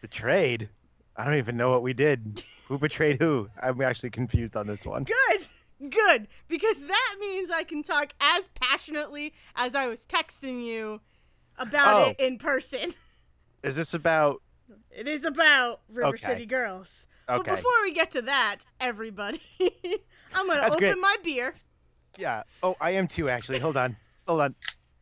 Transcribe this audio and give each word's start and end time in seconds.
Betrayed. 0.00 0.68
I 1.16 1.24
don't 1.24 1.36
even 1.38 1.56
know 1.56 1.70
what 1.70 1.82
we 1.82 1.92
did. 1.92 2.42
Who 2.68 2.78
betrayed 2.78 3.20
who? 3.20 3.48
I'm 3.62 3.80
actually 3.80 4.10
confused 4.10 4.56
on 4.56 4.66
this 4.66 4.84
one. 4.84 5.04
Good. 5.04 5.90
Good. 5.90 6.28
Because 6.48 6.80
that 6.86 7.16
means 7.20 7.50
I 7.50 7.64
can 7.64 7.82
talk 7.82 8.12
as 8.20 8.48
passionately 8.54 9.34
as 9.54 9.74
I 9.74 9.86
was 9.86 10.06
texting 10.06 10.64
you 10.64 11.00
about 11.58 11.94
Oh. 11.94 12.10
it 12.10 12.20
in 12.20 12.38
person. 12.38 12.94
Is 13.62 13.76
this 13.76 13.94
about? 13.94 14.42
It 14.90 15.06
is 15.08 15.24
about 15.24 15.80
River 15.88 16.08
Okay. 16.08 16.26
City 16.26 16.46
Girls. 16.46 17.06
Okay. 17.28 17.42
But 17.50 17.56
before 17.56 17.82
we 17.82 17.92
get 17.92 18.10
to 18.12 18.22
that, 18.22 18.58
everybody, 18.80 19.40
I'm 20.34 20.46
going 20.46 20.56
to 20.58 20.62
That's 20.62 20.74
open 20.74 20.88
great. 20.92 20.98
my 20.98 21.16
beer. 21.24 21.54
Yeah. 22.18 22.42
Oh, 22.62 22.76
I 22.80 22.92
am 22.92 23.06
too. 23.08 23.28
Actually, 23.28 23.58
hold 23.58 23.76
on. 23.76 23.96
Hold 24.26 24.40
on. 24.42 24.54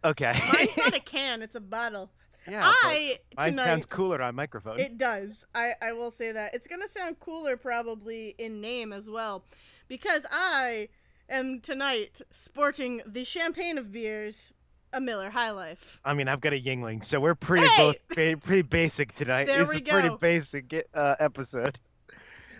Okay. 0.05 0.33
Mine's 0.53 0.77
not 0.77 0.95
a 0.97 1.01
can, 1.01 1.43
it's 1.43 1.55
a 1.55 1.61
bottle. 1.61 2.11
Yeah. 2.49 2.63
I 2.67 3.19
mine 3.37 3.51
tonight 3.51 3.65
sounds 3.65 3.87
cooler 3.87 4.21
on 4.23 4.35
microphone. 4.35 4.79
It 4.79 4.99
does. 4.99 5.45
I, 5.55 5.75
I 5.81 5.93
will 5.93 6.11
say 6.11 6.33
that. 6.33 6.55
It's 6.55 6.67
going 6.67 6.83
to 6.83 6.89
sound 6.89 7.19
cooler 7.21 7.57
probably 7.57 8.35
in 8.39 8.61
name 8.61 8.93
as 8.93 9.09
well. 9.09 9.45
Because 9.89 10.27
I 10.31 10.89
am 11.29 11.61
tonight 11.61 12.21
sporting 12.33 13.03
the 13.07 13.25
champagne 13.25 13.79
of 13.79 13.93
beers, 13.93 14.53
a 14.93 15.01
Miller 15.01 15.31
High 15.31 15.51
Life. 15.51 16.01
I 16.05 16.15
mean, 16.15 16.29
I've 16.29 16.41
got 16.41 16.53
a 16.53 16.61
Yuengling, 16.61 17.05
so 17.05 17.21
we're 17.21 17.35
pretty 17.35 17.67
Hey! 17.67 17.97
both 18.09 18.43
pretty 18.43 18.63
basic 18.63 19.13
tonight. 19.13 19.47
There 19.47 19.63
it's 19.63 19.75
we 19.75 19.81
a 19.81 19.85
pretty 19.85 20.11
basic 20.21 20.87
uh, 20.95 21.17
episode. 21.19 21.79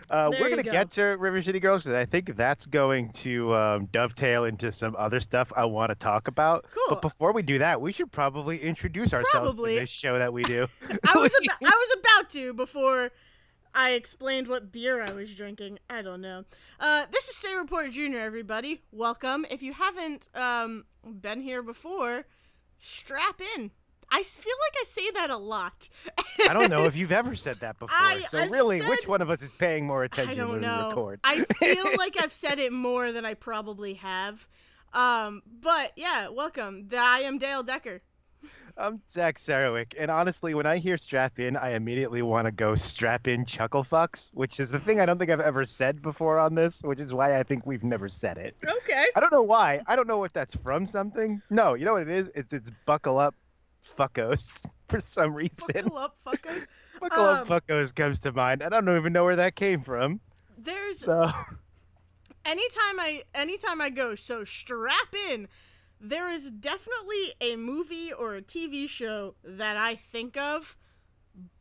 Uh, 0.09 0.29
we're 0.39 0.49
gonna 0.49 0.63
go. 0.63 0.71
get 0.71 0.91
to 0.91 1.03
River 1.19 1.41
City 1.41 1.59
Girls, 1.59 1.83
'cause 1.83 1.93
I 1.93 2.05
think 2.05 2.35
that's 2.35 2.65
going 2.65 3.11
to 3.13 3.53
um, 3.55 3.85
dovetail 3.87 4.45
into 4.45 4.71
some 4.71 4.95
other 4.97 5.19
stuff 5.19 5.51
I 5.55 5.65
want 5.65 5.89
to 5.89 5.95
talk 5.95 6.27
about. 6.27 6.65
Cool. 6.73 6.83
But 6.89 7.01
before 7.01 7.33
we 7.33 7.41
do 7.41 7.57
that, 7.59 7.79
we 7.81 7.91
should 7.91 8.11
probably 8.11 8.61
introduce 8.61 9.13
ourselves 9.13 9.47
Probably. 9.53 9.75
in 9.75 9.81
this 9.83 9.89
show 9.89 10.17
that 10.19 10.31
we 10.33 10.43
do. 10.43 10.67
I 11.03 11.17
was 11.17 11.31
about, 11.43 11.57
I 11.63 11.75
was 11.75 11.97
about 11.99 12.29
to 12.31 12.53
before 12.53 13.11
I 13.73 13.91
explained 13.91 14.47
what 14.47 14.71
beer 14.71 15.01
I 15.01 15.11
was 15.11 15.33
drinking. 15.35 15.79
I 15.89 16.01
don't 16.01 16.21
know. 16.21 16.45
Uh, 16.79 17.05
this 17.11 17.27
is 17.27 17.35
Say 17.37 17.55
Reporter 17.55 17.89
Jr. 17.89 18.17
Everybody, 18.19 18.81
welcome. 18.91 19.45
If 19.49 19.61
you 19.61 19.73
haven't 19.73 20.27
um, 20.33 20.85
been 21.03 21.41
here 21.41 21.61
before, 21.61 22.25
strap 22.79 23.41
in. 23.57 23.71
I 24.11 24.23
feel 24.23 24.53
like 24.61 24.75
I 24.81 24.85
say 24.85 25.11
that 25.11 25.29
a 25.29 25.37
lot. 25.37 25.89
I 26.47 26.53
don't 26.53 26.69
know 26.69 26.85
if 26.85 26.95
you've 26.95 27.11
ever 27.21 27.35
said 27.35 27.57
that 27.57 27.77
before. 27.79 27.95
I- 27.97 28.19
so 28.21 28.37
I've 28.37 28.51
really, 28.51 28.79
said- 28.81 28.89
which 28.89 29.07
one 29.07 29.21
of 29.21 29.29
us 29.29 29.41
is 29.41 29.51
paying 29.51 29.85
more 29.85 30.03
I 30.03 30.05
attention 30.05 30.37
don't 30.37 30.61
when 30.61 30.61
we 30.61 30.67
record? 30.87 31.19
I 31.23 31.43
feel 31.59 31.85
like 31.97 32.15
I've 32.21 32.33
said 32.33 32.59
it 32.59 32.71
more 32.71 33.11
than 33.11 33.25
I 33.25 33.33
probably 33.33 33.95
have. 33.95 34.47
Um, 34.93 35.41
but 35.61 35.91
yeah, 35.95 36.29
welcome. 36.29 36.87
I 36.97 37.21
am 37.21 37.37
Dale 37.37 37.63
Decker. 37.63 38.01
I'm 38.77 39.01
Zach 39.09 39.37
Sarowick, 39.37 39.93
and 39.97 40.11
honestly, 40.11 40.53
when 40.53 40.65
I 40.65 40.77
hear 40.79 40.97
strap 40.97 41.39
in, 41.39 41.55
I 41.55 41.71
immediately 41.75 42.21
want 42.21 42.45
to 42.45 42.51
go 42.51 42.75
strap 42.75 43.25
in 43.25 43.45
chuckle 43.45 43.85
fucks, 43.85 44.29
which 44.33 44.59
is 44.59 44.69
the 44.69 44.79
thing 44.81 44.99
I 44.99 45.05
don't 45.05 45.17
think 45.17 45.31
I've 45.31 45.39
ever 45.39 45.63
said 45.63 46.01
before 46.01 46.39
on 46.39 46.55
this, 46.55 46.81
which 46.83 46.99
is 46.99 47.13
why 47.13 47.39
I 47.39 47.43
think 47.43 47.65
we've 47.65 47.85
never 47.85 48.09
said 48.09 48.37
it. 48.37 48.53
Okay. 48.67 49.05
I 49.15 49.21
don't 49.21 49.31
know 49.31 49.43
why. 49.43 49.81
I 49.87 49.95
don't 49.95 50.09
know 50.09 50.25
if 50.25 50.33
that's 50.33 50.55
from 50.57 50.85
something. 50.87 51.41
No, 51.49 51.73
you 51.75 51.85
know 51.85 51.93
what 51.93 52.01
it 52.01 52.09
is? 52.09 52.29
It's, 52.35 52.51
it's 52.51 52.71
buckle 52.85 53.17
up 53.17 53.33
fuckos 53.97 54.65
for 54.89 55.01
some 55.01 55.33
reason. 55.33 55.83
Buckle 55.83 55.97
up, 55.97 56.15
fuckers. 56.25 56.65
Buckle 57.01 57.23
up 57.25 57.49
Um, 57.49 57.59
fuckos 57.61 57.93
comes 57.93 58.19
to 58.19 58.31
mind. 58.31 58.63
I 58.63 58.69
don't 58.69 58.87
even 58.95 59.13
know 59.13 59.23
where 59.23 59.35
that 59.35 59.55
came 59.55 59.81
from. 59.81 60.19
There's 60.57 60.99
So, 60.99 61.31
anytime 62.45 62.99
I 62.99 63.23
anytime 63.33 63.81
I 63.81 63.89
go, 63.89 64.15
so 64.15 64.43
strap 64.43 65.13
in. 65.29 65.47
There 65.99 66.29
is 66.29 66.51
definitely 66.51 67.33
a 67.39 67.55
movie 67.55 68.11
or 68.11 68.35
a 68.35 68.41
TV 68.41 68.87
show 68.87 69.35
that 69.43 69.77
I 69.77 69.95
think 69.95 70.37
of, 70.37 70.75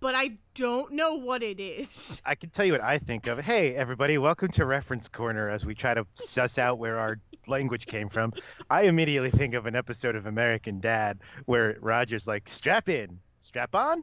but 0.00 0.14
I 0.14 0.38
don't 0.54 0.92
know 0.92 1.14
what 1.14 1.42
it 1.42 1.60
is. 1.60 2.20
I 2.24 2.34
can 2.34 2.50
tell 2.50 2.64
you 2.64 2.72
what 2.72 2.82
I 2.82 2.98
think 2.98 3.26
of. 3.26 3.38
Hey, 3.38 3.74
everybody, 3.74 4.18
welcome 4.18 4.48
to 4.52 4.66
Reference 4.66 5.08
Corner 5.08 5.48
as 5.48 5.64
we 5.64 5.74
try 5.74 5.94
to 5.94 6.06
suss 6.14 6.58
out 6.58 6.78
where 6.78 6.98
our 6.98 7.18
language 7.46 7.86
came 7.86 8.08
from. 8.08 8.32
I 8.70 8.82
immediately 8.82 9.30
think 9.30 9.54
of 9.54 9.66
an 9.66 9.76
episode 9.76 10.16
of 10.16 10.26
American 10.26 10.80
Dad 10.80 11.18
where 11.46 11.76
Roger's 11.80 12.26
like, 12.26 12.48
strap 12.48 12.88
in, 12.88 13.18
strap 13.40 13.74
on, 13.74 14.02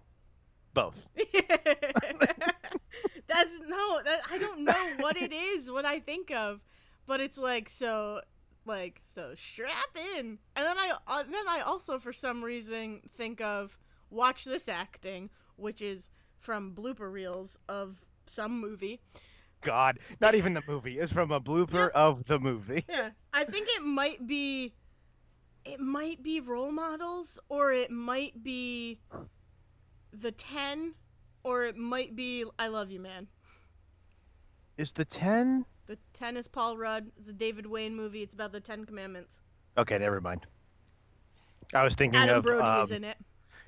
both. 0.73 0.95
That's 1.15 1.29
no, 3.67 4.01
that, 4.03 4.21
I 4.29 4.37
don't 4.39 4.63
know 4.63 4.89
what 4.99 5.17
it 5.17 5.31
is, 5.31 5.71
what 5.71 5.85
I 5.85 5.99
think 5.99 6.31
of, 6.31 6.61
but 7.07 7.21
it's 7.21 7.37
like 7.37 7.69
so, 7.69 8.21
like 8.65 9.01
so 9.05 9.33
strap 9.35 9.97
in, 10.17 10.39
and 10.55 10.65
then 10.65 10.77
I 10.77 10.93
uh, 11.07 11.23
then 11.23 11.47
I 11.47 11.61
also 11.61 11.97
for 11.97 12.13
some 12.13 12.43
reason 12.43 13.01
think 13.09 13.41
of 13.41 13.77
watch 14.09 14.45
this 14.45 14.67
acting, 14.67 15.29
which 15.55 15.81
is 15.81 16.09
from 16.39 16.73
blooper 16.73 17.11
reels 17.11 17.57
of 17.69 18.05
some 18.25 18.59
movie. 18.59 19.01
God, 19.61 19.99
not 20.19 20.33
even 20.35 20.53
the 20.53 20.63
movie. 20.67 20.97
It's 20.97 21.11
from 21.11 21.31
a 21.31 21.39
blooper 21.39 21.89
of 21.91 22.25
the 22.25 22.39
movie. 22.39 22.85
Yeah, 22.89 23.11
I 23.31 23.45
think 23.45 23.67
it 23.69 23.83
might 23.83 24.25
be, 24.25 24.73
it 25.63 25.79
might 25.79 26.23
be 26.23 26.39
role 26.39 26.71
models, 26.71 27.39
or 27.47 27.71
it 27.71 27.91
might 27.91 28.43
be 28.43 28.99
the 30.11 30.31
ten, 30.31 30.95
or 31.43 31.65
it 31.65 31.77
might 31.77 32.15
be 32.15 32.43
I 32.57 32.67
Love 32.67 32.91
You 32.91 32.99
Man. 32.99 33.27
Is 34.77 34.91
the 34.91 35.05
10? 35.05 35.65
The 35.85 35.97
Ten 36.13 36.37
is 36.37 36.47
Paul 36.47 36.77
Rudd. 36.77 37.11
It's 37.19 37.29
a 37.29 37.33
David 37.33 37.65
Wain 37.65 37.95
movie. 37.95 38.23
It's 38.23 38.33
about 38.33 38.51
the 38.51 38.59
Ten 38.59 38.85
Commandments. 38.85 39.37
Okay, 39.77 39.97
never 39.97 40.19
mind. 40.21 40.47
I 41.73 41.83
was 41.83 41.95
thinking 41.95 42.19
Adam 42.19 42.37
of 42.37 42.43
Brody 42.43 42.65
um, 42.65 42.83
is 42.83 42.91
in 42.91 43.03
it. 43.03 43.17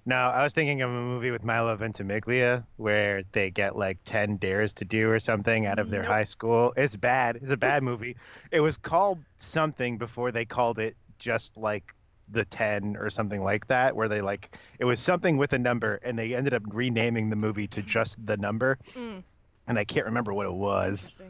No, 0.06 0.16
I 0.16 0.44
was 0.44 0.54
thinking 0.54 0.82
of 0.82 0.90
a 0.90 0.94
movie 0.94 1.32
with 1.32 1.44
Milo 1.44 1.76
Ventimiglia 1.76 2.64
where 2.78 3.24
they 3.32 3.50
get 3.50 3.76
like 3.78 3.98
ten 4.06 4.38
dares 4.38 4.74
to 4.74 4.86
do 4.86 5.10
or 5.10 5.20
something 5.20 5.66
out 5.66 5.80
of 5.80 5.90
their 5.90 6.02
Nope. 6.04 6.12
high 6.12 6.24
school. 6.26 6.74
It's 6.76 6.96
bad. 6.96 7.38
It's 7.42 7.52
a 7.52 7.58
bad 7.70 7.84
movie. 7.84 8.16
It 8.52 8.60
was 8.60 8.78
called 8.78 9.20
something 9.38 9.98
before 9.98 10.32
they 10.32 10.46
called 10.46 10.80
it 10.80 10.96
just 11.20 11.56
like 11.58 11.94
the 12.32 12.46
10 12.46 12.96
or 12.98 13.10
something 13.10 13.44
like 13.44 13.68
that 13.68 13.96
where 13.96 14.08
they 14.08 14.22
like 14.22 14.58
it 14.80 14.86
was 14.86 15.00
something 15.00 15.36
with 15.38 15.52
a 15.54 15.60
number 15.60 15.96
and 16.04 16.18
they 16.18 16.34
ended 16.34 16.54
up 16.54 16.64
renaming 16.72 17.30
the 17.30 17.36
movie 17.36 17.68
to 17.68 17.82
just 17.82 18.26
the 18.26 18.38
number 18.38 18.78
Mm, 18.96 19.24
and 19.68 19.78
I 19.78 19.84
can't 19.84 20.06
remember 20.06 20.34
what 20.34 20.46
it 20.46 20.54
was. 20.54 21.22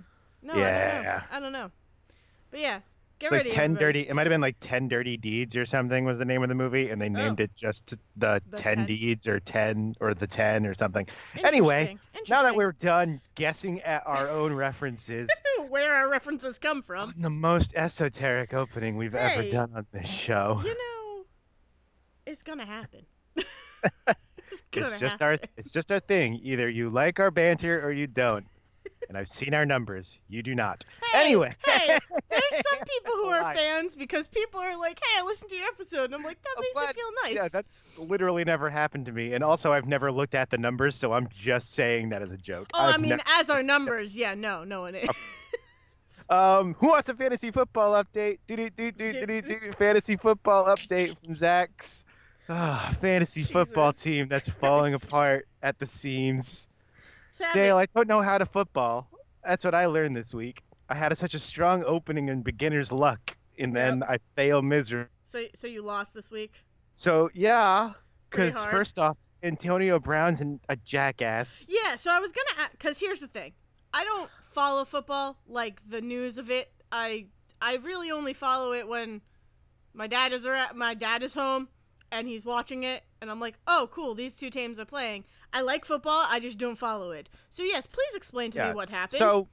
No, 0.43 0.53
I 0.53 0.57
don't 0.57 1.03
know. 1.03 1.19
I 1.31 1.39
don't 1.39 1.51
know. 1.51 1.71
But 2.51 2.59
yeah, 2.59 2.79
get 3.29 3.45
like. 3.45 3.47
10 3.53 3.63
everybody. 3.63 3.85
dirty 3.85 3.99
it 4.09 4.13
might 4.13 4.25
have 4.27 4.31
been 4.31 4.41
like 4.41 4.57
10 4.59 4.87
dirty 4.87 5.17
deeds 5.17 5.55
or 5.55 5.65
something 5.65 6.05
was 6.05 6.17
the 6.17 6.25
name 6.25 6.43
of 6.43 6.49
the 6.49 6.55
movie 6.55 6.89
and 6.89 7.01
they 7.01 7.07
oh. 7.07 7.09
named 7.09 7.39
Oh. 7.41 7.43
it 7.43 7.51
just 7.55 7.95
the, 8.17 8.41
The 8.49 8.57
10, 8.57 8.75
10. 8.77 8.85
deeds 8.85 9.27
or 9.27 9.39
10 9.39 9.95
or 9.99 10.13
the 10.13 10.27
10 10.27 10.65
or 10.65 10.73
something 10.73 11.07
Anyway, 11.43 11.97
Interesting. 12.13 12.25
now 12.29 12.43
that 12.43 12.55
we're 12.55 12.71
done 12.73 13.21
guessing 13.35 13.81
at 13.81 14.03
our 14.05 14.29
own 14.29 14.53
references 14.53 15.29
where 15.69 15.93
our 15.93 16.09
references 16.09 16.59
come 16.59 16.81
from, 16.81 17.13
the 17.17 17.29
most 17.29 17.73
esoteric 17.75 18.53
opening 18.53 18.97
we've 18.97 19.15
ever 19.15 19.49
done 19.49 19.71
on 19.75 19.85
this 19.91 20.07
show 20.09 20.61
you 20.63 20.69
know, 20.73 21.25
it's 22.25 22.43
gonna 22.43 22.65
happen. 22.65 23.05
it's 23.35 24.63
gonna 24.71 24.87
it's 24.87 24.99
just 24.99 25.13
happen. 25.19 25.27
our 25.27 25.37
it's 25.57 25.71
just 25.71 25.91
our 25.91 25.99
thing 25.99 26.39
either 26.43 26.69
you 26.69 26.89
like 26.89 27.19
our 27.19 27.31
banter 27.31 27.83
or 27.85 27.91
you 27.91 28.07
don't 28.07 28.45
and 29.09 29.17
i've 29.17 29.27
seen 29.27 29.53
our 29.53 29.65
numbers 29.65 30.19
you 30.29 30.41
do 30.43 30.55
not 30.55 30.85
Hey, 31.11 31.25
anyway 31.25 31.55
hey, 31.65 31.97
there's 32.29 32.63
some 32.69 32.79
people 32.87 33.13
who 33.15 33.25
are 33.27 33.53
fans 33.55 33.95
because 33.95 34.27
people 34.27 34.59
are 34.59 34.77
like, 34.79 34.99
"Hey, 34.99 35.19
I 35.19 35.23
listened 35.23 35.49
to 35.51 35.55
your 35.55 35.67
episode," 35.67 36.05
and 36.05 36.15
I'm 36.15 36.23
like, 36.23 36.37
"That 36.41 36.55
makes 36.59 36.73
glad- 36.73 36.95
me 36.95 37.01
feel 37.01 37.11
nice." 37.23 37.35
yeah 37.35 37.47
that's 37.47 37.69
literally 37.97 38.43
never 38.43 38.69
happened 38.69 39.05
to 39.05 39.11
me 39.11 39.33
and 39.33 39.43
also 39.43 39.71
i've 39.71 39.85
never 39.87 40.11
looked 40.11 40.33
at 40.35 40.49
the 40.49 40.57
numbers 40.57 40.95
so 40.95 41.13
i'm 41.13 41.27
just 41.37 41.73
saying 41.73 42.09
that 42.09 42.21
as 42.21 42.31
a 42.31 42.37
joke 42.37 42.67
oh, 42.73 42.79
I 42.79 42.93
I've 42.93 42.99
mean, 43.01 43.09
never- 43.09 43.23
as 43.39 43.49
our 43.49 43.61
numbers, 43.63 44.15
yeah, 44.15 44.33
no, 44.33 44.63
no 44.63 44.81
one 44.81 44.95
is. 44.95 45.07
Um, 46.29 46.75
who 46.75 46.87
wants 46.87 47.09
a 47.09 47.13
fantasy 47.15 47.51
football 47.51 48.01
update? 48.01 48.37
Do 48.47 48.55
do 48.55 48.69
do 48.69 48.91
do 48.91 49.11
do 49.11 49.25
do 49.25 49.41
do. 49.41 49.59
Fantasy 49.77 50.15
football 50.15 50.65
update 50.67 51.15
from 51.25 51.35
Zach's 51.35 52.05
ah, 52.47 52.95
fantasy 53.01 53.43
football 53.43 53.91
team 53.93 54.27
that's 54.29 54.47
falling 54.47 54.93
Christ. 54.93 55.05
apart 55.07 55.47
at 55.61 55.79
the 55.79 55.85
seams. 55.85 56.69
Dale, 57.53 57.77
I 57.77 57.87
don't 57.95 58.07
know 58.07 58.21
how 58.21 58.37
to 58.37 58.45
football. 58.45 59.09
That's 59.43 59.65
what 59.65 59.75
I 59.75 59.85
learned 59.85 60.15
this 60.15 60.33
week. 60.33 60.61
I 60.89 60.95
had 60.95 61.11
a, 61.11 61.15
such 61.15 61.33
a 61.33 61.39
strong 61.39 61.83
opening 61.85 62.29
in 62.29 62.41
beginner's 62.41 62.91
luck, 62.91 63.35
and 63.57 63.75
then 63.75 64.03
I 64.03 64.19
fail 64.35 64.61
miserably. 64.61 65.09
So, 65.25 65.45
so 65.55 65.67
you 65.67 65.81
lost 65.81 66.13
this 66.13 66.29
week. 66.29 66.53
So 66.95 67.29
yeah, 67.33 67.93
because 68.29 68.63
first 68.65 68.99
off, 68.99 69.17
Antonio 69.41 69.99
Brown's 69.99 70.41
an, 70.41 70.59
a 70.69 70.75
jackass. 70.75 71.67
Yeah, 71.69 71.95
so 71.95 72.11
I 72.11 72.19
was 72.19 72.31
gonna, 72.31 72.69
because 72.71 72.99
here's 72.99 73.19
the 73.19 73.27
thing, 73.27 73.53
I 73.93 74.03
don't 74.03 74.29
follow 74.51 74.85
football 74.85 75.37
like 75.47 75.81
the 75.89 76.01
news 76.01 76.37
of 76.37 76.51
it. 76.51 76.71
I 76.91 77.25
I 77.61 77.77
really 77.77 78.11
only 78.11 78.33
follow 78.33 78.73
it 78.73 78.87
when 78.87 79.21
my 79.93 80.07
dad 80.07 80.33
is 80.33 80.45
around, 80.45 80.77
my 80.77 80.93
dad 80.93 81.23
is 81.23 81.33
home 81.33 81.69
and 82.13 82.27
he's 82.27 82.45
watching 82.45 82.83
it, 82.83 83.03
and 83.21 83.29
I'm 83.31 83.39
like, 83.39 83.55
oh, 83.67 83.89
cool, 83.91 84.13
these 84.13 84.33
two 84.33 84.49
teams 84.49 84.79
are 84.79 84.85
playing. 84.85 85.25
I 85.51 85.61
like 85.61 85.83
football, 85.83 86.25
I 86.29 86.39
just 86.39 86.57
don't 86.57 86.77
follow 86.77 87.11
it. 87.11 87.27
So 87.49 87.63
yes, 87.63 87.85
please 87.87 88.15
explain 88.15 88.51
to 88.51 88.59
Yeah, 88.59 88.69
me 88.69 88.75
what 88.75 88.89
happened. 88.89 89.19
So, 89.19 89.47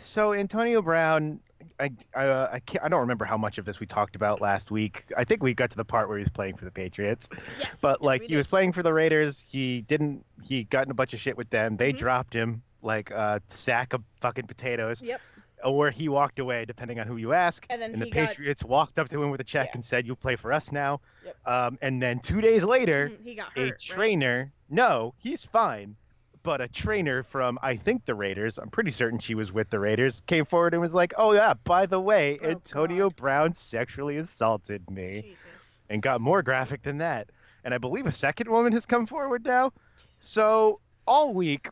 so 0.00 0.32
Antonio 0.34 0.80
Brown 0.82 1.40
I 1.80 1.90
I, 2.14 2.26
uh, 2.26 2.50
I 2.52 2.60
can't 2.60 2.84
I 2.84 2.88
don't 2.88 3.00
remember 3.00 3.24
how 3.24 3.36
much 3.38 3.58
of 3.58 3.64
this 3.64 3.80
we 3.80 3.86
talked 3.86 4.16
about 4.16 4.40
last 4.40 4.70
week. 4.70 5.04
I 5.16 5.24
think 5.24 5.42
we 5.42 5.54
got 5.54 5.70
to 5.70 5.76
the 5.76 5.84
part 5.84 6.08
where 6.08 6.18
he 6.18 6.22
was 6.22 6.28
playing 6.30 6.56
for 6.56 6.64
the 6.66 6.70
Patriots. 6.70 7.28
Yes. 7.58 7.80
But 7.80 8.00
like 8.02 8.22
he 8.22 8.36
was 8.36 8.46
playing 8.46 8.72
for 8.72 8.82
the 8.82 8.92
Raiders, 8.92 9.44
he 9.50 9.80
didn't 9.82 10.24
he 10.42 10.64
got 10.64 10.84
in 10.86 10.90
a 10.90 10.94
bunch 10.94 11.14
of 11.14 11.20
shit 11.20 11.36
with 11.36 11.50
them. 11.50 11.76
They 11.76 11.92
Mhm. 11.92 11.98
dropped 11.98 12.34
him 12.34 12.62
like 12.82 13.10
a 13.10 13.40
sack 13.46 13.92
of 13.94 14.02
fucking 14.20 14.46
potatoes. 14.46 15.00
Yep. 15.02 15.20
Or 15.62 15.90
he 15.90 16.08
walked 16.08 16.38
away, 16.40 16.64
depending 16.64 16.98
on 17.00 17.06
who 17.06 17.16
you 17.16 17.32
ask. 17.32 17.64
And 17.70 17.80
then 17.80 17.92
And 17.92 18.02
the 18.02 18.06
he 18.06 18.10
got 18.10 18.28
Patriots 18.28 18.64
walked 18.64 18.98
up 18.98 19.08
to 19.10 19.22
him 19.22 19.30
with 19.30 19.40
a 19.40 19.44
check 19.44 19.68
Yeah. 19.68 19.74
and 19.76 19.84
said, 19.84 20.06
"You 20.06 20.14
play 20.16 20.36
for 20.36 20.52
us 20.52 20.72
now." 20.72 21.00
Yep. 21.24 21.36
Um, 21.48 21.78
and 21.80 22.02
then 22.02 22.18
two 22.20 22.40
days 22.40 22.64
later, 22.64 23.10
Mhm, 23.10 23.22
he 23.24 23.34
got 23.34 23.48
a 23.56 23.60
hurt. 23.60 23.70
right? 23.70 23.78
trainer. 23.78 24.52
No, 24.68 25.14
he's 25.18 25.44
fine. 25.44 25.96
But 26.42 26.60
a 26.60 26.68
trainer 26.68 27.22
from 27.22 27.58
I 27.62 27.76
think 27.76 28.04
the 28.04 28.14
Raiders, 28.14 28.58
I'm 28.58 28.68
pretty 28.68 28.90
certain 28.90 29.18
she 29.18 29.34
was 29.34 29.52
with 29.52 29.70
the 29.70 29.78
Raiders, 29.78 30.20
came 30.26 30.44
forward 30.44 30.74
and 30.74 30.82
was 30.82 30.92
like, 30.94 31.14
"Oh 31.16 31.32
yeah, 31.32 31.54
by 31.64 31.86
the 31.86 32.00
way, 32.00 32.38
Oh, 32.42 32.48
Antonio 32.48 33.08
God. 33.08 33.16
Brown 33.16 33.54
sexually 33.54 34.18
assaulted 34.18 34.90
me," 34.90 35.22
Jesus. 35.22 35.82
and 35.88 36.02
got 36.02 36.20
more 36.20 36.42
graphic 36.42 36.82
than 36.82 36.98
that. 36.98 37.30
And 37.64 37.72
I 37.72 37.78
believe 37.78 38.04
a 38.06 38.12
second 38.12 38.50
woman 38.50 38.72
has 38.74 38.84
come 38.84 39.06
forward 39.06 39.46
now. 39.46 39.72
Jesus 39.96 40.14
So 40.18 40.80
all 41.06 41.32
week, 41.32 41.68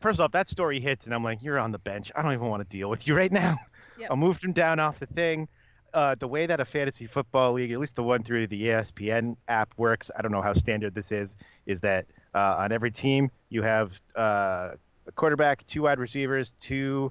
first 0.00 0.20
off, 0.20 0.32
that 0.32 0.48
story 0.48 0.80
hits, 0.80 1.06
and 1.06 1.14
I'm 1.14 1.24
like, 1.24 1.42
"You're 1.42 1.58
on 1.58 1.72
the 1.72 1.78
bench. 1.78 2.12
I 2.14 2.22
don't 2.22 2.32
even 2.32 2.46
want 2.48 2.68
to 2.68 2.76
deal 2.76 2.88
with 2.90 3.06
you 3.06 3.16
right 3.16 3.32
now." 3.32 3.58
Yep. 3.98 4.10
I 4.12 4.14
moved 4.14 4.44
him 4.44 4.52
down 4.52 4.78
off 4.78 4.98
the 4.98 5.06
thing. 5.06 5.48
Uh, 5.94 6.14
the 6.18 6.28
way 6.28 6.44
that 6.44 6.60
a 6.60 6.64
fantasy 6.64 7.06
football 7.06 7.54
league, 7.54 7.72
at 7.72 7.78
least 7.78 7.96
the 7.96 8.02
one 8.02 8.22
through 8.22 8.46
the 8.46 8.66
ESPN 8.66 9.34
app 9.48 9.72
works, 9.78 10.10
I 10.14 10.20
don't 10.20 10.32
know 10.32 10.42
how 10.42 10.52
standard 10.52 10.94
this 10.94 11.10
is, 11.10 11.36
is 11.64 11.80
that 11.80 12.04
uh, 12.34 12.56
on 12.58 12.72
every 12.72 12.90
team 12.90 13.30
you 13.48 13.62
have 13.62 13.98
uh, 14.14 14.72
a 15.06 15.12
quarterback, 15.14 15.66
two 15.66 15.82
wide 15.82 15.98
receivers, 15.98 16.52
two 16.60 17.10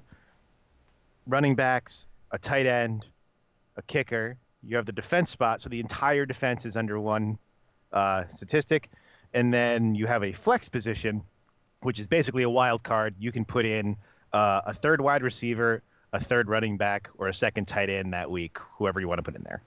running 1.26 1.56
backs, 1.56 2.06
a 2.30 2.38
tight 2.38 2.66
end, 2.66 3.06
a 3.76 3.82
kicker. 3.82 4.36
You 4.62 4.76
have 4.76 4.86
the 4.86 4.92
defense 4.92 5.30
spot, 5.30 5.60
so 5.60 5.68
the 5.68 5.80
entire 5.80 6.26
defense 6.26 6.64
is 6.64 6.76
under 6.76 7.00
one 7.00 7.38
uh, 7.92 8.24
statistic, 8.30 8.90
and 9.34 9.52
then 9.52 9.94
you 9.94 10.06
have 10.06 10.22
a 10.22 10.32
flex 10.32 10.68
position, 10.68 11.22
which 11.86 12.00
is 12.00 12.08
basically 12.08 12.42
a 12.42 12.50
wild 12.50 12.82
card. 12.82 13.14
You 13.16 13.30
can 13.30 13.44
put 13.44 13.64
in 13.64 13.96
uh, 14.32 14.60
a 14.66 14.74
third 14.74 15.00
wide 15.00 15.22
receiver, 15.22 15.84
a 16.12 16.18
third 16.18 16.48
running 16.48 16.76
back, 16.76 17.08
or 17.16 17.28
a 17.28 17.32
second 17.32 17.66
tight 17.68 17.88
end 17.88 18.12
that 18.12 18.28
week, 18.28 18.58
whoever 18.76 18.98
you 18.98 19.06
want 19.06 19.18
to 19.18 19.22
put 19.22 19.36
in 19.36 19.44
there. 19.44 19.62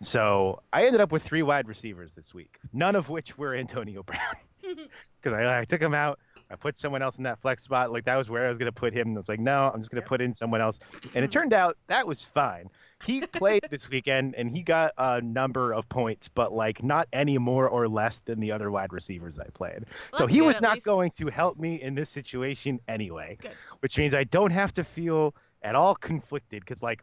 So 0.00 0.60
I 0.72 0.86
ended 0.86 1.00
up 1.00 1.12
with 1.12 1.22
three 1.22 1.42
wide 1.44 1.68
receivers 1.68 2.14
this 2.14 2.34
week, 2.34 2.58
none 2.72 2.96
of 2.96 3.10
which 3.10 3.38
were 3.38 3.54
Antonio 3.54 4.02
Brown, 4.02 4.34
because 5.22 5.38
I, 5.38 5.60
I 5.60 5.64
took 5.64 5.80
him 5.80 5.94
out. 5.94 6.18
I 6.52 6.56
put 6.56 6.76
someone 6.76 7.02
else 7.02 7.16
in 7.16 7.24
that 7.24 7.40
flex 7.40 7.62
spot. 7.62 7.90
Like 7.90 8.04
that 8.04 8.16
was 8.16 8.28
where 8.28 8.44
I 8.44 8.48
was 8.48 8.58
going 8.58 8.70
to 8.70 8.78
put 8.78 8.92
him. 8.92 9.08
And 9.08 9.16
I 9.16 9.20
was 9.20 9.28
like, 9.28 9.40
no, 9.40 9.70
I'm 9.72 9.80
just 9.80 9.90
going 9.90 10.00
to 10.00 10.04
Yep. 10.04 10.08
put 10.08 10.20
in 10.20 10.34
someone 10.34 10.60
else. 10.60 10.78
And 10.92 11.24
it 11.24 11.28
mm-hmm. 11.28 11.30
turned 11.30 11.52
out 11.52 11.76
that 11.86 12.06
was 12.06 12.22
fine. 12.22 12.68
He 13.04 13.20
played 13.26 13.66
this 13.70 13.88
weekend 13.88 14.34
and 14.34 14.50
he 14.50 14.62
got 14.62 14.92
a 14.98 15.20
number 15.20 15.72
of 15.72 15.88
points, 15.88 16.28
but 16.28 16.52
like 16.52 16.82
not 16.82 17.08
any 17.12 17.38
more 17.38 17.68
or 17.68 17.88
less 17.88 18.20
than 18.24 18.38
the 18.38 18.52
other 18.52 18.70
wide 18.70 18.92
receivers 18.92 19.38
I 19.38 19.46
played. 19.54 19.86
Well, 20.12 20.20
so 20.20 20.26
he 20.26 20.38
good, 20.38 20.46
was 20.46 20.60
not 20.60 20.74
least. 20.74 20.86
going 20.86 21.10
to 21.12 21.28
help 21.28 21.58
me 21.58 21.80
in 21.80 21.94
this 21.94 22.10
situation 22.10 22.80
anyway, 22.86 23.38
Good. 23.40 23.52
which 23.80 23.96
means 23.96 24.14
I 24.14 24.24
don't 24.24 24.50
have 24.50 24.72
to 24.74 24.84
feel 24.84 25.34
at 25.62 25.74
all 25.74 25.94
conflicted 25.94 26.60
because 26.60 26.82
like 26.82 27.02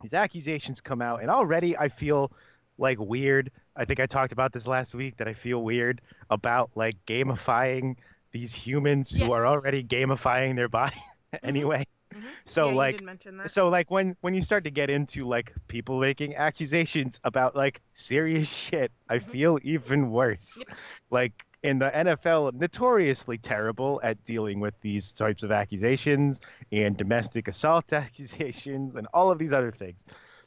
these 0.00 0.14
accusations 0.14 0.80
come 0.80 1.02
out 1.02 1.20
and 1.20 1.30
already 1.30 1.76
I 1.76 1.88
feel 1.88 2.32
like 2.78 2.98
weird. 2.98 3.50
I 3.76 3.84
think 3.84 4.00
I 4.00 4.06
talked 4.06 4.32
about 4.32 4.52
this 4.52 4.66
last 4.66 4.94
week 4.94 5.16
that 5.18 5.28
I 5.28 5.34
feel 5.34 5.62
weird 5.62 6.00
about 6.30 6.70
like 6.74 6.94
gamifying 7.06 7.96
these 8.32 8.54
humans 8.54 9.10
who 9.10 9.32
are 9.32 9.46
already 9.46 9.82
gamifying 9.84 10.56
their 10.56 10.68
body 10.68 11.02
anyway. 11.42 11.86
Mhm. 12.14 12.22
So 12.46 12.68
yeah, 12.70 12.74
like 12.74 12.96
did 12.98 13.04
mention 13.04 13.36
that. 13.38 13.50
so 13.50 13.68
like 13.68 13.90
when 13.90 14.16
when 14.22 14.34
you 14.34 14.40
start 14.42 14.64
to 14.64 14.70
get 14.70 14.88
into 14.90 15.26
like 15.28 15.52
people 15.68 16.00
making 16.00 16.36
accusations 16.36 17.20
about 17.24 17.54
like 17.54 17.80
serious 17.92 18.48
shit, 18.50 18.90
I 19.08 19.18
Mhm. 19.18 19.22
feel 19.30 19.58
even 19.62 20.10
worse. 20.10 20.56
Yep. 20.56 20.78
Like 21.10 21.44
in 21.62 21.78
the 21.78 21.90
NFL, 21.90 22.52
notoriously 22.54 23.36
terrible 23.36 24.00
at 24.04 24.22
dealing 24.24 24.60
with 24.60 24.74
these 24.80 25.12
types 25.12 25.42
of 25.42 25.50
accusations 25.50 26.40
and 26.72 26.96
domestic 26.96 27.48
assault 27.48 27.92
accusations 27.92 28.94
and 28.94 29.06
all 29.12 29.30
of 29.30 29.38
these 29.38 29.52
other 29.52 29.72
things. 29.72 30.02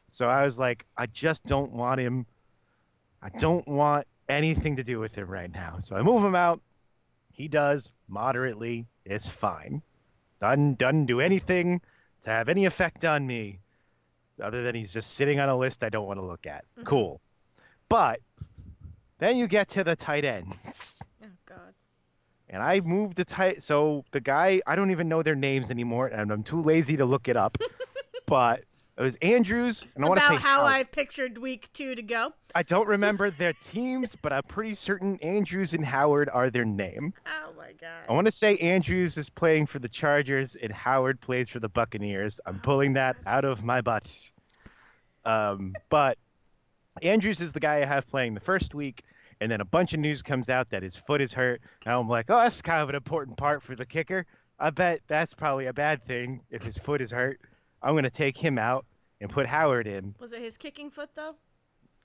So 0.09 0.27
I 0.27 0.43
was 0.43 0.57
like, 0.57 0.85
I 0.97 1.05
just 1.07 1.43
don't 1.45 1.71
want 1.73 1.99
him. 1.99 2.25
I 3.21 3.29
don't 3.29 3.67
want 3.67 4.07
anything 4.29 4.77
to 4.77 4.83
do 4.83 4.99
with 4.99 5.13
him 5.15 5.27
right 5.29 5.51
now. 5.51 5.77
So 5.79 5.95
I 5.95 6.01
move 6.01 6.23
him 6.23 6.33
out. 6.35 6.59
He 7.41 7.47
does 7.47 7.91
moderately. 8.07 8.85
It's 9.03 9.27
fine. 9.27 9.81
Doesn't 10.41 10.77
doesn't 10.77 11.07
do 11.07 11.19
anything 11.19 11.81
to 12.21 12.29
have 12.29 12.49
any 12.49 12.65
effect 12.65 13.03
on 13.03 13.25
me, 13.25 13.57
other 14.39 14.61
than 14.61 14.75
he's 14.75 14.93
just 14.93 15.15
sitting 15.15 15.39
on 15.39 15.49
a 15.49 15.57
list 15.57 15.83
I 15.83 15.89
don't 15.89 16.05
want 16.05 16.19
to 16.19 16.25
look 16.25 16.45
at. 16.45 16.65
Mhm. 16.77 16.85
Cool. 16.85 17.19
But 17.89 18.19
then 19.17 19.37
you 19.37 19.47
get 19.47 19.69
to 19.69 19.83
the 19.83 19.95
tight 19.95 20.23
ends. 20.23 21.01
oh 21.23 21.29
God. 21.47 21.73
And 22.47 22.61
I 22.61 22.79
moved 22.81 23.17
the 23.17 23.25
tight. 23.25 23.63
So 23.63 24.05
the 24.11 24.21
guy, 24.21 24.61
I 24.67 24.75
don't 24.75 24.91
even 24.91 25.09
know 25.09 25.23
their 25.23 25.33
names 25.33 25.71
anymore, 25.71 26.09
and 26.09 26.31
I'm 26.31 26.43
too 26.43 26.61
lazy 26.61 26.95
to 26.97 27.05
look 27.05 27.27
it 27.27 27.37
up. 27.37 27.57
but 28.27 28.65
it 28.97 29.01
was 29.01 29.15
Andrews, 29.21 29.85
and 29.95 30.03
I 30.03 30.07
It's 30.07 30.09
want 30.09 30.19
to 30.19 30.25
about 30.25 30.37
say 30.37 30.41
how 30.41 30.59
Howard. 30.59 30.71
I've 30.73 30.91
pictured 30.91 31.37
week 31.37 31.71
two 31.73 31.95
to 31.95 32.01
go. 32.01 32.33
I 32.53 32.63
don't 32.63 32.87
remember 32.97 33.31
their 33.31 33.53
teams, 33.53 34.15
but 34.21 34.33
I'm 34.33 34.43
pretty 34.43 34.73
certain 34.73 35.17
Andrews 35.21 35.73
and 35.73 35.85
Howard 35.85 36.29
are 36.29 36.49
their 36.49 36.65
name. 36.65 37.13
Oh 37.25 37.53
my 37.57 37.71
God. 37.79 38.03
I 38.09 38.13
want 38.13 38.25
to 38.27 38.31
say 38.31 38.57
Andrews 38.57 39.17
is 39.17 39.29
playing 39.29 39.67
for 39.67 39.79
the 39.79 39.89
Chargers 39.89 40.55
and 40.61 40.71
Howard 40.71 41.21
plays 41.21 41.49
for 41.49 41.59
the 41.59 41.69
Buccaneers. 41.69 42.39
I'm 42.45 42.59
pulling 42.59 42.93
that 42.93 43.15
out 43.25 43.45
of 43.45 43.63
my 43.63 43.81
butt. 43.81 44.11
Um, 45.25 45.73
but 45.89 46.17
Andrews 47.01 47.41
is 47.41 47.51
the 47.53 47.59
guy 47.59 47.81
I 47.81 47.85
have 47.85 48.07
playing 48.07 48.33
the 48.33 48.39
first 48.39 48.75
week, 48.75 49.03
and 49.39 49.51
then 49.51 49.61
a 49.61 49.65
bunch 49.65 49.93
of 49.93 49.99
news 49.99 50.21
comes 50.21 50.49
out 50.49 50.69
that 50.71 50.83
his 50.83 50.95
foot 50.95 51.21
is 51.21 51.31
hurt. 51.31 51.61
And 51.85 51.93
I'm 51.93 52.09
like, 52.09 52.25
oh, 52.29 52.37
that's 52.37 52.61
kind 52.61 52.81
of 52.81 52.89
an 52.89 52.95
important 52.95 53.37
part 53.37 53.63
for 53.63 53.75
the 53.75 53.85
kicker. 53.85 54.25
I 54.59 54.69
bet 54.69 55.01
that's 55.07 55.33
probably 55.33 55.67
a 55.67 55.73
bad 55.73 56.05
thing 56.05 56.41
if 56.51 56.61
his 56.61 56.77
foot 56.77 57.01
is 57.01 57.09
hurt. 57.11 57.39
I'm 57.83 57.93
going 57.93 58.03
to 58.03 58.09
take 58.09 58.37
him 58.37 58.57
out 58.57 58.85
and 59.19 59.29
put 59.29 59.45
Howard 59.45 59.87
in. 59.87 60.15
Was 60.19 60.33
it 60.33 60.41
his 60.41 60.57
kicking 60.57 60.89
foot 60.89 61.09
though? 61.15 61.35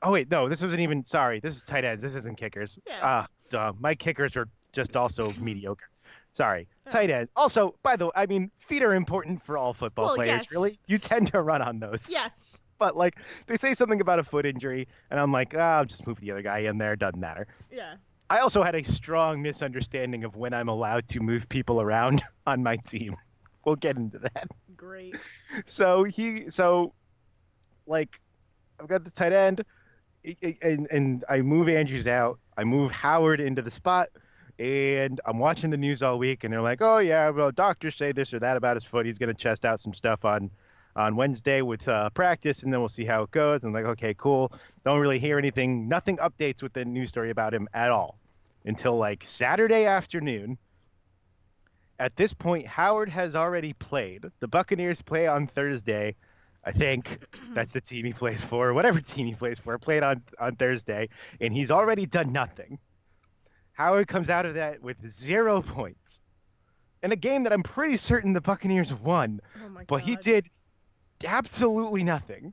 Oh, 0.02 0.12
wait, 0.12 0.30
no, 0.30 0.48
this 0.48 0.62
wasn't 0.62 0.80
even. 0.80 1.04
Sorry, 1.04 1.40
this 1.40 1.56
is 1.56 1.62
tight 1.62 1.84
ends. 1.84 2.02
This 2.02 2.14
isn't 2.14 2.36
kickers. 2.36 2.78
Yeah. 2.86 2.98
Ah, 3.02 3.26
dumb. 3.48 3.76
My 3.80 3.94
kickers 3.94 4.36
are 4.36 4.46
just 4.72 4.96
also 4.96 5.32
mediocre. 5.40 5.88
Sorry. 6.32 6.68
Oh. 6.86 6.90
Tight 6.90 7.08
end. 7.10 7.28
Also, 7.34 7.74
by 7.82 7.96
the 7.96 8.06
way, 8.06 8.12
I 8.14 8.26
mean, 8.26 8.50
feet 8.58 8.82
are 8.82 8.94
important 8.94 9.42
for 9.42 9.56
all 9.56 9.72
football 9.72 10.06
Well, 10.06 10.16
players, 10.16 10.28
yes. 10.28 10.52
really. 10.52 10.78
You 10.86 10.98
tend 10.98 11.28
to 11.32 11.40
run 11.40 11.62
on 11.62 11.78
those. 11.80 12.04
Yes. 12.08 12.58
But, 12.78 12.94
like, 12.94 13.16
they 13.46 13.56
say 13.56 13.72
something 13.72 14.02
about 14.02 14.18
a 14.18 14.22
foot 14.22 14.44
injury, 14.44 14.86
and 15.10 15.18
I'm 15.18 15.32
like, 15.32 15.54
ah, 15.56 15.78
I'll 15.78 15.86
just 15.86 16.06
move 16.06 16.20
the 16.20 16.30
other 16.30 16.42
guy 16.42 16.58
in 16.58 16.76
there. 16.76 16.94
Doesn't 16.94 17.18
matter. 17.18 17.46
Yeah. 17.72 17.94
I 18.28 18.40
also 18.40 18.62
had 18.62 18.74
a 18.74 18.84
strong 18.84 19.40
misunderstanding 19.40 20.24
of 20.24 20.36
when 20.36 20.52
I'm 20.52 20.68
allowed 20.68 21.08
to 21.08 21.20
move 21.20 21.48
people 21.48 21.80
around 21.80 22.22
on 22.46 22.62
my 22.62 22.76
team. 22.76 23.16
We'll 23.66 23.76
get 23.76 23.96
into 23.96 24.18
that. 24.20 24.46
Great. 24.76 25.16
So 25.64 26.04
he, 26.04 26.50
so, 26.50 26.92
like, 27.86 28.20
I've 28.78 28.88
got 28.88 29.04
the 29.04 29.10
tight 29.10 29.32
end, 29.32 29.62
and 30.60 30.86
and 30.90 31.24
I 31.30 31.40
move 31.40 31.68
Andrews 31.68 32.06
out. 32.06 32.38
I 32.58 32.64
move 32.64 32.90
Howard 32.92 33.40
into 33.40 33.62
the 33.62 33.70
spot, 33.70 34.08
and 34.58 35.18
I'm 35.24 35.38
watching 35.38 35.70
the 35.70 35.76
news 35.78 36.02
all 36.02 36.18
week, 36.18 36.44
and 36.44 36.52
they're 36.52 36.60
like, 36.60 36.82
"Oh 36.82 36.98
yeah, 36.98 37.30
well, 37.30 37.50
doctors 37.50 37.96
say 37.96 38.12
this 38.12 38.34
or 38.34 38.38
that 38.40 38.56
about 38.56 38.76
his 38.76 38.84
foot. 38.84 39.06
He's 39.06 39.18
gonna 39.18 39.34
chest 39.34 39.64
out 39.64 39.80
some 39.80 39.94
stuff 39.94 40.24
on." 40.24 40.50
On 40.94 41.14
Wednesday 41.14 41.60
with 41.60 41.86
uh, 41.88 42.08
practice, 42.08 42.62
and 42.62 42.72
then 42.72 42.80
we'll 42.80 42.88
see 42.88 43.04
how 43.04 43.22
it 43.24 43.30
goes. 43.30 43.64
And 43.64 43.74
like, 43.74 43.84
okay, 43.84 44.14
cool. 44.14 44.50
Don't 44.82 44.98
really 44.98 45.18
hear 45.18 45.36
anything. 45.36 45.88
Nothing 45.88 46.16
updates 46.16 46.62
with 46.62 46.72
the 46.72 46.86
news 46.86 47.10
story 47.10 47.28
about 47.28 47.52
him 47.52 47.68
at 47.74 47.90
all 47.90 48.18
until 48.64 48.96
like 48.96 49.22
Saturday 49.22 49.84
afternoon. 49.84 50.56
At 51.98 52.16
this 52.16 52.32
point, 52.32 52.66
Howard 52.66 53.08
has 53.08 53.34
already 53.34 53.72
played. 53.72 54.24
The 54.40 54.48
Buccaneers 54.48 55.00
play 55.02 55.26
on 55.26 55.46
Thursday. 55.46 56.14
I 56.64 56.72
think 56.72 57.18
that's 57.54 57.72
the 57.72 57.80
team 57.80 58.04
he 58.04 58.12
plays 58.12 58.42
for, 58.42 58.72
whatever 58.74 59.00
team 59.00 59.26
he 59.26 59.34
plays 59.34 59.58
for, 59.58 59.78
played 59.78 60.02
on, 60.02 60.22
on 60.38 60.56
Thursday, 60.56 61.08
and 61.40 61.52
he's 61.54 61.70
already 61.70 62.06
done 62.06 62.32
nothing. 62.32 62.78
Howard 63.72 64.08
comes 64.08 64.28
out 64.30 64.46
of 64.46 64.54
that 64.54 64.82
with 64.82 64.96
zero 65.08 65.62
points. 65.62 66.20
In 67.02 67.12
a 67.12 67.16
game 67.16 67.44
that 67.44 67.52
I'm 67.52 67.62
pretty 67.62 67.96
certain 67.96 68.32
the 68.32 68.40
Buccaneers 68.40 68.92
won, 68.92 69.40
Oh 69.64 69.68
my 69.68 69.84
but 69.84 69.98
God. 69.98 70.04
he 70.08 70.16
did 70.16 70.48
absolutely 71.24 72.02
nothing. 72.04 72.52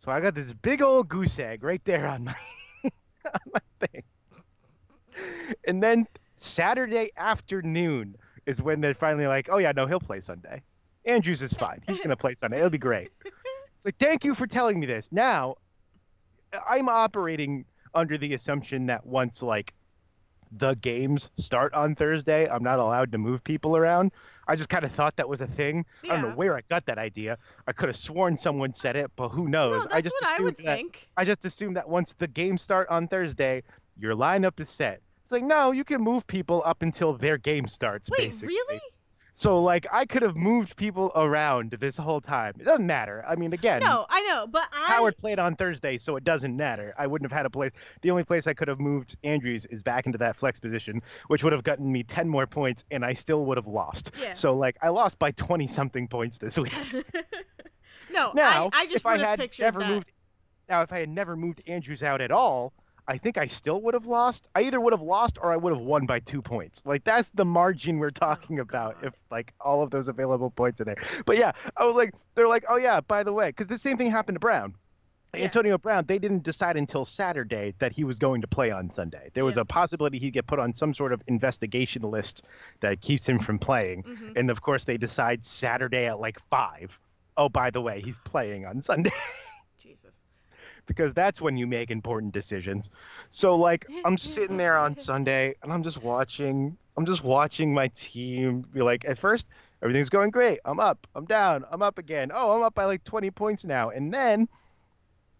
So 0.00 0.10
I 0.10 0.20
got 0.20 0.34
this 0.34 0.52
big 0.52 0.82
old 0.82 1.08
goose 1.08 1.38
egg 1.38 1.62
right 1.62 1.82
there 1.84 2.06
on 2.06 2.24
my 2.24 2.34
on 2.84 3.40
my 3.52 3.86
thing. 3.86 4.02
And 5.66 5.82
then 5.82 6.06
Saturday 6.38 7.12
afternoon 7.16 8.16
is 8.46 8.60
when 8.62 8.80
they're 8.80 8.94
finally 8.94 9.26
like, 9.26 9.48
"Oh 9.50 9.58
yeah, 9.58 9.72
no, 9.72 9.86
he'll 9.86 10.00
play 10.00 10.20
Sunday. 10.20 10.62
Andrews 11.04 11.42
is 11.42 11.52
fine. 11.52 11.82
He's 11.86 12.00
gonna 12.00 12.16
play 12.16 12.34
Sunday. 12.34 12.58
It'll 12.58 12.70
be 12.70 12.78
great." 12.78 13.10
It's 13.76 13.84
like, 13.86 13.96
thank 13.98 14.24
you 14.24 14.32
for 14.36 14.46
telling 14.46 14.78
me 14.78 14.86
this. 14.86 15.10
Now, 15.10 15.56
I'm 16.70 16.88
operating 16.88 17.64
under 17.94 18.16
the 18.16 18.32
assumption 18.34 18.86
that 18.86 19.04
once 19.04 19.42
like 19.42 19.74
the 20.52 20.74
games 20.74 21.30
start 21.36 21.74
on 21.74 21.96
Thursday, 21.96 22.48
I'm 22.48 22.62
not 22.62 22.78
allowed 22.78 23.10
to 23.10 23.18
move 23.18 23.42
people 23.42 23.76
around. 23.76 24.12
I 24.46 24.54
just 24.54 24.68
kind 24.68 24.84
of 24.84 24.92
thought 24.92 25.16
that 25.16 25.28
was 25.28 25.40
a 25.40 25.48
thing. 25.48 25.84
I 26.04 26.08
don't 26.08 26.22
know 26.22 26.30
where 26.36 26.56
I 26.56 26.60
got 26.70 26.86
that 26.86 26.98
idea. 26.98 27.38
I 27.66 27.72
could 27.72 27.88
have 27.88 27.96
sworn 27.96 28.36
someone 28.36 28.72
said 28.72 28.94
it, 28.94 29.10
but 29.16 29.30
who 29.30 29.48
knows? 29.48 29.72
No, 29.72 29.80
that's 29.82 29.94
I 29.94 30.00
just 30.00 30.14
what 30.20 30.40
I 30.40 30.42
would 30.44 30.56
that- 30.58 30.76
think. 30.76 31.08
I 31.16 31.24
just 31.24 31.44
assumed 31.44 31.76
that 31.76 31.88
once 31.88 32.14
the 32.18 32.28
games 32.28 32.62
start 32.62 32.88
on 32.88 33.08
Thursday, 33.08 33.64
your 33.98 34.14
lineup 34.14 34.60
is 34.60 34.68
set. 34.68 35.00
Like 35.32 35.44
no, 35.44 35.72
you 35.72 35.84
can 35.84 36.00
move 36.00 36.26
people 36.26 36.62
up 36.64 36.82
until 36.82 37.14
their 37.14 37.38
game 37.38 37.66
starts. 37.66 38.08
Wait, 38.10 38.28
basically. 38.28 38.54
really? 38.54 38.80
So 39.34 39.62
like 39.62 39.86
I 39.90 40.04
could 40.04 40.20
have 40.22 40.36
moved 40.36 40.76
people 40.76 41.10
around 41.16 41.70
this 41.80 41.96
whole 41.96 42.20
time. 42.20 42.52
It 42.60 42.64
doesn't 42.64 42.86
matter. 42.86 43.24
I 43.26 43.34
mean, 43.34 43.54
again, 43.54 43.80
No, 43.80 44.04
I 44.10 44.20
know, 44.24 44.46
but 44.46 44.68
I 44.72 44.88
Howard 44.88 45.16
played 45.16 45.38
on 45.38 45.56
Thursday, 45.56 45.96
so 45.96 46.16
it 46.16 46.22
doesn't 46.24 46.54
matter. 46.54 46.94
I 46.98 47.06
wouldn't 47.06 47.30
have 47.30 47.36
had 47.36 47.46
a 47.46 47.50
place. 47.50 47.70
The 48.02 48.10
only 48.10 48.24
place 48.24 48.46
I 48.46 48.52
could 48.52 48.68
have 48.68 48.78
moved 48.78 49.16
Andrews 49.24 49.64
is 49.66 49.82
back 49.82 50.04
into 50.04 50.18
that 50.18 50.36
flex 50.36 50.60
position, 50.60 51.00
which 51.28 51.42
would 51.44 51.52
have 51.54 51.64
gotten 51.64 51.90
me 51.90 52.02
10 52.02 52.28
more 52.28 52.46
points, 52.46 52.84
and 52.90 53.04
I 53.04 53.14
still 53.14 53.46
would 53.46 53.56
have 53.56 53.66
lost. 53.66 54.10
Yeah. 54.20 54.34
So, 54.34 54.54
like, 54.54 54.76
I 54.82 54.90
lost 54.90 55.18
by 55.18 55.30
20 55.30 55.66
something 55.66 56.08
points 56.08 56.36
this 56.36 56.58
week. 56.58 56.74
no, 58.12 58.32
Now, 58.34 58.68
I, 58.74 58.82
I 58.82 58.84
just 58.84 58.96
if 58.96 59.06
I 59.06 59.16
had 59.18 59.50
never 59.58 59.80
that. 59.80 59.88
moved, 59.88 60.12
now 60.68 60.82
if 60.82 60.92
I 60.92 60.98
had 61.00 61.08
never 61.08 61.36
moved 61.36 61.62
Andrews 61.66 62.02
out 62.02 62.20
at 62.20 62.30
all, 62.30 62.74
I 63.12 63.18
think 63.18 63.36
I 63.36 63.46
still 63.46 63.78
would 63.82 63.92
have 63.92 64.06
lost. 64.06 64.48
I 64.54 64.62
either 64.62 64.80
would 64.80 64.94
have 64.94 65.02
lost 65.02 65.36
or 65.42 65.52
I 65.52 65.56
would 65.58 65.74
have 65.74 65.82
won 65.82 66.06
by 66.06 66.20
two 66.20 66.40
points. 66.40 66.80
Like 66.86 67.04
that's 67.04 67.28
the 67.34 67.44
margin 67.44 67.98
we're 67.98 68.08
talking 68.08 68.58
about. 68.58 68.94
Oh, 68.96 69.00
God. 69.02 69.06
If 69.08 69.14
like 69.30 69.52
all 69.60 69.82
of 69.82 69.90
those 69.90 70.08
available 70.08 70.50
points 70.50 70.80
are 70.80 70.84
there. 70.84 70.96
But 71.26 71.36
yeah, 71.36 71.52
I 71.76 71.84
was 71.84 71.94
like, 71.94 72.14
they're 72.34 72.48
like, 72.48 72.64
oh 72.70 72.76
yeah, 72.76 73.02
by 73.02 73.22
the 73.22 73.32
way, 73.34 73.48
because 73.50 73.66
the 73.66 73.76
same 73.76 73.98
thing 73.98 74.10
happened 74.10 74.36
to 74.36 74.40
Brown. 74.40 74.74
Yeah. 75.34 75.44
Antonio 75.44 75.76
Brown, 75.76 76.04
they 76.06 76.18
didn't 76.18 76.42
decide 76.42 76.78
until 76.78 77.04
Saturday 77.04 77.74
that 77.80 77.92
he 77.92 78.04
was 78.04 78.18
going 78.18 78.40
to 78.40 78.46
play 78.46 78.70
on 78.70 78.90
Sunday. 78.90 79.28
There 79.34 79.44
was 79.44 79.56
Yeah. 79.56 79.62
a 79.62 79.64
possibility 79.66 80.18
he'd 80.18 80.30
get 80.32 80.46
put 80.46 80.58
on 80.58 80.72
some 80.72 80.94
sort 80.94 81.12
of 81.12 81.22
investigation 81.26 82.02
list 82.02 82.44
that 82.80 83.02
keeps 83.02 83.28
him 83.28 83.38
from 83.38 83.58
playing. 83.58 84.04
Mhm. 84.04 84.36
And 84.36 84.50
of 84.50 84.62
course, 84.62 84.84
they 84.84 84.96
decide 84.96 85.44
Saturday 85.44 86.06
at 86.06 86.18
like 86.18 86.38
five. 86.48 86.98
Oh, 87.36 87.50
by 87.50 87.68
the 87.70 87.80
way, 87.82 88.00
he's 88.02 88.18
playing 88.24 88.64
on 88.66 88.80
Sunday. 88.82 89.12
Because 90.86 91.14
that's 91.14 91.40
when 91.40 91.56
you 91.56 91.66
make 91.66 91.90
important 91.90 92.32
decisions. 92.32 92.90
So 93.30 93.56
like 93.56 93.86
I'm 94.04 94.18
sitting 94.18 94.56
there 94.56 94.76
on 94.78 94.96
Sunday 94.96 95.54
and 95.62 95.72
I'm 95.72 95.82
just 95.82 96.02
watching 96.02 96.76
I'm 96.96 97.06
just 97.06 97.24
watching 97.24 97.72
my 97.72 97.88
team 97.88 98.62
be 98.72 98.82
like 98.82 99.04
at 99.06 99.18
first 99.18 99.46
everything's 99.82 100.10
going 100.10 100.30
great. 100.30 100.60
I'm 100.64 100.78
up, 100.80 101.06
I'm 101.14 101.24
down, 101.24 101.64
I'm 101.70 101.82
up 101.82 101.98
again. 101.98 102.30
Oh, 102.32 102.56
I'm 102.56 102.62
up 102.62 102.74
by 102.74 102.84
like 102.84 103.02
20 103.04 103.30
points 103.30 103.64
now. 103.64 103.90
And 103.90 104.12
then 104.12 104.48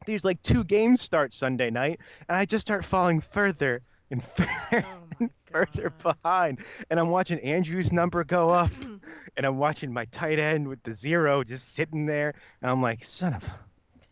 there's 0.06 0.24
like 0.24 0.42
two 0.42 0.64
games 0.64 1.00
start 1.00 1.32
Sunday 1.32 1.70
night 1.70 2.00
and 2.28 2.36
I 2.36 2.44
just 2.44 2.62
start 2.66 2.84
falling 2.84 3.20
further 3.20 3.82
and 4.10 4.22
further 4.36 4.84
Oh 5.22 5.28
further 5.52 5.90
behind 6.02 6.58
and 6.88 6.98
I'm 6.98 7.10
watching 7.10 7.38
Andrew's 7.40 7.92
number 7.92 8.24
go 8.24 8.48
up 8.48 8.70
and 9.36 9.44
I'm 9.46 9.58
watching 9.58 9.92
my 9.92 10.06
tight 10.06 10.38
end 10.38 10.66
with 10.66 10.82
the 10.82 10.94
zero 10.94 11.44
just 11.44 11.74
sitting 11.74 12.06
there, 12.06 12.34
and 12.62 12.70
I'm 12.70 12.80
like, 12.82 13.04
son 13.04 13.34
of, 13.34 13.42
a- 13.44 13.58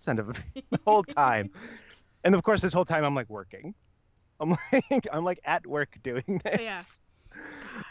son 0.00 0.19
of, 0.19 0.30
a, 0.30 0.35
the 0.71 0.80
whole 0.87 1.04
time, 1.04 1.50
and 2.25 2.35
of 2.35 2.42
course 2.42 2.61
this 2.61 2.73
whole 2.73 2.85
time 2.85 3.04
I'm 3.04 3.14
like 3.14 3.30
working, 3.30 3.75
I'm 4.40 4.50
like, 4.73 5.07
I'm 5.12 5.25
like 5.25 5.40
at 5.45 5.66
work 5.66 5.97
doing 6.02 6.40
this. 6.45 6.61
Yeah. 6.61 6.83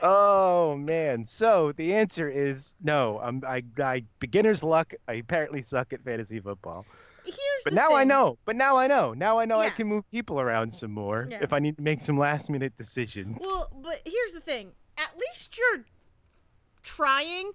Oh 0.02 0.76
man, 0.78 1.24
so 1.26 1.72
the 1.72 1.94
answer 1.94 2.30
is 2.30 2.76
no. 2.84 3.20
I'm 3.24 3.42
I, 3.48 3.64
I 3.82 4.04
beginner's 4.20 4.64
luck. 4.64 4.94
I 5.08 5.14
apparently 5.14 5.62
suck 5.62 5.94
at 5.94 6.04
fantasy 6.04 6.40
football, 6.40 6.86
Here's 7.26 7.64
but 7.64 7.74
now 7.74 7.96
I 7.96 8.04
know. 8.04 8.38
But 8.46 8.56
now 8.56 8.78
I 8.78 8.88
know. 8.88 9.14
Now 9.14 9.40
I 9.40 9.46
know 9.46 9.60
I 9.60 9.70
can 9.70 9.88
move 9.88 10.10
people 10.12 10.40
around 10.40 10.74
some 10.74 10.92
more 10.92 11.28
Yeah. 11.30 11.40
if 11.42 11.54
I 11.54 11.60
need 11.60 11.78
to 11.78 11.84
make 11.84 12.02
some 12.02 12.18
last 12.18 12.50
minute 12.50 12.74
decisions. 12.78 13.38
Well, 13.40 13.70
but 13.82 14.02
here's 14.06 14.34
the 14.34 14.42
thing. 14.42 14.72
At 14.98 15.18
least 15.18 15.58
you're 15.58 15.86
trying 16.84 17.52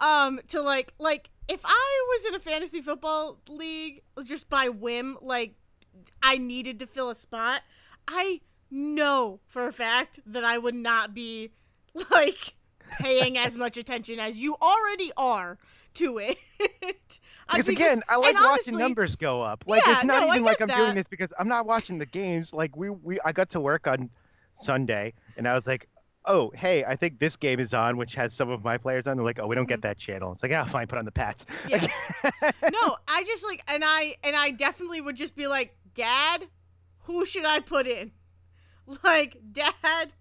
um 0.00 0.40
to 0.48 0.62
like 0.62 0.92
like 0.98 1.30
if 1.50 1.60
I 1.64 2.06
was 2.08 2.26
in 2.26 2.34
a 2.36 2.38
fantasy 2.40 2.80
football 2.80 3.38
league 3.48 4.02
just 4.24 4.48
by 4.48 4.68
whim, 4.68 5.18
like 5.20 5.54
I 6.22 6.38
needed 6.38 6.78
to 6.78 6.86
fill 6.86 7.10
a 7.10 7.14
spot, 7.14 7.62
I 8.06 8.40
know 8.70 9.40
for 9.48 9.66
a 9.66 9.72
fact 9.72 10.20
that 10.26 10.44
I 10.44 10.58
would 10.58 10.74
not 10.76 11.12
be 11.12 11.50
like 12.10 12.54
paying 13.00 13.36
as 13.36 13.56
much 13.56 13.76
attention 13.76 14.18
as 14.20 14.38
you 14.38 14.56
already 14.62 15.12
are 15.16 15.58
to 15.94 16.18
it. 16.18 16.38
Because 17.50 17.68
again, 17.68 18.00
I 18.08 18.14
like 18.14 18.34
watching 18.34 18.48
honestly- 18.48 18.74
numbers 18.76 19.16
go 19.16 19.42
up. 19.42 19.64
Like 19.66 19.84
Yeah, 19.84 19.94
it's 19.94 20.04
not 20.04 20.28
no, 20.28 20.32
even 20.32 20.44
like 20.44 20.60
I'm 20.60 20.68
doing 20.68 20.94
this 20.94 21.08
because 21.08 21.32
I'm 21.36 21.48
not 21.48 21.66
watching 21.66 21.98
the 21.98 22.06
games. 22.06 22.54
Like 22.54 22.76
we 22.76 22.90
we 22.90 23.18
I 23.24 23.32
got 23.32 23.50
to 23.50 23.60
work 23.60 23.88
on 23.88 24.08
Sunday 24.54 25.14
and 25.36 25.48
I 25.48 25.54
was 25.54 25.66
like, 25.66 25.88
oh 26.30 26.52
hey, 26.54 26.84
I 26.84 26.96
think 26.96 27.18
this 27.18 27.36
game 27.36 27.58
is 27.60 27.74
on, 27.74 27.96
which 27.96 28.14
has 28.14 28.32
some 28.32 28.50
of 28.50 28.62
my 28.64 28.78
players 28.78 29.06
on. 29.06 29.16
They're 29.16 29.24
like, 29.24 29.40
oh, 29.40 29.46
we 29.46 29.56
don't 29.56 29.68
get 29.68 29.82
that 29.82 29.98
channel. 29.98 30.32
It's 30.32 30.42
like, 30.42 30.52
ah, 30.54 30.64
fine, 30.64 30.86
put 30.86 30.98
on 30.98 31.04
the 31.04 31.12
Pats. 31.12 31.44
Mm-hmm. 31.64 31.86
Yeah. 32.42 32.50
no, 32.62 32.96
I 33.08 33.24
just 33.24 33.44
like 33.44 33.62
and 33.68 33.82
I 33.84 34.16
and 34.24 34.36
I 34.36 34.50
definitely 34.50 35.00
would 35.00 35.16
just 35.16 35.34
be 35.34 35.46
like, 35.46 35.74
"Dad, 35.94 36.46
who 37.04 37.26
should 37.26 37.44
I 37.44 37.60
put 37.60 37.86
in?" 37.86 38.12
Like, 39.04 39.36
"Dad, 39.52 40.12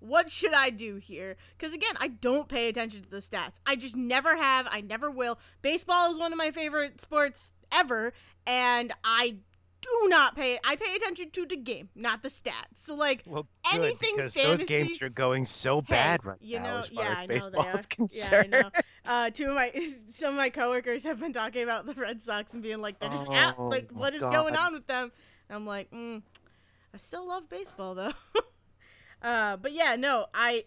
what 0.00 0.30
should 0.30 0.54
I 0.54 0.70
do 0.70 0.96
here?" 0.96 1.36
Cuz 1.58 1.72
again, 1.74 1.94
I 2.00 2.08
don't 2.08 2.48
pay 2.48 2.68
attention 2.68 3.02
to 3.02 3.10
the 3.10 3.18
stats. 3.18 3.60
I 3.66 3.76
just 3.76 3.96
never 3.96 4.36
have, 4.36 4.66
I 4.70 4.80
never 4.80 5.10
will. 5.10 5.38
Baseball 5.62 6.10
is 6.10 6.18
one 6.18 6.32
of 6.32 6.38
my 6.38 6.50
favorite 6.50 7.00
sports 7.00 7.52
ever, 7.72 8.12
and 8.46 8.92
I 9.04 9.38
do 9.80 10.08
not 10.08 10.34
pay 10.36 10.58
I 10.64 10.76
pay 10.76 10.94
attention 10.96 11.30
to 11.30 11.46
the 11.46 11.56
game, 11.56 11.88
not 11.94 12.22
the 12.22 12.28
stats. 12.28 12.76
So 12.76 12.94
like 12.94 13.22
well, 13.26 13.46
good, 13.72 13.80
Anything 13.80 14.16
because 14.16 14.34
those 14.34 14.64
games 14.64 15.00
are 15.02 15.08
going 15.08 15.44
so 15.44 15.80
Hey, 15.80 15.86
bad 15.90 16.24
right 16.24 16.38
you 16.40 16.58
now 16.58 16.64
know, 16.64 16.78
as 16.78 16.88
far 16.88 17.04
yeah, 17.04 17.10
as 17.10 17.16
I 17.18 17.20
know 17.20 17.26
they 17.26 17.34
baseball 17.34 17.66
are. 17.66 17.78
is 17.78 17.86
concerned. 17.86 18.48
Yeah, 18.52 18.58
I 18.58 18.62
know. 18.62 18.70
Uh, 19.08 19.30
two 19.30 19.48
of 19.48 19.54
my 19.54 19.72
some 20.10 20.30
of 20.30 20.36
my 20.36 20.50
coworkers 20.50 21.02
have 21.04 21.18
been 21.18 21.32
talking 21.32 21.62
about 21.62 21.86
the 21.86 21.94
Red 21.94 22.20
Sox 22.20 22.52
and 22.52 22.62
being 22.62 22.82
like, 22.82 22.98
they're 22.98 23.08
just 23.08 23.26
out. 23.30 23.54
Oh, 23.56 23.68
Like, 23.68 23.90
my 23.90 24.00
what 24.00 24.14
is 24.14 24.20
going 24.20 24.54
on 24.54 24.74
with 24.74 24.86
them? 24.86 25.10
And 25.48 25.56
I'm 25.56 25.64
like, 25.64 25.90
mm, 25.90 26.20
I 26.92 26.98
still 26.98 27.26
love 27.26 27.48
baseball 27.48 27.94
though. 27.94 28.12
uh, 29.22 29.56
but 29.56 29.72
yeah, 29.72 29.96
no, 29.96 30.26
I. 30.34 30.64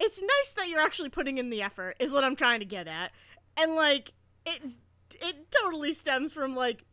It's 0.00 0.20
nice 0.20 0.54
that 0.56 0.68
you're 0.68 0.80
actually 0.80 1.08
putting 1.10 1.38
in 1.38 1.50
the 1.50 1.62
effort, 1.62 1.94
is 2.00 2.10
what 2.10 2.24
I'm 2.24 2.34
trying 2.34 2.58
to 2.58 2.66
get 2.66 2.88
at, 2.88 3.12
and 3.56 3.76
like 3.76 4.12
it, 4.44 4.60
it 5.22 5.36
totally 5.62 5.92
stems 5.92 6.32
from 6.32 6.56
like 6.56 6.84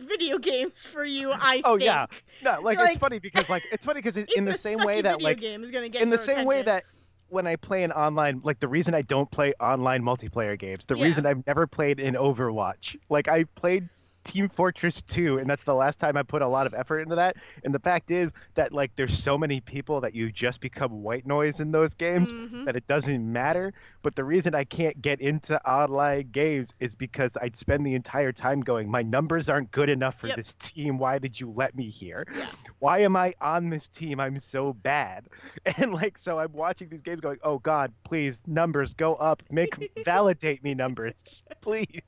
video 0.00 0.38
games 0.38 0.86
for 0.86 1.04
you. 1.04 1.30
I 1.32 1.62
Oh, 1.64 1.72
think. 1.72 1.82
yeah. 1.84 2.06
No, 2.42 2.60
like, 2.60 2.78
Like- 2.78 2.90
it's 2.90 2.98
funny 2.98 3.18
because 3.18 3.48
like 3.48 3.62
it's 3.72 3.84
funny 3.84 4.00
because 4.00 4.16
in 4.16 4.44
the 4.44 4.56
same 4.58 4.78
way 4.84 5.00
that 5.02 5.22
like 5.22 5.40
game 5.40 5.62
is 5.62 5.70
gonna 5.70 5.88
get 5.88 6.02
in 6.02 6.10
the 6.10 6.18
same 6.18 6.44
way 6.46 6.62
that 6.62 6.84
when 7.28 7.46
I 7.46 7.54
play 7.56 7.84
an 7.84 7.92
online, 7.92 8.40
like 8.42 8.58
the 8.58 8.66
reason 8.68 8.92
I 8.94 9.02
don't 9.02 9.30
play 9.30 9.52
online 9.60 10.02
multiplayer 10.02 10.58
games, 10.58 10.84
the 10.86 10.96
Yeah. 10.96 11.04
reason 11.04 11.26
I've 11.26 11.46
never 11.46 11.66
played 11.66 12.00
in 12.00 12.14
Overwatch, 12.14 12.96
like 13.08 13.28
I 13.28 13.44
played 13.44 13.88
Team 14.24 14.48
Fortress 14.48 15.02
2, 15.02 15.38
and 15.38 15.48
that's 15.48 15.62
the 15.62 15.74
last 15.74 15.98
time 15.98 16.16
I 16.16 16.22
put 16.22 16.42
a 16.42 16.46
lot 16.48 16.66
of 16.66 16.74
effort 16.74 17.00
into 17.00 17.14
that. 17.16 17.36
And 17.64 17.74
the 17.74 17.78
fact 17.78 18.10
is 18.10 18.32
that 18.54 18.72
like 18.72 18.94
there's 18.96 19.16
so 19.18 19.36
many 19.38 19.60
people 19.60 20.00
that 20.02 20.14
you 20.14 20.30
just 20.30 20.60
become 20.60 21.02
white 21.02 21.26
noise 21.26 21.60
in 21.60 21.72
those 21.72 21.94
games 21.94 22.32
Mhm. 22.32 22.64
that 22.66 22.76
it 22.76 22.86
doesn't 22.86 23.32
matter. 23.32 23.72
But 24.02 24.14
the 24.16 24.24
reason 24.24 24.54
I 24.54 24.64
can't 24.64 25.00
get 25.00 25.20
into 25.20 25.60
online 25.68 26.30
games 26.32 26.72
is 26.80 26.94
because 26.94 27.36
I'd 27.40 27.56
spend 27.56 27.84
the 27.84 27.94
entire 27.94 28.32
time 28.32 28.60
going, 28.60 28.90
my 28.90 29.02
numbers 29.02 29.48
aren't 29.48 29.70
good 29.72 29.88
enough 29.88 30.16
for 30.18 30.26
Yep. 30.28 30.36
this 30.36 30.54
team. 30.54 30.98
Why 30.98 31.18
did 31.18 31.38
you 31.40 31.50
let 31.50 31.74
me 31.74 31.88
here? 31.88 32.26
Yeah. 32.36 32.46
Why 32.78 32.98
am 33.00 33.16
I 33.16 33.34
on 33.40 33.70
this 33.70 33.88
team? 33.88 34.20
I'm 34.20 34.38
so 34.38 34.72
bad. 34.72 35.26
And 35.78 35.92
like, 35.94 36.18
so 36.18 36.38
I'm 36.38 36.52
watching 36.52 36.88
these 36.88 37.00
games 37.00 37.20
going, 37.20 37.38
oh 37.42 37.58
God, 37.58 37.92
please, 38.04 38.42
numbers 38.46 38.94
go 38.94 39.14
up. 39.14 39.42
Make, 39.50 39.90
validate 40.04 40.62
me 40.62 40.74
numbers, 40.74 41.42
please. 41.62 42.02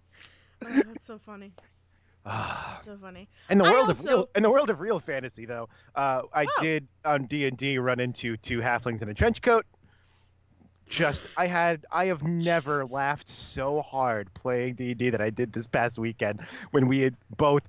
Oh, 0.65 0.69
that's 0.87 1.07
so 1.07 1.19
funny. 1.19 1.53
Ah. 2.25 2.71
That's 2.75 2.87
so 2.87 2.97
funny. 3.01 3.29
In 3.51 3.59
the 3.59 3.65
world 3.65 3.91
of 3.91 4.05
real, 4.05 4.29
in 4.37 4.43
the 4.43 4.51
world 4.51 4.71
of 4.71 4.81
real 4.81 5.01
fantasy, 5.01 5.45
though, 5.45 5.69
uh, 5.97 6.23
I 6.33 6.45
Oh. 6.45 6.63
did 6.63 6.87
on 7.05 7.25
D 7.27 7.47
and 7.47 7.57
D 7.57 7.79
run 7.79 7.99
into 8.01 8.37
two 8.37 8.61
halflings 8.61 9.03
in 9.03 9.09
a 9.09 9.15
trench 9.15 9.43
coat. 9.43 9.67
Just, 10.89 11.25
I 11.39 11.47
had, 11.47 11.87
I 11.91 12.05
have 12.07 12.23
never 12.23 12.83
Jesus. 12.83 12.93
laughed 12.93 13.29
so 13.29 13.81
hard 13.81 14.33
playing 14.35 14.75
D 14.75 14.91
and 14.91 14.99
D 14.99 15.11
that 15.11 15.23
I 15.23 15.31
did 15.31 15.53
this 15.53 15.67
past 15.67 15.99
weekend 15.99 16.41
when 16.71 16.87
we 16.87 17.01
had 17.01 17.17
both 17.39 17.63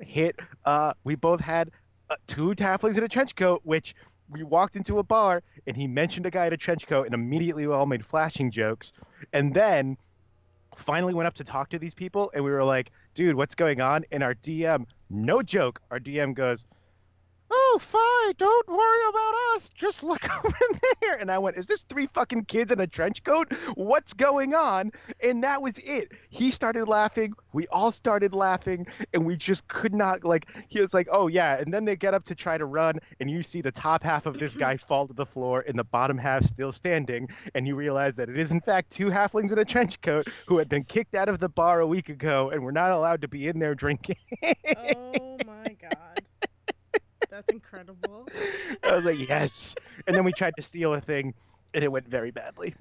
hit. 0.00 0.34
Uh, 0.64 0.94
we 1.04 1.14
both 1.14 1.40
had 1.40 1.70
uh, 2.08 2.16
two 2.26 2.54
halflings 2.54 2.96
in 2.96 3.04
a 3.04 3.08
trench 3.08 3.36
coat, 3.36 3.60
which 3.64 3.94
we 4.30 4.42
walked 4.44 4.76
into 4.76 4.98
a 4.98 5.02
bar 5.02 5.42
and 5.66 5.76
he 5.76 5.86
mentioned 5.86 6.24
a 6.24 6.30
guy 6.30 6.46
in 6.46 6.52
a 6.52 6.56
trench 6.56 6.86
coat, 6.86 7.04
and 7.04 7.12
immediately 7.14 7.66
we 7.66 7.72
all 7.74 7.84
made 7.86 8.04
flashing 8.04 8.50
jokes, 8.50 8.92
and 9.34 9.52
then 9.52 9.96
finally 10.76 11.12
went 11.12 11.26
up 11.26 11.34
to 11.34 11.44
talk 11.44 11.68
to 11.68 11.78
these 11.78 11.92
people 11.92 12.30
and 12.32 12.42
we 12.42 12.50
were 12.50 12.64
like 12.64 12.90
dude 13.20 13.36
what's 13.36 13.54
going 13.54 13.82
on? 13.82 14.02
And 14.12 14.22
our 14.22 14.34
dm 14.34 14.86
no 15.10 15.42
joke 15.42 15.82
our 15.90 16.00
dm 16.00 16.32
goes 16.32 16.64
oh 17.50 17.70
"Oh, 17.72 17.78
fine, 17.78 18.34
don't 18.36 18.68
worry 18.68 19.08
about 19.08 19.34
us. 19.54 19.70
Just 19.70 20.02
look 20.02 20.24
over 20.44 20.56
there." 21.00 21.16
And 21.16 21.30
I 21.30 21.38
went, 21.38 21.56
"Is 21.56 21.66
this 21.66 21.84
three 21.84 22.06
fucking 22.06 22.46
kids 22.46 22.72
in 22.72 22.80
a 22.80 22.86
trench 22.86 23.22
coat? 23.22 23.52
What's 23.74 24.12
going 24.12 24.54
on?" 24.54 24.90
And 25.22 25.44
that 25.44 25.62
was 25.62 25.78
it. 25.78 26.12
He 26.30 26.50
started 26.50 26.86
laughing. 26.88 27.32
We 27.52 27.66
all 27.68 27.92
started 27.92 28.34
laughing, 28.34 28.86
and 29.12 29.24
we 29.24 29.36
just 29.36 29.68
could 29.68 29.94
not 29.94 30.24
like. 30.24 30.48
He 30.68 30.80
was 30.80 30.94
like, 30.94 31.08
"Oh 31.12 31.28
yeah," 31.28 31.58
and 31.60 31.72
then 31.72 31.84
they 31.84 31.96
get 31.96 32.14
up 32.14 32.24
to 32.24 32.34
try 32.34 32.58
to 32.58 32.64
run, 32.64 32.98
and 33.20 33.30
you 33.30 33.42
see 33.42 33.60
the 33.60 33.72
top 33.72 34.02
half 34.02 34.26
of 34.26 34.38
this 34.38 34.54
guy 34.56 34.76
fall 34.88 35.06
to 35.06 35.14
the 35.14 35.26
floor, 35.26 35.64
and 35.68 35.78
the 35.78 35.84
bottom 35.84 36.18
half 36.18 36.44
still 36.44 36.72
standing, 36.72 37.28
and 37.54 37.66
you 37.66 37.76
realize 37.76 38.14
that 38.16 38.28
it 38.28 38.38
is 38.38 38.50
in 38.50 38.60
fact 38.60 38.90
two 38.90 39.06
halflings 39.06 39.52
in 39.52 39.58
a 39.58 39.64
trench 39.64 40.00
coat 40.02 40.26
who 40.46 40.58
had 40.58 40.68
been 40.68 40.84
kicked 40.84 41.14
out 41.14 41.28
of 41.28 41.38
the 41.38 41.48
bar 41.48 41.80
a 41.80 41.86
week 41.86 42.08
ago 42.08 42.50
and 42.50 42.62
were 42.62 42.72
not 42.72 42.90
allowed 42.90 43.20
to 43.22 43.28
be 43.28 43.46
in 43.46 43.58
there 43.60 43.74
drinking. 43.74 44.16
Oh 44.76 45.38
my 45.46 45.76
god. 45.80 46.22
That's 47.28 47.50
incredible. 47.50 48.26
I 48.84 48.96
was 48.96 49.04
like, 49.04 49.28
yes. 49.28 49.74
And 50.06 50.16
then 50.16 50.24
we 50.24 50.32
tried 50.32 50.54
to 50.56 50.62
steal 50.62 50.94
a 50.94 51.00
thing, 51.00 51.34
and 51.74 51.84
it 51.84 51.88
went 51.88 52.08
very 52.08 52.30
badly. 52.30 52.74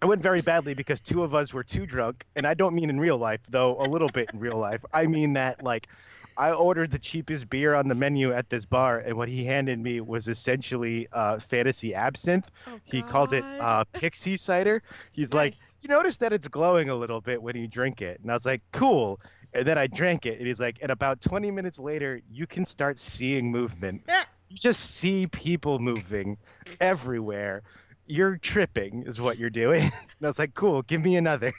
It 0.00 0.06
went 0.06 0.22
very 0.22 0.40
badly 0.40 0.74
because 0.74 1.00
two 1.00 1.22
of 1.22 1.34
us 1.34 1.52
were 1.52 1.64
too 1.64 1.86
drunk, 1.86 2.24
and 2.36 2.46
I 2.46 2.54
don't 2.54 2.74
mean 2.74 2.90
in 2.90 3.00
real 3.00 3.18
life, 3.18 3.40
though 3.48 3.80
a 3.80 3.86
little 3.88 4.08
bit 4.08 4.30
in 4.32 4.38
real 4.38 4.58
life. 4.58 4.84
I 4.92 5.06
mean 5.06 5.32
that 5.32 5.62
like 5.64 5.88
I 6.36 6.52
ordered 6.52 6.92
the 6.92 7.00
cheapest 7.00 7.50
beer 7.50 7.74
on 7.74 7.88
the 7.88 7.96
menu 7.96 8.32
at 8.32 8.48
this 8.48 8.64
bar, 8.64 9.00
and 9.00 9.16
what 9.16 9.28
he 9.28 9.44
handed 9.44 9.80
me 9.80 10.00
was 10.00 10.28
essentially 10.28 11.08
uh, 11.12 11.40
fantasy 11.40 11.96
absinthe. 11.96 12.48
Oh, 12.68 12.78
He 12.84 13.02
called 13.02 13.32
it 13.32 13.42
uh, 13.42 13.82
pixie 13.92 14.36
cider. 14.36 14.80
He's 15.10 15.34
like, 15.34 15.56
you 15.82 15.88
notice 15.88 16.16
that 16.18 16.32
it's 16.32 16.46
glowing 16.46 16.90
a 16.90 16.94
little 16.94 17.20
bit 17.20 17.42
when 17.42 17.56
you 17.56 17.66
drink 17.66 18.00
it, 18.00 18.20
and 18.20 18.30
I 18.30 18.34
was 18.34 18.46
like, 18.46 18.62
cool. 18.70 19.18
And 19.54 19.66
then 19.66 19.78
I 19.78 19.86
drank 19.86 20.26
it, 20.26 20.38
and 20.38 20.46
he's 20.46 20.60
like, 20.60 20.78
and 20.82 20.90
about 20.90 21.20
20 21.20 21.50
minutes 21.50 21.78
later, 21.78 22.20
you 22.30 22.46
can 22.46 22.64
start 22.64 22.98
seeing 22.98 23.50
movement. 23.50 24.02
Yeah. 24.06 24.24
You 24.50 24.58
just 24.58 24.80
see 24.96 25.26
people 25.26 25.78
moving 25.78 26.36
everywhere. 26.80 27.62
You're 28.06 28.36
tripping, 28.36 29.04
is 29.06 29.20
what 29.20 29.38
you're 29.38 29.50
doing. 29.50 29.82
And 30.20 30.26
I 30.26 30.26
was 30.26 30.38
like, 30.38 30.54
cool, 30.54 30.82
give 30.82 31.02
me 31.02 31.16
another. 31.16 31.52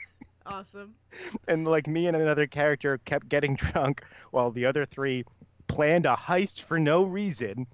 Awesome. 0.46 0.94
And 1.48 1.66
like 1.66 1.88
me 1.88 2.06
and 2.06 2.16
another 2.16 2.46
character 2.46 2.98
kept 3.04 3.28
getting 3.28 3.56
drunk 3.72 4.02
while 4.30 4.50
the 4.52 4.66
other 4.66 4.86
three 4.86 5.24
planned 5.66 6.06
a 6.06 6.14
heist 6.14 6.62
for 6.62 6.78
no 6.78 7.02
reason. 7.02 7.66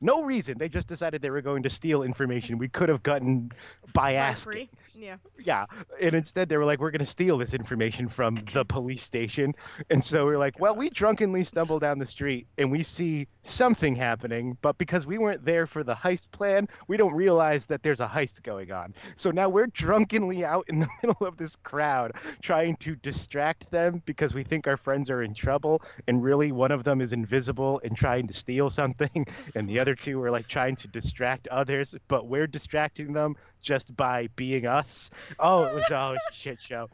No 0.00 0.22
reason. 0.22 0.56
They 0.58 0.68
just 0.68 0.88
decided 0.88 1.20
they 1.22 1.30
were 1.30 1.42
going 1.42 1.62
to 1.64 1.70
steal 1.70 2.02
information 2.02 2.58
we 2.58 2.68
could 2.68 2.88
have 2.88 3.02
gotten 3.02 3.52
by 3.92 4.12
By 4.12 4.14
asking. 4.14 4.68
Yeah. 4.98 5.16
Yeah. 5.38 5.66
And 6.00 6.14
instead 6.14 6.48
they 6.48 6.56
were 6.56 6.64
like, 6.64 6.80
we're 6.80 6.90
going 6.90 7.00
to 7.00 7.06
steal 7.06 7.36
this 7.36 7.52
information 7.52 8.08
from 8.08 8.42
the 8.54 8.64
police 8.64 9.02
station. 9.02 9.54
And 9.90 10.02
so 10.02 10.24
we're 10.24 10.38
like, 10.38 10.58
well, 10.58 10.74
we 10.74 10.88
drunkenly 10.88 11.44
stumble 11.44 11.78
down 11.78 11.98
the 11.98 12.06
street 12.06 12.46
and 12.56 12.70
we 12.70 12.82
see 12.82 13.28
something 13.42 13.94
happening. 13.94 14.56
But 14.62 14.78
because 14.78 15.06
we 15.06 15.18
weren't 15.18 15.44
there 15.44 15.66
for 15.66 15.84
the 15.84 15.94
heist 15.94 16.30
plan, 16.30 16.68
we 16.88 16.96
don't 16.96 17.14
realize 17.14 17.66
that 17.66 17.82
there's 17.82 18.00
a 18.00 18.06
heist 18.06 18.42
going 18.42 18.72
on. 18.72 18.94
So 19.16 19.30
now 19.30 19.48
we're 19.48 19.66
drunkenly 19.66 20.44
out 20.44 20.64
in 20.68 20.80
the 20.80 20.88
middle 21.02 21.26
of 21.26 21.36
this 21.36 21.56
crowd 21.56 22.12
trying 22.40 22.76
to 22.76 22.96
distract 22.96 23.70
them 23.70 24.02
because 24.06 24.32
we 24.34 24.44
think 24.44 24.66
our 24.66 24.76
friends 24.78 25.10
are 25.10 25.22
in 25.22 25.34
trouble. 25.34 25.82
And 26.08 26.22
really, 26.22 26.52
one 26.52 26.70
of 26.70 26.84
them 26.84 27.00
is 27.00 27.12
invisible 27.12 27.80
and 27.84 27.96
trying 27.96 28.26
to 28.28 28.32
steal 28.32 28.70
something. 28.70 29.26
And 29.54 29.68
the 29.68 29.78
other 29.78 29.94
two 29.94 30.22
are 30.22 30.30
like 30.30 30.48
trying 30.48 30.76
to 30.76 30.88
distract 30.88 31.48
others, 31.48 31.94
but 32.08 32.26
we're 32.26 32.46
distracting 32.46 33.12
them 33.12 33.36
just 33.66 33.94
by 33.96 34.28
being 34.36 34.64
us. 34.64 35.10
Oh, 35.38 35.64
it 35.64 35.74
was 35.74 35.84
oh 35.90 36.10
it 36.10 36.12
was 36.12 36.20
a 36.30 36.32
shit 36.32 36.62
show. 36.62 36.88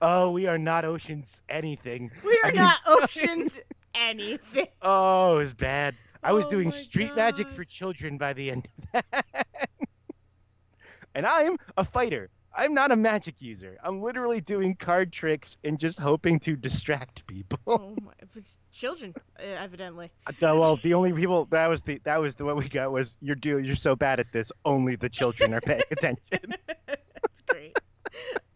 Oh, 0.00 0.30
we 0.30 0.46
are 0.46 0.58
not 0.58 0.84
Ocean's 0.84 1.42
anything. 1.48 2.12
We 2.24 2.38
are 2.44 2.52
not 2.52 2.78
Ocean's 2.86 3.58
anything. 3.94 4.68
Oh, 4.82 5.36
it 5.36 5.38
was 5.38 5.52
bad. 5.54 5.96
I 6.22 6.32
was 6.32 6.46
Oh 6.46 6.50
doing 6.50 6.70
street 6.70 7.16
magic 7.16 7.48
for 7.48 7.64
children 7.64 8.18
by 8.18 8.34
the 8.34 8.50
end 8.50 8.68
of 8.76 9.02
that. 9.12 9.26
and 11.14 11.26
I'm 11.26 11.56
a 11.76 11.84
fighter. 11.84 12.28
I'm 12.58 12.74
not 12.74 12.90
a 12.90 12.96
magic 12.96 13.36
user. 13.40 13.78
I'm 13.84 14.02
literally 14.02 14.40
doing 14.40 14.74
card 14.74 15.12
tricks 15.12 15.56
and 15.62 15.78
just 15.78 15.98
hoping 16.00 16.40
to 16.40 16.56
distract 16.56 17.24
people. 17.28 17.58
Oh 17.68 17.94
my! 18.02 18.12
It's 18.34 18.56
children, 18.72 19.14
uh, 19.38 19.42
evidently. 19.42 20.10
The- 20.40 20.56
well, 20.56 20.76
the 20.76 20.92
only 20.94 21.12
people 21.12 21.44
that 21.46 21.68
was 21.68 21.82
the 21.82 22.00
that 22.02 22.20
was 22.20 22.34
the 22.34 22.44
what 22.44 22.56
we 22.56 22.68
got 22.68 22.90
was 22.90 23.16
you're 23.20 23.36
doing 23.36 23.64
you're 23.64 23.76
so 23.76 23.94
bad 23.94 24.18
at 24.18 24.32
this. 24.32 24.50
Only 24.64 24.96
the 24.96 25.08
children 25.08 25.54
are 25.54 25.60
paying 25.60 25.82
attention. 25.92 26.54
That's 26.86 27.40
great. 27.48 27.78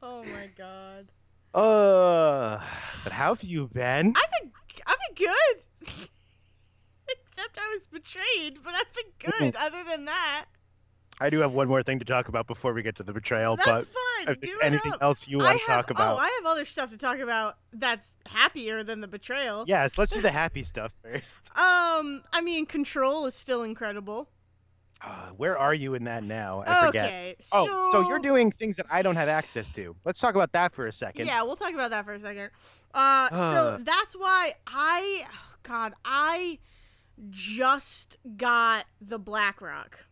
Oh 0.03 0.25
my 0.25 0.49
god. 0.59 1.07
Uh, 1.55 2.61
but 3.05 3.13
how 3.13 3.35
have 3.35 3.45
you 3.45 3.69
been? 3.73 4.15
I've 4.17 4.41
been 4.43 4.53
I've 4.85 4.97
been 5.15 5.27
good. 5.27 5.89
Except 7.09 7.57
I 7.59 7.77
was 7.77 7.87
betrayed, 7.87 8.59
but 8.65 8.75
I've 8.75 8.93
been 8.95 9.31
good. 9.41 9.57
Other 9.57 9.85
than 9.89 10.07
that, 10.07 10.47
I 11.23 11.31
do 11.31 11.39
have 11.39 11.53
one 11.53 11.69
more 11.69 11.83
thing 11.85 12.01
to 12.01 12.05
talk 12.05 12.27
about 12.29 12.49
before 12.49 12.73
we 12.73 12.83
get 12.83 12.97
to 12.97 13.05
the 13.05 13.13
betrayal. 13.13 13.55
that's 13.57 13.69
but 13.69 13.87
fine. 14.27 14.37
Do 14.41 14.59
anything 14.61 14.93
else 15.01 15.29
you 15.29 15.39
want 15.39 15.61
to 15.61 15.67
talk 15.67 15.91
about? 15.91 16.17
Oh, 16.17 16.19
I 16.19 16.29
have 16.41 16.47
other 16.51 16.65
stuff 16.65 16.91
to 16.91 16.97
talk 16.97 17.21
about 17.21 17.59
that's 17.73 18.15
happier 18.27 18.83
than 18.83 19.01
the 19.01 19.07
betrayal. 19.07 19.65
Yes, 19.69 19.97
let's 19.99 20.13
do 20.13 20.21
the 20.21 20.31
happy 20.43 20.65
stuff 20.65 20.93
first. 21.03 21.49
Um, 21.57 22.23
I 22.33 22.41
mean, 22.43 22.67
Control 22.67 23.27
is 23.27 23.37
still 23.37 23.63
incredible. 23.63 24.29
Uh, 25.01 25.29
where 25.37 25.57
are 25.57 25.75
you 25.75 25.95
in 25.95 26.05
that 26.05 26.25
now? 26.25 26.63
I 26.67 26.87
forget. 26.87 27.07
Okay, 27.07 27.37
Oh, 27.53 27.91
so 27.93 28.09
you're 28.09 28.19
doing 28.19 28.51
things 28.53 28.77
that 28.77 28.87
I 28.91 29.03
don't 29.03 29.17
have 29.17 29.29
access 29.29 29.69
to. 29.71 29.95
Let's 30.05 30.19
talk 30.19 30.35
about 30.35 30.53
that 30.53 30.75
for 30.75 30.87
a 30.87 30.93
second. 30.93 31.27
Yeah, 31.27 31.43
we'll 31.43 31.57
talk 31.57 31.73
about 31.75 31.91
that 31.91 32.05
for 32.05 32.15
a 32.15 32.21
second. 32.21 32.51
Uh, 32.95 33.29
so 33.31 33.37
Uh. 33.37 33.79
that's 33.81 34.15
why 34.17 34.55
I, 34.67 35.25
God, 35.63 35.95
I 36.05 36.59
just 37.31 38.17
got 38.37 38.87
the 39.01 39.19
BlackRock. 39.19 40.05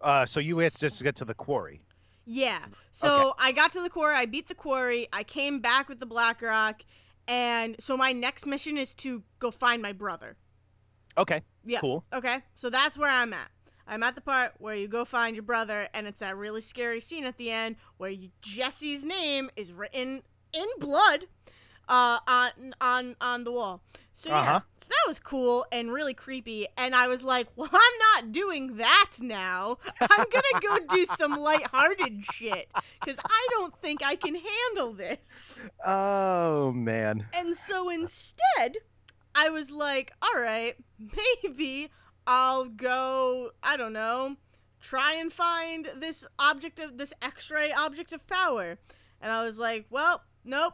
Uh, 0.00 0.26
so 0.26 0.40
you 0.40 0.58
had 0.58 0.72
to 0.72 0.80
just 0.80 1.02
get 1.02 1.16
to 1.16 1.24
the 1.24 1.34
quarry. 1.34 1.80
Yeah. 2.24 2.58
So 2.92 3.34
I 3.38 3.52
got 3.52 3.72
to 3.72 3.82
the 3.82 3.90
quarry. 3.90 4.14
I 4.14 4.26
beat 4.26 4.48
the 4.48 4.54
quarry. 4.54 5.08
I 5.12 5.22
came 5.22 5.60
back 5.60 5.88
with 5.88 6.00
the 6.00 6.06
BlackRock, 6.06 6.82
and 7.28 7.76
so 7.78 7.96
my 7.96 8.12
next 8.12 8.46
mission 8.46 8.76
is 8.76 8.94
to 8.94 9.22
go 9.38 9.50
find 9.50 9.80
my 9.80 9.92
brother. 9.92 10.36
Okay. 11.16 11.42
Yeah. 11.64 11.80
Cool. 11.80 12.04
Okay. 12.12 12.40
So 12.54 12.68
that's 12.68 12.98
where 12.98 13.10
I'm 13.10 13.32
at. 13.32 13.50
I'm 13.86 14.02
at 14.02 14.16
the 14.16 14.20
part 14.20 14.54
where 14.58 14.74
you 14.74 14.88
go 14.88 15.04
find 15.04 15.36
your 15.36 15.44
brother, 15.44 15.88
and 15.94 16.06
it's 16.06 16.20
that 16.20 16.36
really 16.36 16.60
scary 16.60 17.00
scene 17.00 17.24
at 17.24 17.36
the 17.36 17.50
end 17.50 17.76
where 17.96 18.10
you, 18.10 18.30
Jesse's 18.42 19.04
name 19.04 19.48
is 19.54 19.72
written 19.72 20.22
in 20.52 20.66
blood 20.78 21.26
uh, 21.88 22.18
on 22.26 22.74
on 22.80 23.16
on 23.20 23.44
the 23.44 23.52
wall. 23.52 23.82
So 24.12 24.30
yeah, 24.30 24.40
Uh-huh. 24.40 24.60
so 24.78 24.86
that 24.88 25.04
was 25.08 25.18
cool 25.20 25.66
and 25.70 25.92
really 25.92 26.14
creepy. 26.14 26.66
And 26.78 26.94
I 26.94 27.06
was 27.06 27.22
like, 27.22 27.48
well, 27.54 27.68
I'm 27.70 27.98
not 28.24 28.32
doing 28.32 28.78
that 28.78 29.10
now. 29.20 29.76
I'm 30.00 30.24
gonna 30.30 30.60
go 30.62 30.78
do 30.94 31.04
some 31.18 31.36
lighthearted 31.38 32.24
shit 32.32 32.68
because 33.00 33.18
I 33.22 33.46
don't 33.50 33.76
think 33.82 34.02
I 34.02 34.16
can 34.16 34.34
handle 34.34 34.92
this. 34.94 35.68
Oh 35.84 36.72
man. 36.72 37.26
And 37.34 37.54
so 37.56 37.90
instead, 37.90 38.78
I 39.34 39.50
was 39.50 39.70
like, 39.70 40.12
all 40.22 40.40
right, 40.40 40.76
maybe 41.44 41.90
I'll 42.26 42.64
go, 42.64 43.50
I 43.62 43.76
don't 43.76 43.92
know, 43.92 44.36
try 44.80 45.12
and 45.14 45.30
find 45.30 45.88
this 45.98 46.26
object 46.38 46.80
of 46.80 46.96
this 46.96 47.12
X-ray 47.20 47.70
object 47.72 48.12
of 48.14 48.26
power. 48.26 48.78
And 49.20 49.30
I 49.30 49.44
was 49.44 49.58
like, 49.58 49.84
well, 49.90 50.22
nope, 50.44 50.72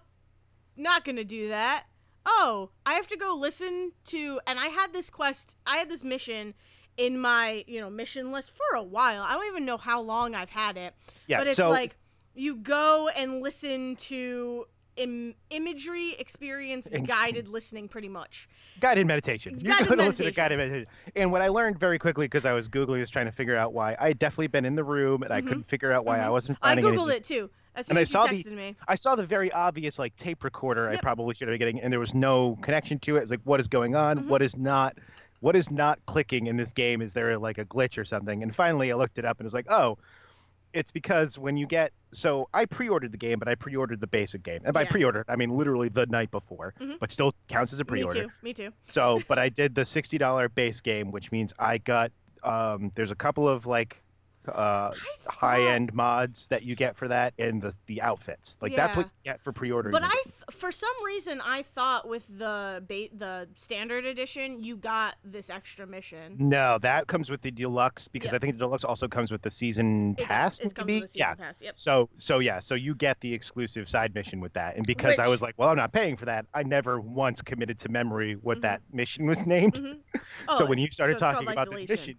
not 0.77 1.05
gonna 1.05 1.25
do 1.25 1.49
that. 1.49 1.85
Oh, 2.25 2.71
I 2.87 2.95
have 2.95 3.09
to 3.09 3.17
go 3.17 3.35
listen 3.39 3.93
to, 4.07 4.41
and 4.47 4.59
I 4.59 4.67
had 4.69 4.93
this 4.93 5.11
quest, 5.11 5.57
I 5.67 5.79
had 5.79 5.91
this 5.91 6.05
mission 6.05 6.55
in 6.97 7.19
my, 7.19 7.65
you 7.67 7.81
know, 7.81 7.91
mission 7.91 8.31
list 8.33 8.53
for 8.57 8.77
a 8.77 8.83
while. 8.83 9.23
I 9.23 9.33
don't 9.35 9.47
even 9.47 9.65
know 9.65 9.77
how 9.79 10.01
long 10.01 10.35
I've 10.35 10.51
had 10.51 10.77
it 10.77 10.95
Yeah. 11.27 11.39
but 11.39 11.47
it's 11.47 11.57
so 11.57 11.71
like 11.71 11.97
you 12.35 12.57
go 12.57 13.09
and 13.17 13.41
listen 13.41 13.97
to 13.97 14.67
Im- 14.97 15.35
imagery 15.51 16.15
experience 16.19 16.89
guided 17.07 17.49
listening 17.49 17.89
pretty 17.89 18.09
much 18.11 18.47
guided 18.81 19.07
meditation. 19.07 19.55
It's 19.55 19.65
You 19.65 19.71
guided 19.71 19.89
go 19.89 19.95
to 19.97 20.03
listen 20.03 20.13
to 20.17 20.25
meditation. 20.25 20.35
guided 20.43 20.59
meditation. 20.59 20.87
And 21.17 21.33
what 21.33 21.41
I 21.41 21.49
learned 21.49 21.79
very 21.79 21.99
quickly 21.99 22.27
because 22.27 22.45
I 22.45 22.53
was 22.53 22.69
googling 22.69 23.01
this 23.01 23.09
trying 23.09 23.25
to 23.27 23.33
figure 23.33 23.57
out 23.57 23.73
why 23.73 23.97
I 23.99 24.09
had 24.09 24.19
definitely 24.19 24.49
been 24.49 24.65
in 24.67 24.75
the 24.75 24.85
room 24.85 25.23
and 25.23 25.33
I 25.33 25.41
Mhm. 25.41 25.49
couldn't 25.49 25.63
figure 25.63 25.93
out 25.93 26.05
why 26.05 26.21
I 26.21 26.27
Mhm. 26.27 26.33
wasn't 26.33 26.59
finding 26.59 26.85
i 26.85 26.89
googled 26.91 27.11
anything. 27.11 27.17
it 27.17 27.25
too 27.25 27.51
And 27.89 27.99
I 27.99 28.05
saw 28.05 28.27
the- 28.27 28.45
me 28.51 28.77
I 28.87 28.95
saw 28.95 29.17
the 29.17 29.25
very 29.25 29.51
obvious 29.53 29.99
like 29.99 30.15
tape 30.17 30.45
recorder 30.45 30.91
I 30.91 30.97
probably 30.97 31.35
should 31.35 31.49
have 31.49 31.53
been 31.55 31.59
getting, 31.59 31.81
and 31.81 31.91
there 31.91 32.01
was 32.01 32.13
no 32.15 32.59
connection 32.61 32.99
to 33.01 33.17
it. 33.17 33.23
It's 33.23 33.31
like, 33.31 33.41
what 33.45 33.61
is 33.61 33.69
going 33.69 33.95
on? 33.97 34.19
Mhm. 34.19 34.27
What 34.29 34.43
is 34.43 34.57
not? 34.59 34.99
What 35.41 35.57
is 35.57 35.71
not 35.71 35.99
clicking 36.07 36.47
in 36.49 36.57
this 36.59 36.71
game? 36.71 37.01
Is 37.01 37.15
there 37.15 37.37
like 37.39 37.57
a 37.59 37.65
glitch 37.65 37.97
or 37.99 38.05
something? 38.05 38.43
And 38.43 38.55
finally, 38.55 38.93
I 38.93 38.95
looked 38.95 39.17
it 39.19 39.25
up 39.25 39.41
and 39.41 39.45
was 39.45 39.55
like, 39.55 39.71
oh, 39.71 39.97
it's 40.73 40.91
because 40.91 41.39
when 41.39 41.57
you 41.57 41.67
get 41.67 41.93
so 42.13 42.49
I 42.53 42.65
pre-ordered 42.67 43.13
the 43.13 43.19
game, 43.19 43.39
but 43.39 43.49
I 43.49 43.55
pre-ordered 43.55 44.01
the 44.01 44.07
basic 44.07 44.43
game, 44.43 44.61
and 44.65 44.73
by 44.75 44.83
Yeah. 44.83 44.91
pre-order 44.91 45.25
I 45.29 45.37
mean 45.37 45.57
literally 45.57 45.89
the 45.89 46.07
night 46.07 46.31
before, 46.31 46.75
Mhm. 46.81 46.99
but 46.99 47.11
still 47.13 47.35
counts 47.49 47.73
as 47.73 47.81
a 47.81 47.85
pre-order. 47.85 48.23
Me 48.23 48.27
too 48.27 48.33
me 48.43 48.55
too 48.55 48.73
So, 48.83 49.23
but 49.29 49.39
I 49.39 49.49
did 49.61 49.75
the 49.75 49.85
sixty 49.85 50.19
dollar 50.19 50.49
base 50.49 50.81
game, 50.81 51.11
which 51.11 51.33
means 51.33 51.53
I 51.59 51.79
got 51.79 52.13
um, 52.43 52.91
there's 52.97 53.11
a 53.13 53.15
couple 53.17 53.49
of 53.49 53.67
like 53.67 54.03
uh, 54.49 54.91
high 55.27 55.63
end 55.63 55.93
mods 55.95 56.47
that 56.49 56.65
you 56.65 56.75
get 56.77 56.97
for 56.97 57.09
that 57.09 57.35
and 57.39 57.61
the 57.63 57.75
the 57.87 58.01
outfits. 58.03 58.57
Like 58.61 58.75
that's 58.77 58.97
what 58.97 59.07
you 59.07 59.13
get 59.33 59.41
for 59.41 59.53
pre-ordering. 59.53 59.93
But 59.93 60.03
the 60.03 60.09
I, 60.09 60.21
th- 60.25 60.35
for 60.51 60.73
some 60.73 60.91
reason, 61.05 61.41
I 61.45 61.63
thought 61.63 62.09
with 62.09 62.27
the 62.39 62.83
ba- 62.89 63.17
the 63.17 63.49
standard 63.55 64.05
edition, 64.05 64.63
you 64.63 64.77
got 64.77 65.17
this 65.25 65.51
extra 65.51 65.87
mission. 65.87 66.37
no, 66.39 66.79
that 66.83 67.07
comes 67.07 67.31
with 67.31 67.43
the 67.43 67.51
deluxe 67.51 68.09
because 68.09 68.33
Yeah. 68.33 68.37
I 68.37 68.39
think 68.41 68.55
the 68.59 68.65
deluxe 68.65 68.85
also 68.85 69.09
comes 69.09 69.31
with 69.31 69.43
the 69.43 69.51
season 69.51 70.13
It 70.13 70.19
does. 70.19 70.27
pass. 70.27 70.61
It 70.61 70.75
comes 70.75 70.87
with 70.91 71.03
the 71.03 71.09
season 71.09 71.19
yeah. 71.19 71.35
pass. 71.35 71.61
Yep. 71.63 71.75
So 71.77 72.09
so 72.19 72.39
yeah, 72.41 72.61
so 72.61 72.75
you 72.75 72.95
get 72.95 73.21
the 73.21 73.33
exclusive 73.33 73.89
side 73.89 74.15
mission 74.15 74.41
with 74.41 74.53
that, 74.55 74.77
and 74.77 74.87
because 74.87 75.19
I 75.19 75.29
was 75.29 75.43
like, 75.43 75.55
well, 75.57 75.69
I'm 75.69 75.77
not 75.77 75.93
paying 75.93 76.17
for 76.17 76.25
that. 76.27 76.47
I 76.55 76.63
never 76.63 77.01
once 77.01 77.43
committed 77.43 77.79
to 77.79 77.89
memory 77.89 78.35
what 78.35 78.59
Mhm. 78.59 78.63
that 78.63 78.83
mission 78.93 79.27
was 79.27 79.47
named. 79.47 79.79
hmm 79.79 79.93
so 80.57 80.65
when 80.67 80.79
you 80.79 80.89
started 80.91 81.19
so 81.19 81.27
talking 81.31 81.49
about 81.49 81.71
this 81.71 81.89
mission, 81.89 82.19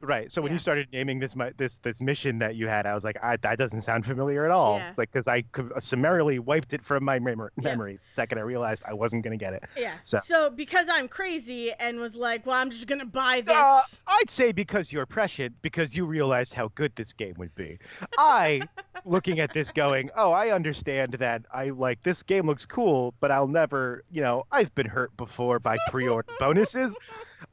right? 0.00 0.30
So 0.30 0.42
when 0.42 0.50
Yeah. 0.50 0.54
you 0.54 0.58
started 0.58 0.88
naming 0.92 1.18
this 1.18 1.34
this 1.56 1.76
this 1.76 2.00
mission 2.00 2.38
that 2.38 2.56
you 2.56 2.68
had, 2.68 2.86
I 2.86 2.94
was 2.94 3.04
like, 3.04 3.16
I, 3.22 3.36
that 3.38 3.58
doesn't 3.58 3.82
sound 3.82 4.04
familiar 4.06 4.44
at 4.44 4.50
all. 4.50 4.78
Yeah. 4.78 4.88
It's 4.90 4.98
like 4.98 5.10
because 5.12 5.26
I 5.28 5.42
could, 5.42 5.72
uh, 5.72 5.80
summarily 5.80 6.38
wiped 6.38 6.72
it 6.74 6.82
from 6.82 7.04
my 7.04 7.18
memor- 7.18 7.52
Yeah. 7.56 7.70
memory 7.70 7.94
the 7.96 8.00
second 8.14 8.38
I 8.38 8.42
realized 8.42 8.82
I 8.86 8.92
wasn't 8.92 9.24
gonna 9.24 9.36
get 9.36 9.54
it. 9.54 9.64
Yeah. 9.76 9.94
So- 10.02 10.18
So. 10.24 10.50
because 10.50 10.88
I'm 10.90 11.08
crazy 11.08 11.72
and 11.72 11.98
was 12.00 12.14
like, 12.14 12.46
well, 12.46 12.56
I'm 12.56 12.70
just 12.70 12.86
gonna 12.86 13.04
buy 13.06 13.40
this. 13.40 13.54
Uh, 13.54 13.80
I'd 14.06 14.30
say 14.30 14.52
because 14.52 14.92
you're 14.92 15.06
prescient, 15.06 15.54
because 15.62 15.96
you 15.96 16.04
realized 16.04 16.52
how 16.54 16.68
good 16.74 16.92
this 16.96 17.12
game 17.12 17.34
would 17.38 17.54
be. 17.54 17.78
I, 18.18 18.62
looking 19.04 19.40
at 19.40 19.52
this, 19.52 19.70
going, 19.70 20.10
oh, 20.16 20.32
I 20.32 20.50
understand 20.50 21.12
that. 21.14 21.42
I 21.52 21.70
like 21.70 22.02
this 22.02 22.22
game 22.22 22.46
looks 22.46 22.66
cool, 22.66 23.14
but 23.20 23.30
I'll 23.30 23.48
never, 23.48 24.04
you 24.10 24.22
know, 24.22 24.44
I've 24.52 24.74
been 24.74 24.86
hurt 24.86 25.16
before 25.16 25.58
by 25.58 25.76
pre-order 25.90 26.28
bonuses. 26.38 26.96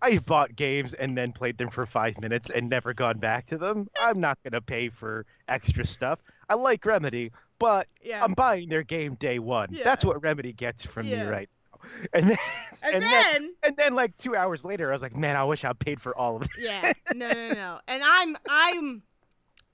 I've 0.01 0.25
bought 0.25 0.55
games 0.55 0.93
and 0.93 1.17
then 1.17 1.31
played 1.31 1.57
them 1.57 1.69
for 1.69 1.85
five 1.85 2.19
minutes 2.21 2.49
and 2.49 2.69
never 2.69 2.93
gone 2.93 3.17
back 3.19 3.45
to 3.47 3.57
them. 3.57 3.89
I'm 4.01 4.19
not 4.19 4.37
gonna 4.43 4.61
pay 4.61 4.89
for 4.89 5.25
extra 5.47 5.85
stuff. 5.85 6.19
I 6.49 6.55
like 6.55 6.85
Remedy, 6.85 7.31
but 7.59 7.87
yeah. 8.03 8.23
I'm 8.23 8.33
buying 8.33 8.69
their 8.69 8.83
game 8.83 9.15
day 9.15 9.39
one. 9.39 9.77
That's 9.83 10.03
what 10.05 10.21
Remedy 10.21 10.53
gets 10.53 10.85
from 10.85 11.07
Yeah. 11.07 11.23
me 11.25 11.29
right 11.29 11.49
now. 11.49 11.57
And 12.13 12.29
then, 12.29 12.37
and, 12.83 12.93
and 12.95 13.03
then 13.03 13.09
then, 13.33 13.53
and 13.63 13.75
then 13.75 13.95
like 13.95 14.15
two 14.17 14.35
hours 14.35 14.63
later, 14.63 14.89
I 14.89 14.93
was 14.93 15.01
like, 15.01 15.15
man, 15.15 15.35
I 15.35 15.43
wish 15.43 15.63
I 15.65 15.73
paid 15.73 15.99
for 15.99 16.15
all 16.15 16.35
of 16.35 16.43
it. 16.43 16.49
yeah, 16.59 16.93
no, 17.15 17.31
no, 17.31 17.47
no, 17.49 17.53
no. 17.53 17.79
And 17.87 18.03
I'm, 18.05 18.37
I'm, 18.47 19.01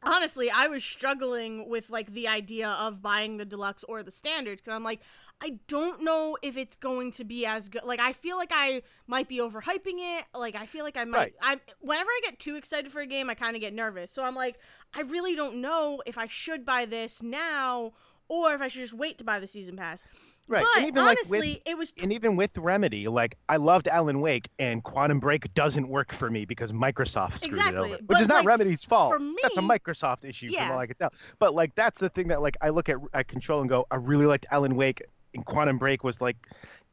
honestly, 0.04 0.50
I 0.50 0.68
was 0.68 0.84
struggling 0.84 1.68
with 1.68 1.90
like 1.90 2.14
the 2.14 2.28
idea 2.28 2.70
of 2.70 3.02
buying 3.02 3.38
the 3.38 3.46
deluxe 3.46 3.84
or 3.90 4.04
the 4.04 4.12
standard 4.12 4.60
because 4.60 4.74
I'm 4.74 4.84
like, 4.84 5.02
I 5.42 5.60
don't 5.68 6.02
know 6.02 6.38
if 6.42 6.58
it's 6.58 6.76
going 6.76 7.12
to 7.14 7.24
be 7.24 7.46
as 7.46 7.70
good. 7.70 7.84
Like, 7.84 8.00
I 8.00 8.14
feel 8.14 8.38
like 8.38 8.52
I 8.52 8.82
might 9.06 9.28
be 9.28 9.38
overhyping 9.38 10.00
it. 10.00 10.26
Like, 10.34 10.56
I 10.56 10.66
feel 10.66 10.84
like 10.84 10.98
I 10.98 11.04
might. 11.04 11.18
Right. 11.18 11.34
I 11.42 11.60
whenever 11.80 12.10
I 12.10 12.20
get 12.24 12.40
too 12.40 12.56
excited 12.56 12.92
for 12.92 13.02
a 13.02 13.08
game, 13.08 13.30
I 13.30 13.36
kind 13.36 13.56
of 13.56 13.62
get 13.62 13.74
nervous. 13.74 14.12
So 14.12 14.24
I'm 14.24 14.36
like, 14.36 14.58
I 14.96 15.02
really 15.02 15.36
don't 15.36 15.62
know 15.62 16.02
if 16.06 16.18
I 16.18 16.26
should 16.28 16.66
buy 16.66 16.86
this 16.86 17.22
now 17.22 17.94
or 18.28 18.54
if 18.54 18.62
I 18.62 18.68
should 18.68 18.82
just 18.82 18.94
wait 18.94 19.18
to 19.20 19.24
buy 19.24 19.40
the 19.40 19.48
season 19.48 19.78
pass. 19.78 20.04
Right. 20.50 20.64
But 20.64 20.78
and 20.82 20.88
even 20.88 21.06
like 21.06 21.18
honestly, 21.20 21.40
with 21.66 21.74
it 21.74 21.78
was 21.78 21.94
and 22.02 22.14
even 22.14 22.38
with 22.38 22.58
Remedy, 22.58 23.08
like 23.08 23.38
I 23.50 23.58
loved 23.58 23.88
Alan 23.90 24.22
Wake 24.22 24.48
and 24.60 24.82
Quantum 24.82 25.20
Break 25.20 25.54
doesn't 25.54 25.88
work 25.88 26.14
for 26.14 26.30
me 26.30 26.46
because 26.46 26.72
Microsoft 26.72 27.40
screwed 27.40 27.56
Exactly, 27.56 27.76
it 27.76 27.82
over. 27.82 27.94
Which 27.96 28.08
but, 28.08 28.22
is 28.22 28.28
not 28.30 28.38
like, 28.38 28.46
Remedy's 28.46 28.84
fault. 28.86 29.14
for 29.14 29.20
me, 29.20 29.36
that's 29.42 29.58
a 29.58 29.62
Microsoft 29.62 30.24
issue 30.24 30.48
Yeah. 30.50 30.68
from 30.68 30.76
all 30.76 30.80
I 30.80 30.88
can 30.88 30.96
tell. 30.96 31.14
But 31.38 31.54
like 31.54 31.76
that's 31.76 32.00
the 32.00 32.08
thing 32.10 32.30
that 32.30 32.42
like 32.42 32.56
I 32.62 32.70
look 32.70 32.88
at 32.88 32.98
at 33.14 33.28
Control 33.28 33.60
and 33.60 33.70
go, 33.70 33.86
I 33.92 33.98
really 33.98 34.26
liked 34.26 34.46
Alan 34.50 34.78
Wake 34.78 35.02
and 35.36 35.46
Quantum 35.46 35.78
Break 35.78 36.04
was 36.04 36.22
like 36.22 36.38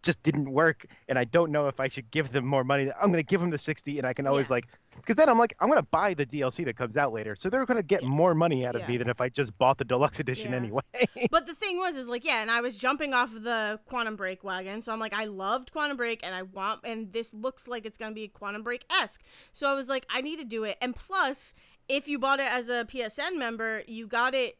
just 0.03 0.23
didn't 0.23 0.51
work 0.51 0.85
and 1.09 1.18
I 1.18 1.25
don't 1.25 1.51
know 1.51 1.66
if 1.66 1.81
I 1.81 1.88
should 1.88 2.11
give 2.11 2.31
them 2.31 2.44
more 2.44 2.62
money. 2.62 2.90
I'm 3.01 3.11
gonna 3.11 3.23
give 3.23 3.40
them 3.40 3.49
the 3.49 3.57
sixty 3.57 3.97
and 3.97 4.07
I 4.07 4.12
can 4.12 4.27
always 4.27 4.49
Yeah. 4.51 4.57
like 4.57 4.66
because 4.97 5.16
then 5.16 5.31
I'm 5.31 5.38
like 5.38 5.55
I'm 5.61 5.68
gonna 5.70 5.83
buy 5.83 6.12
the 6.12 6.27
DLC 6.27 6.62
that 6.66 6.77
comes 6.77 6.99
out 6.99 7.14
later. 7.14 7.35
So 7.38 7.49
they're 7.49 7.64
gonna 7.64 7.83
get 7.83 8.03
Yeah. 8.03 8.09
more 8.09 8.35
money 8.35 8.66
out 8.66 8.75
of 8.75 8.83
Yeah. 8.83 8.88
me 8.88 8.97
than 8.99 9.09
if 9.09 9.18
I 9.23 9.31
just 9.31 9.57
bought 9.57 9.79
the 9.79 9.85
deluxe 9.87 10.20
edition 10.20 10.53
anyway. 10.53 10.83
But 11.31 11.47
the 11.47 11.55
thing 11.55 11.79
was, 11.79 11.97
is 11.97 12.07
like, 12.07 12.23
yeah, 12.23 12.42
and 12.42 12.51
I 12.51 12.61
was 12.61 12.77
jumping 12.77 13.14
off 13.14 13.33
the 13.33 13.81
Quantum 13.87 14.14
Break 14.14 14.44
wagon, 14.44 14.83
so 14.83 14.92
I'm 14.92 15.01
like, 15.01 15.14
I 15.14 15.25
loved 15.25 15.73
Quantum 15.73 15.97
Break, 15.97 16.20
and 16.23 16.35
I 16.35 16.42
want, 16.42 16.81
and 16.85 17.11
this 17.12 17.33
looks 17.33 17.66
like 17.66 17.87
it's 17.87 17.97
gonna 17.97 18.14
be 18.14 18.29
Quantum 18.29 18.62
Break 18.62 18.85
esque. 19.01 19.23
So 19.55 19.68
I 19.70 19.75
was 19.75 19.88
like, 19.88 20.05
I 20.11 20.20
need 20.20 20.37
to 20.37 20.44
do 20.44 20.64
it. 20.64 20.77
And 20.83 20.94
plus, 20.94 21.55
if 21.88 22.09
you 22.09 22.18
bought 22.18 22.40
it 22.40 22.53
as 22.53 22.68
a 22.68 22.85
PSN 22.85 23.38
member, 23.38 23.83
you 23.87 24.07
got 24.07 24.35
it. 24.35 24.59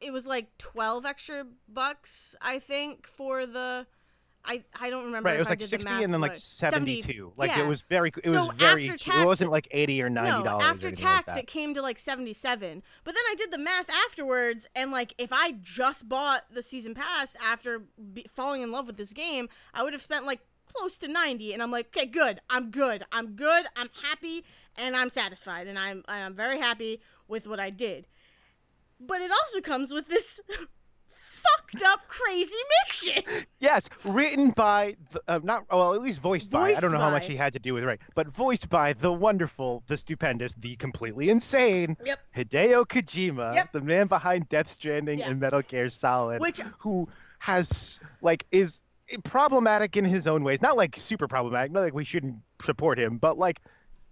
It, 0.00 0.12
was 0.12 0.26
like 0.26 0.56
twelve 0.58 1.04
extra 1.04 1.46
bucks, 1.68 2.34
I 2.40 2.58
think, 2.58 3.06
for 3.06 3.46
the. 3.46 3.86
I, 4.48 4.62
I 4.80 4.90
don't 4.90 5.06
remember. 5.06 5.28
Right, 5.28 5.36
it 5.36 5.40
was 5.40 5.48
like 5.48 5.58
the 5.58 5.66
sixty 5.66 5.90
math 5.90 6.04
and 6.04 6.14
then 6.14 6.20
like 6.20 6.32
right. 6.32 6.40
seventy-two. 6.40 7.32
Like 7.36 7.50
yeah. 7.50 7.64
it 7.64 7.66
was 7.66 7.80
very, 7.80 8.12
it 8.22 8.30
So 8.30 8.46
was 8.46 8.56
very 8.56 8.88
tax- 8.90 9.18
It 9.18 9.26
wasn't 9.26 9.50
like 9.50 9.66
eighty 9.72 10.00
or 10.00 10.08
ninety 10.08 10.44
dollars. 10.44 10.62
No, 10.62 10.68
after 10.68 10.92
tax, 10.92 11.34
it 11.34 11.48
came 11.48 11.74
to 11.74 11.82
like 11.82 11.98
77. 11.98 12.82
But 13.02 13.14
then 13.14 13.22
I 13.28 13.34
did 13.34 13.50
the 13.50 13.58
math 13.58 13.90
afterwards, 14.06 14.68
and 14.76 14.92
like 14.92 15.14
if 15.18 15.32
I 15.32 15.52
just 15.62 16.08
bought 16.08 16.44
the 16.52 16.62
season 16.62 16.94
pass 16.94 17.34
after 17.44 17.82
be- 18.12 18.26
falling 18.32 18.62
in 18.62 18.70
love 18.70 18.86
with 18.86 18.98
this 18.98 19.12
game, 19.12 19.48
I 19.74 19.82
would 19.82 19.92
have 19.92 20.02
spent 20.02 20.26
like 20.26 20.40
close 20.72 20.98
to 20.98 21.08
90. 21.08 21.52
And 21.52 21.62
I'm 21.62 21.70
like, 21.70 21.88
okay, 21.96 22.06
good. 22.06 22.40
I'm 22.50 22.70
good. 22.70 23.04
I'm 23.12 23.32
good. 23.32 23.66
I'm 23.74 23.88
happy, 24.02 24.44
and 24.76 24.96
I'm 24.96 25.10
satisfied, 25.10 25.66
and 25.66 25.78
I'm 25.78 26.04
I'm 26.06 26.34
very 26.34 26.58
happy 26.58 27.00
with 27.28 27.46
what 27.46 27.58
I 27.58 27.70
did. 27.70 28.06
But 29.00 29.20
it 29.20 29.30
also 29.30 29.60
comes 29.60 29.92
with 29.92 30.08
this 30.08 30.40
fucked 31.18 31.82
up, 31.86 32.00
crazy 32.08 32.50
mission. 32.88 33.22
Yes, 33.60 33.88
written 34.04 34.50
by 34.50 34.96
the, 35.12 35.20
uh, 35.28 35.40
not 35.42 35.64
well, 35.70 35.94
at 35.94 36.00
least 36.02 36.20
voiced, 36.20 36.50
by. 36.50 36.70
I 36.72 36.80
don't 36.80 36.92
know 36.92 36.98
how 36.98 37.10
much 37.10 37.26
he 37.26 37.36
had 37.36 37.52
to 37.52 37.58
do 37.58 37.74
with 37.74 37.84
right, 37.84 38.00
but 38.14 38.26
voiced 38.28 38.68
by 38.68 38.94
the 38.94 39.12
wonderful, 39.12 39.82
the 39.86 39.96
stupendous, 39.96 40.54
the 40.54 40.76
completely 40.76 41.28
insane 41.28 41.96
Yep. 42.04 42.18
Hideo 42.36 42.86
Kojima, 42.86 43.54
Yep. 43.54 43.72
the 43.72 43.80
man 43.80 44.06
behind 44.06 44.48
Death 44.48 44.72
Stranding 44.72 45.18
Yeah. 45.20 45.28
and 45.30 45.40
Metal 45.40 45.62
Gear 45.62 45.88
Solid, 45.88 46.40
Which- 46.40 46.60
who 46.78 47.08
has 47.38 48.00
like 48.22 48.46
is 48.50 48.82
problematic 49.22 49.96
in 49.96 50.04
his 50.04 50.26
own 50.26 50.42
ways. 50.42 50.60
Not 50.62 50.76
like 50.76 50.96
super 50.96 51.28
problematic. 51.28 51.70
Not 51.70 51.80
like 51.82 51.94
we 51.94 52.02
shouldn't 52.04 52.36
support 52.62 52.98
him, 52.98 53.18
but 53.18 53.38
like 53.38 53.60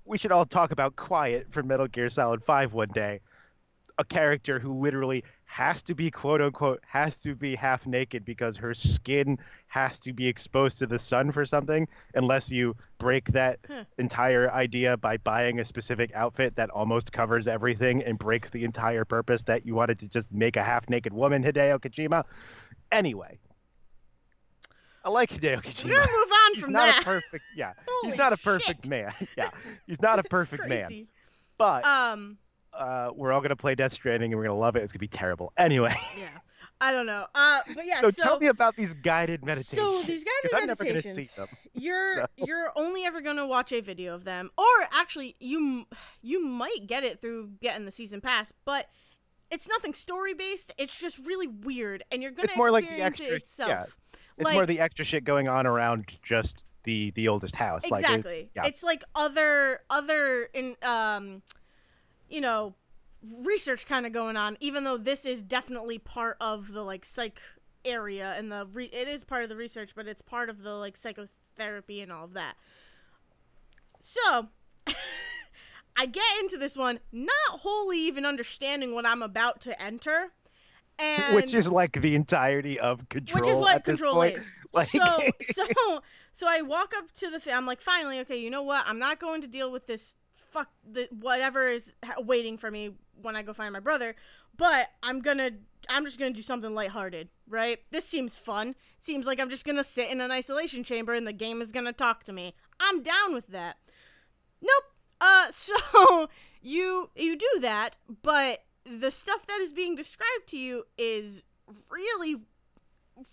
we 0.04 0.18
should 0.18 0.30
all 0.30 0.44
talk 0.44 0.70
about 0.70 0.94
Quiet 0.94 1.46
for 1.50 1.62
Metal 1.62 1.88
Gear 1.88 2.08
Solid 2.10 2.44
Five 2.44 2.74
one 2.74 2.90
day. 2.94 3.20
A 3.98 4.04
character 4.04 4.58
who 4.58 4.80
literally 4.82 5.22
has 5.44 5.80
to 5.84 5.94
be 5.94 6.10
quote 6.10 6.40
unquote 6.40 6.80
has 6.84 7.14
to 7.18 7.36
be 7.36 7.54
half 7.54 7.86
naked 7.86 8.24
because 8.24 8.56
her 8.56 8.74
skin 8.74 9.38
has 9.68 10.00
to 10.00 10.12
be 10.12 10.26
exposed 10.26 10.78
to 10.80 10.86
the 10.86 10.98
sun 10.98 11.30
for 11.30 11.44
something 11.46 11.86
unless 12.14 12.50
you 12.50 12.74
break 12.98 13.26
that 13.32 13.60
Huh. 13.68 13.84
entire 13.98 14.50
idea 14.50 14.96
by 14.96 15.16
buying 15.18 15.60
a 15.60 15.64
specific 15.64 16.12
outfit 16.14 16.56
that 16.56 16.70
almost 16.70 17.12
covers 17.12 17.46
everything 17.46 18.02
and 18.02 18.18
breaks 18.18 18.50
the 18.50 18.64
entire 18.64 19.04
purpose 19.04 19.44
that 19.44 19.64
you 19.64 19.76
wanted 19.76 20.00
to 20.00 20.08
just 20.08 20.32
make 20.32 20.56
a 20.56 20.62
half 20.64 20.88
naked 20.90 21.12
woman 21.12 21.44
Hideo 21.44 21.78
Kojima. 21.78 22.24
Anyway, 22.90 23.38
I 25.04 25.10
like 25.10 25.30
Hideo 25.30 25.56
We're 25.56 25.62
Kojima. 25.62 25.90
gonna 25.90 26.12
move 26.12 26.32
on 26.32 26.54
He's 26.54 26.64
from 26.64 26.72
not 26.72 26.86
that. 26.86 27.02
a 27.02 27.04
perfect 27.04 27.44
yeah. 27.54 27.72
he's 28.02 28.16
not 28.16 28.32
a 28.32 28.36
perfect 28.38 28.82
shit. 28.84 28.90
man. 28.90 29.12
Yeah. 29.38 29.50
He's 29.86 30.00
not 30.02 30.18
a 30.18 30.24
perfect 30.24 30.66
man. 30.68 31.06
But 31.58 31.84
Um. 31.84 32.38
Uh, 32.76 33.10
we're 33.14 33.32
all 33.32 33.40
gonna 33.40 33.56
play 33.56 33.74
Death 33.74 33.92
Stranding 33.94 34.32
and 34.32 34.38
we're 34.38 34.46
gonna 34.46 34.58
love 34.58 34.76
it. 34.76 34.82
It's 34.82 34.92
gonna 34.92 35.00
be 35.00 35.08
terrible. 35.08 35.52
Anyway, 35.56 35.94
Yeah. 36.18 36.26
I 36.80 36.90
don't 36.92 37.06
know. 37.06 37.24
Uh, 37.34 37.60
but 37.74 37.86
yeah. 37.86 38.00
so, 38.00 38.10
So, 38.10 38.22
tell 38.22 38.38
me 38.40 38.48
about 38.48 38.76
these 38.76 38.94
guided 38.94 39.44
meditations. 39.44 39.78
so 39.80 40.02
these 40.02 40.24
guided 40.24 40.54
I'm 40.54 40.66
never 40.66 40.82
gonna 40.82 40.94
meditations, 40.96 41.30
see 41.30 41.36
them. 41.40 41.48
you're 41.72 42.14
so. 42.16 42.26
you're 42.36 42.72
only 42.76 43.04
ever 43.04 43.20
gonna 43.20 43.46
watch 43.46 43.72
a 43.72 43.80
video 43.80 44.14
of 44.14 44.24
them, 44.24 44.50
or 44.58 44.64
actually, 44.92 45.36
you 45.38 45.86
you 46.20 46.44
might 46.44 46.86
get 46.86 47.04
it 47.04 47.20
through 47.20 47.52
getting 47.62 47.86
the 47.86 47.92
season 47.92 48.20
pass, 48.20 48.52
but 48.64 48.88
it's 49.50 49.68
nothing 49.68 49.94
story 49.94 50.34
based. 50.34 50.74
It's 50.76 50.98
just 51.00 51.18
really 51.20 51.46
weird, 51.46 52.02
and 52.10 52.20
you're 52.22 52.32
gonna 52.32 52.46
It's 52.46 52.56
more 52.56 52.70
like 52.72 52.88
the 52.88 53.00
extra- 53.00 53.26
it 53.26 53.32
itself. 53.34 53.68
yeah. 53.68 53.84
It's 54.36 54.44
like, 54.44 54.54
more 54.54 54.66
the 54.66 54.80
extra 54.80 55.04
shit 55.04 55.22
going 55.24 55.46
on 55.48 55.66
around 55.66 56.06
just 56.24 56.64
the 56.82 57.12
the 57.12 57.28
oldest 57.28 57.54
house. 57.54 57.88
Like 57.88 58.02
it- 58.02 58.06
exactly. 58.06 58.50
yeah. 58.56 58.66
It's 58.66 58.82
like 58.82 59.04
other 59.14 59.78
other 59.90 60.48
in 60.52 60.74
um, 60.82 61.42
you 62.28 62.40
know, 62.40 62.74
research 63.42 63.86
kind 63.86 64.06
of 64.06 64.12
going 64.12 64.36
on. 64.36 64.56
Even 64.60 64.84
though 64.84 64.96
this 64.96 65.24
is 65.24 65.42
definitely 65.42 65.98
part 65.98 66.36
of 66.40 66.72
the 66.72 66.82
like 66.82 67.04
psych 67.04 67.40
area 67.84 68.34
and 68.36 68.50
the 68.50 68.66
re- 68.72 68.90
it 68.92 69.08
is 69.08 69.24
part 69.24 69.42
of 69.42 69.48
the 69.48 69.56
research, 69.56 69.90
but 69.94 70.06
it's 70.06 70.22
part 70.22 70.48
of 70.50 70.62
the 70.62 70.72
like 70.74 70.96
psychotherapy 70.96 72.00
and 72.00 72.10
all 72.12 72.24
of 72.24 72.34
that. 72.34 72.54
So. 74.00 74.48
I 75.96 76.06
get 76.06 76.24
into 76.40 76.56
this 76.58 76.76
one 76.76 76.98
not 77.12 77.30
wholly 77.60 77.98
even 78.00 78.26
understanding 78.26 78.94
what 78.94 79.06
I'm 79.06 79.22
about 79.22 79.60
to 79.60 79.80
enter, 79.80 80.32
and 80.98 81.36
which 81.36 81.54
is 81.54 81.70
like 81.70 82.00
the 82.00 82.16
entirety 82.16 82.80
of 82.80 83.08
control. 83.08 83.40
which 83.40 83.48
is 83.48 83.56
what 83.56 83.84
control 83.84 84.22
is. 84.22 84.50
Like- 84.72 84.88
So 84.88 84.98
so 85.52 86.00
so 86.32 86.46
I 86.48 86.62
walk 86.62 86.94
up 86.98 87.12
to 87.12 87.30
the. 87.30 87.38
Fa- 87.38 87.52
I'm 87.52 87.64
like, 87.64 87.80
finally, 87.80 88.18
okay. 88.20 88.36
You 88.36 88.50
know 88.50 88.62
what? 88.62 88.84
I'm 88.88 88.98
not 88.98 89.20
going 89.20 89.40
to 89.42 89.46
deal 89.46 89.70
with 89.70 89.86
this. 89.86 90.16
Fuck 90.54 90.68
the 90.88 91.08
whatever 91.10 91.66
is 91.66 91.94
waiting 92.18 92.56
for 92.58 92.70
me 92.70 92.92
when 93.20 93.34
I 93.34 93.42
go 93.42 93.52
find 93.52 93.72
my 93.72 93.80
brother. 93.80 94.14
But 94.56 94.90
I'm 95.02 95.18
gonna. 95.20 95.50
I'm 95.88 96.04
just 96.04 96.16
gonna 96.16 96.32
do 96.32 96.42
something 96.42 96.72
lighthearted, 96.72 97.28
right? 97.48 97.80
This 97.90 98.04
seems 98.04 98.38
fun. 98.38 98.76
Seems 99.00 99.26
like 99.26 99.40
I'm 99.40 99.50
just 99.50 99.64
gonna 99.66 99.82
sit 99.82 100.10
in 100.10 100.20
an 100.20 100.30
isolation 100.30 100.84
chamber 100.84 101.12
and 101.12 101.26
the 101.26 101.32
game 101.32 101.60
is 101.60 101.72
gonna 101.72 101.92
talk 101.92 102.22
to 102.24 102.32
me. 102.32 102.54
I'm 102.78 103.02
down 103.02 103.34
with 103.34 103.48
that. 103.48 103.78
Nope. 104.62 104.84
Uh, 105.20 105.48
so 105.52 106.28
you 106.62 107.10
you 107.16 107.36
do 107.36 107.58
that, 107.60 107.96
but 108.22 108.60
the 108.84 109.10
stuff 109.10 109.48
that 109.48 109.58
is 109.60 109.72
being 109.72 109.96
described 109.96 110.46
to 110.48 110.56
you 110.56 110.84
is 110.96 111.42
really, 111.90 112.36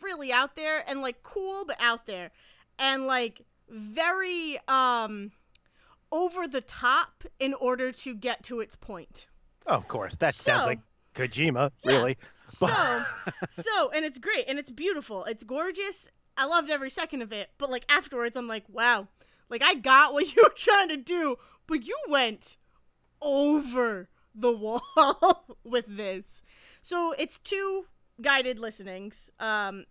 really 0.02 0.32
out 0.32 0.56
there 0.56 0.84
and 0.90 1.04
like 1.04 1.22
cool, 1.22 1.66
but 1.66 1.78
out 1.80 2.08
there, 2.08 2.32
and 2.80 3.06
like 3.06 3.44
very 3.70 4.58
um 4.68 5.32
over 6.12 6.48
the 6.48 6.62
top 6.62 7.24
in 7.40 7.54
order 7.54 7.92
to 7.92 8.14
get 8.16 8.44
to 8.44 8.60
its 8.60 8.76
point. 8.76 9.28
Oh, 9.68 9.76
of 9.76 9.88
course. 9.88 10.16
That 10.18 10.36
sounds 10.36 10.66
like 10.66 10.80
Kojima, 11.16 11.72
Yeah. 11.84 11.92
really. 11.92 12.18
So, 12.48 12.68
so, 13.50 13.90
and 13.92 14.04
it's 14.04 14.18
great 14.18 14.46
and 14.48 14.60
it's 14.60 14.72
beautiful. 14.72 15.24
It's 15.26 15.44
gorgeous. 15.44 16.10
I 16.38 16.46
loved 16.46 16.70
every 16.70 16.90
second 16.90 17.22
of 17.22 17.32
it. 17.32 17.50
But 17.58 17.70
like 17.70 17.86
afterwards, 17.90 18.36
I'm 18.36 18.48
like, 18.48 18.66
wow, 18.68 19.08
like 19.50 19.62
I 19.64 19.76
got 19.76 20.14
what 20.14 20.34
you 20.36 20.42
were 20.44 20.54
trying 20.56 20.90
to 20.90 20.98
do, 20.98 21.38
but 21.68 21.86
you 21.86 21.96
went 22.10 22.58
over 23.22 24.10
the 24.34 24.52
wall 24.56 25.58
with 25.64 25.86
this. 25.98 26.44
So 26.82 27.14
it's 27.18 27.38
two 27.38 27.86
guided 28.22 28.60
listenings, 28.60 29.30
um, 29.40 29.86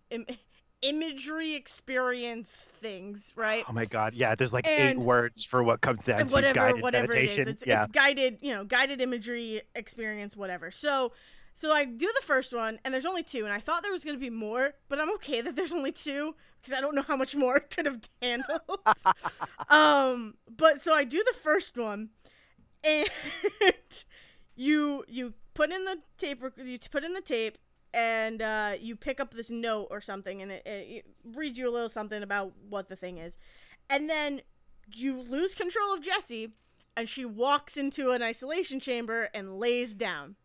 imagery 0.82 1.54
experience 1.54 2.68
things, 2.72 3.32
right? 3.36 3.64
Oh 3.68 3.72
my 3.72 3.84
god. 3.84 4.14
Yeah, 4.14 4.34
there's 4.34 4.52
like 4.52 4.66
And- 4.66 4.98
eight 5.00 5.04
words 5.04 5.44
for 5.44 5.62
what 5.62 5.80
comes 5.80 6.02
down 6.04 6.26
to 6.26 6.32
whatever 6.32 6.54
guided 6.54 6.82
whatever 6.82 7.12
it 7.14 7.24
is 7.24 7.30
meditation. 7.30 7.48
it's, 7.48 7.66
yeah. 7.66 7.84
it's 7.84 7.92
guided 7.92 8.38
you 8.40 8.54
know 8.54 8.64
guided 8.64 9.00
imagery 9.00 9.62
experience 9.74 10.36
whatever 10.36 10.70
so 10.70 11.12
so 11.54 11.72
i 11.72 11.84
do 11.84 12.06
the 12.06 12.24
first 12.24 12.52
one 12.54 12.78
and 12.84 12.94
there's 12.94 13.04
only 13.04 13.22
two 13.22 13.44
and 13.44 13.52
i 13.52 13.58
thought 13.60 13.82
there 13.82 13.92
was 13.92 14.04
going 14.04 14.16
to 14.16 14.20
be 14.20 14.30
more 14.30 14.70
but 14.88 15.00
i'm 15.00 15.10
okay 15.14 15.40
that 15.40 15.56
there's 15.56 15.72
only 15.72 15.92
two 15.92 16.34
because 16.60 16.72
i 16.72 16.80
don't 16.80 16.94
know 16.94 17.02
how 17.02 17.16
much 17.16 17.34
more 17.34 17.56
it 17.58 17.70
could 17.70 17.84
have 17.86 18.00
handled 18.22 18.60
um 19.68 20.34
but 20.56 20.80
so 20.80 20.94
i 20.94 21.04
do 21.04 21.18
the 21.18 21.34
first 21.42 21.76
one 21.76 22.08
and 22.84 23.08
you 24.56 25.04
you 25.08 25.34
put 25.54 25.70
in 25.70 25.84
the 25.84 25.98
tape 26.18 26.42
you 26.56 26.78
put 26.90 27.04
in 27.04 27.12
the 27.14 27.20
tape 27.20 27.58
and 27.92 28.40
uh, 28.42 28.72
you 28.80 28.96
pick 28.96 29.20
up 29.20 29.34
this 29.34 29.50
note 29.50 29.88
or 29.90 30.00
something 30.00 30.42
and 30.42 30.52
it, 30.52 30.62
it, 30.64 30.70
it 30.70 31.06
reads 31.24 31.58
you 31.58 31.68
a 31.68 31.72
little 31.72 31.88
something 31.88 32.22
about 32.22 32.52
what 32.68 32.88
the 32.88 32.96
thing 32.96 33.18
is. 33.18 33.38
And 33.88 34.08
then 34.08 34.42
you 34.94 35.20
lose 35.20 35.54
control 35.54 35.94
of 35.94 36.02
Jesse, 36.02 36.52
and 36.96 37.08
she 37.08 37.24
walks 37.24 37.76
into 37.76 38.10
an 38.10 38.22
isolation 38.22 38.80
chamber 38.80 39.28
and 39.34 39.58
lays 39.58 39.94
down, 39.94 40.36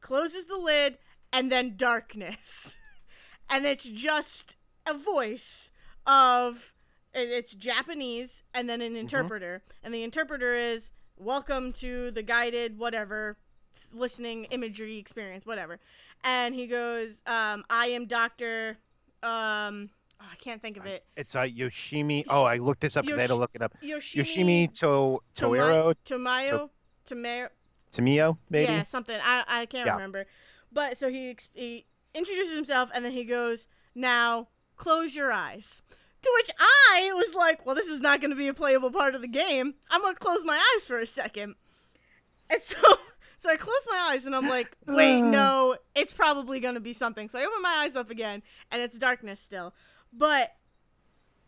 closes 0.00 0.46
the 0.46 0.56
lid, 0.56 0.98
and 1.32 1.50
then 1.50 1.76
darkness. 1.76 2.76
and 3.50 3.66
it's 3.66 3.88
just 3.88 4.56
a 4.86 4.94
voice 4.94 5.70
of 6.06 6.72
it's 7.14 7.52
Japanese 7.52 8.42
and 8.54 8.68
then 8.68 8.80
an 8.80 8.96
interpreter, 8.96 9.62
and 9.82 9.92
the 9.92 10.02
interpreter 10.02 10.54
is 10.54 10.90
welcome 11.16 11.72
to 11.72 12.10
the 12.10 12.22
guided 12.22 12.78
whatever 12.78 13.36
listening 13.92 14.44
imagery 14.46 14.96
experience 14.98 15.46
whatever 15.46 15.78
and 16.24 16.54
he 16.54 16.66
goes 16.66 17.22
um 17.26 17.64
i 17.70 17.86
am 17.86 18.06
doctor 18.06 18.76
um 19.22 19.90
oh, 20.20 20.24
i 20.32 20.36
can't 20.38 20.60
think 20.62 20.76
of 20.76 20.86
it 20.86 21.04
It's 21.16 21.34
uh, 21.34 21.42
Yoshimi. 21.42 22.24
Oh, 22.28 22.44
I 22.44 22.58
looked 22.58 22.80
this 22.80 22.96
up 22.96 23.04
because 23.04 23.18
I 23.18 23.22
had 23.22 23.28
to 23.30 23.34
look 23.36 23.50
it 23.54 23.62
up. 23.62 23.74
yoshimi, 23.82 24.68
Yoshimi 24.68 24.74
to 24.80 25.20
Toero 25.36 25.94
Tomayo, 26.04 26.70
Tomayo, 27.08 27.48
Tamio, 27.92 28.36
maybe. 28.50 28.70
yeah, 28.72 28.82
something. 28.82 29.18
I 29.22 29.44
I 29.48 29.66
can't 29.66 29.86
Yeah. 29.86 29.94
remember. 29.94 30.26
But 30.70 30.98
so 30.98 31.08
he 31.08 31.34
he 31.54 31.86
introduces 32.14 32.54
himself 32.54 32.90
and 32.94 33.02
then 33.04 33.12
he 33.12 33.24
goes, 33.24 33.66
"Now 33.94 34.48
close 34.76 35.14
your 35.14 35.32
eyes." 35.32 35.82
To 36.22 36.30
which 36.34 36.50
I 36.58 37.12
was 37.14 37.34
like, 37.34 37.64
"Well, 37.64 37.74
this 37.74 37.86
is 37.86 38.00
not 38.00 38.20
going 38.20 38.30
to 38.30 38.36
be 38.36 38.48
a 38.48 38.54
playable 38.54 38.90
part 38.90 39.14
of 39.14 39.20
the 39.22 39.28
game. 39.28 39.74
I'm 39.90 40.00
going 40.02 40.14
to 40.14 40.20
close 40.20 40.44
my 40.44 40.60
eyes 40.76 40.86
for 40.86 40.98
a 40.98 41.06
second. 41.06 41.54
And 42.50 42.60
so 42.60 42.76
so 43.38 43.48
I 43.48 43.56
close 43.56 43.86
my 43.88 44.08
eyes 44.10 44.26
and 44.26 44.34
I'm 44.34 44.48
like, 44.56 44.76
"Wait, 44.86 45.22
uh. 45.22 45.26
no, 45.26 45.76
it's 45.94 46.12
probably 46.12 46.60
going 46.60 46.74
to 46.74 46.80
be 46.80 46.92
something." 46.92 47.28
So 47.28 47.38
I 47.38 47.44
open 47.44 47.62
my 47.62 47.82
eyes 47.84 47.96
up 47.96 48.10
again 48.10 48.42
and 48.70 48.82
it's 48.82 48.98
darkness 48.98 49.40
still. 49.40 49.74
But 50.12 50.54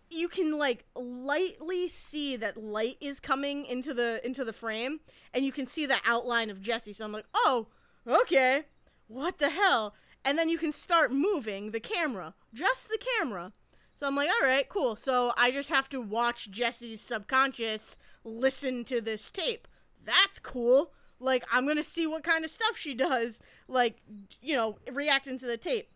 you 0.09 0.29
can 0.29 0.59
like 0.59 0.85
lightly 0.95 1.89
see 1.89 2.37
that 2.37 2.57
light 2.57 2.97
is 3.01 3.21
coming 3.21 3.65
into 3.65 3.93
the 3.93 4.25
into 4.25 4.45
the 4.45 4.53
frame 4.53 5.01
and 5.33 5.45
you 5.45 5.53
can 5.53 5.67
see 5.67 5.87
the 5.87 5.99
outline 6.07 6.51
of 6.51 6.63
Jesse. 6.63 6.93
So 6.93 7.05
I'm 7.05 7.13
like, 7.13 7.27
"Oh, 7.35 7.69
okay. 8.07 8.63
What 9.09 9.39
the 9.39 9.51
hell?" 9.51 9.95
And 10.25 10.39
then 10.39 10.49
you 10.49 10.59
can 10.59 10.73
start 10.73 11.13
moving 11.13 11.71
the 11.71 11.81
camera, 11.81 12.35
just 12.55 12.89
the 12.89 12.99
camera. 13.19 13.53
So 13.95 14.07
I'm 14.07 14.17
like, 14.17 14.31
"All 14.31 14.47
right, 14.47 14.69
cool." 14.69 14.97
So 14.97 15.33
I 15.37 15.51
just 15.51 15.69
have 15.71 15.89
to 15.91 16.01
watch 16.01 16.51
Jesse's 16.51 17.01
subconscious 17.01 17.97
listen 18.25 18.85
to 18.85 19.01
this 19.01 19.31
tape. 19.31 19.67
That's 20.05 20.39
cool. 20.39 20.93
Like 21.21 21.45
I'm 21.53 21.65
going 21.65 21.77
to 21.77 21.85
see 21.85 22.07
what 22.07 22.25
kind 22.25 22.45
of 22.45 22.51
stuff 22.51 22.77
she 22.77 22.95
does, 22.95 23.41
like, 23.69 23.99
you 24.41 24.57
know, 24.57 24.79
reacting 24.91 25.39
to 25.39 25.47
the 25.47 25.59
tape. 25.59 25.91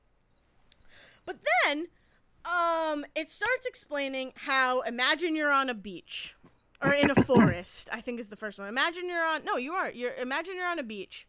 But 1.27 1.39
then 1.65 1.89
um, 2.45 3.07
it 3.15 3.31
starts 3.31 3.67
explaining 3.67 4.33
how 4.37 4.83
imagine 4.83 5.35
you're 5.35 5.53
on 5.53 5.71
a 5.71 5.75
beach 5.75 6.35
or 6.83 6.93
in 6.93 7.11
a 7.11 7.15
forest. 7.25 7.89
I 7.93 8.01
think 8.01 8.21
is 8.21 8.29
the 8.29 8.37
first 8.37 8.59
one. 8.59 8.69
Imagine 8.69 9.09
you're 9.09 9.25
on 9.25 9.45
no, 9.45 9.57
you 9.57 9.73
are. 9.73 9.91
You're 9.91 10.15
imagine 10.15 10.57
you're 10.57 10.69
on 10.69 10.79
a 10.79 10.85
beach, 10.85 11.27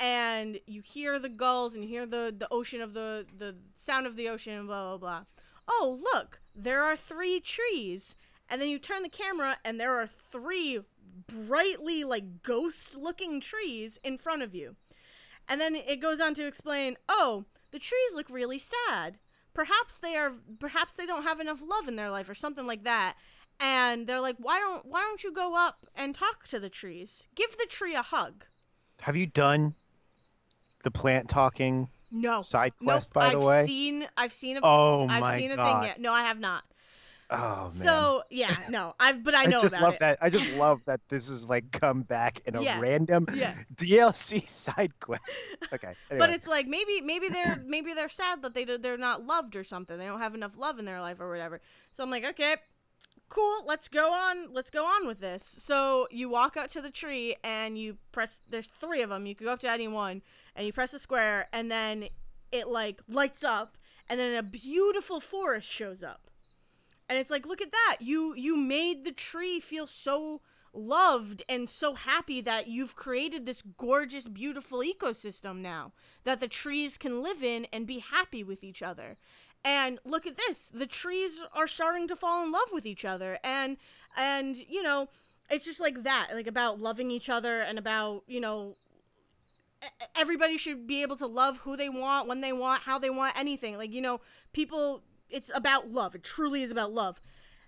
and 0.00 0.58
you 0.66 0.80
hear 0.80 1.18
the 1.18 1.28
gulls 1.28 1.74
and 1.74 1.84
you 1.84 1.90
hear 1.90 2.06
the 2.06 2.34
the 2.36 2.48
ocean 2.50 2.80
of 2.80 2.94
the 2.94 3.26
the 3.36 3.56
sound 3.76 4.06
of 4.06 4.16
the 4.16 4.28
ocean 4.28 4.54
and 4.54 4.66
blah 4.66 4.96
blah 4.96 4.98
blah. 4.98 5.22
Oh 5.68 6.00
look, 6.14 6.40
there 6.54 6.82
are 6.82 6.96
three 6.96 7.40
trees, 7.40 8.16
and 8.48 8.60
then 8.60 8.68
you 8.68 8.78
turn 8.78 9.02
the 9.02 9.08
camera 9.08 9.58
and 9.64 9.78
there 9.78 9.94
are 9.94 10.06
three 10.06 10.80
brightly 11.26 12.04
like 12.04 12.42
ghost 12.42 12.96
looking 12.96 13.40
trees 13.40 13.98
in 14.04 14.18
front 14.18 14.42
of 14.42 14.54
you. 14.54 14.76
And 15.48 15.60
then 15.60 15.74
it 15.76 16.00
goes 16.00 16.20
on 16.20 16.34
to 16.34 16.46
explain, 16.46 16.96
"Oh, 17.08 17.44
the 17.70 17.78
trees 17.78 18.14
look 18.14 18.28
really 18.30 18.58
sad. 18.58 19.18
Perhaps 19.54 19.98
they 19.98 20.16
are 20.16 20.34
perhaps 20.58 20.94
they 20.94 21.06
don't 21.06 21.22
have 21.22 21.40
enough 21.40 21.60
love 21.64 21.88
in 21.88 21.96
their 21.96 22.10
life 22.10 22.28
or 22.28 22.34
something 22.34 22.66
like 22.66 22.84
that." 22.84 23.16
And 23.58 24.06
they're 24.06 24.20
like, 24.20 24.36
"Why 24.38 24.58
don't 24.58 24.84
why 24.86 25.00
don't 25.02 25.22
you 25.24 25.32
go 25.32 25.56
up 25.56 25.86
and 25.94 26.14
talk 26.14 26.46
to 26.48 26.58
the 26.60 26.68
trees? 26.68 27.26
Give 27.34 27.56
the 27.56 27.66
tree 27.66 27.94
a 27.94 28.02
hug." 28.02 28.44
Have 29.02 29.16
you 29.16 29.26
done 29.26 29.74
the 30.82 30.90
plant 30.90 31.28
talking 31.28 31.88
No. 32.10 32.42
side 32.42 32.72
Nope. 32.80 32.94
quest, 32.94 33.12
by 33.12 33.30
the 33.30 33.40
way. 33.40 33.60
I've 33.60 33.66
seen 33.66 34.08
I've 34.16 34.32
seen 34.32 34.56
a 34.56 34.60
oh 34.62 35.06
have 35.08 35.20
my 35.20 35.38
seen 35.38 35.50
a 35.52 35.56
god. 35.56 35.80
thing 35.80 35.88
yet. 35.90 36.00
No, 36.00 36.12
I 36.12 36.22
have 36.22 36.38
not. 36.38 36.64
Oh 37.28 37.62
man. 37.62 37.70
so, 37.70 38.22
yeah, 38.30 38.54
no. 38.68 38.94
I've 39.00 39.24
but 39.24 39.34
I 39.34 39.46
know 39.46 39.60
just 39.60 39.74
about 39.74 39.82
love 39.84 39.94
it. 39.94 40.00
that. 40.00 40.18
I 40.22 40.30
just 40.30 40.48
love 40.56 40.80
that 40.86 41.00
this 41.08 41.28
is 41.28 41.48
like 41.48 41.70
come 41.72 42.02
back 42.02 42.40
in 42.46 42.54
a 42.54 42.62
Yeah. 42.62 42.78
random 42.80 43.26
Yeah. 43.34 43.54
DLC 43.74 44.48
side 44.48 44.92
quest. 45.00 45.22
Okay. 45.72 45.94
But 46.08 46.30
it's 46.30 46.46
like 46.46 46.66
maybe 46.68 47.00
maybe 47.00 47.28
they're 47.28 47.56
maybe 47.66 47.92
they're 47.94 48.08
sad 48.08 48.42
that 48.42 48.54
they 48.54 48.64
they're 48.64 48.96
not 48.96 49.26
loved 49.26 49.56
or 49.56 49.64
something. 49.64 49.98
They 49.98 50.06
don't 50.06 50.20
have 50.20 50.34
enough 50.34 50.56
love 50.56 50.78
in 50.78 50.84
their 50.84 51.00
life 51.00 51.20
or 51.20 51.28
whatever. 51.28 51.60
So 51.92 52.04
I'm 52.04 52.10
like, 52.10 52.24
okay, 52.24 52.54
cool. 53.28 53.64
Let's 53.66 53.88
go 53.88 54.12
on. 54.12 54.52
Let's 54.52 54.70
go 54.70 54.84
on 54.84 55.06
with 55.06 55.18
this. 55.20 55.42
So 55.58 56.06
you 56.12 56.28
walk 56.28 56.56
out 56.56 56.70
to 56.70 56.80
the 56.80 56.90
tree 56.90 57.34
and 57.42 57.76
you 57.76 57.96
press. 58.12 58.40
There's 58.48 58.68
three 58.68 59.02
of 59.02 59.10
them. 59.10 59.26
You 59.26 59.34
can 59.34 59.46
go 59.46 59.52
up 59.52 59.60
to 59.60 59.70
any 59.70 59.88
one 59.88 60.22
and 60.54 60.64
you 60.64 60.72
press 60.72 60.94
a 60.94 60.98
square 61.00 61.48
and 61.52 61.70
then 61.70 62.06
it 62.52 62.68
like 62.68 63.00
lights 63.08 63.42
up 63.42 63.76
and 64.08 64.20
then 64.20 64.36
a 64.36 64.42
beautiful 64.44 65.18
forest 65.20 65.68
shows 65.68 66.04
up. 66.04 66.25
And 67.08 67.18
it's 67.18 67.30
like, 67.30 67.46
look 67.46 67.62
at 67.62 67.72
that. 67.72 67.98
You 68.00 68.34
you 68.34 68.56
made 68.56 69.04
the 69.04 69.12
tree 69.12 69.60
feel 69.60 69.86
so 69.86 70.40
loved 70.72 71.42
and 71.48 71.68
so 71.68 71.94
happy 71.94 72.40
that 72.42 72.68
you've 72.68 72.96
created 72.96 73.46
this 73.46 73.62
gorgeous 73.78 74.28
beautiful 74.28 74.80
ecosystem 74.80 75.58
now 75.60 75.92
that 76.24 76.40
the 76.40 76.48
trees 76.48 76.98
can 76.98 77.22
live 77.22 77.42
in 77.42 77.66
and 77.72 77.86
be 77.86 78.00
happy 78.00 78.44
with 78.44 78.62
each 78.62 78.82
other. 78.82 79.16
And 79.64 79.98
look 80.04 80.26
at 80.26 80.36
this. 80.36 80.70
The 80.72 80.86
trees 80.86 81.42
are 81.54 81.66
starting 81.66 82.06
to 82.08 82.16
fall 82.16 82.44
in 82.44 82.52
love 82.52 82.68
with 82.72 82.86
each 82.86 83.04
other 83.04 83.38
and 83.42 83.76
and 84.16 84.56
you 84.56 84.82
know, 84.82 85.08
it's 85.50 85.64
just 85.64 85.80
like 85.80 86.02
that, 86.02 86.28
like 86.34 86.46
about 86.46 86.80
loving 86.80 87.10
each 87.10 87.28
other 87.28 87.60
and 87.60 87.78
about, 87.78 88.24
you 88.26 88.40
know, 88.40 88.76
everybody 90.16 90.56
should 90.56 90.86
be 90.86 91.02
able 91.02 91.16
to 91.16 91.26
love 91.26 91.58
who 91.58 91.76
they 91.76 91.88
want, 91.88 92.28
when 92.28 92.40
they 92.40 92.52
want, 92.52 92.82
how 92.82 92.98
they 92.98 93.10
want, 93.10 93.38
anything. 93.38 93.76
Like, 93.76 93.92
you 93.92 94.00
know, 94.00 94.20
people, 94.52 95.02
it's 95.30 95.50
about 95.54 95.90
love. 95.90 96.14
It 96.14 96.22
truly 96.22 96.62
is 96.62 96.70
about 96.70 96.92
love. 96.92 97.20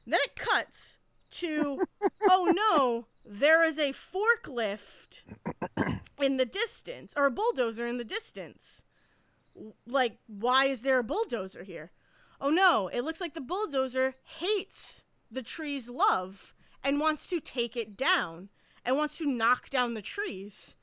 Then 0.06 0.20
it 0.22 0.36
cuts 0.36 0.98
to, 1.32 1.82
oh 2.28 2.52
no, 2.54 3.06
there 3.24 3.64
is 3.64 3.78
a 3.78 3.92
forklift 3.92 5.22
in 6.20 6.36
the 6.36 6.46
distance, 6.46 7.14
or 7.16 7.26
a 7.26 7.30
bulldozer 7.30 7.86
in 7.86 7.98
the 7.98 8.04
distance. 8.04 8.82
Like, 9.86 10.18
why 10.26 10.66
is 10.66 10.82
there 10.82 10.98
a 10.98 11.04
bulldozer 11.04 11.64
here? 11.64 11.92
Oh 12.40 12.50
no, 12.50 12.88
it 12.88 13.02
looks 13.02 13.20
like 13.20 13.34
the 13.34 13.40
bulldozer 13.40 14.14
hates 14.38 15.02
the 15.30 15.42
tree's 15.42 15.88
love 15.88 16.54
and 16.84 17.00
wants 17.00 17.28
to 17.28 17.40
take 17.40 17.76
it 17.76 17.96
down 17.96 18.48
and 18.84 18.96
wants 18.96 19.18
to 19.18 19.26
knock 19.26 19.68
down 19.68 19.94
the 19.94 20.02
trees 20.02 20.76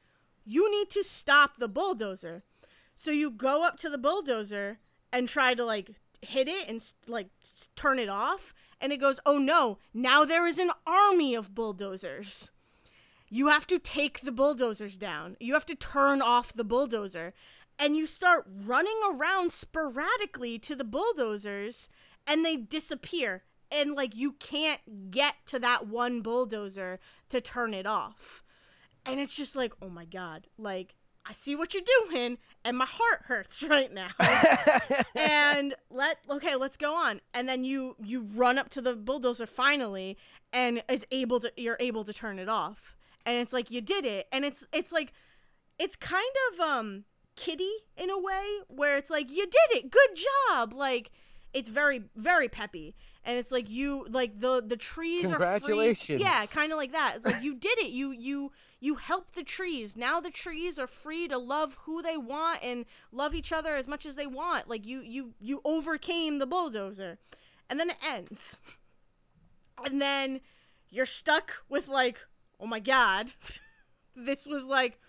you 0.46 0.72
need 0.72 0.90
to 0.92 1.04
stop 1.04 1.58
the 1.58 1.68
bulldozer. 1.68 2.44
So 2.96 3.12
you 3.12 3.32
go 3.32 3.66
up 3.66 3.78
to 3.80 3.90
the 3.90 3.98
bulldozer 3.98 4.78
and 5.12 5.28
try 5.28 5.56
to 5.56 5.66
like 5.66 5.96
hit 6.22 6.48
it 6.48 6.70
and 6.70 6.82
like 7.08 7.30
turn 7.76 8.00
it 8.00 8.10
off 8.10 8.54
and 8.82 8.92
it 8.92 8.98
goes, 8.98 9.20
"Oh 9.26 9.38
no, 9.38 9.80
now 9.94 10.26
there 10.26 10.46
is 10.46 10.60
an 10.60 10.72
army 10.86 11.36
of 11.36 11.56
bulldozers." 11.56 12.52
you 13.30 13.48
have 13.48 13.68
to 13.68 13.80
take 13.80 14.22
the 14.22 14.32
bulldozers 14.32 14.98
down. 14.98 15.36
You 15.40 15.54
have 15.54 15.66
to 15.68 15.76
turn 15.76 16.22
off 16.22 16.54
the 16.54 16.64
bulldozer. 16.64 17.34
And 17.78 17.96
you 17.98 18.06
start 18.06 18.46
running 18.48 18.98
around 19.12 19.52
sporadically 19.52 20.58
to 20.60 20.76
the 20.76 20.86
bulldozers 20.86 21.90
and 22.26 22.46
they 22.46 22.56
disappear. 22.56 23.44
And 23.70 23.94
like 23.94 24.16
you 24.16 24.34
can't 24.34 25.12
get 25.12 25.36
to 25.48 25.60
that 25.60 25.88
one 25.88 26.22
bulldozer 26.22 27.00
to 27.30 27.42
turn 27.42 27.74
it 27.74 27.86
off. 27.86 28.44
And 29.06 29.20
it's 29.20 29.36
just 29.36 29.56
like, 29.56 29.74
oh 29.82 29.90
my 29.90 30.06
God, 30.06 30.48
like 30.58 30.96
I 31.26 31.34
see 31.34 31.56
what 31.56 31.74
you're 31.74 31.84
doing 32.10 32.38
and 32.64 32.78
my 32.78 32.86
heart 32.88 33.24
hurts 33.26 33.64
right 33.70 33.92
now. 33.92 34.10
and 35.16 35.74
let 35.90 36.18
okay, 36.30 36.56
let's 36.56 36.78
go 36.78 36.96
on. 36.96 37.22
And 37.34 37.50
then 37.50 37.64
you 37.64 37.96
you 38.04 38.28
run 38.34 38.58
up 38.58 38.70
to 38.70 38.82
the 38.82 38.96
bulldozer 38.96 39.46
finally 39.46 40.18
and 40.54 40.84
is 40.90 41.06
able 41.12 41.40
to 41.40 41.52
you're 41.58 41.78
able 41.80 42.04
to 42.06 42.14
turn 42.14 42.40
it 42.40 42.50
off. 42.50 42.96
And 43.26 43.38
it's 43.38 43.54
like 43.54 43.72
you 43.72 43.82
did 43.82 44.06
it. 44.06 44.28
And 44.32 44.46
it's 44.46 44.68
it's 44.72 44.92
like 44.92 45.14
it's 45.80 45.96
kind 45.96 46.24
of 46.54 46.60
um 46.60 47.06
kitty 47.36 47.72
in 47.98 48.10
a 48.10 48.20
way 48.20 48.60
where 48.68 48.98
it's 48.98 49.10
like 49.10 49.32
you 49.32 49.46
did 49.46 49.78
it. 49.78 49.90
Good 49.92 50.20
job. 50.50 50.74
Like 50.74 51.12
it's 51.54 51.70
very 51.70 52.04
very 52.16 52.50
peppy 52.50 52.96
and 53.24 53.40
it's 53.40 53.52
like 53.52 53.70
you 53.70 54.06
like 54.10 54.40
the 54.40 54.62
the 54.66 54.76
trees 54.76 55.26
are 55.26 55.30
free 55.30 55.32
Congratulations. 55.32 56.22
yeah 56.22 56.46
kind 56.48 56.72
of 56.74 56.78
like 56.78 56.92
that 56.92 57.14
it's 57.16 57.26
like 57.26 57.42
you 57.42 57.56
did 57.56 57.80
it 57.80 57.92
you 57.92 58.12
you 58.12 58.52
you 58.86 58.96
help 58.96 59.32
the 59.32 59.44
trees. 59.44 59.98
Now 59.98 60.20
the 60.20 60.30
trees 60.30 60.78
are 60.78 60.86
free 60.88 61.28
to 61.28 61.40
love 61.40 61.76
who 61.86 62.04
they 62.04 62.18
want 62.18 62.60
and 62.64 62.86
love 63.12 63.34
each 63.34 63.52
other 63.52 63.76
as 63.76 63.88
much 63.88 64.06
as 64.06 64.16
they 64.16 64.28
want. 64.28 64.70
Like 64.70 64.86
you 64.86 65.02
you 65.02 65.34
you 65.40 65.60
overcame 65.66 66.38
the 66.38 66.46
bulldozer. 66.46 67.18
And 67.68 67.80
then 67.80 67.90
it 67.90 67.98
ends. 68.08 68.60
And 69.84 70.00
then 70.00 70.42
you're 70.90 71.08
stuck 71.08 71.64
with 71.68 71.88
like 71.88 72.20
oh 72.60 72.68
my 72.68 72.80
god 72.80 73.34
this 74.16 74.46
was 74.46 74.64
like 74.66 75.00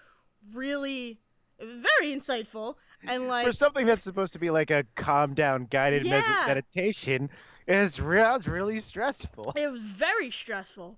really 0.55 1.21
very 1.61 2.13
insightful 2.13 2.77
and 3.07 3.29
like 3.29 3.47
For 3.47 3.53
something 3.53 3.87
that's 3.87 4.03
supposed 4.03 4.33
to 4.33 4.39
be 4.39 4.51
like 4.51 4.71
a 4.71 4.85
calm 4.95 5.35
down 5.35 5.67
guided 5.71 6.05
med- 6.05 6.25
meditation, 6.47 7.31
it's, 7.69 8.01
real, 8.01 8.37
it's 8.37 8.49
really 8.49 8.81
stressful. 8.81 9.53
it 9.55 9.71
was 9.71 9.83
very 9.83 10.31
stressful. 10.31 10.97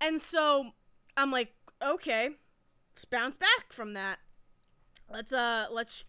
And 0.00 0.20
so 0.20 0.72
i'm 1.18 1.30
like 1.30 1.54
okay 1.82 2.30
let's 2.96 3.04
bounce 3.04 3.36
back 3.36 3.72
from 3.72 3.92
that. 3.92 4.18
Let's 5.12 5.32
uh 5.32 5.66
let's 5.70 6.04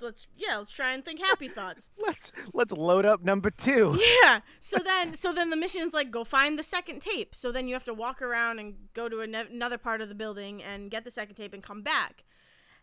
let's 0.00 0.26
yeah 0.36 0.56
let's 0.56 0.74
try 0.74 0.92
and 0.92 1.04
think 1.04 1.20
happy 1.20 1.48
thoughts. 1.58 1.90
Let's 1.98 2.32
let's 2.54 2.72
load 2.72 3.04
up 3.04 3.22
number 3.22 3.50
two. 3.50 3.98
yeah 4.22 4.40
so 4.60 4.78
then 4.82 5.14
so 5.14 5.32
then 5.32 5.50
the 5.50 5.56
mission's 5.56 5.92
like 5.92 6.10
go 6.10 6.24
find 6.24 6.58
the 6.58 6.62
second 6.62 7.02
tape. 7.02 7.34
So 7.34 7.52
then 7.52 7.68
you 7.68 7.74
have 7.74 7.84
to 7.84 7.94
walk 7.94 8.22
around 8.22 8.58
and 8.58 8.74
go 8.94 9.08
to 9.10 9.20
an- 9.20 9.34
another 9.34 9.78
part 9.78 10.00
of 10.00 10.08
the 10.08 10.14
building 10.14 10.62
and 10.62 10.90
get 10.90 11.04
the 11.04 11.10
second 11.10 11.34
tape 11.34 11.52
and 11.52 11.62
come 11.62 11.82
back. 11.82 12.24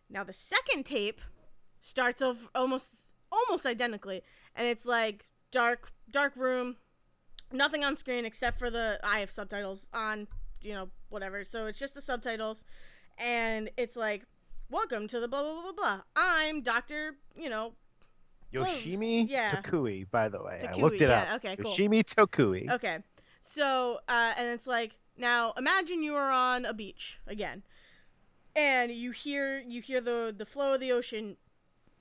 Now 0.10 0.24
the 0.24 0.34
second 0.34 0.86
tape 0.86 1.22
starts 1.80 2.22
off 2.22 2.50
almost 2.54 3.14
almost 3.32 3.66
identically 3.66 4.22
and 4.56 4.68
it's 4.68 4.86
like 4.86 5.26
dark 5.52 5.92
dark 6.10 6.36
room 6.36 6.78
nothing 7.52 7.84
on 7.84 7.96
screen 7.96 8.26
except 8.26 8.58
for 8.60 8.70
the 8.70 9.00
i 9.04 9.20
have 9.20 9.30
subtitles 9.30 9.88
on 9.94 10.28
you 10.62 10.74
know 10.74 10.90
whatever 11.10 11.44
so 11.44 11.68
it's 11.68 11.80
just 11.80 11.94
the 11.94 12.02
subtitles 12.02 12.64
and 13.18 13.70
it's 13.78 13.96
like 13.96 14.24
welcome 14.70 15.08
to 15.08 15.20
the 15.20 15.28
blah 15.28 15.42
blah 15.42 15.54
blah 15.54 15.62
blah 15.64 15.72
blah 15.72 16.02
i'm 16.16 16.62
dr 16.62 17.16
you 17.36 17.50
know 17.50 17.74
Yoshimi 18.54 19.30
yeah. 19.30 19.52
Tokui, 19.52 20.10
by 20.10 20.30
the 20.30 20.42
way. 20.42 20.60
I 20.68 20.76
looked 20.76 21.02
it 21.02 21.10
yeah, 21.10 21.34
up. 21.34 21.36
okay, 21.36 21.56
cool. 21.56 21.72
Yoshimi 21.72 22.04
Tokui. 22.04 22.70
Okay. 22.72 23.00
So, 23.42 24.00
uh, 24.08 24.34
and 24.38 24.48
it's 24.48 24.68
like 24.68 24.94
now 25.18 25.54
imagine 25.58 26.04
you 26.04 26.16
are 26.16 26.32
on 26.32 26.66
a 26.66 26.74
beach 26.74 27.20
again, 27.28 27.64
and 28.56 28.92
you 28.92 29.12
hear 29.12 29.60
you 29.60 29.82
hear 29.82 30.02
the 30.02 30.34
the 30.36 30.46
flow 30.46 30.74
of 30.74 30.80
the 30.80 30.92
ocean, 30.92 31.38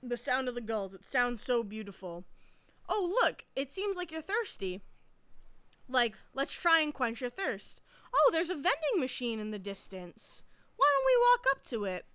the 0.01 0.17
sound 0.17 0.47
of 0.47 0.55
the 0.55 0.61
gulls. 0.61 0.93
It 0.93 1.05
sounds 1.05 1.41
so 1.41 1.63
beautiful. 1.63 2.25
Oh 2.87 3.19
look, 3.23 3.45
it 3.55 3.71
seems 3.71 3.95
like 3.95 4.11
you're 4.11 4.21
thirsty. 4.21 4.81
Like 5.87 6.15
let's 6.33 6.53
try 6.53 6.81
and 6.81 6.93
quench 6.93 7.21
your 7.21 7.29
thirst. 7.29 7.81
Oh, 8.13 8.29
there's 8.31 8.49
a 8.49 8.55
vending 8.55 8.99
machine 8.99 9.39
in 9.39 9.51
the 9.51 9.59
distance. 9.59 10.43
Why 10.77 10.87
don't 10.95 11.05
we 11.05 11.25
walk 11.31 11.45
up 11.51 11.63
to 11.65 11.85
it? 11.85 12.05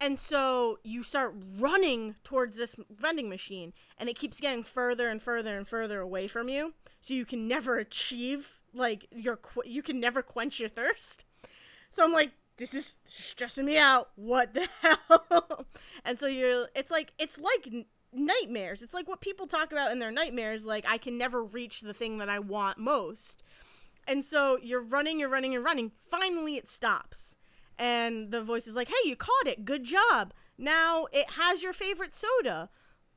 And 0.00 0.18
so 0.18 0.78
you 0.84 1.02
start 1.02 1.34
running 1.58 2.14
towards 2.22 2.56
this 2.56 2.76
vending 2.88 3.28
machine, 3.28 3.72
and 3.98 4.08
it 4.08 4.16
keeps 4.16 4.40
getting 4.40 4.62
further 4.62 5.08
and 5.08 5.20
further 5.20 5.56
and 5.58 5.66
further 5.66 6.00
away 6.00 6.28
from 6.28 6.48
you. 6.48 6.74
So 7.00 7.14
you 7.14 7.24
can 7.24 7.48
never 7.48 7.78
achieve 7.78 8.58
like 8.72 9.06
your 9.10 9.36
qu- 9.36 9.62
you 9.66 9.82
can 9.82 9.98
never 9.98 10.22
quench 10.22 10.60
your 10.60 10.68
thirst. 10.68 11.24
So 11.90 12.04
I'm 12.04 12.12
like, 12.12 12.32
this 12.58 12.74
is, 12.74 12.96
stressing 13.04 13.64
me 13.64 13.78
out. 13.78 14.10
What 14.14 14.54
the 14.54 14.68
hell? 14.82 15.66
and 16.04 16.18
so 16.18 16.26
you're, 16.26 16.68
it's 16.76 16.90
like 16.90 17.12
it's 17.18 17.38
like 17.38 17.86
nightmares. 18.12 18.82
It's 18.82 18.94
like 18.94 19.08
what 19.08 19.20
people 19.20 19.46
talk 19.46 19.72
about 19.72 19.92
in 19.92 19.98
their 19.98 20.10
nightmares. 20.10 20.64
Like 20.64 20.84
I 20.88 20.98
can 20.98 21.18
never 21.18 21.44
reach 21.44 21.80
the 21.80 21.94
thing 21.94 22.18
that 22.18 22.28
I 22.28 22.38
want 22.38 22.78
most. 22.78 23.42
And 24.08 24.24
so 24.24 24.58
you're 24.62 24.82
running, 24.82 25.20
you're 25.20 25.28
running, 25.28 25.52
you're 25.52 25.62
running. 25.62 25.92
Finally, 26.10 26.56
it 26.56 26.68
stops 26.68 27.36
and 27.78 28.30
the 28.30 28.42
voice 28.42 28.66
is 28.66 28.74
like, 28.74 28.88
"Hey, 28.88 29.08
you 29.08 29.16
caught 29.16 29.46
it. 29.46 29.64
Good 29.64 29.84
job. 29.84 30.34
Now 30.56 31.06
it 31.12 31.32
has 31.32 31.62
your 31.62 31.72
favorite 31.72 32.14
soda. 32.14 32.70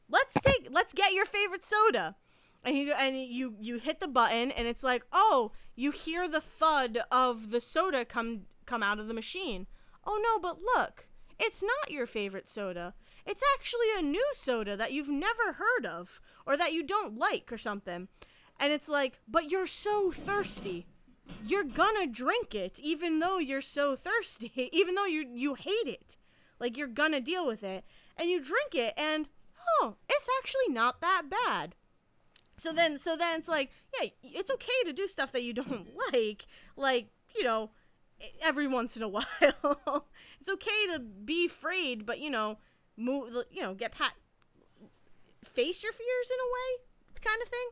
Let's 0.10 0.36
take 0.36 0.68
let's 0.70 0.94
get 0.94 1.14
your 1.14 1.26
favorite 1.26 1.66
soda." 1.66 2.16
And 2.64 2.78
you 2.78 2.92
and 2.94 3.24
you 3.24 3.56
you 3.60 3.80
hit 3.80 4.00
the 4.00 4.08
button 4.08 4.52
and 4.52 4.68
it's 4.68 4.84
like, 4.84 5.04
"Oh, 5.12 5.52
you 5.76 5.92
hear 5.92 6.28
the 6.28 6.42
thud 6.42 7.00
of 7.12 7.50
the 7.50 7.62
soda 7.62 8.06
come 8.06 8.46
come 8.66 8.84
out 8.84 9.00
of 9.00 9.08
the 9.08 9.14
machine." 9.14 9.68
"Oh 10.06 10.20
no, 10.24 10.40
but 10.40 10.62
look. 10.62 11.08
It's 11.40 11.64
not 11.64 11.90
your 11.90 12.06
favorite 12.06 12.48
soda. 12.48 12.94
It's 13.26 13.44
actually 13.56 13.88
a 13.98 14.04
new 14.04 14.28
soda 14.34 14.78
that 14.78 14.94
you've 14.94 15.10
never 15.10 15.54
heard 15.54 15.88
of 15.88 16.22
or 16.46 16.56
that 16.56 16.74
you 16.74 16.84
don't 16.84 17.18
like 17.18 17.52
or 17.52 17.58
something." 17.58 18.10
And 18.62 18.72
it's 18.72 18.88
like, 18.88 19.20
"But 19.28 19.52
you're 19.52 19.68
so 19.68 20.12
thirsty." 20.12 20.88
you're 21.46 21.64
gonna 21.64 22.08
drink 22.08 22.54
it 22.54 22.80
even 22.80 23.20
though 23.20 23.38
you're 23.38 23.62
so 23.62 23.96
thirsty 23.96 24.52
even 24.74 24.96
though 24.96 25.06
you 25.06 25.28
you 25.34 25.56
hate 25.56 25.88
it. 25.88 26.18
Like 26.60 26.78
you're 26.78 26.88
gonna 26.88 27.22
deal 27.22 27.48
with 27.48 27.64
it. 27.64 27.84
And 28.18 28.30
you 28.30 28.40
drink 28.42 28.74
it 28.74 28.94
and 28.98 29.28
oh 29.80 29.96
it's 30.10 30.30
actually 30.40 30.74
not 30.74 31.02
that 31.02 31.24
bad. 31.30 31.76
So 32.58 32.72
then 32.72 33.00
so 33.00 33.16
then 33.16 33.40
it's 33.40 33.48
like 33.48 33.72
yeah 34.00 34.10
it's 34.24 34.52
okay 34.52 34.84
to 34.86 34.94
do 34.94 35.08
stuff 35.08 35.32
that 35.32 35.44
you 35.44 35.54
don't 35.62 35.88
like. 36.12 36.46
Like 36.76 37.08
you 37.36 37.44
know 37.44 37.72
every 38.44 38.68
once 38.68 38.96
in 38.96 39.04
a 39.04 39.08
while. 39.08 39.26
It's 40.40 40.50
okay 40.50 40.88
to 40.94 41.00
be 41.00 41.46
afraid 41.46 42.06
but 42.06 42.20
you 42.20 42.30
know 42.30 42.58
move 42.98 43.34
you 43.50 43.64
know 43.64 43.74
get 43.74 43.94
pat 43.94 44.14
face 45.44 45.82
your 45.82 45.92
fears 45.92 46.30
in 46.30 46.38
a 46.40 46.50
way 46.54 46.84
kind 47.24 47.42
of 47.42 47.50
thing 47.50 47.68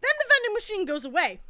then 0.00 0.10
the 0.18 0.24
vending 0.28 0.54
machine 0.54 0.84
goes 0.84 1.04
away 1.04 1.40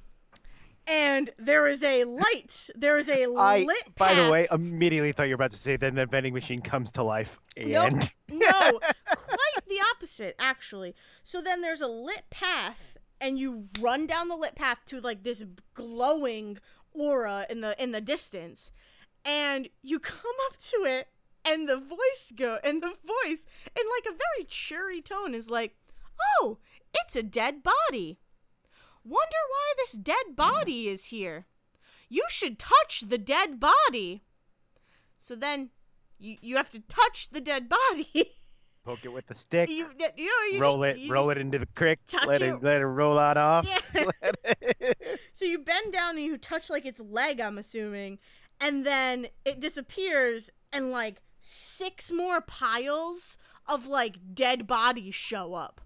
and 0.88 1.30
there 1.38 1.66
is 1.66 1.82
a 1.82 2.04
light. 2.04 2.70
There 2.74 2.98
is 2.98 3.08
a 3.08 3.24
I, 3.36 3.60
lit. 3.60 3.94
by 3.96 4.14
the 4.14 4.30
way, 4.30 4.48
immediately 4.50 5.12
thought 5.12 5.24
you 5.24 5.30
were 5.30 5.42
about 5.42 5.50
to 5.52 5.58
say 5.58 5.76
then 5.76 5.94
the 5.94 6.06
vending 6.06 6.34
machine 6.34 6.60
comes 6.60 6.90
to 6.92 7.02
life. 7.02 7.38
Nope. 7.56 7.84
And 7.84 8.12
no, 8.28 8.50
quite 9.06 9.68
the 9.68 9.80
opposite, 9.94 10.34
actually. 10.38 10.94
So 11.22 11.42
then 11.42 11.60
there's 11.60 11.82
a 11.82 11.88
lit 11.88 12.24
path, 12.30 12.96
and 13.20 13.38
you 13.38 13.68
run 13.80 14.06
down 14.06 14.28
the 14.28 14.36
lit 14.36 14.54
path 14.54 14.80
to 14.86 15.00
like 15.00 15.22
this 15.22 15.44
glowing 15.74 16.58
aura 16.92 17.46
in 17.50 17.60
the 17.60 17.80
in 17.82 17.92
the 17.92 18.00
distance, 18.00 18.72
and 19.24 19.68
you 19.82 20.00
come 20.00 20.36
up 20.46 20.56
to 20.56 20.84
it, 20.84 21.08
and 21.44 21.68
the 21.68 21.78
voice 21.78 22.32
go, 22.34 22.58
and 22.64 22.82
the 22.82 22.88
voice 22.88 23.46
in 23.76 23.84
like 23.96 24.06
a 24.06 24.16
very 24.16 24.46
cheery 24.48 25.02
tone 25.02 25.34
is 25.34 25.50
like, 25.50 25.76
"Oh, 26.40 26.58
it's 26.94 27.14
a 27.14 27.22
dead 27.22 27.62
body." 27.62 28.18
Wonder 29.08 29.36
why 29.50 29.72
this 29.78 29.92
dead 29.92 30.36
body 30.36 30.88
is 30.88 31.06
here. 31.06 31.46
You 32.08 32.24
should 32.28 32.58
touch 32.58 33.04
the 33.06 33.18
dead 33.18 33.58
body. 33.58 34.22
So 35.16 35.34
then 35.34 35.70
you, 36.18 36.36
you 36.42 36.56
have 36.56 36.70
to 36.70 36.80
touch 36.80 37.28
the 37.30 37.40
dead 37.40 37.68
body. 37.68 38.34
poke 38.84 39.04
it 39.04 39.12
with 39.12 39.26
the 39.26 39.34
stick, 39.34 39.68
you, 39.68 39.86
you, 40.16 40.30
you 40.52 40.58
roll 40.60 40.82
just- 40.82 40.98
it, 40.98 41.10
roll 41.10 41.30
it 41.30 41.38
into 41.38 41.58
the 41.58 41.66
creek, 41.74 41.98
touch 42.06 42.26
let 42.26 42.40
it 42.40 42.48
it. 42.54 42.62
let 42.62 42.80
it 42.80 42.86
roll 42.86 43.18
out 43.18 43.36
off. 43.36 43.68
Yeah. 43.94 44.04
It- 44.80 45.18
So 45.32 45.44
you 45.44 45.58
bend 45.58 45.92
down 45.92 46.16
and 46.16 46.24
you 46.24 46.36
touch 46.36 46.68
like 46.70 46.84
its 46.84 47.00
leg, 47.00 47.40
I'm 47.40 47.58
assuming, 47.58 48.18
and 48.60 48.84
then 48.84 49.28
it 49.44 49.60
disappears 49.60 50.50
and 50.72 50.90
like 50.90 51.20
six 51.38 52.10
more 52.10 52.40
piles 52.40 53.38
of 53.68 53.86
like 53.86 54.34
dead 54.34 54.66
bodies 54.66 55.14
show 55.14 55.54
up. 55.54 55.80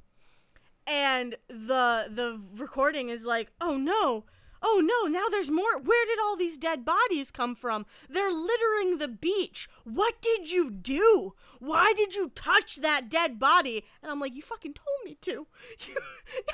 And 0.86 1.36
the 1.48 2.06
the 2.10 2.40
recording 2.56 3.08
is 3.08 3.24
like, 3.24 3.52
"Oh 3.60 3.76
no. 3.76 4.24
oh 4.64 4.80
no, 4.84 5.10
now 5.10 5.24
there's 5.28 5.50
more. 5.50 5.76
Where 5.78 6.06
did 6.06 6.18
all 6.22 6.36
these 6.36 6.56
dead 6.56 6.84
bodies 6.84 7.32
come 7.32 7.56
from? 7.56 7.84
They're 8.08 8.30
littering 8.30 8.98
the 8.98 9.08
beach. 9.08 9.68
What 9.82 10.22
did 10.22 10.52
you 10.52 10.70
do? 10.70 11.34
Why 11.58 11.92
did 11.96 12.14
you 12.14 12.30
touch 12.34 12.76
that 12.76 13.08
dead 13.08 13.40
body? 13.40 13.84
And 14.02 14.10
I'm 14.12 14.20
like, 14.20 14.36
you 14.36 14.42
fucking 14.42 14.74
told 14.74 14.98
me 15.04 15.16
to. 15.22 15.46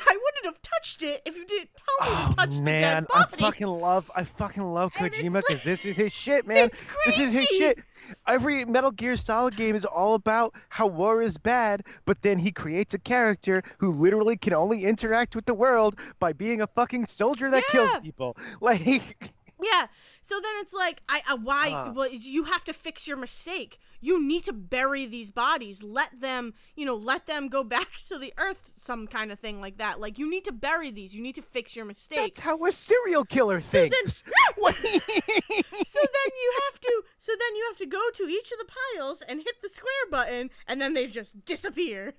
I 0.09 0.19
wouldn't 0.23 0.45
have 0.47 0.63
touched 0.63 1.03
it 1.03 1.21
if 1.27 1.37
you 1.37 1.45
didn't 1.47 1.71
tell 1.77 2.09
me 2.09 2.17
Oh 2.19 2.31
to 2.31 2.37
touch 2.37 2.57
the 2.57 2.63
man, 2.63 2.81
dead 3.03 3.07
I 3.15 3.25
body. 3.25 3.43
fucking 3.43 3.67
love, 3.67 4.11
I 4.17 4.25
fucking 4.25 4.63
love 4.63 4.93
Kojima 4.95 5.35
like- 5.35 5.45
because 5.47 5.63
this 5.65 5.85
is 5.85 5.97
his 5.97 6.13
shit, 6.13 6.47
man. 6.47 6.71
This 7.07 7.19
is 7.19 7.33
his 7.33 7.47
shit. 7.47 7.79
Every 8.27 8.65
Metal 8.65 8.91
Gear 8.91 9.17
Solid 9.17 9.57
game 9.57 9.75
is 9.75 9.85
all 9.85 10.15
about 10.15 10.55
how 10.69 10.87
war 10.87 11.23
is 11.23 11.37
bad, 11.37 11.85
but 12.05 12.23
then 12.23 12.39
he 12.39 12.51
creates 12.53 12.95
a 12.95 12.99
character 12.99 13.63
who 13.79 13.93
literally 13.93 14.37
can 14.37 14.55
only 14.55 14.85
interact 14.85 15.35
with 15.35 15.45
the 15.47 15.55
world 15.55 15.97
by 16.19 16.33
being 16.33 16.61
a 16.61 16.67
fucking 16.67 17.07
soldier 17.07 17.51
that 17.51 17.65
kills 17.69 17.91
people. 18.03 18.37
Like, 18.61 19.33
Yeah. 19.63 19.87
So 20.23 20.37
then 20.41 20.53
it's 20.61 20.73
like, 20.73 21.03
I, 21.09 21.21
I 21.29 21.35
why? 21.35 21.71
Ah. 21.73 21.93
well, 21.95 22.09
you 22.11 22.45
have 22.45 22.65
to 22.67 22.73
fix 22.73 23.07
your 23.09 23.17
mistake. 23.17 23.79
You 24.01 24.23
need 24.23 24.45
to 24.45 24.53
bury 24.53 25.07
these 25.07 25.31
bodies. 25.31 25.83
Let 25.83 26.21
them, 26.21 26.55
you 26.77 26.85
know, 26.87 26.95
let 26.95 27.27
them 27.27 27.49
go 27.49 27.65
back 27.77 27.89
to 28.09 28.19
the 28.19 28.33
earth. 28.39 28.73
Some 28.77 29.07
kind 29.07 29.33
of 29.33 29.39
thing 29.39 29.61
like 29.61 29.79
that. 29.79 30.01
Like 30.01 30.19
you 30.19 30.31
need 30.31 30.45
to 30.45 30.53
bury 30.53 30.91
these. 30.91 31.15
You 31.15 31.23
need 31.23 31.35
to 31.35 31.43
fix 31.43 31.75
your 31.75 31.85
mistake. 31.85 32.19
that's 32.19 32.39
how 32.39 32.65
a 32.67 32.73
serial 32.73 33.25
killer 33.25 33.61
So 33.61 33.89
thinks. 33.89 34.23
What- 34.57 34.75
so 34.77 34.89
then 34.91 36.31
you 36.43 36.53
have 36.71 36.81
to. 36.81 37.03
So 37.19 37.33
then 37.33 37.57
you 37.57 37.65
have 37.71 37.79
to 37.79 37.87
go 37.87 38.03
to 38.15 38.23
each 38.25 38.53
of 38.53 38.59
the 38.59 38.67
piles 38.97 39.23
and 39.29 39.41
hit 39.41 39.63
the 39.63 39.69
square 39.69 40.07
button, 40.11 40.51
and 40.67 40.81
then 40.81 40.95
they 40.95 41.07
just 41.07 41.45
disappear. 41.45 42.15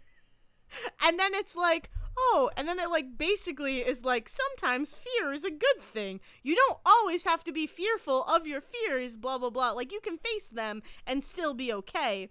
And 1.03 1.17
then 1.19 1.33
it's 1.33 1.55
like, 1.55 1.89
oh, 2.17 2.49
and 2.57 2.67
then 2.67 2.79
it 2.79 2.89
like 2.89 3.17
basically 3.17 3.79
is 3.79 4.03
like 4.03 4.29
sometimes 4.29 4.95
fear 4.95 5.31
is 5.31 5.43
a 5.43 5.51
good 5.51 5.79
thing. 5.79 6.19
You 6.43 6.55
don't 6.55 6.79
always 6.85 7.23
have 7.23 7.43
to 7.45 7.51
be 7.51 7.67
fearful 7.67 8.23
of 8.23 8.47
your 8.47 8.61
fears, 8.61 9.17
blah 9.17 9.37
blah 9.37 9.49
blah. 9.49 9.71
Like 9.71 9.91
you 9.91 9.99
can 10.01 10.17
face 10.17 10.49
them 10.49 10.81
and 11.05 11.23
still 11.23 11.53
be 11.53 11.71
okay. 11.73 12.29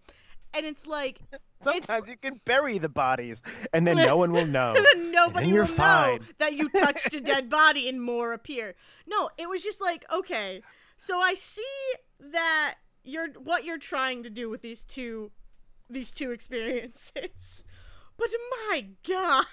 And 0.55 0.65
it's 0.65 0.87
like 0.87 1.21
Sometimes 1.61 2.09
you 2.09 2.17
can 2.17 2.41
bury 2.45 2.79
the 2.79 2.89
bodies, 2.89 3.43
and 3.73 3.87
then 3.87 3.97
no 3.97 4.17
one 4.17 4.31
will 4.31 4.47
know. 4.59 4.75
nobody 4.97 5.53
will 5.53 5.69
know 5.77 6.19
that 6.39 6.55
you 6.55 6.69
touched 6.69 7.13
a 7.15 7.21
dead 7.21 7.51
body 7.51 7.89
and 7.89 8.01
more 8.01 8.33
appear. 8.33 8.75
No, 9.07 9.31
it 9.37 9.49
was 9.49 9.63
just 9.63 9.81
like, 9.81 10.05
okay, 10.13 10.63
so 10.97 11.21
I 11.21 11.35
see 11.35 11.63
that 12.21 12.77
you're 13.03 13.29
what 13.33 13.65
you're 13.65 13.79
trying 13.79 14.23
to 14.23 14.31
do 14.31 14.49
with 14.49 14.63
these 14.63 14.85
two 14.85 15.33
these 15.91 16.13
two 16.13 16.31
experiences. 16.31 17.65
But 18.19 18.31
my 18.69 18.85
god. 19.07 19.45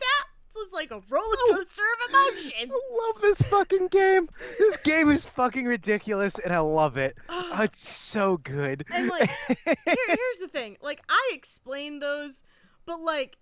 That 0.00 0.24
was 0.54 0.68
like 0.72 0.90
a 0.90 1.00
roller 1.08 1.36
coaster 1.52 1.82
of 1.82 2.10
emotions. 2.10 2.72
I 2.72 3.06
love 3.06 3.22
this 3.22 3.40
fucking 3.42 3.88
game. 3.88 4.28
This 4.58 4.76
game 4.78 5.10
is 5.10 5.26
fucking 5.26 5.64
ridiculous, 5.64 6.38
and 6.38 6.52
I 6.52 6.58
love 6.58 6.96
it. 6.96 7.16
Oh, 7.52 7.62
it's 7.64 7.86
so 7.86 8.36
good. 8.36 8.84
And 8.94 9.08
like 9.08 9.28
here, 9.48 9.76
here's 9.84 10.38
the 10.40 10.48
thing 10.48 10.76
like 10.80 11.02
i 11.08 11.30
explained 11.34 12.02
those 12.02 12.42
but 12.86 13.00
like 13.00 13.36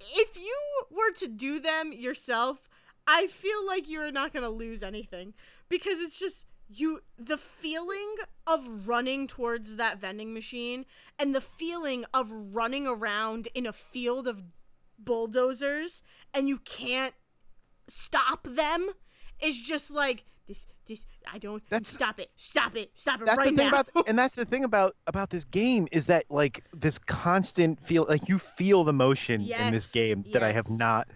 if 0.00 0.36
you 0.36 0.56
were 0.90 1.12
to 1.18 1.28
do 1.28 1.58
them 1.60 1.92
yourself 1.92 2.68
i 3.06 3.26
feel 3.26 3.66
like 3.66 3.88
you're 3.88 4.12
not 4.12 4.32
gonna 4.32 4.50
lose 4.50 4.82
anything 4.82 5.34
because 5.68 5.98
it's 6.00 6.18
just 6.18 6.46
you 6.68 7.00
the 7.16 7.38
feeling 7.38 8.16
of 8.46 8.88
running 8.88 9.26
towards 9.26 9.76
that 9.76 10.00
vending 10.00 10.34
machine 10.34 10.84
and 11.18 11.34
the 11.34 11.40
feeling 11.40 12.04
of 12.12 12.30
running 12.30 12.86
around 12.86 13.48
in 13.54 13.66
a 13.66 13.72
field 13.72 14.26
of 14.26 14.42
bulldozers 14.98 16.02
and 16.34 16.48
you 16.48 16.58
can't 16.58 17.14
stop 17.88 18.46
them 18.46 18.88
is 19.40 19.60
just 19.60 19.90
like 19.90 20.24
this 20.48 20.66
this 20.86 21.04
i 21.32 21.38
don't 21.38 21.62
That's- 21.68 21.88
stop 21.92 22.18
it 22.20 22.30
stop 22.36 22.76
it 22.76 22.90
stop 22.94 23.20
it 23.20 23.26
that's 23.26 23.38
right 23.38 23.50
the 23.50 23.56
thing 23.56 23.70
now 23.70 23.80
about 23.80 23.90
and 24.08 24.18
that's 24.18 24.34
the 24.34 24.44
thing 24.44 24.64
about 24.64 24.96
about 25.06 25.30
this 25.30 25.44
game 25.44 25.88
is 25.92 26.06
that 26.06 26.24
like 26.30 26.64
this 26.72 26.98
constant 26.98 27.80
feel 27.84 28.06
like 28.08 28.28
you 28.28 28.38
feel 28.38 28.84
the 28.84 28.92
motion 28.92 29.42
in 29.42 29.72
this 29.72 29.86
Yes, 29.86 29.92
game 29.92 30.24
that 30.32 30.42
I 30.42 30.52
have 30.52 30.70
not 30.70 31.08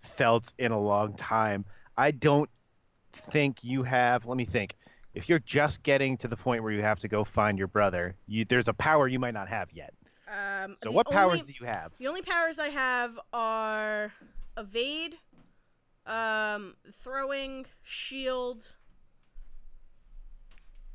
felt 0.00 0.52
in 0.58 0.72
a 0.72 0.80
long 0.80 1.12
time. 1.14 1.64
I 1.96 2.10
don't 2.12 2.48
think 3.30 3.62
you 3.62 3.82
have 3.82 4.24
let 4.26 4.36
me 4.36 4.44
think. 4.44 4.74
If 5.14 5.28
you're 5.28 5.40
just 5.40 5.82
getting 5.82 6.16
to 6.18 6.28
the 6.28 6.36
point 6.36 6.62
where 6.62 6.72
you 6.72 6.82
have 6.82 7.00
to 7.00 7.08
go 7.08 7.24
find 7.24 7.58
your 7.58 7.66
brother, 7.66 8.14
you 8.26 8.44
there's 8.44 8.68
a 8.68 8.74
power 8.74 9.08
you 9.08 9.18
might 9.18 9.34
not 9.34 9.48
have 9.48 9.68
yet. 9.72 9.92
Um, 10.30 10.74
So 10.74 10.90
what 10.90 11.08
powers 11.10 11.42
do 11.42 11.52
you 11.58 11.66
have? 11.66 11.92
The 11.98 12.06
only 12.06 12.22
powers 12.22 12.58
I 12.58 12.68
have 12.68 13.18
are 13.32 14.12
evade, 14.56 15.16
um, 16.06 16.74
throwing, 16.92 17.66
shield. 17.82 18.66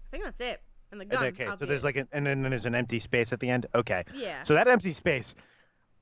I 0.07 0.09
think 0.11 0.23
that's 0.23 0.41
it. 0.41 0.61
And 0.91 1.01
the 1.01 1.05
gun. 1.05 1.25
okay, 1.25 1.47
I'll 1.47 1.57
so 1.57 1.65
there's 1.65 1.83
like 1.83 1.95
an, 1.95 2.07
and 2.11 2.25
then 2.25 2.43
there's 2.43 2.67
an 2.67 2.75
empty 2.75 2.99
space 2.99 3.33
at 3.33 3.39
the 3.39 3.49
end. 3.49 3.65
Okay. 3.73 4.03
yeah. 4.13 4.43
So 4.43 4.53
that 4.53 4.67
empty 4.67 4.93
space, 4.93 5.33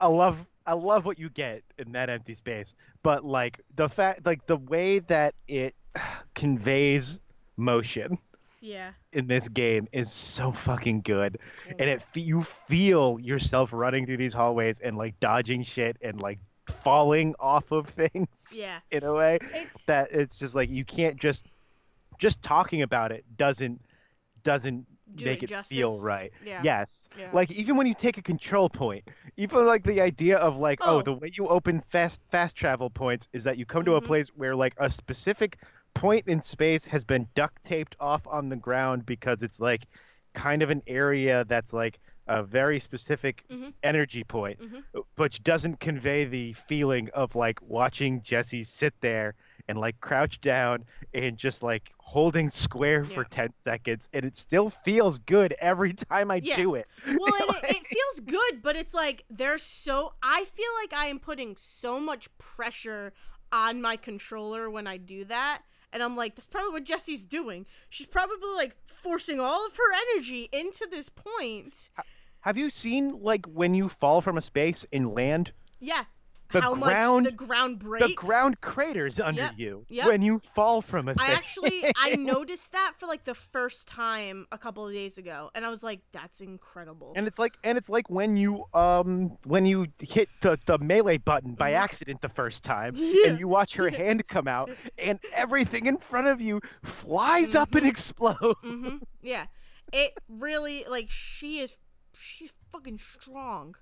I 0.02 0.08
love 0.08 0.46
I 0.66 0.74
love 0.74 1.06
what 1.06 1.18
you 1.18 1.30
get 1.30 1.64
in 1.78 1.94
that 1.94 2.10
empty 2.10 2.36
space. 2.36 2.76
But 3.02 3.24
like 3.24 3.62
the 3.76 3.88
fact 3.88 4.26
like 4.26 4.46
the 4.48 4.58
way 4.58 5.00
that 5.00 5.34
it 5.48 5.76
conveys 6.36 7.20
motion 7.56 8.18
yeah. 8.62 8.92
in 9.12 9.28
this 9.28 9.50
game 9.50 9.88
is 9.92 10.12
so 10.12 10.52
fucking 10.52 11.02
good. 11.02 11.38
cool. 11.66 11.74
And 11.80 11.90
it 11.90 12.02
you 12.16 12.44
feel 12.44 13.20
yourself 13.20 13.72
running 13.74 14.06
through 14.06 14.18
these 14.18 14.34
hallways 14.34 14.80
and 14.80 14.98
like 14.98 15.20
dodging 15.20 15.64
shit 15.64 15.98
and 16.02 16.22
like 16.22 16.40
falling 16.84 17.36
off 17.40 17.72
of 17.72 17.90
things 17.90 18.28
yeah. 18.54 18.80
in 18.92 19.04
a 19.04 19.14
way 19.14 19.40
It's 19.54 19.84
that 19.86 20.12
it's 20.12 20.40
just 20.40 20.56
like 20.56 20.70
you 20.70 20.86
can't 20.86 21.18
just 21.18 21.46
just 22.20 22.42
talking 22.42 22.82
about 22.84 23.12
it 23.12 23.26
doesn't 23.36 23.82
doesn't 24.44 24.86
Do 25.16 25.26
make 25.26 25.44
it 25.44 25.66
feel 25.66 26.00
right. 26.00 26.32
yeah. 26.46 26.62
Yes. 26.64 27.10
Yeah. 27.20 27.30
Like 27.34 27.52
even 27.52 27.76
when 27.78 27.88
you 27.88 27.94
take 27.94 28.18
a 28.18 28.22
control 28.22 28.70
point, 28.70 29.04
even 29.38 29.66
like 29.66 29.84
the 29.84 30.00
idea 30.02 30.38
of 30.38 30.58
like, 30.58 30.80
oh, 30.82 30.98
Oh. 30.98 31.02
the 31.02 31.14
way 31.14 31.32
you 31.34 31.48
open 31.48 31.82
fast 31.82 32.22
fast 32.32 32.56
travel 32.56 32.90
points 32.90 33.28
is 33.34 33.44
that 33.44 33.58
you 33.58 33.66
come 33.66 33.84
to 33.86 33.96
a 33.96 34.02
Mhm. 34.02 34.06
place 34.06 34.30
where 34.30 34.56
like 34.56 34.74
a 34.78 34.90
specific 34.90 35.58
point 35.94 36.28
in 36.28 36.42
space 36.42 36.86
has 36.86 37.04
been 37.04 37.28
duct 37.36 37.64
taped 37.64 37.96
off 38.00 38.26
on 38.28 38.50
the 38.50 38.56
ground 38.56 39.06
because 39.06 39.44
it's 39.44 39.60
like 39.60 39.86
kind 40.34 40.62
of 40.62 40.70
an 40.70 40.82
area 40.88 41.44
that's 41.48 41.74
like 41.74 42.00
a 42.28 42.42
very 42.44 42.80
specific 42.80 43.44
Mhm. 43.50 43.74
energy 43.84 44.24
point, 44.24 44.60
Mhm. 44.62 45.04
which 45.18 45.44
doesn't 45.44 45.80
convey 45.80 46.24
the 46.26 46.54
feeling 46.54 47.10
of 47.14 47.36
like 47.36 47.62
watching 47.62 48.22
Jesse 48.22 48.64
sit 48.64 48.94
there 49.02 49.36
and 49.68 49.78
like 49.80 50.00
crouch 50.00 50.40
down 50.40 50.86
and 51.14 51.38
just 51.38 51.62
like 51.62 51.92
holding 51.98 52.48
square 52.50 53.04
for 53.04 53.22
Yeah. 53.24 53.28
10 53.30 53.54
seconds 53.66 54.08
and 54.14 54.24
it 54.26 54.38
still 54.38 54.70
feels 54.70 55.20
good 55.20 55.54
every 55.60 55.94
time 55.94 56.32
I 56.32 56.42
Yeah. 56.44 56.56
do 56.56 56.76
it. 56.76 56.88
well, 57.06 57.34
it, 57.66 57.76
it 57.76 57.88
feels 57.88 58.20
good, 58.22 58.62
but 58.62 58.76
it's 58.78 58.94
like 58.94 59.26
there's 59.30 59.64
so. 59.64 60.14
I 60.24 60.46
feel 60.46 60.70
like 60.82 60.94
I 60.94 61.08
am 61.08 61.20
putting 61.20 61.56
so 61.58 62.00
much 62.00 62.30
pressure 62.38 63.14
on 63.52 63.82
my 63.82 63.98
controller 63.98 64.70
when 64.70 64.88
I 64.88 64.96
do 64.96 65.26
that, 65.26 65.64
and 65.94 66.02
I'm 66.02 66.16
like, 66.16 66.36
that's 66.36 66.48
probably 66.48 66.72
what 66.72 66.84
Jesse's 66.84 67.24
doing. 67.24 67.66
She's 67.90 68.08
probably 68.08 68.50
like 68.56 68.76
forcing 68.88 69.40
all 69.40 69.66
of 69.66 69.76
her 69.76 69.94
energy 70.14 70.50
into 70.52 70.88
this 70.90 71.10
point. 71.10 71.90
Have 72.42 72.58
you 72.58 72.70
seen 72.70 73.22
like 73.22 73.46
when 73.46 73.74
you 73.74 73.90
fall 73.90 74.22
from 74.22 74.38
a 74.38 74.42
space 74.42 74.86
and 74.92 75.14
land, 75.14 75.52
Yeah. 75.80 76.06
The 76.52 76.62
How 76.62 76.76
ground- 76.76 77.24
much 77.26 77.32
the 77.32 77.38
ground 77.38 77.80
breaks. 77.80 78.08
the 78.08 78.14
ground 78.16 78.62
craters 78.62 79.20
under 79.20 79.42
Yep, 79.42 79.54
you 79.58 79.86
yep. 79.90 80.08
when 80.08 80.22
you 80.22 80.40
fall 80.40 80.82
from 80.82 81.08
a 81.08 81.12
I 81.12 81.28
thing. 81.28 81.36
actually 81.36 81.84
I 81.96 82.16
noticed 82.18 82.72
that 82.74 82.94
for 82.98 83.06
like 83.08 83.24
the 83.24 83.36
first 83.36 83.88
time 83.88 84.48
a 84.52 84.58
couple 84.58 84.86
of 84.86 84.94
days 84.94 85.18
ago, 85.18 85.50
and 85.56 85.66
I 85.66 85.70
was 85.70 85.82
like, 85.84 86.02
"That's 86.12 86.42
incredible." 86.42 87.14
and 87.16 87.28
it's 87.28 87.40
like 87.40 87.54
and 87.64 87.78
it's 87.78 87.90
like 87.90 88.10
when 88.10 88.36
you 88.38 88.66
um 88.74 89.38
when 89.46 89.66
you 89.66 89.88
hit 90.00 90.28
the, 90.42 90.58
the 90.66 90.78
melee 90.80 91.18
button 91.18 91.54
by 91.54 91.72
Mhm. 91.72 91.76
accident 91.78 92.22
the 92.22 92.30
first 92.30 92.64
time 92.64 92.94
Yeah, 92.96 93.28
and 93.30 93.40
you 93.40 93.48
watch 93.48 93.76
her 93.76 93.90
hand 93.90 94.28
come 94.28 94.48
out 94.48 94.70
and 94.98 95.20
everything 95.34 95.86
in 95.86 95.98
front 95.98 96.28
of 96.28 96.42
you 96.42 96.60
flies 96.84 97.56
up 97.56 97.74
and 97.76 97.86
Mhm. 97.86 97.90
explodes. 97.90 98.60
hmm 98.62 98.98
Yeah, 99.22 99.46
it 99.94 100.18
really 100.28 100.86
like 100.90 101.10
she 101.10 101.60
is. 101.60 101.78
She's 102.14 102.52
fucking 102.72 103.00
strong. 103.00 103.76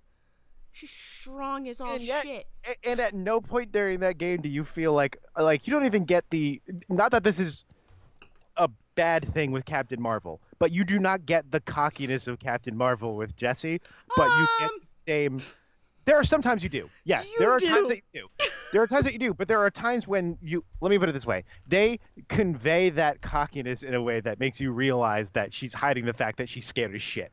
She's 0.72 0.92
strong 0.92 1.68
as 1.68 1.82
all 1.82 1.94
And 1.94 2.02
yet- 2.02 2.24
shit. 2.24 2.48
And 2.84 3.00
at 3.00 3.14
no 3.14 3.42
point 3.42 3.72
during 3.72 4.00
that 4.02 4.18
game 4.18 4.42
do 4.42 4.50
you 4.50 4.64
feel 4.64 4.94
like 4.94 5.18
like 5.38 5.68
you 5.68 5.74
don't 5.74 5.86
even 5.86 6.06
get 6.06 6.26
the 6.30 6.62
not 6.90 7.12
that 7.12 7.24
this 7.24 7.40
is 7.40 7.66
a 8.58 8.70
bad 8.96 9.34
thing 9.34 9.52
with 9.52 9.66
Captain 9.66 10.02
Marvel, 10.02 10.42
but 10.60 10.72
you 10.72 10.84
do 10.84 11.00
not 11.00 11.26
get 11.26 11.50
the 11.52 11.60
cockiness 11.62 12.28
of 12.28 12.40
Captain 12.40 12.76
Marvel 12.76 13.16
with 13.16 13.36
Jesse, 13.36 13.82
but 14.16 14.26
you 14.28 14.48
get 14.60 14.70
Um, 14.72 14.80
the 14.80 14.88
same 15.06 15.40
there 16.06 16.18
are 16.18 16.24
sometimes 16.24 16.64
you 16.64 16.70
do. 16.70 16.90
Yes, 17.04 17.32
there 17.38 17.50
You 17.50 17.54
are 17.56 17.60
times 17.60 17.88
that 17.90 17.98
you 18.14 18.28
do. 18.40 18.46
There 18.72 18.82
are 18.82 18.88
times 18.88 19.04
that 19.06 19.14
you 19.14 19.20
do, 19.20 19.34
but 19.34 19.48
there 19.48 19.60
are 19.60 19.70
times 19.70 20.08
when 20.08 20.38
you 20.42 20.64
let 20.82 20.90
me 20.90 20.98
put 20.98 21.08
it 21.10 21.12
this 21.12 21.26
way. 21.26 21.44
They 21.68 22.00
convey 22.30 22.90
that 22.92 23.22
cockiness 23.22 23.84
in 23.84 23.94
a 23.94 24.02
way 24.02 24.20
that 24.22 24.40
makes 24.40 24.60
you 24.60 24.72
realize 24.72 25.30
that 25.32 25.54
she's 25.54 25.74
hiding 25.74 26.06
the 26.06 26.14
fact 26.14 26.38
that 26.38 26.50
she's 26.50 26.66
scared 26.66 26.94
as 26.96 27.02
shit. 27.02 27.32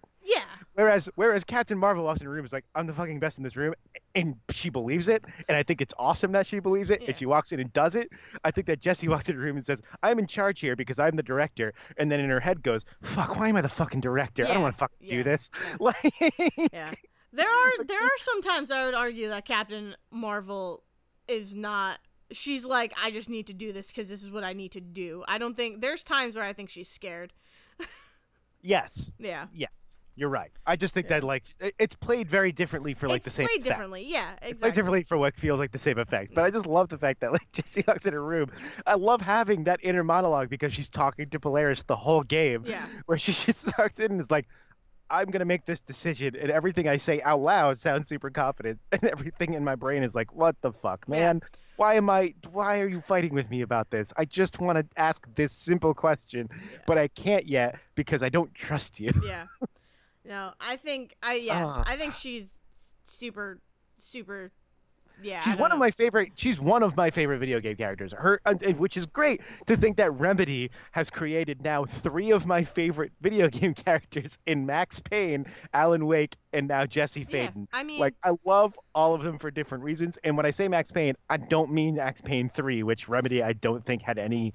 Yeah. 0.58 0.64
Whereas 0.74 1.08
whereas 1.14 1.44
Captain 1.44 1.78
Marvel 1.78 2.04
walks 2.04 2.20
in 2.20 2.26
the 2.26 2.30
room 2.32 2.44
is 2.44 2.52
like, 2.52 2.64
I'm 2.74 2.86
the 2.86 2.92
fucking 2.92 3.18
best 3.20 3.38
in 3.38 3.44
this 3.44 3.56
room, 3.56 3.74
and 4.14 4.36
she 4.50 4.68
believes 4.70 5.08
it, 5.08 5.24
and 5.48 5.56
I 5.56 5.62
think 5.62 5.80
it's 5.80 5.94
awesome 5.98 6.32
that 6.32 6.46
she 6.46 6.58
believes 6.60 6.90
it, 6.90 7.00
Yeah. 7.02 7.08
and 7.08 7.16
she 7.16 7.26
walks 7.26 7.52
in 7.52 7.60
and 7.60 7.72
does 7.72 7.94
it. 7.94 8.08
I 8.44 8.50
think 8.50 8.66
that 8.66 8.80
Jesse 8.80 9.08
walks 9.14 9.28
in 9.28 9.36
the 9.36 9.42
room 9.42 9.56
and 9.56 9.64
says, 9.64 9.80
I'm 10.02 10.18
in 10.18 10.26
charge 10.26 10.60
here 10.60 10.76
because 10.76 10.98
I'm 10.98 11.16
the 11.16 11.22
director, 11.22 11.72
and 11.96 12.10
then 12.10 12.20
in 12.20 12.28
her 12.30 12.40
head 12.40 12.62
goes, 12.62 12.84
Fuck, 13.02 13.36
why 13.38 13.48
am 13.48 13.56
I 13.56 13.60
the 13.62 13.68
fucking 13.68 14.00
director? 14.00 14.44
I 14.46 14.52
don't 14.54 14.62
want 14.62 14.74
to 14.74 14.78
fucking 14.78 14.96
yeah, 15.00 15.14
do 15.16 15.22
this. 15.24 15.50
yeah. 15.70 15.76
Like, 15.80 16.14
Yeah. 16.72 16.92
There 17.32 17.48
are 17.48 17.84
there 17.84 18.02
are 18.02 18.18
some 18.18 18.40
times 18.42 18.70
I 18.70 18.86
would 18.86 18.94
argue 18.94 19.28
that 19.28 19.44
Captain 19.44 19.94
Marvel 20.10 20.84
is 21.28 21.54
not 21.54 21.98
she's 22.32 22.64
like 22.64 22.94
I 23.02 23.10
just 23.10 23.28
need 23.28 23.46
to 23.48 23.52
do 23.52 23.72
this 23.74 23.92
cuz 23.92 24.08
this 24.08 24.22
is 24.22 24.30
what 24.30 24.42
I 24.42 24.52
need 24.54 24.72
to 24.72 24.80
do. 24.80 25.22
I 25.28 25.36
don't 25.36 25.54
think 25.54 25.80
there's 25.82 26.02
times 26.02 26.34
where 26.34 26.44
I 26.44 26.52
think 26.54 26.70
she's 26.70 26.88
scared. 26.88 27.34
yes, 28.62 29.10
Yeah. 29.18 29.46
yes, 29.52 29.70
you're 30.16 30.28
right. 30.30 30.50
I 30.66 30.76
just 30.76 30.94
think 30.94 31.06
Yeah. 31.10 31.20
that 31.20 31.26
like 31.26 31.44
it's 31.78 31.94
played 31.94 32.28
very 32.28 32.50
differently 32.50 32.94
for 32.94 33.06
like 33.08 33.18
it's 33.18 33.26
the 33.26 33.30
same 33.30 33.44
effect. 33.44 33.58
It's 33.58 33.64
played 33.66 33.66
effect. 33.66 33.74
differently. 33.76 34.06
Yeah, 34.08 34.30
It's 34.32 34.40
played 34.40 34.50
exactly. 34.52 34.70
differently 34.72 35.02
for 35.04 35.18
what 35.18 35.34
feels 35.36 35.58
like 35.58 35.72
the 35.72 35.78
same 35.78 35.98
effect. 35.98 36.34
But 36.34 36.44
I 36.44 36.50
just 36.50 36.66
love 36.66 36.88
the 36.88 36.98
fact 36.98 37.20
that 37.20 37.32
like 37.32 37.46
Jesse 37.52 37.84
walks 37.86 38.06
in 38.06 38.14
a 38.14 38.20
room. 38.20 38.50
I 38.86 38.94
love 38.94 39.20
having 39.20 39.64
that 39.64 39.80
inner 39.82 40.02
monologue 40.02 40.48
because 40.48 40.72
she's 40.72 40.88
talking 40.88 41.28
to 41.30 41.38
Polaris 41.40 41.82
the 41.84 41.96
whole 41.96 42.22
game. 42.22 42.64
Yeah. 42.66 42.86
Where 43.06 43.18
she 43.18 43.32
just 43.52 43.68
walks 43.78 43.98
in 44.00 44.12
and 44.12 44.20
is 44.20 44.30
like, 44.30 44.46
I'm 45.08 45.30
gonna 45.30 45.44
make 45.44 45.66
this 45.66 45.80
decision, 45.80 46.34
and 46.34 46.50
everything 46.50 46.88
I 46.88 46.96
say 46.96 47.22
out 47.22 47.40
loud 47.40 47.78
sounds 47.78 48.08
super 48.08 48.28
confident, 48.28 48.80
and 48.90 49.04
everything 49.04 49.54
in 49.54 49.62
my 49.62 49.76
brain 49.76 50.02
is 50.02 50.16
like, 50.16 50.34
what 50.34 50.60
the 50.62 50.72
fuck, 50.72 51.04
Yeah. 51.06 51.12
man? 51.16 51.40
Why 51.76 51.94
am 51.94 52.08
I? 52.10 52.32
Why 52.52 52.80
are 52.80 52.88
you 52.88 53.00
fighting 53.02 53.34
with 53.34 53.48
me 53.50 53.60
about 53.60 53.90
this? 53.90 54.10
I 54.16 54.24
just 54.24 54.58
want 54.60 54.78
to 54.78 54.86
ask 55.00 55.28
this 55.36 55.52
simple 55.52 55.92
question, 55.94 56.48
Yeah. 56.50 56.78
but 56.86 56.96
I 56.98 57.06
can't 57.08 57.46
yet 57.46 57.76
because 57.94 58.22
I 58.22 58.30
don't 58.30 58.52
trust 58.54 58.98
you. 58.98 59.12
Yeah. 59.22 59.44
No, 60.28 60.52
I 60.60 60.76
think 60.76 61.14
I 61.22 61.34
yeah, 61.34 61.64
Ah. 61.64 61.84
I 61.86 61.96
think 61.96 62.14
she's 62.14 62.54
super 63.04 63.60
super 63.98 64.50
yeah. 65.22 65.40
She's 65.40 65.56
one 65.56 65.72
of 65.72 65.78
my 65.78 65.90
favorite. 65.90 66.32
She's 66.34 66.60
one 66.60 66.82
of 66.82 66.96
my 66.96 67.10
favorite 67.10 67.38
video 67.38 67.58
game 67.58 67.76
characters. 67.76 68.12
Her, 68.12 68.40
uh, 68.44 68.54
uh, 68.62 68.72
which 68.72 68.98
is 68.98 69.06
great 69.06 69.40
to 69.66 69.76
think 69.76 69.96
that 69.96 70.12
Remedy 70.12 70.70
has 70.92 71.08
created 71.08 71.62
now 71.62 71.84
three 71.86 72.32
of 72.32 72.44
my 72.44 72.64
favorite 72.64 73.12
video 73.22 73.48
game 73.48 73.72
characters 73.72 74.36
in 74.46 74.66
Max 74.66 75.00
Payne, 75.00 75.46
Alan 75.72 76.06
Wake, 76.06 76.36
and 76.52 76.68
now 76.68 76.84
Jesse 76.84 77.24
Faden. 77.24 77.56
Yeah. 77.56 77.64
I 77.72 77.82
mean 77.82 77.98
Like 77.98 78.14
I 78.22 78.32
love 78.44 78.78
all 78.94 79.14
of 79.14 79.22
them 79.22 79.38
for 79.38 79.50
different 79.50 79.84
reasons. 79.84 80.18
And 80.22 80.36
when 80.36 80.44
I 80.44 80.50
say 80.50 80.68
Max 80.68 80.90
Payne, 80.90 81.14
I 81.30 81.38
don't 81.38 81.72
mean 81.72 81.94
Max 81.94 82.20
Payne 82.20 82.50
Three, 82.50 82.82
which 82.82 83.08
Remedy 83.08 83.42
I 83.42 83.54
don't 83.54 83.84
think 83.84 84.02
had 84.02 84.18
any 84.18 84.52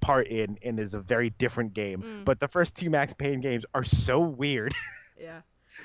part 0.00 0.26
in, 0.26 0.58
and 0.62 0.78
is 0.78 0.94
a 0.94 1.00
very 1.00 1.30
different 1.30 1.72
game. 1.72 2.02
Mm. 2.02 2.24
But 2.24 2.38
the 2.38 2.48
first 2.48 2.74
two 2.74 2.90
Max 2.90 3.14
Payne 3.14 3.40
games 3.40 3.64
are 3.74 3.84
so 3.84 4.20
weird. 4.20 4.74
yeah. 5.20 5.40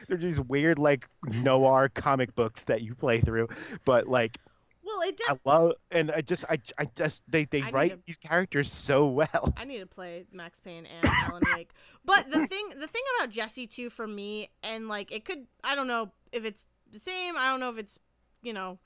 They're 0.07 0.17
just 0.17 0.39
weird, 0.39 0.79
like 0.79 1.07
noir 1.23 1.89
comic 1.93 2.35
books 2.35 2.61
that 2.63 2.81
you 2.81 2.93
play 2.93 3.21
through. 3.21 3.47
But 3.85 4.07
like 4.07 4.37
Well, 4.83 4.99
it 5.07 5.19
I 5.27 5.37
love 5.45 5.73
and 5.91 6.11
I 6.11 6.21
just 6.21 6.43
I, 6.49 6.59
I 6.77 6.85
just 6.95 7.23
they 7.29 7.45
they 7.45 7.61
I 7.61 7.71
write 7.71 7.91
to- 7.91 7.99
these 8.05 8.17
characters 8.17 8.71
so 8.71 9.07
well. 9.07 9.53
I 9.55 9.63
need 9.63 9.79
to 9.79 9.85
play 9.85 10.25
Max 10.33 10.59
Payne 10.59 10.85
and 10.85 11.05
Alan 11.05 11.43
Wake. 11.55 11.71
But 12.03 12.29
the 12.29 12.47
thing 12.47 12.69
the 12.77 12.87
thing 12.87 13.03
about 13.17 13.29
Jesse 13.29 13.65
too 13.67 13.89
for 13.89 14.07
me 14.07 14.49
and 14.61 14.87
like 14.89 15.11
it 15.11 15.23
could 15.23 15.47
I 15.63 15.73
don't 15.75 15.87
know 15.87 16.11
if 16.33 16.43
it's 16.43 16.65
the 16.91 16.99
same, 16.99 17.35
I 17.37 17.49
don't 17.49 17.59
know 17.61 17.69
if 17.69 17.77
it's, 17.77 17.99
you 18.41 18.53
know, 18.53 18.79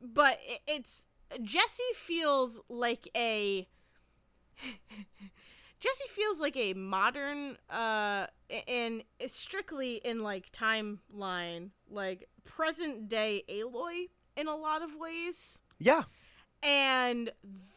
but 0.00 0.38
it, 0.46 0.60
it's 0.68 1.04
Jesse 1.42 1.82
feels 1.96 2.60
like 2.68 3.08
a 3.16 3.66
Jesse 5.82 6.04
feels 6.14 6.38
like 6.38 6.56
a 6.56 6.74
modern 6.74 7.56
uh 7.68 8.26
and 8.68 9.02
strictly 9.26 9.96
in 9.96 10.22
like 10.22 10.52
timeline 10.52 11.70
like 11.90 12.28
present 12.44 13.08
day 13.08 13.42
Aloy 13.48 14.06
in 14.36 14.46
a 14.46 14.54
lot 14.54 14.82
of 14.82 14.94
ways 14.94 15.58
Yeah, 15.78 16.04
and 16.62 17.30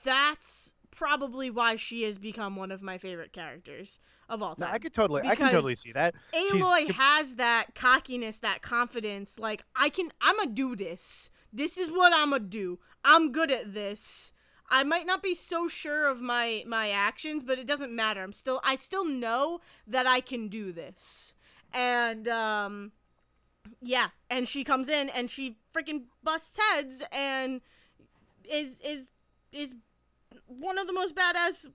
that's 0.03 0.73
probably 0.91 1.49
why 1.49 1.75
she 1.75 2.03
has 2.03 2.17
become 2.17 2.55
one 2.55 2.71
of 2.71 2.81
my 2.81 2.97
favorite 2.97 3.33
characters 3.33 3.99
of 4.29 4.41
all 4.41 4.55
no, 4.57 4.65
time. 4.65 4.75
I 4.75 4.79
could 4.79 4.93
totally 4.93 5.21
I 5.23 5.35
can 5.35 5.51
totally 5.51 5.75
see 5.75 5.91
that. 5.91 6.15
Aloy 6.33 6.85
she's- 6.85 6.95
has 6.95 7.35
that 7.35 7.75
cockiness, 7.75 8.39
that 8.39 8.61
confidence. 8.61 9.37
Like 9.37 9.63
I 9.75 9.89
can, 9.89 10.11
I'ma 10.21 10.45
do 10.45 10.75
this. 10.75 11.29
This 11.51 11.77
is 11.77 11.89
what 11.89 12.13
I'ma 12.13 12.39
do. 12.39 12.79
I'm 13.03 13.31
good 13.31 13.51
at 13.51 13.73
this. 13.73 14.31
I 14.69 14.83
might 14.83 15.05
not 15.05 15.21
be 15.21 15.35
so 15.35 15.67
sure 15.67 16.09
of 16.09 16.21
my 16.21 16.63
my 16.67 16.89
actions, 16.89 17.43
but 17.43 17.59
it 17.59 17.67
doesn't 17.67 17.95
matter. 17.95 18.23
I'm 18.23 18.33
still, 18.33 18.59
I 18.63 18.75
still 18.75 19.05
know 19.05 19.61
that 19.87 20.07
I 20.07 20.21
can 20.21 20.47
do 20.47 20.71
this. 20.71 21.35
And 21.73 22.27
um, 22.27 22.91
yeah. 23.81 24.07
And 24.29 24.47
she 24.47 24.63
comes 24.63 24.89
in 24.89 25.09
and 25.09 25.29
she 25.29 25.57
freaking 25.73 26.03
busts 26.23 26.57
heads 26.57 27.03
and 27.11 27.61
is 28.51 28.79
is 28.79 29.11
is 29.51 29.75
one 30.47 30.77
of 30.77 30.87
the 30.87 30.93
most 30.93 31.15
badass 31.15 31.67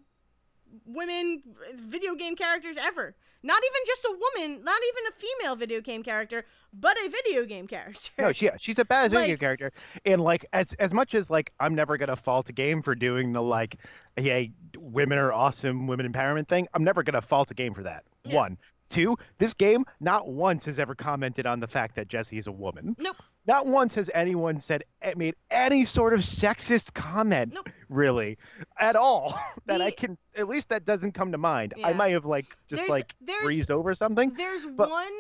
women 0.84 1.43
video 1.74 2.14
game 2.14 2.36
characters 2.36 2.76
ever. 2.76 3.14
Not 3.43 3.62
even 3.64 3.82
just 3.86 4.05
a 4.05 4.11
woman, 4.11 4.62
not 4.64 4.80
even 4.88 5.05
a 5.09 5.18
female 5.18 5.57
video 5.57 5.80
game 5.80 6.03
character, 6.03 6.45
but 6.72 6.96
a 7.04 7.08
video 7.10 7.44
game 7.44 7.66
character. 7.66 8.10
No, 8.18 8.32
she, 8.32 8.46
yeah, 8.46 8.56
she's 8.58 8.78
a 8.78 8.84
badass 8.84 9.10
video 9.10 9.26
game 9.28 9.36
character, 9.38 9.72
and 10.04 10.20
like 10.22 10.46
as 10.52 10.72
as 10.74 10.92
much 10.92 11.14
as 11.14 11.30
like 11.30 11.52
I'm 11.60 11.74
never 11.74 11.96
gonna 11.96 12.16
fault 12.16 12.48
a 12.48 12.52
game 12.52 12.82
for 12.82 12.94
doing 12.94 13.32
the 13.32 13.42
like, 13.42 13.76
hey, 14.16 14.52
women 14.76 15.18
are 15.18 15.32
awesome, 15.32 15.86
women 15.86 16.10
empowerment 16.10 16.48
thing. 16.48 16.68
I'm 16.74 16.84
never 16.84 17.02
gonna 17.02 17.22
fault 17.22 17.50
a 17.50 17.54
game 17.54 17.74
for 17.74 17.82
that. 17.82 18.04
Yeah. 18.24 18.36
One, 18.36 18.58
two, 18.88 19.16
this 19.38 19.54
game 19.54 19.84
not 20.00 20.28
once 20.28 20.64
has 20.66 20.78
ever 20.78 20.94
commented 20.94 21.46
on 21.46 21.60
the 21.60 21.68
fact 21.68 21.96
that 21.96 22.08
Jesse 22.08 22.38
is 22.38 22.46
a 22.46 22.52
woman. 22.52 22.94
Nope. 22.98 23.16
Not 23.46 23.66
once 23.66 23.94
has 23.94 24.10
anyone 24.14 24.60
said 24.60 24.84
made 25.16 25.34
any 25.50 25.84
sort 25.86 26.12
of 26.12 26.20
sexist 26.20 26.92
comment, 26.92 27.54
Nope. 27.54 27.70
really, 27.88 28.36
at 28.78 28.96
all. 28.96 29.36
that 29.66 29.80
I 29.80 29.90
can 29.90 30.18
at 30.36 30.46
least 30.46 30.68
that 30.68 30.84
doesn't 30.84 31.12
come 31.12 31.32
to 31.32 31.38
mind. 31.38 31.72
I 31.82 31.94
might 31.94 32.10
have 32.12 32.26
like 32.26 32.44
just 32.68 32.76
There's- 32.80 32.90
like 32.90 33.14
there's- 33.20 33.42
breezed 33.42 33.70
over 33.70 33.94
something. 33.94 34.34
There's 34.34 34.66
But- 34.66 34.90
one 34.90 35.10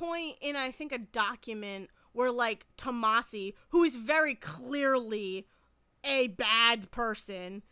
point 0.00 0.36
in 0.40 0.56
I 0.56 0.70
think 0.70 0.92
a 0.92 0.98
document 0.98 1.90
where 2.12 2.32
like 2.32 2.66
Tommasi, 2.76 3.54
who 3.68 3.84
is 3.84 3.96
very 3.96 4.34
clearly 4.34 5.46
a 6.04 6.28
bad 6.28 6.90
person 6.90 7.62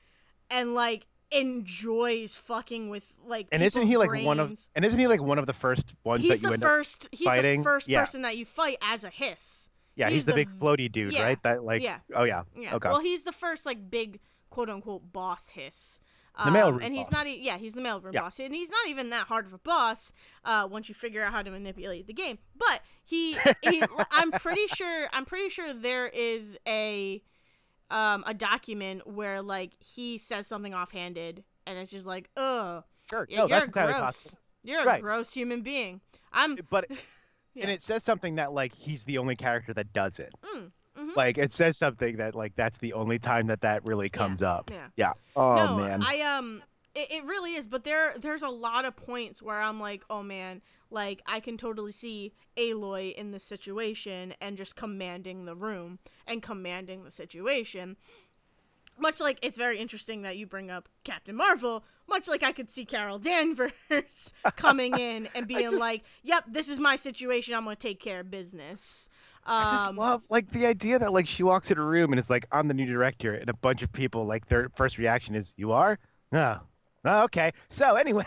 and 0.50 0.74
like 0.74 1.06
enjoys 1.30 2.34
fucking 2.36 2.88
with 2.88 3.12
like 3.26 3.48
And 3.52 3.62
isn't 3.62 3.86
he 3.86 3.96
like 3.96 4.24
one 4.24 4.40
of 4.40 4.58
and 4.74 4.84
isn't 4.84 4.98
he 4.98 5.06
like 5.06 5.20
one 5.20 5.38
of 5.38 5.46
the 5.46 5.52
first 5.52 5.92
ones 6.04 6.22
He's 6.22 6.30
that 6.30 6.36
you 6.36 6.48
the 6.48 6.54
end 6.54 6.64
up 6.64 6.68
first 6.68 7.08
he's 7.12 7.24
fighting? 7.26 7.60
the 7.60 7.64
first 7.64 7.88
Yeah. 7.88 8.04
person 8.04 8.22
that 8.22 8.36
you 8.36 8.44
fight 8.44 8.76
as 8.82 9.04
a 9.04 9.10
hiss. 9.10 9.68
Yeah, 9.94 10.06
he's, 10.06 10.14
he's 10.14 10.24
the, 10.26 10.32
the 10.32 10.36
big 10.36 10.50
floaty 10.50 10.90
dude, 10.90 11.12
yeah, 11.12 11.24
right? 11.24 11.42
That 11.42 11.64
like 11.64 11.82
yeah. 11.82 11.98
oh 12.14 12.24
yeah. 12.24 12.42
Yeah. 12.56 12.76
Okay. 12.76 12.88
Well, 12.88 13.00
he's 13.00 13.24
the 13.24 13.32
first 13.32 13.66
like 13.66 13.90
big 13.90 14.20
quote 14.50 14.70
unquote 14.70 15.12
boss 15.12 15.50
hiss. 15.50 16.00
The 16.44 16.50
mailroom 16.50 16.74
Um, 16.74 16.80
and 16.82 16.94
he's 16.94 17.06
boss. 17.06 17.12
not. 17.12 17.26
e- 17.26 17.40
Yeah, 17.42 17.58
he's 17.58 17.74
the 17.74 17.80
mailroom 17.80 18.12
Yeah. 18.12 18.20
boss, 18.22 18.38
and 18.38 18.54
he's 18.54 18.70
not 18.70 18.86
even 18.88 19.10
that 19.10 19.26
hard 19.26 19.44
of 19.46 19.52
a 19.52 19.58
boss 19.58 20.12
uh, 20.44 20.68
once 20.70 20.88
you 20.88 20.94
figure 20.94 21.22
out 21.24 21.32
how 21.32 21.42
to 21.42 21.50
manipulate 21.50 22.06
the 22.06 22.12
game. 22.12 22.38
But 22.56 22.82
he, 23.04 23.36
he 23.62 23.82
I'm 24.12 24.30
pretty 24.32 24.66
sure. 24.68 25.08
I'm 25.12 25.24
pretty 25.24 25.48
sure 25.48 25.74
there 25.74 26.06
is 26.08 26.56
a, 26.66 27.22
um, 27.90 28.22
a 28.26 28.34
document 28.34 29.06
where 29.06 29.42
like 29.42 29.72
he 29.82 30.18
says 30.18 30.46
something 30.46 30.74
offhanded, 30.74 31.42
and 31.66 31.78
it's 31.78 31.90
just 31.90 32.06
like, 32.06 32.30
ugh, 32.36 32.84
sure. 33.10 33.26
yeah, 33.28 33.38
no, 33.38 33.46
you're 33.48 33.58
that's 33.60 33.70
gross. 33.70 33.92
possible. 33.92 34.38
You're 34.62 34.82
a 34.82 34.84
Right. 34.86 35.02
gross 35.02 35.32
human 35.32 35.62
being. 35.62 36.00
I'm. 36.32 36.56
But 36.70 36.86
Yeah. 37.54 37.62
and 37.64 37.70
it 37.72 37.82
says 37.82 38.04
something 38.04 38.36
that 38.36 38.52
like 38.52 38.72
he's 38.74 39.02
the 39.04 39.18
only 39.18 39.34
character 39.34 39.74
that 39.74 39.92
does 39.92 40.20
it. 40.20 40.32
Mm, 40.54 40.70
mhm. 40.98 41.16
Like 41.16 41.38
it 41.38 41.52
says 41.52 41.76
something 41.76 42.16
that 42.16 42.34
like 42.34 42.54
that's 42.56 42.78
the 42.78 42.92
only 42.92 43.18
time 43.18 43.46
that 43.48 43.60
that 43.62 43.86
really 43.86 44.08
comes 44.08 44.42
up. 44.42 44.70
Yeah. 44.70 44.86
Yeah. 44.96 45.12
Oh 45.36 45.54
no, 45.56 45.76
man. 45.78 46.02
I 46.02 46.20
um 46.22 46.62
it, 46.94 47.08
it 47.10 47.24
really 47.24 47.54
is, 47.54 47.66
but 47.66 47.84
there 47.84 48.14
there's 48.18 48.42
a 48.42 48.48
lot 48.48 48.84
of 48.84 48.96
points 48.96 49.42
where 49.42 49.60
I'm 49.60 49.80
like, 49.80 50.04
oh 50.10 50.22
man, 50.22 50.62
like 50.90 51.22
I 51.26 51.40
can 51.40 51.56
totally 51.56 51.92
see 51.92 52.32
Aloy 52.56 53.14
in 53.14 53.30
this 53.30 53.44
situation 53.44 54.34
and 54.40 54.56
just 54.56 54.74
commanding 54.74 55.44
the 55.44 55.54
room 55.54 55.98
and 56.26 56.42
commanding 56.42 57.04
the 57.04 57.10
situation. 57.10 57.96
Much 59.00 59.20
like 59.20 59.38
it's 59.42 59.56
very 59.56 59.78
interesting 59.78 60.22
that 60.22 60.36
you 60.36 60.44
bring 60.44 60.72
up 60.72 60.88
Captain 61.04 61.36
Marvel, 61.36 61.84
much 62.08 62.26
like 62.26 62.42
I 62.42 62.50
could 62.50 62.68
see 62.68 62.84
Carol 62.84 63.18
Danvers 63.20 64.32
coming 64.56 64.98
in 64.98 65.28
and 65.36 65.46
being 65.46 65.70
just- 65.70 65.76
like, 65.76 66.02
"Yep, 66.24 66.46
this 66.48 66.68
is 66.68 66.80
my 66.80 66.96
situation. 66.96 67.54
I'm 67.54 67.62
gonna 67.62 67.76
take 67.76 68.00
care 68.00 68.20
of 68.20 68.30
business." 68.30 69.08
I 69.50 69.70
just 69.72 69.86
Um, 69.86 69.96
love 69.96 70.22
like 70.28 70.50
the 70.50 70.66
idea 70.66 70.98
that 70.98 71.12
like 71.12 71.26
she 71.26 71.42
walks 71.42 71.70
in 71.70 71.78
a 71.78 71.82
room 71.84 72.12
and 72.12 72.18
it's 72.20 72.28
like 72.30 72.46
I'm 72.52 72.68
the 72.68 72.74
new 72.74 72.86
director 72.86 73.34
and 73.34 73.48
a 73.48 73.54
bunch 73.54 73.82
of 73.82 73.90
people 73.92 74.26
like 74.26 74.46
their 74.46 74.68
first 74.76 74.98
reaction 74.98 75.34
is 75.34 75.54
you 75.56 75.72
are? 75.72 75.98
No. 76.30 76.60
Oh, 77.04 77.22
okay. 77.24 77.52
So 77.70 77.94
anyway 78.04 78.24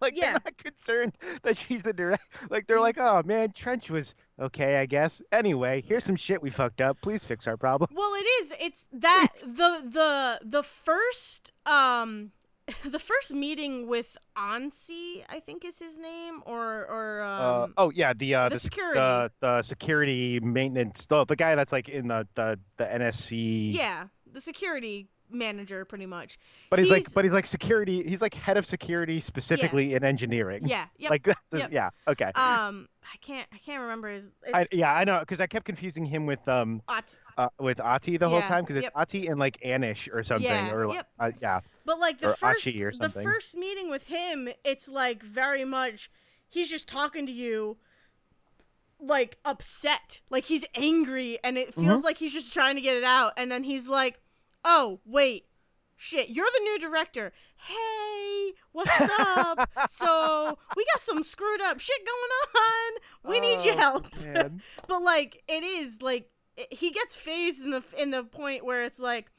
like 0.00 0.16
Yeah. 0.16 0.32
they're 0.32 0.42
not 0.46 0.56
concerned 0.58 1.12
that 1.42 1.58
she's 1.58 1.82
the 1.82 1.92
direct 1.92 2.22
like 2.48 2.66
they're 2.66 2.80
like 2.80 2.98
oh 2.98 3.22
man 3.24 3.52
Trench 3.52 3.90
was 3.90 4.14
okay 4.40 4.76
I 4.78 4.86
guess. 4.86 5.20
Anyway 5.32 5.82
here's 5.86 6.04
some 6.04 6.16
shit 6.16 6.40
we 6.40 6.50
fucked 6.50 6.80
up. 6.80 6.96
Please 7.02 7.24
fix 7.24 7.46
our 7.46 7.56
problem. 7.56 7.90
Well, 7.94 8.12
it 8.14 8.26
is. 8.42 8.52
It's 8.60 8.86
that 8.92 9.28
the 9.42 9.82
the 9.90 10.40
the 10.44 10.62
first 10.62 11.52
um 11.66 12.30
the 12.84 12.98
first 12.98 13.32
meeting 13.32 13.86
with 13.86 14.16
Ansi, 14.36 15.24
I 15.28 15.40
think 15.40 15.64
is 15.64 15.78
his 15.78 15.98
name, 15.98 16.42
or 16.46 16.86
or 16.86 17.22
Uh, 17.22 17.64
um, 17.64 17.74
oh 17.76 17.90
yeah, 17.90 18.12
the 18.12 18.34
uh, 18.34 18.48
the 18.48 18.54
the, 18.56 18.60
security. 18.60 19.00
the 19.00 19.32
the 19.40 19.62
security 19.62 20.40
maintenance, 20.40 21.06
the 21.06 21.24
the 21.24 21.36
guy 21.36 21.54
that's 21.54 21.72
like 21.72 21.88
in 21.88 22.08
the 22.08 22.26
the 22.34 22.58
the 22.76 22.84
NSC. 22.84 23.74
yeah, 23.74 24.06
the 24.32 24.40
security 24.40 25.08
manager, 25.32 25.84
pretty 25.84 26.06
much. 26.06 26.38
But 26.70 26.80
he's, 26.80 26.88
he's- 26.88 27.06
like, 27.06 27.14
but 27.14 27.24
he's 27.24 27.32
like 27.32 27.46
security. 27.46 28.02
He's 28.02 28.20
like 28.20 28.34
head 28.34 28.56
of 28.56 28.66
security 28.66 29.20
specifically 29.20 29.94
in 29.94 30.04
engineering. 30.04 30.66
Yeah, 30.66 30.86
yep. 30.98 31.10
Like 31.10 31.26
yep. 31.26 31.70
yeah. 31.72 31.90
Okay. 32.08 32.32
um, 32.34 32.88
I 33.12 33.16
can't 33.20 33.46
I 33.52 33.58
can't 33.58 33.82
remember 33.82 34.08
his. 34.10 34.30
I, 34.52 34.66
yeah, 34.72 34.92
I 34.94 35.04
know 35.04 35.20
because 35.20 35.40
I 35.40 35.46
kept 35.46 35.64
confusing 35.66 36.04
him 36.04 36.26
with 36.26 36.46
um 36.48 36.82
Ot- 36.88 37.16
uh, 37.38 37.48
with 37.58 37.80
Ahti 37.80 38.16
the 38.18 38.28
whole 38.28 38.42
time 38.42 38.64
because 38.64 38.76
it's 38.76 38.84
yep. 38.84 38.92
Ahti 38.94 39.26
and 39.28 39.38
like 39.38 39.58
Anish 39.64 40.12
or 40.12 40.22
something 40.22 40.48
Yeah, 40.50 40.72
or 40.72 40.86
like, 40.88 41.04
uh, 41.18 41.30
yeah. 41.40 41.60
But 41.90 41.98
like 41.98 42.18
the 42.20 42.28
Or 42.28 42.34
first 42.36 42.62
the 43.00 43.08
first 43.24 43.56
meeting 43.56 43.90
with 43.90 44.06
him, 44.06 44.48
it's 44.64 44.86
like 44.86 45.24
very 45.24 45.64
much 45.64 46.08
he's 46.48 46.70
just 46.70 46.86
talking 46.86 47.26
to 47.26 47.32
you 47.32 47.78
like 49.00 49.38
upset. 49.44 50.20
Like 50.30 50.44
he's 50.44 50.64
angry 50.76 51.40
and 51.42 51.58
it 51.58 51.72
Mm-hmm. 51.72 51.84
feels 51.88 52.04
like 52.04 52.18
he's 52.18 52.32
just 52.32 52.52
trying 52.54 52.76
to 52.76 52.80
get 52.80 52.96
it 52.96 53.02
out 53.02 53.32
and 53.36 53.50
then 53.50 53.64
he's 53.64 53.88
like, 53.88 54.20
"Oh, 54.64 55.00
wait. 55.04 55.46
Shit, 55.96 56.30
you're 56.30 56.46
the 56.46 56.60
new 56.62 56.78
director. 56.78 57.32
Hey, 57.56 58.52
what's 58.70 59.10
up? 59.18 59.68
so, 59.90 60.58
we 60.76 60.84
got 60.92 61.00
some 61.00 61.24
screwed 61.24 61.60
up 61.60 61.80
shit 61.80 62.06
going 62.06 62.30
on. 62.64 63.32
We 63.32 63.40
need 63.40 63.64
your 63.64 63.74
Oh, 63.78 63.78
help." 63.78 64.06
but 64.86 65.02
like 65.02 65.42
it 65.48 65.64
is 65.64 66.02
like 66.02 66.30
it, 66.56 66.72
he 66.72 66.92
gets 66.92 67.16
phased 67.16 67.60
in 67.60 67.70
the 67.70 67.82
in 67.98 68.12
the 68.12 68.22
point 68.22 68.64
where 68.64 68.84
it's 68.84 69.00
like 69.00 69.32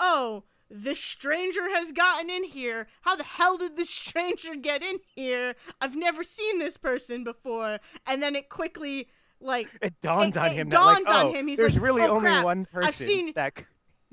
oh 0.00 0.42
this 0.76 0.98
stranger 1.00 1.68
has 1.74 1.92
gotten 1.92 2.28
in 2.28 2.42
here. 2.44 2.88
How 3.02 3.14
the 3.14 3.22
hell 3.22 3.56
did 3.56 3.76
this 3.76 3.90
stranger 4.08 4.54
get 4.56 4.82
in 4.82 4.98
here? 5.14 5.54
I've 5.80 5.94
never 5.96 6.24
seen 6.24 6.58
this 6.58 6.76
person 6.76 7.22
before. 7.24 7.78
And 8.06 8.22
then 8.22 8.34
it 8.34 8.48
quickly 8.48 9.08
like 9.40 9.68
It 9.80 9.94
dawns 10.00 10.36
It- 10.36 10.40
on 10.40 10.46
it 10.46 10.52
him 10.54 10.68
dawns 10.68 10.98
that 10.98 11.04
like, 11.04 11.24
on 11.24 11.26
oh, 11.26 11.32
him. 11.32 11.46
He's 11.46 11.58
there's 11.58 11.74
like, 11.74 11.82
really 11.82 12.02
"Oh, 12.02 12.08
only 12.16 12.22
crap. 12.22 12.44
one 12.44 12.64
person 12.66 12.88
I've 12.88 12.94
seen- 12.94 13.32
that 13.34 13.58
c- 13.58 13.64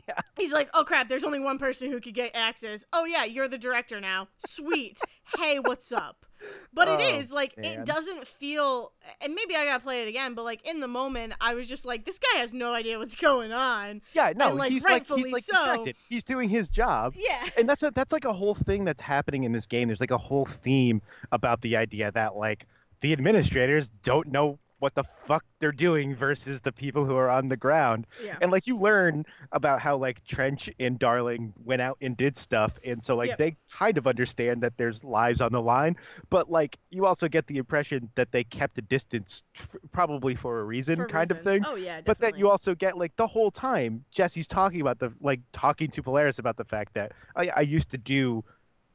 he's 0.38 0.52
like 0.52 0.70
oh 0.74 0.84
crap. 0.84 1.08
There's 1.10 1.24
only 1.24 1.40
one 1.40 1.58
person 1.58 1.90
who 1.92 2.00
could 2.00 2.14
get 2.16 2.36
access. 2.36 2.86
Oh 2.94 3.06
yeah 3.06 3.24
you're 3.24 3.48
the 3.48 3.58
director 3.58 4.00
now. 4.00 4.28
Sweet. 4.46 5.00
Hey 5.38 5.58
what's 5.60 5.92
up 5.92 6.26
but 6.74 6.88
it 6.88 7.00
Oh, 7.02 7.18
is 7.20 7.32
like 7.32 7.58
man. 7.58 7.82
it 7.82 7.86
doesn't 7.86 8.28
feel 8.28 8.92
and 9.22 9.34
maybe 9.34 9.56
i 9.56 9.66
gotta 9.66 9.84
play 9.84 10.02
it 10.04 10.08
again 10.08 10.34
but 10.34 10.44
like 10.44 10.66
in 10.68 10.80
the 10.80 10.88
moment 10.88 11.34
i 11.42 11.54
was 11.54 11.68
just 11.68 11.86
like 11.86 12.06
this 12.06 12.20
guy 12.20 12.40
has 12.40 12.54
no 12.54 12.74
idea 12.74 12.98
what's 12.98 13.16
going 13.16 13.52
on 13.52 14.02
Yeah, 14.14 14.34
no, 14.36 14.50
And, 14.50 14.58
like, 14.58 14.72
he's 14.72 14.84
like 14.84 15.08
he's 15.08 15.32
like 15.32 15.44
so. 15.44 15.54
distracted. 15.54 15.96
He's 16.10 16.24
doing 16.24 16.50
his 16.50 16.68
job. 16.70 17.14
yeah 17.18 17.46
and 17.58 17.68
that's 17.70 17.84
a, 17.84 17.92
that's 17.92 18.12
like 18.12 18.26
a 18.26 18.34
whole 18.34 18.56
thing 18.56 18.86
that's 18.86 19.02
happening 19.02 19.44
in 19.44 19.52
this 19.52 19.66
game. 19.66 19.88
There's 19.90 20.00
like 20.02 20.12
a 20.12 20.18
whole 20.18 20.46
theme 20.46 21.02
about 21.32 21.62
the 21.62 21.76
idea 21.78 22.12
that 22.12 22.36
like 22.36 22.66
the 23.02 23.14
administrators 23.14 23.90
don't 24.04 24.28
know 24.32 24.60
what 24.82 24.96
the 24.96 25.04
fuck 25.04 25.46
they're 25.60 25.72
doing 25.72 26.16
versus 26.16 26.60
the 26.60 26.72
people 26.72 27.06
who 27.06 27.16
are 27.16 27.30
on 27.30 27.48
the 27.48 27.56
ground. 27.56 28.08
yeah 28.24 28.38
And 28.42 28.52
like 28.52 28.66
you 28.66 28.78
learn 28.78 29.26
about 29.52 29.80
how 29.80 29.96
like 29.96 30.26
Trench 30.26 30.70
and 30.80 30.98
Darling 30.98 31.54
went 31.64 31.82
out 31.84 31.98
and 32.02 32.18
did 32.18 32.36
stuff, 32.36 32.80
and 32.84 33.06
so 33.06 33.16
like 33.16 33.30
Yep. 33.30 33.38
they 33.38 33.56
kind 33.72 33.98
of 34.00 34.08
understand 34.08 34.62
that 34.64 34.76
there's 34.78 35.04
lives 35.04 35.40
on 35.40 35.52
the 35.52 35.62
line, 35.62 35.96
but 36.32 36.50
like 36.52 36.78
you 36.90 37.06
also 37.06 37.28
get 37.28 37.46
the 37.46 37.58
impression 37.58 38.10
that 38.16 38.32
they 38.32 38.44
kept 38.44 38.78
a 38.80 38.82
distance, 38.82 39.44
f- 39.56 39.70
probably 39.92 40.34
for 40.36 40.60
a 40.62 40.64
reason, 40.64 40.96
for 40.96 41.06
kind 41.06 41.30
of 41.32 41.42
thing. 41.44 41.64
oh 41.66 41.76
yeah 41.76 42.02
But 42.02 42.20
then 42.20 42.34
you 42.36 42.50
also 42.50 42.74
get 42.74 42.98
like 42.98 43.16
the 43.18 43.28
whole 43.28 43.52
time 43.52 44.04
Jesse's 44.12 44.48
talking 44.48 44.82
about 44.82 44.98
the 45.00 45.14
like 45.22 45.42
talking 45.54 45.92
to 45.92 46.02
Polaris 46.04 46.40
about 46.40 46.58
the 46.58 46.66
fact 46.66 46.96
that 46.96 47.12
I, 47.36 47.50
I 47.56 47.62
used 47.62 47.92
to 47.92 48.00
do 48.00 48.44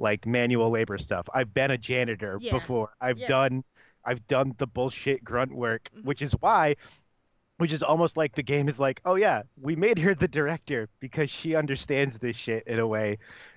like 0.00 0.26
manual 0.26 0.68
labor 0.70 0.98
stuff. 0.98 1.26
I've 1.32 1.54
been 1.54 1.70
a 1.70 1.78
janitor 1.78 2.38
Yeah. 2.40 2.52
before. 2.52 2.90
I've 3.00 3.18
Yeah. 3.18 3.28
done 3.28 3.64
I've 4.06 4.26
done 4.28 4.54
the 4.58 4.66
bullshit 4.66 5.22
grunt 5.24 5.52
work, 5.54 5.90
Mhm. 5.94 6.04
which 6.04 6.22
is 6.22 6.32
why 6.40 6.76
which 7.58 7.72
is 7.72 7.82
almost 7.82 8.18
like 8.18 8.34
the 8.34 8.42
game 8.42 8.68
is 8.68 8.78
like, 8.78 9.00
oh 9.06 9.14
yeah, 9.14 9.40
we 9.58 9.74
made 9.74 9.98
her 9.98 10.14
the 10.14 10.28
director 10.28 10.90
because 11.00 11.30
she 11.30 11.54
understands 11.54 12.18
this 12.18 12.36
shit 12.36 12.62
in 12.66 12.78
a 12.78 12.86
way. 12.86 13.16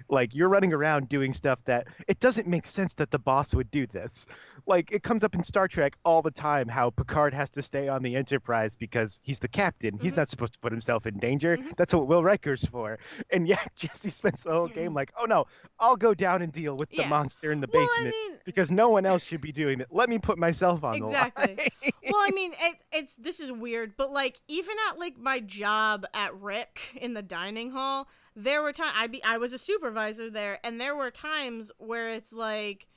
Like 0.10 0.34
you're 0.36 0.50
running 0.50 0.74
around 0.74 1.08
doing 1.10 1.34
stuff 1.34 1.60
that 1.66 1.88
it 2.08 2.20
doesn't 2.20 2.48
make 2.48 2.66
sense 2.66 2.94
that 2.96 3.12
the 3.12 3.20
boss 3.20 3.54
would 3.54 3.70
do 3.72 3.86
this. 3.88 4.26
Like 4.66 4.92
it 4.92 5.04
comes 5.04 5.24
up 5.24 5.36
in 5.36 5.44
Star 5.44 5.68
Trek 5.68 5.94
all 6.04 6.22
the 6.22 6.32
time 6.32 6.68
how 6.68 6.90
Picard 6.90 7.34
has 7.34 7.50
to 7.52 7.62
stay 7.62 7.88
on 7.88 8.02
the 8.04 8.16
Enterprise 8.16 8.76
because 8.76 9.20
he's 9.24 9.40
the 9.40 9.48
captain. 9.48 9.98
He's 10.00 10.14
Mhm. 10.14 10.18
not 10.18 10.28
supposed 10.28 10.54
to 10.54 10.60
put 10.60 10.72
himself 10.72 11.06
in 11.06 11.18
danger. 11.20 11.58
Mhm. 11.58 11.76
That's 11.78 11.94
what 11.94 12.08
Will 12.08 12.24
Riker's 12.24 12.66
for. 12.66 12.98
And 13.32 13.48
yet 13.48 13.72
Jesse 13.76 14.10
spends 14.10 14.44
the 14.44 14.52
whole 14.52 14.68
game 14.68 14.94
like, 14.94 15.12
oh 15.20 15.26
no, 15.26 15.46
I'll 15.80 15.96
go 15.96 16.14
down 16.14 16.42
and 16.42 16.52
deal 16.52 16.76
with 16.76 16.90
the 16.90 17.06
monster 17.06 17.52
in 17.52 17.62
the 17.62 17.70
well 17.72 17.86
basement 17.86 18.16
i 18.16 18.30
mean 18.30 18.40
because 18.46 18.72
no 18.72 18.90
one 18.90 19.06
else 19.06 19.24
should 19.24 19.42
be 19.42 19.52
doing 19.52 19.80
it. 19.80 19.88
Let 19.92 20.10
me 20.10 20.18
put 20.18 20.38
myself 20.38 20.84
on 20.84 20.96
Exactly. 20.96 21.44
the 21.46 21.50
line. 21.62 21.70
Exactly. 21.84 22.12
Well 22.12 22.22
i 22.22 22.32
mean 22.34 22.54
it, 22.60 22.78
it's 22.92 23.16
this 23.18 23.40
is 23.40 23.52
weird 23.52 23.94
but 23.96 24.12
like 24.12 24.40
even 24.48 24.76
at 24.90 24.98
like 24.98 25.18
my 25.18 25.40
job 25.40 26.06
at 26.14 26.36
rick 26.40 26.80
in 26.96 27.14
the 27.14 27.22
dining 27.22 27.72
hall 27.72 28.08
there 28.36 28.62
were 28.62 28.74
times 28.74 28.94
i 28.96 29.08
be 29.08 29.24
i 29.24 29.38
was 29.38 29.54
a 29.54 29.58
supervisor 29.58 30.30
there 30.30 30.60
and 30.64 30.80
there 30.80 30.96
were 30.96 31.12
times 31.12 31.72
where 31.78 32.10
it's 32.10 32.34
like 32.34 32.88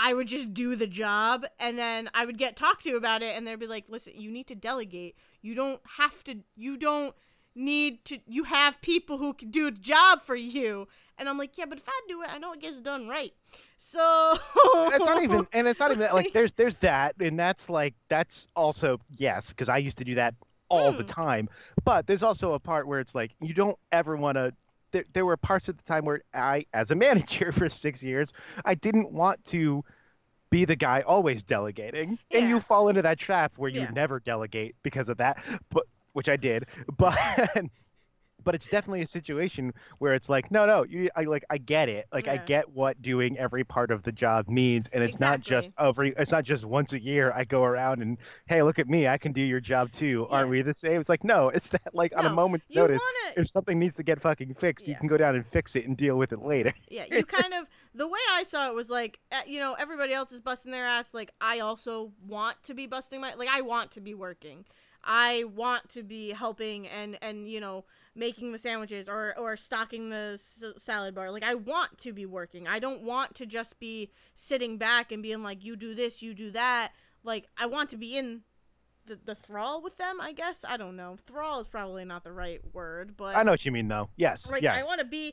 I 0.00 0.14
would 0.14 0.28
just 0.28 0.54
do 0.54 0.76
the 0.76 0.86
job 0.86 1.44
and 1.58 1.76
then 1.76 2.08
I 2.14 2.24
would 2.24 2.38
get 2.38 2.54
talked 2.54 2.84
to 2.84 2.94
about 2.94 3.20
it 3.20 3.36
and 3.36 3.44
they'd 3.44 3.58
be 3.58 3.66
like, 3.66 3.86
"Listen, 3.88 4.12
you 4.16 4.30
need 4.30 4.46
to 4.46 4.54
delegate. 4.54 5.16
You 5.42 5.56
don't 5.56 5.80
have 5.96 6.22
to 6.24 6.36
you 6.54 6.76
don't 6.76 7.16
need 7.56 8.04
to 8.04 8.20
you 8.28 8.44
have 8.44 8.80
people 8.80 9.18
who 9.18 9.32
can 9.34 9.50
do 9.50 9.72
the 9.72 9.80
job 9.80 10.22
for 10.22 10.36
you." 10.36 10.86
And 11.18 11.28
I'm 11.28 11.36
like, 11.36 11.58
"Yeah, 11.58 11.64
but 11.66 11.78
if 11.78 11.88
I 11.88 12.00
do 12.06 12.22
it, 12.22 12.32
I 12.32 12.38
know 12.38 12.52
it 12.52 12.60
gets 12.60 12.78
done 12.78 13.08
right." 13.08 13.32
So 13.76 14.38
it's 14.92 15.04
not 15.04 15.22
even 15.22 15.46
and 15.52 15.66
it's 15.66 15.80
not 15.80 15.90
even 15.90 16.00
that 16.00 16.14
like 16.14 16.32
there's 16.32 16.52
there's 16.52 16.76
that 16.80 17.14
and 17.20 17.38
that's 17.38 17.68
like 17.68 17.94
that's 18.08 18.46
also 18.54 19.00
yes 19.16 19.50
because 19.50 19.68
i 19.68 19.78
used 19.78 19.98
to 19.98 20.04
do 20.04 20.14
that 20.14 20.34
all 20.68 20.92
the 20.92 21.02
Hmm. 21.02 21.08
time 21.08 21.48
but 21.84 22.06
there's 22.06 22.22
also 22.22 22.52
a 22.52 22.58
part 22.58 22.86
where 22.86 23.00
it's 23.00 23.14
like 23.14 23.32
you 23.40 23.54
don't 23.54 23.78
ever 23.92 24.16
want 24.16 24.36
to 24.36 24.52
there, 24.92 25.04
there 25.12 25.26
were 25.26 25.36
parts 25.36 25.68
at 25.68 25.76
the 25.76 25.84
time 25.84 26.04
where 26.04 26.22
i 26.34 26.64
as 26.74 26.90
a 26.90 26.94
manager 27.06 27.52
for 27.52 27.68
six 27.68 28.02
years 28.02 28.32
i 28.64 28.74
didn't 28.74 29.12
want 29.12 29.42
to 29.44 29.84
be 30.50 30.64
the 30.64 30.76
guy 30.76 31.02
always 31.02 31.42
delegating 31.42 32.18
and 32.30 32.48
you 32.48 32.60
fall 32.60 32.88
into 32.88 33.02
that 33.02 33.18
trap 33.18 33.52
where 33.56 33.70
you 33.70 33.82
Yeah. 33.82 33.90
never 33.90 34.20
delegate 34.20 34.74
because 34.82 35.08
of 35.08 35.18
that 35.18 35.42
but 35.70 35.84
which 36.12 36.28
i 36.28 36.36
did 36.36 36.66
but 36.96 37.16
but 38.48 38.54
it's 38.54 38.64
definitely 38.66 39.02
a 39.02 39.06
situation 39.06 39.74
where 39.98 40.14
it's 40.14 40.30
like 40.30 40.50
no 40.50 40.64
no 40.64 40.82
you 40.82 41.10
i 41.14 41.24
like 41.24 41.44
i 41.50 41.58
get 41.58 41.90
it. 41.90 42.06
Like 42.14 42.28
i 42.28 42.38
get 42.38 42.66
what 42.70 43.02
doing 43.02 43.36
every 43.36 43.62
part 43.62 43.90
of 43.90 44.02
the 44.04 44.10
job 44.10 44.48
means 44.48 44.88
and 44.94 45.04
it's 45.04 45.20
not 45.20 45.42
just 45.42 45.68
every 45.78 46.14
it's 46.16 46.32
not 46.32 46.44
just 46.44 46.64
once 46.64 46.94
a 46.94 46.98
year 46.98 47.30
i 47.36 47.44
go 47.44 47.62
around 47.62 48.00
and 48.00 48.16
hey 48.46 48.62
look 48.62 48.78
at 48.78 48.88
me 48.88 49.06
i 49.06 49.18
can 49.18 49.32
do 49.32 49.42
your 49.42 49.60
job 49.60 49.92
too. 49.92 50.26
Aren't 50.30 50.48
we 50.48 50.62
the 50.62 50.72
same? 50.72 50.98
It's 50.98 51.10
like 51.10 51.24
no 51.24 51.50
it's 51.50 51.68
that 51.76 51.94
like 51.94 52.16
on 52.16 52.24
a 52.24 52.30
No, 52.30 52.34
moment's 52.34 52.64
notice 52.74 53.02
want 53.02 53.34
to 53.34 53.42
if 53.42 53.50
something 53.50 53.78
needs 53.78 53.96
to 53.96 54.02
get 54.02 54.18
fucking 54.18 54.54
fixed 54.54 54.88
you 54.88 54.96
can 54.96 55.08
go 55.08 55.18
down 55.18 55.34
and 55.34 55.46
fix 55.46 55.76
it 55.76 55.86
and 55.86 55.94
deal 55.94 56.16
with 56.16 56.32
it 56.32 56.40
later. 56.40 56.72
Yeah, 56.88 57.04
you 57.10 57.26
kind 57.26 57.52
of 57.52 57.66
the 57.94 58.08
way 58.08 58.18
I 58.30 58.44
saw 58.44 58.70
it 58.70 58.74
was 58.74 58.88
like 58.88 59.18
uh, 59.30 59.42
you 59.46 59.60
know 59.60 59.74
everybody 59.78 60.14
else 60.14 60.32
is 60.32 60.40
busting 60.40 60.72
their 60.72 60.86
ass. 60.86 61.12
Like 61.12 61.32
I 61.38 61.58
also 61.60 62.12
want 62.26 62.56
to 62.64 62.72
be 62.72 62.86
busting 62.86 63.20
my 63.20 63.34
like 63.34 63.50
I 63.50 63.60
want 63.60 63.90
to 63.90 64.00
be 64.00 64.14
working. 64.14 64.64
I 65.04 65.44
want 65.54 65.88
to 65.90 66.02
be 66.02 66.30
helping 66.32 66.86
and 66.88 67.18
and 67.22 67.48
you 67.48 67.60
know 67.60 67.84
making 68.18 68.52
the 68.52 68.58
sandwiches 68.58 69.08
or 69.08 69.32
or 69.38 69.56
stocking 69.56 70.10
the 70.10 70.32
s- 70.34 70.64
salad 70.76 71.14
bar. 71.14 71.30
Like 71.30 71.44
I 71.44 71.54
want 71.54 71.98
to 71.98 72.12
be 72.12 72.26
working. 72.26 72.66
I 72.66 72.78
don't 72.78 73.02
want 73.02 73.34
to 73.36 73.46
just 73.46 73.78
be 73.78 74.10
sitting 74.34 74.76
back 74.76 75.12
and 75.12 75.22
being 75.22 75.42
like 75.42 75.64
you 75.64 75.76
do 75.76 75.94
this, 75.94 76.20
you 76.22 76.34
do 76.34 76.50
that. 76.50 76.92
Like 77.22 77.46
I 77.56 77.66
want 77.66 77.90
to 77.90 77.96
be 77.96 78.16
in 78.16 78.42
the, 79.06 79.18
the 79.24 79.34
thrall 79.34 79.80
with 79.82 79.96
them, 79.96 80.20
I 80.20 80.32
guess. 80.32 80.64
I 80.68 80.76
don't 80.76 80.96
know. 80.96 81.16
Thrall 81.26 81.60
is 81.60 81.68
probably 81.68 82.04
not 82.04 82.24
the 82.24 82.32
right 82.32 82.60
word, 82.74 83.16
but 83.16 83.36
i 83.36 83.42
know 83.42 83.52
what 83.52 83.64
you 83.64 83.72
mean 83.72 83.88
though 83.88 84.10
yes 84.16 84.50
like 84.50 84.62
yes 84.62 84.82
I 84.82 84.86
want 84.86 85.00
to 85.00 85.06
be 85.06 85.32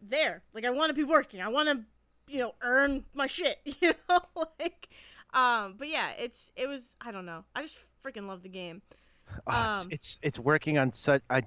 there. 0.00 0.42
Like 0.54 0.64
I 0.64 0.70
want 0.70 0.90
to 0.90 0.94
be 0.94 1.04
working. 1.04 1.40
I 1.40 1.48
want 1.48 1.68
to, 1.68 2.32
you 2.32 2.38
know, 2.38 2.54
earn 2.62 3.04
my 3.14 3.26
shit. 3.26 3.58
You 3.80 3.94
know, 4.08 4.20
like, 4.60 4.88
um. 5.32 5.74
But 5.78 5.88
yeah, 5.88 6.10
it's 6.18 6.50
it 6.56 6.68
was. 6.68 6.94
I 7.00 7.10
don't 7.10 7.26
know. 7.26 7.44
I 7.54 7.62
just 7.62 7.78
freaking 8.04 8.28
love 8.28 8.42
the 8.42 8.48
game. 8.48 8.82
Oh, 9.46 9.62
it's, 9.62 9.84
um, 9.84 9.88
it's 9.90 10.18
it's 10.22 10.38
working 10.38 10.78
on 10.78 10.92
such 10.92 11.22
I 11.30 11.42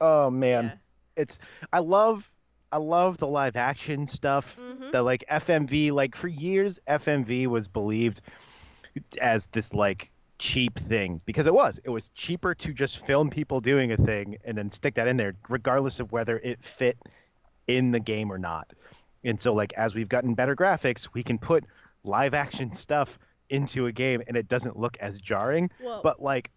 oh 0.00 0.30
man 0.30 0.64
Yeah. 0.64 1.22
it's 1.22 1.38
i 1.72 1.78
love 1.78 2.30
i 2.72 2.76
love 2.78 3.18
the 3.18 3.26
live 3.26 3.56
action 3.56 4.06
stuff 4.06 4.56
Mm-hmm. 4.58 4.90
the 4.92 5.02
like 5.02 5.24
FMV 5.28 5.90
like 5.90 6.14
for 6.16 6.28
years 6.28 6.80
FMV 6.86 7.46
was 7.46 7.68
believed 7.68 8.20
as 9.20 9.46
this 9.52 9.72
like 9.72 10.10
cheap 10.38 10.78
thing 10.78 11.20
because 11.24 11.46
it 11.46 11.54
was 11.54 11.80
it 11.84 11.90
was 11.90 12.08
cheaper 12.14 12.54
to 12.54 12.72
just 12.72 13.04
film 13.04 13.28
people 13.30 13.60
doing 13.60 13.92
a 13.92 13.96
thing 13.96 14.36
and 14.44 14.56
then 14.56 14.68
stick 14.68 14.94
that 14.94 15.08
in 15.08 15.16
there 15.16 15.34
regardless 15.48 15.98
of 16.00 16.12
whether 16.12 16.38
it 16.38 16.62
fit 16.62 16.96
in 17.66 17.90
the 17.90 18.00
game 18.00 18.30
or 18.30 18.38
not 18.38 18.72
and 19.24 19.40
so 19.40 19.52
like 19.52 19.72
as 19.74 19.94
we've 19.94 20.08
gotten 20.08 20.34
better 20.34 20.54
graphics 20.54 21.08
we 21.12 21.22
can 21.22 21.38
put 21.38 21.64
live 22.04 22.34
action 22.34 22.72
stuff 22.74 23.18
into 23.50 23.86
a 23.86 23.92
game 23.92 24.22
and 24.26 24.36
it 24.36 24.48
doesn't 24.48 24.76
look 24.78 24.96
as 24.98 25.20
jarring 25.20 25.70
Well, 25.80 26.00
but 26.02 26.22
like 26.22 26.50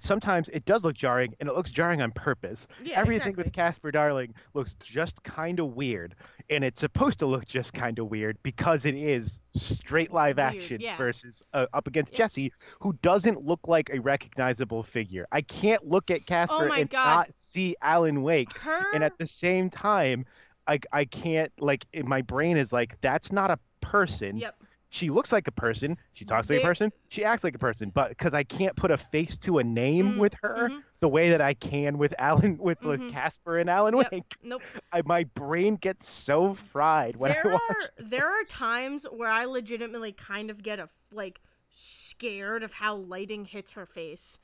sometimes 0.00 0.48
it 0.50 0.64
does 0.64 0.84
look 0.84 0.94
jarring, 0.96 1.34
and 1.40 1.48
it 1.48 1.54
looks 1.54 1.70
jarring 1.70 2.00
on 2.02 2.10
purpose. 2.12 2.66
Yeah, 2.82 2.98
Everything 3.00 3.28
exactly. 3.28 3.44
with 3.44 3.52
Casper 3.52 3.90
Darling 3.90 4.34
looks 4.54 4.74
just 4.74 5.22
kind 5.22 5.58
of 5.60 5.74
weird, 5.74 6.14
and 6.48 6.64
it's 6.64 6.80
supposed 6.80 7.18
to 7.20 7.26
look 7.26 7.44
just 7.46 7.72
kind 7.72 7.98
of 7.98 8.10
weird 8.10 8.36
because 8.42 8.84
it 8.84 8.94
is 8.94 9.40
straight 9.54 10.12
live 10.12 10.36
Weird, 10.36 10.54
action 10.54 10.80
yeah. 10.80 10.96
versus 10.96 11.42
uh, 11.54 11.66
up 11.72 11.86
against 11.86 12.12
Yeah. 12.12 12.18
Jesse, 12.18 12.52
who 12.80 12.92
doesn't 13.02 13.44
look 13.44 13.60
like 13.66 13.90
a 13.92 13.98
recognizable 14.00 14.82
figure. 14.82 15.26
I 15.32 15.42
can't 15.42 15.86
look 15.86 16.10
at 16.10 16.26
Casper 16.26 16.68
Oh 16.70 16.72
and 16.72 16.88
God. 16.90 17.04
not 17.14 17.34
see 17.34 17.76
Alan 17.82 18.22
Wake, 18.22 18.56
Her 18.58 18.84
and 18.94 19.02
at 19.04 19.18
the 19.18 19.26
same 19.26 19.70
time, 19.70 20.24
I 20.66 20.78
I 20.92 21.04
can't 21.04 21.52
like 21.58 21.86
my 22.04 22.22
brain 22.22 22.56
is 22.56 22.72
like 22.72 23.00
that's 23.00 23.32
not 23.32 23.50
a 23.50 23.58
person. 23.80 24.36
Yep. 24.36 24.54
She 24.90 25.08
looks 25.10 25.32
like 25.32 25.46
a 25.48 25.52
person. 25.52 25.96
She 26.14 26.24
talks 26.24 26.50
like 26.50 26.58
a 26.58 26.62
person. 26.62 26.92
She 27.08 27.24
acts 27.24 27.44
like 27.44 27.54
a 27.54 27.58
person. 27.58 27.90
But 27.90 28.10
because 28.10 28.34
I 28.34 28.42
can't 28.44 28.76
put 28.76 28.90
a 28.90 28.98
face 28.98 29.36
to 29.38 29.58
a 29.58 29.64
name 29.64 30.14
Mm, 30.14 30.18
with 30.18 30.34
her 30.42 30.68
mhm. 30.68 30.82
the 31.00 31.08
way 31.08 31.30
that 31.30 31.40
I 31.40 31.54
can 31.54 31.96
with 31.98 32.14
Alan, 32.18 32.58
with, 32.58 32.80
Mhm. 32.80 33.10
Casper 33.12 33.58
and 33.58 33.70
Alan 33.70 33.96
Yep. 33.96 34.12
Wake, 34.12 34.36
Nope. 34.42 34.62
I, 34.92 35.02
my 35.02 35.24
brain 35.24 35.76
gets 35.76 36.08
so 36.10 36.54
fried 36.54 37.16
when 37.16 37.30
I 37.32 37.34
there 37.34 37.44
watch. 37.44 37.62
are 37.70 37.90
there 37.98 38.28
are 38.28 38.44
times 38.44 39.04
where 39.10 39.28
I 39.30 39.44
legitimately 39.44 40.12
kind 40.12 40.50
of 40.50 40.62
get 40.62 40.78
a 40.78 40.88
like 41.12 41.40
scared 41.72 42.62
of 42.62 42.74
how 42.74 42.96
lighting 42.96 43.44
hits 43.46 43.72
her 43.72 43.86
face, 43.86 44.38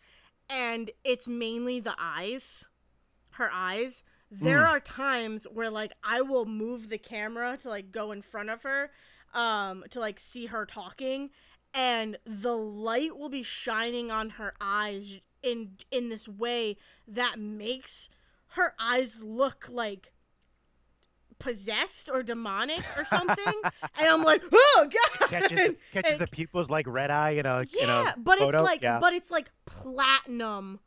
and 0.49 0.91
it's 1.05 1.27
mainly 1.29 1.81
the 1.81 1.95
eyes, 1.99 2.65
her 3.33 3.51
eyes. 3.53 4.03
There 4.31 4.61
Mm. 4.61 4.67
are 4.67 4.81
times 4.81 5.47
where 5.53 5.71
like 5.71 5.93
I 6.05 6.21
will 6.23 6.47
move 6.47 6.89
the 6.89 6.99
camera 6.99 7.57
to 7.59 7.69
like 7.69 7.93
go 7.93 8.13
in 8.13 8.23
front 8.23 8.51
of 8.51 8.63
her, 8.63 8.91
um, 9.37 9.85
to 9.91 10.01
like 10.01 10.19
see 10.19 10.47
her 10.47 10.67
talking, 10.67 11.31
and 11.73 12.17
the 12.25 12.57
light 12.57 13.17
will 13.17 13.29
be 13.29 13.43
shining 13.45 14.11
on 14.11 14.31
her 14.31 14.55
eyes 14.61 15.21
in 15.43 15.73
in 15.93 16.09
this 16.09 16.27
way 16.27 16.77
that 17.07 17.39
makes 17.39 18.09
her 18.51 18.75
eyes 18.81 19.23
look 19.23 19.69
like 19.71 20.13
possessed 21.39 22.09
or 22.11 22.23
demonic 22.23 22.83
or 22.97 23.05
something 23.17 23.53
and 23.99 24.09
i'm 24.09 24.23
like 24.25 24.43
oh 24.51 24.89
god 25.21 25.29
Catches, 25.29 25.51
the, 25.51 25.77
catches 25.93 26.13
And- 26.13 26.21
the 26.23 26.27
pupils 26.27 26.71
like 26.71 26.87
red 26.89 27.11
eye 27.11 27.33
a 27.33 27.61
in 27.61 27.67
yeah 27.79 28.13
a 28.13 28.19
but 28.19 28.39
photo. 28.39 28.59
it's 28.59 28.65
like 28.65 28.83
yeah. 28.83 28.99
but 28.99 29.13
it's 29.13 29.31
like 29.31 29.51
platinum 29.67 30.81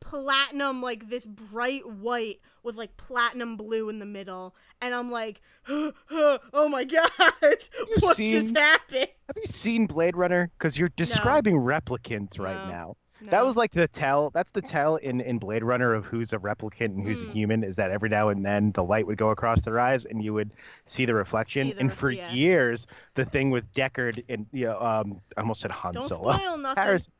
platinum 0.00 0.80
like 0.82 1.08
this 1.08 1.26
bright 1.26 1.88
white 1.88 2.40
with 2.62 2.76
like 2.76 2.96
platinum 2.96 3.56
blue 3.56 3.88
in 3.88 3.98
the 3.98 4.06
middle 4.06 4.54
and 4.80 4.94
i'm 4.94 5.10
like 5.10 5.40
oh 5.68 6.68
my 6.70 6.84
god 6.84 7.10
what 8.00 8.16
just 8.16 8.56
happened 8.56 9.08
Have 9.26 9.36
you 9.36 9.46
seen 9.46 9.86
Blade 9.86 10.16
Runner? 10.16 10.50
Because 10.58 10.78
you're 10.78 10.90
describing 10.96 11.56
replicants 11.56 12.38
right 12.38 12.64
No. 12.66 12.70
now. 12.70 12.96
That 13.30 13.44
was 13.44 13.56
like 13.56 13.72
the 13.72 13.88
tell. 13.88 14.30
That's 14.30 14.52
the 14.52 14.62
tell 14.62 14.94
in 14.94 15.20
in 15.20 15.38
Blade 15.38 15.64
Runner 15.64 15.92
of 15.92 16.04
who's 16.06 16.32
a 16.32 16.38
replicant 16.38 16.94
and 16.96 17.02
who's 17.04 17.20
a 17.20 17.26
Mm. 17.26 17.32
human. 17.32 17.64
Is 17.64 17.74
that 17.74 17.90
every 17.90 18.08
now 18.08 18.28
and 18.28 18.46
then 18.46 18.70
the 18.72 18.84
light 18.84 19.08
would 19.08 19.18
go 19.18 19.30
across 19.30 19.60
their 19.62 19.80
eyes 19.80 20.04
and 20.04 20.22
you 20.22 20.32
would 20.34 20.52
see 20.84 21.04
the 21.04 21.14
reflection. 21.14 21.66
See 21.66 21.72
the 21.72 21.80
and 21.80 21.88
ref- 21.88 21.98
for 21.98 22.10
yeah. 22.12 22.30
years, 22.32 22.86
the 23.16 23.24
thing 23.24 23.50
with 23.50 23.70
Deckard 23.72 24.22
and 24.28 24.46
you 24.52 24.66
know, 24.66 24.80
um, 24.80 25.20
I 25.36 25.40
almost 25.40 25.60
said 25.62 25.72
Han 25.72 25.94
don't 25.94 26.08
Solo. 26.08 26.32
spoil 26.36 26.56
nothing 26.58 26.82
Harris, 26.84 27.10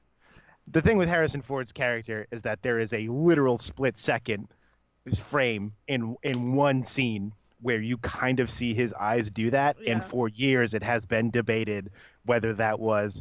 the 0.70 0.82
thing 0.82 0.98
with 0.98 1.08
Harrison 1.08 1.42
Ford's 1.42 1.72
character 1.72 2.26
is 2.30 2.42
that 2.42 2.62
there 2.62 2.78
is 2.78 2.92
a 2.92 3.08
literal 3.08 3.58
split 3.58 3.98
second 3.98 4.48
frame 5.16 5.72
in 5.86 6.16
in 6.22 6.54
one 6.54 6.82
scene 6.84 7.32
where 7.60 7.80
you 7.80 7.96
kind 7.98 8.38
of 8.40 8.48
see 8.50 8.72
his 8.74 8.92
eyes 8.94 9.30
do 9.30 9.50
that, 9.50 9.76
Yeah. 9.80 9.92
and 9.92 10.04
for 10.04 10.28
years 10.28 10.74
it 10.74 10.82
has 10.82 11.06
been 11.06 11.30
debated 11.30 11.90
whether 12.24 12.52
that 12.54 12.78
was 12.78 13.20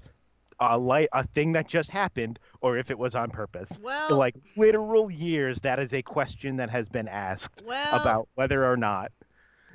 a 0.59 0.77
light 0.77 1.07
a 1.13 1.25
thing 1.27 1.53
that 1.53 1.67
just 1.67 1.89
happened 1.91 2.39
or 2.61 2.77
if 2.77 2.89
it 2.91 2.97
was 2.97 3.15
on 3.15 3.29
purpose. 3.29 3.79
well 3.81 4.17
like 4.17 4.35
literal 4.55 5.09
years, 5.11 5.61
that 5.61 5.79
is 5.79 5.93
a 5.93 6.01
question 6.01 6.57
that 6.57 6.69
has 6.69 6.89
been 6.89 7.07
asked 7.07 7.63
well 7.65 8.01
about 8.01 8.27
whether 8.35 8.65
or 8.69 8.75
not, 8.75 9.11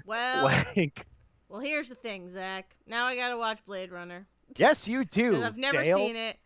well 0.05 0.45
like, 0.77 1.07
well 1.49 1.61
here's 1.61 1.89
the 1.89 1.95
thing 1.95 2.29
zach 2.29 2.75
now 2.87 3.05
i 3.07 3.15
gotta 3.17 3.37
watch 3.37 3.65
blade 3.65 3.91
runner 3.93 4.27
yes, 4.57 4.87
you 4.87 5.05
do. 5.05 5.43
I've 5.43 5.57
never 5.57 5.83
Dale. 5.83 5.97
seen 5.97 6.17
it, 6.17 6.37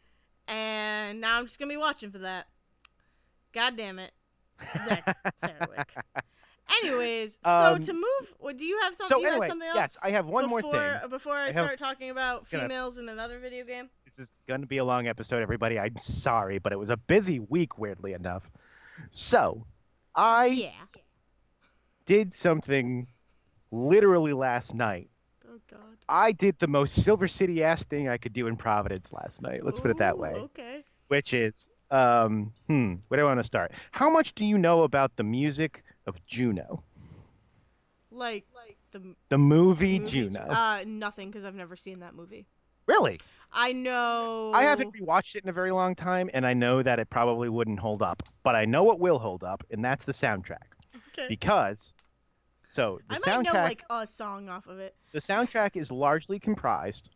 and 0.49 1.21
now 1.21 1.39
I'm 1.39 1.47
just 1.47 1.59
gonna 1.59 1.69
be 1.69 1.77
watching 1.77 2.11
for 2.11 2.19
that. 2.19 2.47
God 3.53 3.77
damn 3.77 3.99
it, 3.99 4.13
Zach 4.87 5.17
Sarwick. 5.39 5.95
Anyways, 6.83 7.39
Um, 7.45 7.81
so 7.81 7.87
to 7.87 7.93
move, 7.93 8.35
what 8.39 8.57
do 8.59 8.65
you 8.65 8.81
have 8.83 8.95
something? 8.97 9.17
So 9.17 9.21
you 9.21 9.29
anyway, 9.29 9.49
something 9.49 9.69
else? 9.69 9.77
yes, 9.77 9.97
I 10.03 10.11
have 10.11 10.27
one 10.27 10.49
more 10.49 10.61
before, 10.61 10.73
thing. 11.01 11.11
Before 11.11 11.35
I, 11.35 11.43
I 11.43 11.53
have- 11.53 11.55
start 11.65 11.79
talking 11.79 12.11
about 12.11 12.51
Gonna- 12.51 12.65
females 12.65 12.99
in 12.99 13.09
another 13.09 13.39
video 13.39 13.65
game. 13.65 13.89
This 14.05 14.19
is 14.19 14.39
going 14.49 14.63
to 14.63 14.67
be 14.67 14.79
a 14.79 14.85
long 14.85 15.07
episode, 15.07 15.43
everybody. 15.43 15.79
I'm 15.79 15.97
sorry, 15.97 16.59
but 16.59 16.73
it 16.73 16.77
was 16.77 16.91
a 16.91 16.97
busy 16.97 17.39
week, 17.39 17.79
weirdly 17.79 18.15
enough. 18.15 18.51
So, 19.13 19.65
I 20.15 20.47
Yeah. 20.47 20.71
did 22.05 22.35
something 22.35 23.07
literally 23.71 24.33
last 24.33 24.75
night. 24.75 25.09
Oh 25.57 25.61
God. 25.71 25.97
I 26.09 26.33
did 26.33 26.59
the 26.59 26.67
most 26.69 27.03
Silver 27.03 27.29
City 27.29 27.63
ass 27.65 27.85
thing 27.85 28.09
I 28.09 28.19
could 28.19 28.33
do 28.33 28.47
in 28.47 28.57
Providence 28.57 29.13
last 29.13 29.41
night. 29.43 29.65
Let's 29.65 29.81
put 29.81 29.91
it 29.91 29.99
that 29.99 30.17
Ooh, 30.17 30.21
way. 30.21 30.33
Okay. 30.35 30.85
Which 31.09 31.33
is, 31.35 31.69
um, 31.91 32.53
hmm, 32.67 32.95
where 33.09 33.19
do 33.19 33.25
I 33.25 33.29
want 33.29 33.41
to 33.41 33.45
start? 33.45 33.73
How 33.93 34.11
much 34.11 34.35
do 34.35 34.45
you 34.45 34.59
know 34.59 34.83
about 34.83 35.17
the 35.17 35.25
music 35.25 35.83
of 36.07 36.17
Juno? 36.27 36.83
Like, 38.11 38.47
like 38.55 38.77
the 38.93 39.15
The 39.31 39.39
movie, 39.39 39.99
movie 39.99 40.11
Juno. 40.11 40.47
Uh, 40.49 40.85
nothing, 40.87 41.31
because 41.31 41.45
I've 41.45 41.55
never 41.55 41.77
seen 41.77 42.01
that 42.01 42.15
movie. 42.15 42.47
really? 42.87 43.21
I 43.53 43.73
know. 43.73 44.53
I 44.55 44.65
haven't 44.65 44.95
rewatched 45.01 45.37
it 45.37 45.45
in 45.45 45.49
a 45.49 45.53
very 45.53 45.71
long 45.71 45.95
time, 45.95 46.29
and 46.35 46.45
I 46.47 46.53
know 46.53 46.83
that 46.83 46.99
it 46.99 47.09
probably 47.11 47.49
wouldn't 47.49 47.79
hold 47.79 48.03
up. 48.03 48.23
But 48.43 48.55
I 48.57 48.65
know 48.65 48.83
what 48.83 48.99
will 49.01 49.19
hold 49.19 49.45
up, 49.45 49.65
and 49.71 49.85
that's 49.85 50.05
the 50.05 50.13
soundtrack. 50.13 50.75
Okay. 51.13 51.29
Because, 51.29 51.95
so 52.69 52.99
the 53.09 53.15
I 53.15 53.19
might 53.19 53.47
soundtrack, 53.47 53.55
know 53.55 53.61
like 53.63 53.83
a 53.91 54.07
song 54.07 54.49
off 54.49 54.67
of 54.67 54.79
it. 54.79 54.95
the 55.13 55.21
soundtrack 55.21 55.77
is 55.77 55.91
largely 55.91 56.39
comprised 56.39 57.11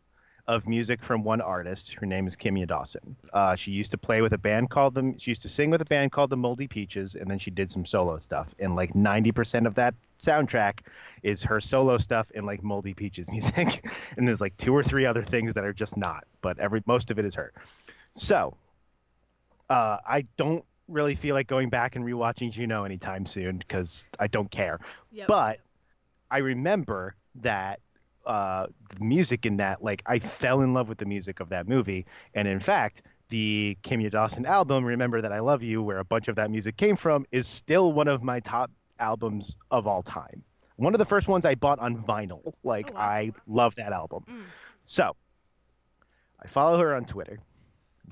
of 0.47 0.67
music 0.67 1.03
from 1.03 1.23
one 1.23 1.39
artist. 1.39 1.93
Her 1.93 2.05
name 2.07 2.25
is 2.25 2.35
Kimya 2.35 2.67
Dawson. 2.67 3.15
Uh, 3.31 3.55
she 3.55 3.71
used 3.71 3.91
to 3.91 3.97
play 3.97 4.21
with 4.21 4.33
a 4.33 4.37
band 4.39 4.71
called 4.71 4.95
them. 4.95 5.17
She 5.17 5.31
used 5.31 5.43
to 5.43 5.49
sing 5.49 5.69
with 5.69 5.81
a 5.81 5.85
band 5.85 6.11
called 6.11 6.31
the 6.31 6.37
Moldy 6.37 6.67
Peaches, 6.67 7.13
and 7.15 7.29
then 7.29 7.37
she 7.37 7.51
did 7.51 7.71
some 7.71 7.85
solo 7.85 8.17
stuff. 8.17 8.53
And 8.59 8.75
like 8.75 8.95
ninety 8.95 9.31
percent 9.31 9.67
of 9.67 9.75
that 9.75 9.93
soundtrack 10.19 10.79
is 11.23 11.43
her 11.43 11.61
solo 11.61 11.97
stuff 11.99 12.27
and 12.35 12.45
like 12.45 12.63
Moldy 12.63 12.93
Peaches 12.93 13.29
music. 13.31 13.85
and 14.17 14.27
there's 14.27 14.41
like 14.41 14.57
two 14.57 14.75
or 14.75 14.81
three 14.83 15.05
other 15.05 15.23
things 15.23 15.53
that 15.53 15.63
are 15.63 15.73
just 15.73 15.95
not, 15.95 16.25
but 16.41 16.57
every 16.59 16.81
most 16.87 17.11
of 17.11 17.19
it 17.19 17.25
is 17.25 17.35
her. 17.35 17.53
So, 18.13 18.57
uh, 19.69 19.97
I 20.05 20.25
don't 20.37 20.65
really 20.91 21.15
feel 21.15 21.35
like 21.35 21.47
going 21.47 21.69
back 21.69 21.95
and 21.95 22.05
rewatching 22.05 22.51
Juno 22.51 22.83
anytime 22.83 23.25
soon 23.25 23.57
because 23.57 24.05
I 24.19 24.27
don't 24.27 24.49
care. 24.51 24.79
Yep. 25.11 25.27
But 25.27 25.59
I 26.29 26.39
remember 26.39 27.15
that 27.35 27.79
uh, 28.25 28.67
the 28.97 29.03
music 29.03 29.45
in 29.45 29.57
that, 29.57 29.83
like, 29.83 30.03
I 30.05 30.19
fell 30.19 30.61
in 30.61 30.73
love 30.73 30.89
with 30.89 30.97
the 30.97 31.05
music 31.05 31.39
of 31.39 31.49
that 31.49 31.67
movie. 31.67 32.05
And 32.35 32.47
in 32.47 32.59
fact, 32.59 33.01
the 33.29 33.77
Kimya 33.83 34.11
Dawson 34.11 34.45
album, 34.45 34.83
Remember 34.85 35.21
That 35.21 35.31
I 35.31 35.39
Love 35.39 35.63
You, 35.63 35.81
where 35.81 35.99
a 35.99 36.05
bunch 36.05 36.27
of 36.27 36.35
that 36.35 36.51
music 36.51 36.77
came 36.77 36.95
from, 36.95 37.25
is 37.31 37.47
still 37.47 37.93
one 37.93 38.07
of 38.07 38.21
my 38.21 38.39
top 38.39 38.69
albums 38.99 39.55
of 39.71 39.87
all 39.87 40.03
time. 40.03 40.43
One 40.75 40.93
of 40.93 40.99
the 40.99 41.05
first 41.05 41.27
ones 41.27 41.45
I 41.45 41.55
bought 41.55 41.79
on 41.79 42.03
vinyl. 42.03 42.53
Like, 42.63 42.91
Oh, 42.91 42.95
wow. 42.95 43.01
I 43.01 43.31
love 43.47 43.75
that 43.75 43.93
album. 43.93 44.23
Mm. 44.29 44.43
So, 44.85 45.15
I 46.43 46.47
follow 46.47 46.77
her 46.79 46.95
on 46.95 47.05
Twitter. 47.05 47.39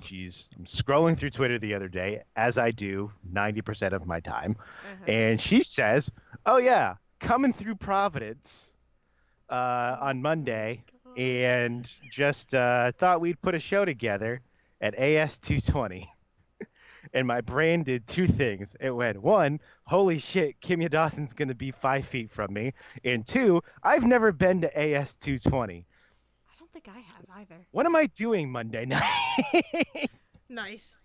She's 0.01 0.49
I'm 0.57 0.65
scrolling 0.65 1.17
through 1.17 1.31
Twitter 1.31 1.59
the 1.59 1.73
other 1.73 1.87
day, 1.87 2.23
as 2.35 2.57
I 2.57 2.71
do 2.71 3.11
90% 3.33 3.93
of 3.93 4.05
my 4.05 4.19
time. 4.19 4.55
Uh-huh. 4.59 5.11
And 5.11 5.41
she 5.41 5.63
says, 5.63 6.11
"Oh 6.45 6.57
yeah, 6.57 6.95
coming 7.19 7.53
through 7.53 7.75
Providence 7.75 8.73
uh, 9.49 9.97
on 9.99 10.21
Monday, 10.21 10.83
God. 11.05 11.17
and 11.17 11.91
just 12.11 12.53
uh, 12.53 12.91
thought 12.93 13.21
we'd 13.21 13.41
put 13.41 13.55
a 13.55 13.59
show 13.59 13.85
together 13.85 14.41
at 14.81 14.95
AS 14.95 15.39
220." 15.39 16.09
and 17.13 17.27
my 17.27 17.41
brain 17.41 17.83
did 17.83 18.07
two 18.07 18.27
things. 18.27 18.75
It 18.79 18.91
went 18.91 19.21
one, 19.21 19.59
holy 19.85 20.19
shit, 20.19 20.59
Kimya 20.61 20.89
Dawson's 20.89 21.33
gonna 21.33 21.55
be 21.55 21.71
five 21.71 22.05
feet 22.05 22.31
from 22.31 22.53
me, 22.53 22.73
and 23.03 23.25
two, 23.25 23.61
I've 23.83 24.05
never 24.05 24.31
been 24.31 24.61
to 24.61 24.77
AS 24.77 25.15
220. 25.15 25.39
I 25.63 25.75
don't 25.75 25.87
think 26.81 26.95
I 26.95 26.99
have 26.99 27.25
either. 27.41 27.65
What 27.71 27.85
am 27.85 27.95
I 27.95 28.07
doing 28.07 28.51
Monday 28.51 28.85
night? 28.85 30.09
Nice. 30.51 30.95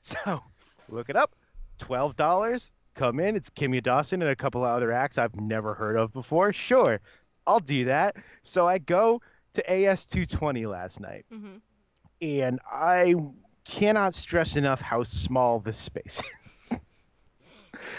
So 0.00 0.42
look 0.88 1.08
it 1.08 1.14
up. 1.14 1.32
Twelve 1.78 2.16
dollars. 2.16 2.72
Come 2.96 3.20
in. 3.20 3.36
It's 3.36 3.48
Kimya 3.48 3.80
Dawson 3.80 4.22
and 4.22 4.30
a 4.32 4.34
couple 4.34 4.64
of 4.64 4.74
other 4.74 4.90
acts 4.90 5.18
I've 5.18 5.36
never 5.36 5.72
heard 5.72 5.96
of 6.00 6.12
before. 6.12 6.52
Sure, 6.52 6.98
I'll 7.46 7.60
do 7.60 7.84
that. 7.84 8.16
So 8.42 8.66
I 8.66 8.78
go 8.78 9.22
to 9.54 9.62
AS220 9.62 10.68
last 10.68 10.98
night, 10.98 11.26
Mm-hmm. 11.32 11.58
and 12.22 12.58
I 12.68 13.14
cannot 13.64 14.14
stress 14.14 14.56
enough 14.56 14.80
how 14.80 15.04
small 15.04 15.60
this 15.60 15.78
space 15.78 16.20
is. 16.72 16.78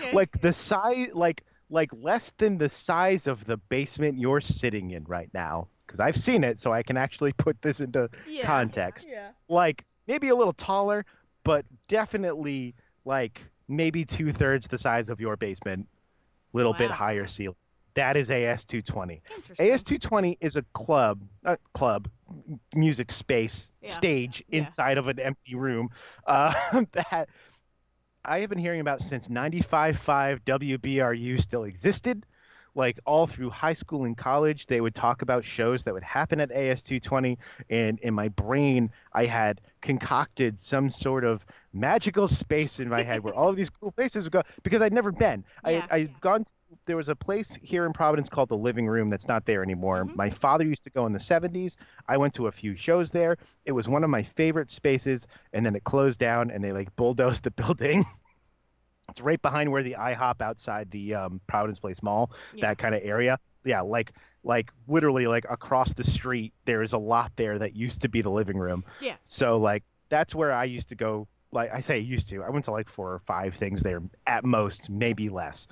Okay. 0.01 0.11
like 0.13 0.41
the 0.41 0.51
size, 0.51 1.11
like 1.13 1.45
like 1.69 1.91
less 1.93 2.33
than 2.37 2.57
the 2.57 2.67
size 2.67 3.25
of 3.25 3.45
the 3.45 3.55
basement 3.55 4.19
you're 4.19 4.41
sitting 4.41 4.91
in 4.91 5.05
right 5.05 5.29
now. 5.33 5.69
Because 5.89 5.99
I've 5.99 6.17
seen 6.17 6.43
it, 6.43 6.59
so 6.59 6.71
I 6.71 6.83
can 6.83 6.97
actually 6.97 7.33
put 7.37 7.59
this 7.63 7.81
into 7.81 8.09
yeah. 8.27 8.45
context. 8.45 9.07
Yeah. 9.09 9.29
like 9.47 9.85
maybe 10.07 10.29
a 10.29 10.35
little 10.35 10.53
taller, 10.53 11.03
but 11.43 11.65
definitely 11.87 12.75
like 13.05 13.41
maybe 13.67 14.05
two 14.05 14.31
thirds 14.31 14.67
the 14.67 14.77
size 14.77 15.09
of 15.09 15.19
your 15.19 15.35
basement, 15.35 15.87
little 16.53 16.73
bit 16.73 16.91
higher 16.91 17.25
ceiling. 17.25 17.55
That 17.95 18.17
is 18.17 18.29
AS220. 18.29 19.19
Interesting. 19.35 19.65
AS220 19.67 20.37
is 20.41 20.55
a 20.57 20.63
club, 20.73 21.21
uh, 21.43 21.55
club, 21.73 22.07
music 22.75 23.11
space 23.11 23.71
Yeah. 23.81 23.91
stage 23.91 24.43
Yeah. 24.47 24.59
inside 24.67 24.99
of 24.99 25.07
an 25.07 25.19
empty 25.19 25.55
room 25.55 25.89
uh, 26.27 26.53
that 26.91 27.29
I 28.23 28.41
have 28.41 28.49
been 28.49 28.59
hearing 28.59 28.79
about 28.81 29.01
since 29.01 29.27
95.5 29.27 30.41
WBRU 30.45 31.41
still 31.41 31.63
existed. 31.63 32.27
Like 32.79 32.97
all 33.05 33.27
through 33.27 33.49
high 33.49 33.73
school 33.73 34.05
and 34.05 34.17
college, 34.17 34.65
they 34.67 34.79
would 34.79 34.95
talk 34.95 35.21
about 35.21 35.43
shows 35.43 35.83
that 35.83 35.93
would 35.93 36.01
happen 36.03 36.39
at 36.39 36.49
AS220. 36.49 37.37
And 37.69 37.99
in 37.99 38.13
my 38.13 38.29
brain, 38.29 38.89
I 39.13 39.25
had 39.25 39.59
concocted 39.81 40.61
some 40.61 40.89
sort 40.89 41.25
of 41.25 41.45
magical 41.73 42.27
space 42.27 42.79
in 42.79 42.87
my 42.89 43.03
head 43.03 43.21
where 43.23 43.33
all 43.33 43.49
of 43.49 43.55
these 43.57 43.69
cool 43.69 43.91
places 43.91 44.23
would 44.23 44.31
go 44.31 44.41
because 44.63 44.81
I'd 44.81 44.93
never 44.93 45.11
been. 45.11 45.43
Yeah. 45.67 45.85
I, 45.91 45.95
I'd 45.97 46.21
gone 46.21 46.45
to, 46.45 46.53
there 46.85 46.95
was 46.97 47.09
a 47.09 47.15
place 47.15 47.59
here 47.61 47.85
in 47.85 47.91
Providence 47.93 48.29
called 48.29 48.47
the 48.49 48.57
Living 48.57 48.87
Room 48.87 49.09
that's 49.09 49.27
not 49.27 49.45
there 49.45 49.61
anymore. 49.61 50.05
Mhm. 50.05 50.15
My 50.15 50.29
father 50.29 50.63
used 50.63 50.85
to 50.85 50.89
go 50.89 51.05
in 51.05 51.11
the 51.11 51.19
70s. 51.19 51.75
I 52.07 52.15
went 52.17 52.33
to 52.35 52.47
a 52.47 52.51
few 52.51 52.75
shows 52.77 53.11
there. 53.11 53.37
It 53.65 53.73
was 53.73 53.89
one 53.89 54.03
of 54.05 54.09
my 54.09 54.23
favorite 54.23 54.71
spaces, 54.71 55.27
and 55.53 55.65
then 55.65 55.75
it 55.75 55.83
closed 55.83 56.17
down 56.17 56.49
and 56.49 56.63
they 56.63 56.71
like 56.71 56.95
bulldozed 56.95 57.43
the 57.43 57.51
building. 57.61 58.05
It's 59.09 59.21
right 59.21 59.41
behind 59.41 59.71
where 59.71 59.83
the 59.83 59.95
IHOP 59.99 60.41
outside 60.41 60.89
the 60.91 61.15
um, 61.15 61.41
Providence 61.47 61.79
Place 61.79 62.01
Mall, 62.03 62.31
Yeah. 62.53 62.67
that 62.67 62.77
kind 62.77 62.95
of 62.95 63.01
area. 63.03 63.39
Yeah, 63.65 63.81
like 63.81 64.13
like 64.43 64.71
literally 64.87 65.27
like 65.27 65.45
across 65.49 65.93
the 65.93 66.03
street, 66.03 66.53
there 66.65 66.81
is 66.81 66.93
a 66.93 66.97
lot 66.97 67.31
there 67.35 67.59
that 67.59 67.75
used 67.75 68.01
to 68.03 68.09
be 68.09 68.21
the 68.21 68.29
living 68.29 68.57
room. 68.57 68.85
Yeah. 69.01 69.15
So 69.25 69.57
like 69.57 69.83
that's 70.09 70.33
where 70.33 70.51
I 70.53 70.63
used 70.63 70.89
to 70.89 70.95
go. 70.95 71.27
Like 71.51 71.73
I 71.73 71.81
say, 71.81 71.99
used 71.99 72.29
to. 72.29 72.43
I 72.43 72.49
went 72.49 72.65
to 72.65 72.71
like 72.71 72.87
four 72.89 73.11
or 73.13 73.19
five 73.19 73.55
things 73.55 73.81
there 73.81 74.01
at 74.27 74.45
most, 74.45 74.89
maybe 74.89 75.29
less. 75.29 75.67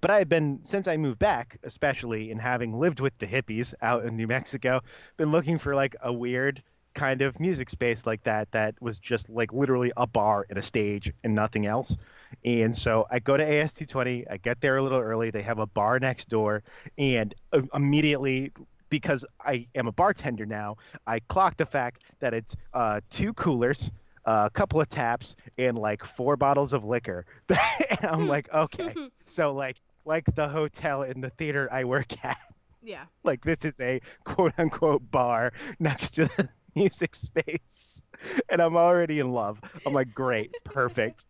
But 0.00 0.10
I 0.10 0.18
have 0.20 0.28
been 0.28 0.60
since 0.62 0.86
I 0.88 0.96
moved 0.96 1.18
back, 1.18 1.58
especially 1.62 2.30
in 2.30 2.38
having 2.38 2.78
lived 2.78 3.00
with 3.00 3.16
the 3.18 3.26
hippies 3.26 3.74
out 3.82 4.04
in 4.04 4.16
New 4.16 4.26
Mexico, 4.26 4.80
been 5.16 5.30
looking 5.32 5.58
for 5.58 5.74
like 5.74 5.94
a 6.02 6.12
weird 6.12 6.62
kind 6.94 7.20
of 7.22 7.38
music 7.38 7.68
space 7.70 8.06
like 8.06 8.22
that 8.24 8.50
that 8.52 8.74
was 8.80 8.98
just 8.98 9.28
like 9.28 9.52
literally 9.52 9.92
a 9.96 10.06
bar 10.06 10.46
and 10.48 10.58
a 10.58 10.62
stage 10.62 11.12
and 11.22 11.34
nothing 11.34 11.66
else. 11.66 11.96
And 12.44 12.76
so 12.76 13.06
I 13.10 13.18
go 13.18 13.36
to 13.36 13.44
AS220. 13.44 14.24
I 14.30 14.36
get 14.36 14.60
there 14.60 14.76
a 14.76 14.82
little 14.82 15.00
early. 15.00 15.30
They 15.30 15.42
have 15.42 15.58
a 15.58 15.66
bar 15.66 15.98
next 15.98 16.28
door, 16.28 16.62
and 16.96 17.34
uh, 17.52 17.62
immediately 17.74 18.52
because 18.90 19.24
I 19.40 19.66
am 19.74 19.86
a 19.86 19.92
bartender 19.92 20.46
now, 20.46 20.76
I 21.06 21.20
clock 21.20 21.56
the 21.56 21.66
fact 21.66 22.02
that 22.20 22.34
it's 22.34 22.56
uh, 22.72 23.00
two 23.10 23.32
coolers, 23.34 23.90
uh, 24.24 24.44
a 24.46 24.50
couple 24.50 24.80
of 24.80 24.88
taps, 24.88 25.36
and 25.58 25.78
like 25.78 26.04
four 26.04 26.36
bottles 26.36 26.72
of 26.72 26.84
liquor. 26.84 27.26
and 27.48 28.04
I'm 28.04 28.28
like, 28.28 28.52
okay, 28.52 28.94
so 29.26 29.52
like 29.52 29.76
like 30.04 30.24
the 30.34 30.48
hotel 30.48 31.02
in 31.02 31.20
the 31.20 31.30
theater 31.30 31.68
I 31.70 31.84
work 31.84 32.12
at, 32.24 32.38
yeah. 32.82 33.04
like 33.24 33.44
this 33.44 33.64
is 33.64 33.80
a 33.80 34.00
quote 34.24 34.54
unquote 34.58 35.10
bar 35.10 35.52
next 35.78 36.12
to 36.12 36.26
the 36.36 36.48
music 36.74 37.14
space, 37.14 38.02
and 38.48 38.60
I'm 38.60 38.76
already 38.76 39.18
in 39.18 39.32
love. 39.32 39.60
I'm 39.86 39.92
like, 39.92 40.14
great, 40.14 40.52
perfect. 40.64 41.26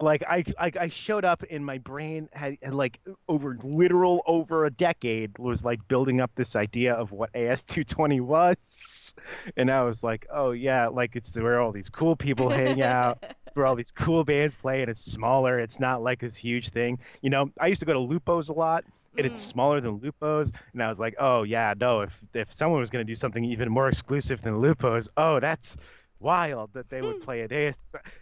Like 0.00 0.22
I, 0.28 0.44
I, 0.58 0.70
I 0.80 0.88
showed 0.88 1.24
up 1.24 1.42
in 1.44 1.64
my 1.64 1.78
brain 1.78 2.28
had, 2.32 2.56
had 2.62 2.74
like 2.74 3.00
over 3.28 3.56
literal 3.64 4.22
over 4.26 4.64
a 4.64 4.70
decade 4.70 5.36
was 5.38 5.64
like 5.64 5.86
building 5.88 6.20
up 6.20 6.30
this 6.36 6.54
idea 6.54 6.94
of 6.94 7.10
what 7.10 7.30
AS220 7.34 8.20
was, 8.20 9.14
and 9.56 9.70
I 9.70 9.82
was 9.82 10.02
like, 10.04 10.26
oh 10.32 10.52
yeah, 10.52 10.86
like 10.88 11.16
it's 11.16 11.34
where 11.34 11.60
all 11.60 11.72
these 11.72 11.88
cool 11.90 12.14
people 12.16 12.48
hang 12.48 12.80
out, 12.80 13.18
where 13.54 13.66
all 13.66 13.74
these 13.74 13.90
cool 13.90 14.24
bands 14.24 14.54
play, 14.54 14.82
and 14.82 14.90
it's 14.90 15.04
smaller. 15.04 15.58
It's 15.58 15.80
not 15.80 16.02
like 16.02 16.20
this 16.20 16.36
huge 16.36 16.68
thing. 16.70 16.98
You 17.22 17.30
know, 17.30 17.50
I 17.60 17.66
used 17.66 17.80
to 17.80 17.86
go 17.86 17.92
to 17.94 17.98
Lupo's 18.00 18.48
a 18.50 18.52
lot, 18.52 18.84
and 19.16 19.26
it's 19.26 19.40
Mm. 19.44 19.50
smaller 19.50 19.80
than 19.80 19.98
Lupo's, 19.98 20.52
and 20.74 20.82
I 20.82 20.88
was 20.88 20.98
like, 21.00 21.14
oh 21.18 21.42
yeah, 21.42 21.74
no, 21.78 22.02
if 22.02 22.16
if 22.34 22.52
someone 22.52 22.80
was 22.80 22.90
gonna 22.90 23.04
do 23.04 23.16
something 23.16 23.44
even 23.44 23.68
more 23.68 23.88
exclusive 23.88 24.42
than 24.42 24.60
Lupo's, 24.60 25.08
oh 25.16 25.40
that's 25.40 25.76
wild 26.20 26.72
that 26.74 26.88
they 26.90 27.00
would 27.02 27.16
hmm. 27.16 27.22
play 27.22 27.42
at 27.42 27.52
AS. 27.52 27.76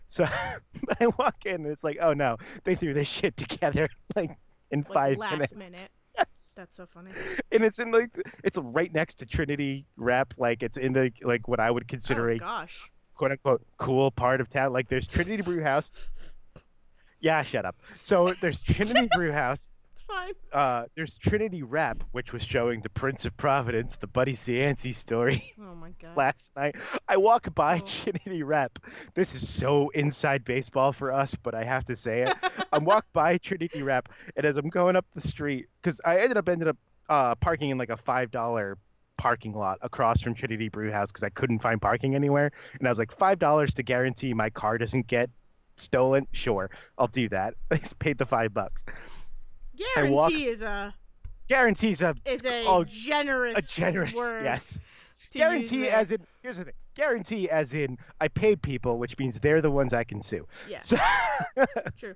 So 0.08 0.24
I 1.00 1.06
walk 1.18 1.36
in, 1.44 1.56
and 1.56 1.66
it's 1.66 1.84
like, 1.84 1.98
oh 2.00 2.12
no, 2.12 2.36
they 2.64 2.74
threw 2.74 2.94
this 2.94 3.08
shit 3.08 3.36
together 3.36 3.88
like 4.16 4.36
in 4.70 4.80
Like 4.80 4.92
five 4.92 5.18
last 5.18 5.32
minutes. 5.32 5.54
minute. 5.54 5.90
Yes. 6.16 6.26
That's 6.56 6.76
so 6.76 6.86
funny. 6.86 7.10
And 7.52 7.62
it's 7.62 7.78
in 7.78 7.90
like 7.90 8.10
it's 8.42 8.58
right 8.58 8.92
next 8.92 9.14
to 9.16 9.26
Trinity 9.26 9.84
Rep, 9.96 10.34
like 10.38 10.62
it's 10.62 10.78
in 10.78 10.92
the 10.94 11.12
like 11.22 11.46
what 11.48 11.60
I 11.60 11.70
would 11.70 11.86
consider 11.88 12.30
Oh 12.30 12.34
a 12.34 12.38
gosh. 12.38 12.90
quote 13.14 13.32
unquote 13.32 13.62
cool 13.78 14.10
part 14.10 14.40
of 14.40 14.48
town. 14.48 14.72
Like 14.72 14.88
there's 14.88 15.06
Trinity 15.06 15.42
Brew 15.42 15.62
House. 15.62 15.90
Yeah, 17.20 17.42
shut 17.42 17.64
up. 17.64 17.76
So 18.02 18.34
there's 18.40 18.62
Trinity 18.62 19.08
Brew 19.14 19.32
House. 19.32 19.68
Fine. 20.08 20.32
Uh, 20.52 20.84
there's 20.94 21.16
Trinity 21.16 21.62
Rep, 21.62 22.04
which 22.12 22.32
was 22.32 22.42
showing 22.42 22.80
the 22.80 22.88
Prince 22.88 23.24
of 23.24 23.36
Providence, 23.36 23.96
the 23.96 24.06
Buddy 24.06 24.34
Cianci 24.34 24.94
story 24.94 25.52
Oh 25.60 25.74
my 25.74 25.90
god. 26.00 26.16
last 26.16 26.50
night. 26.56 26.76
I 27.08 27.16
walk 27.16 27.52
by 27.54 27.78
Oh. 27.78 27.84
Trinity 27.84 28.42
Rep. 28.44 28.78
This 29.14 29.34
is 29.34 29.48
so 29.48 29.88
inside 29.90 30.44
baseball 30.44 30.92
for 30.92 31.12
us, 31.12 31.34
but 31.42 31.54
I 31.54 31.64
have 31.64 31.84
to 31.86 31.96
say 31.96 32.22
it. 32.22 32.36
I'm 32.72 32.84
walk 32.84 33.04
by 33.12 33.38
Trinity 33.38 33.82
Rep, 33.82 34.08
and 34.36 34.46
as 34.46 34.56
I'm 34.56 34.68
going 34.68 34.94
up 34.96 35.06
the 35.14 35.26
street, 35.26 35.66
because 35.82 36.00
I 36.04 36.18
ended 36.18 36.36
up 36.36 36.48
ended 36.48 36.68
up 36.68 36.76
uh, 37.08 37.34
parking 37.36 37.70
in 37.70 37.78
like 37.78 37.90
a 37.90 37.96
five 37.96 38.30
dollar 38.30 38.78
parking 39.18 39.54
lot 39.54 39.78
across 39.82 40.20
from 40.20 40.34
Trinity 40.34 40.68
Brew 40.68 40.92
House 40.92 41.10
because 41.10 41.24
I 41.24 41.30
couldn't 41.30 41.60
find 41.60 41.80
parking 41.82 42.14
anywhere, 42.14 42.52
and 42.78 42.86
I 42.86 42.90
was 42.90 42.98
like 42.98 43.16
five 43.16 43.38
dollars 43.40 43.74
to 43.74 43.82
guarantee 43.82 44.32
my 44.34 44.50
car 44.50 44.78
doesn't 44.78 45.08
get 45.08 45.30
stolen. 45.76 46.26
Sure, 46.32 46.70
I'll 46.96 47.08
do 47.08 47.28
that. 47.30 47.54
I 47.72 47.78
just 47.78 47.98
paid 47.98 48.18
the 48.18 48.26
five 48.26 48.54
bucks. 48.54 48.84
I 49.96 50.02
walk- 50.04 50.30
Guarantee 50.30 50.46
is 50.48 50.62
a 50.62 50.94
Guarantees 51.48 52.02
a 52.02 52.14
is 52.24 52.44
a 52.44 52.64
Oh, 52.66 52.84
generous 52.84 53.58
a 53.58 53.62
generous 53.62 54.12
word. 54.14 54.44
yes. 54.44 54.78
Guarantee 55.32 55.88
as 55.88 56.10
in 56.10 56.20
here's 56.42 56.58
the 56.58 56.64
thing. 56.64 56.74
Guarantee 56.94 57.48
as 57.50 57.74
in 57.74 57.98
I 58.20 58.28
paid 58.28 58.62
people, 58.62 58.98
which 58.98 59.18
means 59.18 59.38
they're 59.38 59.60
the 59.60 59.70
ones 59.70 59.92
I 59.92 60.02
can 60.04 60.22
sue. 60.22 60.46
Yeah. 60.68 60.80
So, 60.82 60.96
True. 61.98 62.14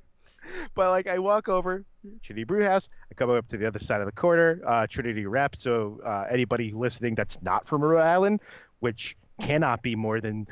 but 0.74 0.88
like 0.90 1.06
I 1.06 1.18
walk 1.18 1.48
over 1.48 1.84
Trinity 2.22 2.44
Brew 2.44 2.64
House, 2.64 2.88
I 3.10 3.14
come 3.14 3.30
up 3.30 3.46
to 3.48 3.56
the 3.58 3.66
other 3.68 3.78
side 3.78 4.00
of 4.00 4.06
the 4.06 4.12
corner, 4.12 4.60
uh, 4.66 4.86
Trinity 4.88 5.26
Rep. 5.26 5.54
So 5.56 6.00
uh, 6.04 6.24
anybody 6.30 6.72
listening 6.72 7.14
that's 7.14 7.40
not 7.42 7.66
from 7.68 7.82
Rhode 7.84 8.00
Island, 8.02 8.40
which 8.80 9.16
cannot 9.40 9.82
be 9.82 9.94
more 9.94 10.20
than 10.20 10.46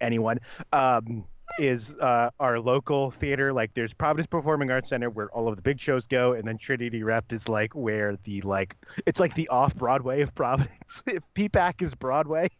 anyone, 0.00 0.40
um, 0.72 1.24
is 1.58 1.96
uh, 1.96 2.30
our 2.38 2.60
local 2.60 3.10
theater. 3.12 3.52
Like 3.52 3.74
there's 3.74 3.92
Providence 3.92 4.26
Performing 4.26 4.70
Arts 4.70 4.88
Center 4.88 5.10
where 5.10 5.28
all 5.30 5.48
of 5.48 5.56
the 5.56 5.62
big 5.62 5.80
shows 5.80 6.06
go, 6.06 6.32
and 6.32 6.46
then 6.46 6.58
Trinity 6.58 7.02
Rep 7.02 7.32
is 7.32 7.48
like 7.48 7.74
where 7.74 8.16
the 8.24 8.40
like 8.42 8.76
it's 9.06 9.20
like 9.20 9.34
the 9.34 9.48
off 9.48 9.74
Broadway 9.74 10.22
of 10.22 10.34
Providence. 10.34 11.02
if 11.06 11.22
PPAC 11.34 11.82
is 11.82 11.94
Broadway, 11.94 12.50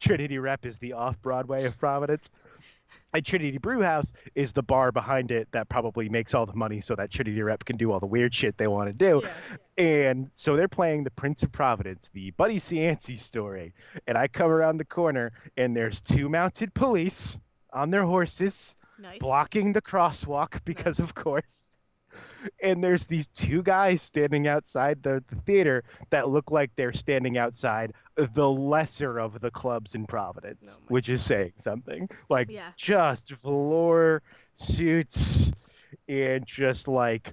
Trinity 0.00 0.38
Rep 0.38 0.66
is 0.66 0.78
the 0.78 0.92
off 0.92 1.20
Broadway 1.22 1.64
of 1.64 1.78
Providence. 1.78 2.30
And 3.12 3.24
Trinity 3.24 3.58
Brew 3.58 3.82
House 3.82 4.12
is 4.34 4.52
the 4.52 4.62
bar 4.62 4.90
behind 4.92 5.30
it 5.30 5.48
that 5.52 5.68
probably 5.68 6.08
makes 6.08 6.34
all 6.34 6.46
the 6.46 6.54
money 6.54 6.80
so 6.80 6.94
that 6.96 7.10
Trinity 7.10 7.40
Rep 7.42 7.64
can 7.64 7.76
do 7.76 7.92
all 7.92 8.00
the 8.00 8.06
weird 8.06 8.34
shit 8.34 8.56
they 8.56 8.66
want 8.66 8.88
to 8.88 8.92
do. 8.92 9.22
Yeah. 9.22 9.32
And 9.84 10.30
so 10.34 10.56
they're 10.56 10.68
playing 10.68 11.04
the 11.04 11.10
Prince 11.10 11.42
of 11.42 11.52
Providence, 11.52 12.08
the 12.12 12.32
Buddy 12.32 12.58
Cianci 12.58 13.18
story. 13.18 13.74
And 14.06 14.18
I 14.18 14.28
come 14.28 14.50
around 14.50 14.78
the 14.78 14.84
corner 14.84 15.32
and 15.56 15.76
there's 15.76 16.00
two 16.00 16.28
mounted 16.28 16.74
police 16.74 17.38
on 17.72 17.90
their 17.90 18.04
horses 18.04 18.74
Nice. 18.98 19.18
blocking 19.18 19.72
the 19.72 19.82
crosswalk 19.82 20.60
because 20.64 20.98
of 21.00 21.14
course. 21.14 21.66
And 22.62 22.82
there's 22.82 23.04
these 23.04 23.28
two 23.28 23.62
guys 23.62 24.00
standing 24.02 24.48
outside 24.48 25.02
the, 25.02 25.22
the 25.28 25.36
theater 25.42 25.84
that 26.10 26.28
look 26.30 26.50
like 26.50 26.70
they're 26.74 26.92
standing 26.92 27.36
outside 27.38 27.92
the 28.16 28.48
lesser 28.48 29.18
of 29.18 29.40
the 29.40 29.50
clubs 29.50 29.94
in 29.94 30.06
Providence, 30.06 30.78
Oh 30.80 30.84
which 30.88 31.08
is 31.08 31.22
saying 31.22 31.52
something. 31.58 32.08
Like 32.28 32.50
Yeah. 32.50 32.72
just 32.76 33.30
velour 33.30 34.22
suits 34.56 35.52
and 36.08 36.46
just 36.46 36.88
like 36.88 37.32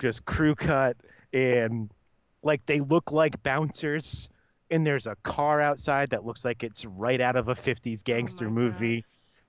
just 0.00 0.24
crew 0.24 0.54
cut 0.54 0.96
and 1.32 1.90
like 2.42 2.64
they 2.66 2.80
look 2.80 3.12
like 3.12 3.42
bouncers 3.42 4.28
and 4.70 4.86
there's 4.86 5.06
a 5.06 5.16
car 5.22 5.60
outside 5.60 6.10
that 6.10 6.24
looks 6.24 6.44
like 6.44 6.62
it's 6.62 6.84
right 6.84 7.20
out 7.20 7.36
of 7.36 7.48
a 7.48 7.54
50s 7.54 8.02
gangster 8.04 8.46
God. 8.46 8.54
movie 8.54 9.04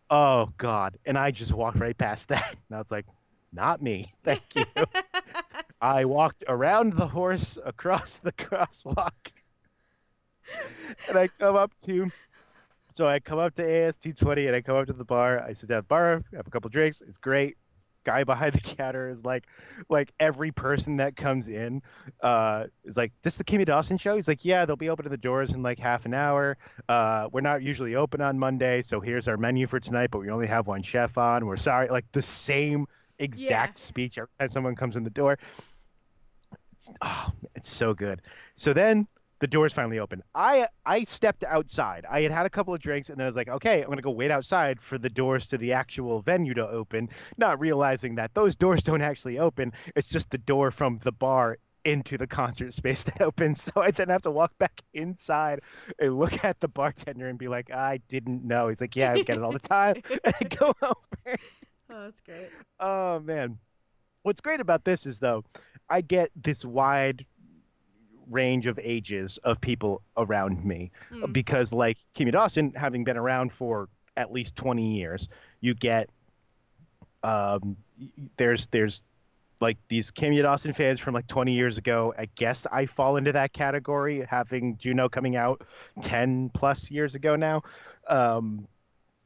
oh 0.09 0.49
god. 0.57 0.97
And 1.05 1.17
i 1.17 1.31
just 1.31 1.53
walked 1.53 1.77
right 1.77 1.97
past 1.97 2.27
that. 2.29 2.55
And 2.69 2.75
i 2.75 2.77
was 2.79 2.91
like 2.91 3.05
not 3.53 3.81
me. 3.81 4.13
Thank 4.23 4.43
you. 4.55 4.65
I 5.81 6.05
walked 6.05 6.43
around 6.47 6.93
the 6.93 7.07
horse 7.07 7.57
across 7.63 8.17
the 8.17 8.31
crosswalk. 8.31 9.11
And 11.07 11.17
i 11.17 11.27
come 11.27 11.55
up 11.55 11.71
to 11.85 12.09
so 12.93 13.07
i 13.07 13.19
come 13.19 13.39
up 13.39 13.55
to 13.55 13.63
as220 13.63 14.47
and 14.47 14.55
i 14.55 14.61
come 14.61 14.77
up 14.77 14.87
to 14.87 14.93
the 14.93 15.05
bar. 15.05 15.39
I 15.39 15.53
sit 15.53 15.69
down 15.69 15.79
at 15.79 15.83
the 15.85 15.87
bar 15.87 16.23
have 16.35 16.47
a 16.47 16.51
couple 16.51 16.69
drinks. 16.69 17.01
It's 17.01 17.17
great 17.17 17.57
guy 18.05 18.23
behind 18.23 18.53
the 18.53 18.61
counter 18.61 19.09
is 19.09 19.25
like, 19.25 19.43
like 19.89 20.13
every 20.19 20.51
person 20.51 20.97
that 20.97 21.15
comes 21.15 21.47
in, 21.47 21.81
uh, 22.21 22.65
is 22.85 22.95
like, 22.95 23.11
"This 23.23 23.33
is 23.33 23.37
the 23.37 23.43
Kimya 23.43 23.65
Dawson 23.65 23.97
show?" 23.97 24.15
He's 24.15 24.27
like, 24.27 24.45
"Yeah, 24.45 24.65
they'll 24.65 24.77
be 24.77 24.89
opening 24.89 25.11
the 25.11 25.17
doors 25.17 25.51
in 25.51 25.61
like 25.61 25.79
half 25.79 26.05
an 26.05 26.13
hour. 26.13 26.57
Uh, 26.87 27.27
we're 27.31 27.41
not 27.41 27.61
usually 27.61 27.95
open 27.95 28.21
on 28.21 28.39
Monday, 28.39 28.81
so 28.81 29.01
here's 29.01 29.27
our 29.27 29.37
menu 29.37 29.67
for 29.67 29.79
tonight, 29.79 30.11
but 30.11 30.19
we 30.19 30.29
only 30.29 30.47
have 30.47 30.67
one 30.67 30.83
chef 30.83 31.17
on. 31.17 31.45
We're 31.45 31.57
sorry." 31.57 31.89
Like 31.89 32.05
the 32.13 32.21
same 32.21 32.87
exact 33.19 33.77
speech 33.77 34.17
every 34.17 34.29
time 34.39 34.49
someone 34.49 34.75
comes 34.75 34.95
in 34.95 35.03
the 35.03 35.09
door. 35.09 35.37
It's, 36.77 36.89
oh, 37.01 37.31
it's 37.55 37.69
so 37.69 37.93
good. 37.93 38.21
So 38.55 38.73
then 38.73 39.07
the 39.39 39.47
doors 39.47 39.73
finally 39.73 39.99
open. 39.99 40.23
I 40.33 40.67
I 40.85 41.03
stepped 41.03 41.43
outside. 41.43 42.05
I 42.09 42.21
had 42.21 42.31
had 42.31 42.45
a 42.45 42.49
couple 42.49 42.73
of 42.73 42.81
drinks 42.81 43.09
and 43.09 43.17
then 43.17 43.25
I 43.25 43.27
was 43.27 43.35
like, 43.35 43.49
okay, 43.49 43.81
I'm 43.81 43.89
gonna 43.89 44.01
go 44.01 44.11
wait 44.11 44.31
outside 44.31 44.81
for 44.81 44.97
the 44.97 45.09
doors 45.09 45.47
to 45.47 45.57
the 45.57 45.73
actual 45.73 46.21
venue 46.21 46.53
to 46.53 46.67
open, 46.67 47.09
not 47.37 47.59
realizing 47.59 48.15
that 48.15 48.33
those 48.33 48.55
doors 48.55 48.81
don't 48.81 49.01
actually 49.01 49.39
open. 49.39 49.73
It's 49.95 50.07
just 50.07 50.29
the 50.29 50.37
door 50.37 50.71
from 50.71 50.99
the 51.03 51.11
bar 51.11 51.57
into 51.85 52.17
the 52.17 52.27
concert 52.27 52.73
space 52.73 53.03
that 53.03 53.21
opens. 53.21 53.61
So 53.61 53.81
I 53.81 53.91
then 53.91 54.09
have 54.09 54.23
to 54.23 54.31
walk 54.31 54.57
back 54.57 54.81
inside 54.93 55.61
and 55.99 56.17
look 56.17 56.43
at 56.43 56.59
the 56.59 56.67
bartender 56.67 57.29
and 57.29 57.37
be 57.37 57.47
like, 57.47 57.71
I 57.71 57.99
didn't 58.09 58.43
know. 58.43 58.67
He's 58.67 58.81
like, 58.81 58.95
yeah, 58.95 59.13
I 59.13 59.21
get 59.21 59.37
it 59.37 59.43
all 59.43 59.53
the 59.53 59.59
time. 59.59 60.01
and 60.23 60.35
I 60.41 60.43
go 60.45 60.73
over. 60.81 60.95
Oh, 61.89 62.03
that's 62.03 62.21
great. 62.21 62.49
Oh 62.79 63.19
man. 63.19 63.57
What's 64.23 64.41
great 64.41 64.59
about 64.59 64.83
this 64.83 65.05
is 65.05 65.19
though, 65.19 65.43
I 65.89 66.01
get 66.01 66.31
this 66.35 66.65
wide 66.65 67.25
range 68.29 68.67
of 68.67 68.79
ages 68.81 69.37
of 69.43 69.59
people 69.61 70.01
around 70.17 70.63
me 70.65 70.91
Hmm. 71.09 71.31
because 71.31 71.71
like 71.73 71.97
Kimya 72.15 72.31
Dawson 72.33 72.73
having 72.75 73.03
been 73.03 73.17
around 73.17 73.53
for 73.53 73.89
at 74.17 74.31
least 74.31 74.55
20 74.55 74.95
years, 74.97 75.27
you 75.61 75.73
get 75.73 76.09
um 77.23 77.75
there's 78.37 78.67
there's 78.67 79.03
like 79.61 79.77
these 79.87 80.11
Kimya 80.11 80.41
Dawson 80.43 80.73
fans 80.73 80.99
from 80.99 81.13
like 81.13 81.27
20 81.27 81.53
years 81.53 81.77
ago. 81.77 82.13
I 82.17 82.27
guess 82.35 82.67
I 82.71 82.85
fall 82.85 83.15
into 83.17 83.31
that 83.31 83.53
category 83.53 84.25
having 84.29 84.77
Juno 84.77 85.07
coming 85.09 85.35
out 85.35 85.61
10 86.01 86.49
plus 86.53 86.91
years 86.91 87.15
ago 87.15 87.35
now. 87.35 87.63
Um 88.07 88.67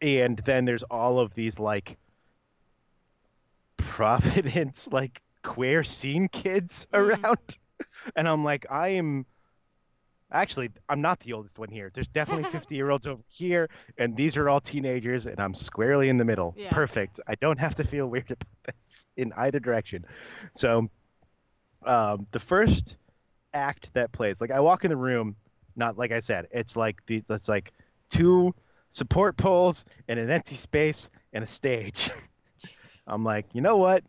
and 0.01 0.37
then 0.45 0.65
there's 0.65 0.83
all 0.83 1.19
of 1.19 1.33
these 1.33 1.59
like 1.59 1.97
Providence 3.77 4.87
like 4.91 5.21
queer 5.43 5.83
scene 5.83 6.27
kids 6.27 6.87
Mm. 6.93 7.57
And 8.15 8.27
I'm 8.27 8.43
like, 8.43 8.65
I 8.69 8.89
am 8.89 9.25
actually 10.31 10.69
I'm 10.87 11.01
not 11.01 11.19
the 11.21 11.33
oldest 11.33 11.59
one 11.59 11.69
here. 11.69 11.91
There's 11.93 12.07
definitely 12.07 12.43
50 12.51 12.75
year 12.75 12.89
olds 12.89 13.07
over 13.07 13.21
here, 13.27 13.69
and 13.97 14.15
these 14.15 14.37
are 14.37 14.49
all 14.49 14.59
teenagers, 14.61 15.25
and 15.25 15.39
I'm 15.39 15.53
squarely 15.53 16.09
in 16.09 16.17
the 16.17 16.25
middle. 16.25 16.53
Yeah. 16.57 16.69
Perfect. 16.71 17.19
I 17.27 17.35
don't 17.35 17.59
have 17.59 17.75
to 17.75 17.83
feel 17.83 18.07
weird 18.13 18.31
about 18.31 18.47
this 18.65 19.05
in 19.17 19.33
either 19.37 19.59
direction. 19.59 20.05
So 20.53 20.89
um, 21.85 22.27
the 22.31 22.39
first 22.39 22.97
act 23.53 23.93
that 23.93 24.11
plays, 24.11 24.41
like 24.41 24.51
I 24.51 24.59
walk 24.59 24.85
in 24.85 24.89
the 24.89 24.97
room, 24.97 25.35
not 25.75 25.97
like 25.97 26.11
I 26.11 26.19
said, 26.19 26.47
it's 26.51 26.75
like 26.75 27.05
the 27.05 27.23
it's 27.29 27.47
like 27.49 27.73
two 28.09 28.53
support 28.91 29.37
poles 29.37 29.85
and 30.07 30.19
an 30.19 30.29
empty 30.29 30.55
space 30.55 31.09
and 31.33 31.43
a 31.43 31.47
stage. 31.47 32.09
I'm 33.07 33.23
like, 33.23 33.45
you 33.53 33.61
know 33.61 33.77
what? 33.77 34.03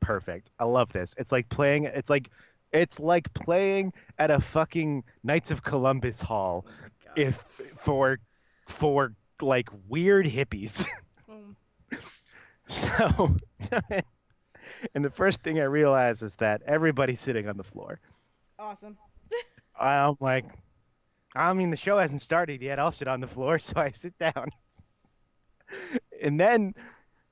Perfect. 0.00 0.50
I 0.58 0.64
love 0.64 0.92
this. 0.92 1.14
It's 1.18 1.32
like 1.32 1.48
playing. 1.48 1.84
It's 1.84 2.10
like, 2.10 2.30
it's 2.76 2.98
like 3.00 3.32
playing 3.34 3.92
at 4.18 4.30
a 4.30 4.40
fucking 4.40 5.04
Knights 5.22 5.50
of 5.50 5.62
Columbus 5.62 6.20
hall 6.20 6.66
Oh 6.68 7.12
if 7.16 7.36
for 7.78 8.18
for 8.66 9.14
like 9.40 9.68
weird 9.88 10.26
hippies. 10.26 10.86
Um, 11.28 11.56
So, 12.68 13.36
and 14.94 15.04
the 15.04 15.10
first 15.10 15.42
thing 15.42 15.60
I 15.60 15.64
realize 15.64 16.22
is 16.22 16.34
that 16.36 16.62
everybody's 16.66 17.20
sitting 17.20 17.48
on 17.48 17.56
the 17.56 17.62
floor. 17.64 18.00
awesome. 18.58 18.96
I'm 19.80 20.16
like, 20.20 20.46
I 21.34 21.52
mean, 21.52 21.70
the 21.70 21.76
show 21.76 21.98
hasn't 21.98 22.22
started 22.22 22.62
yet. 22.62 22.78
I'll 22.78 22.92
sit 22.92 23.08
on 23.08 23.20
the 23.20 23.26
floor, 23.28 23.58
so 23.58 23.74
I 23.76 23.92
sit 23.92 24.18
down. 24.18 24.50
And 26.22 26.40
then 26.40 26.74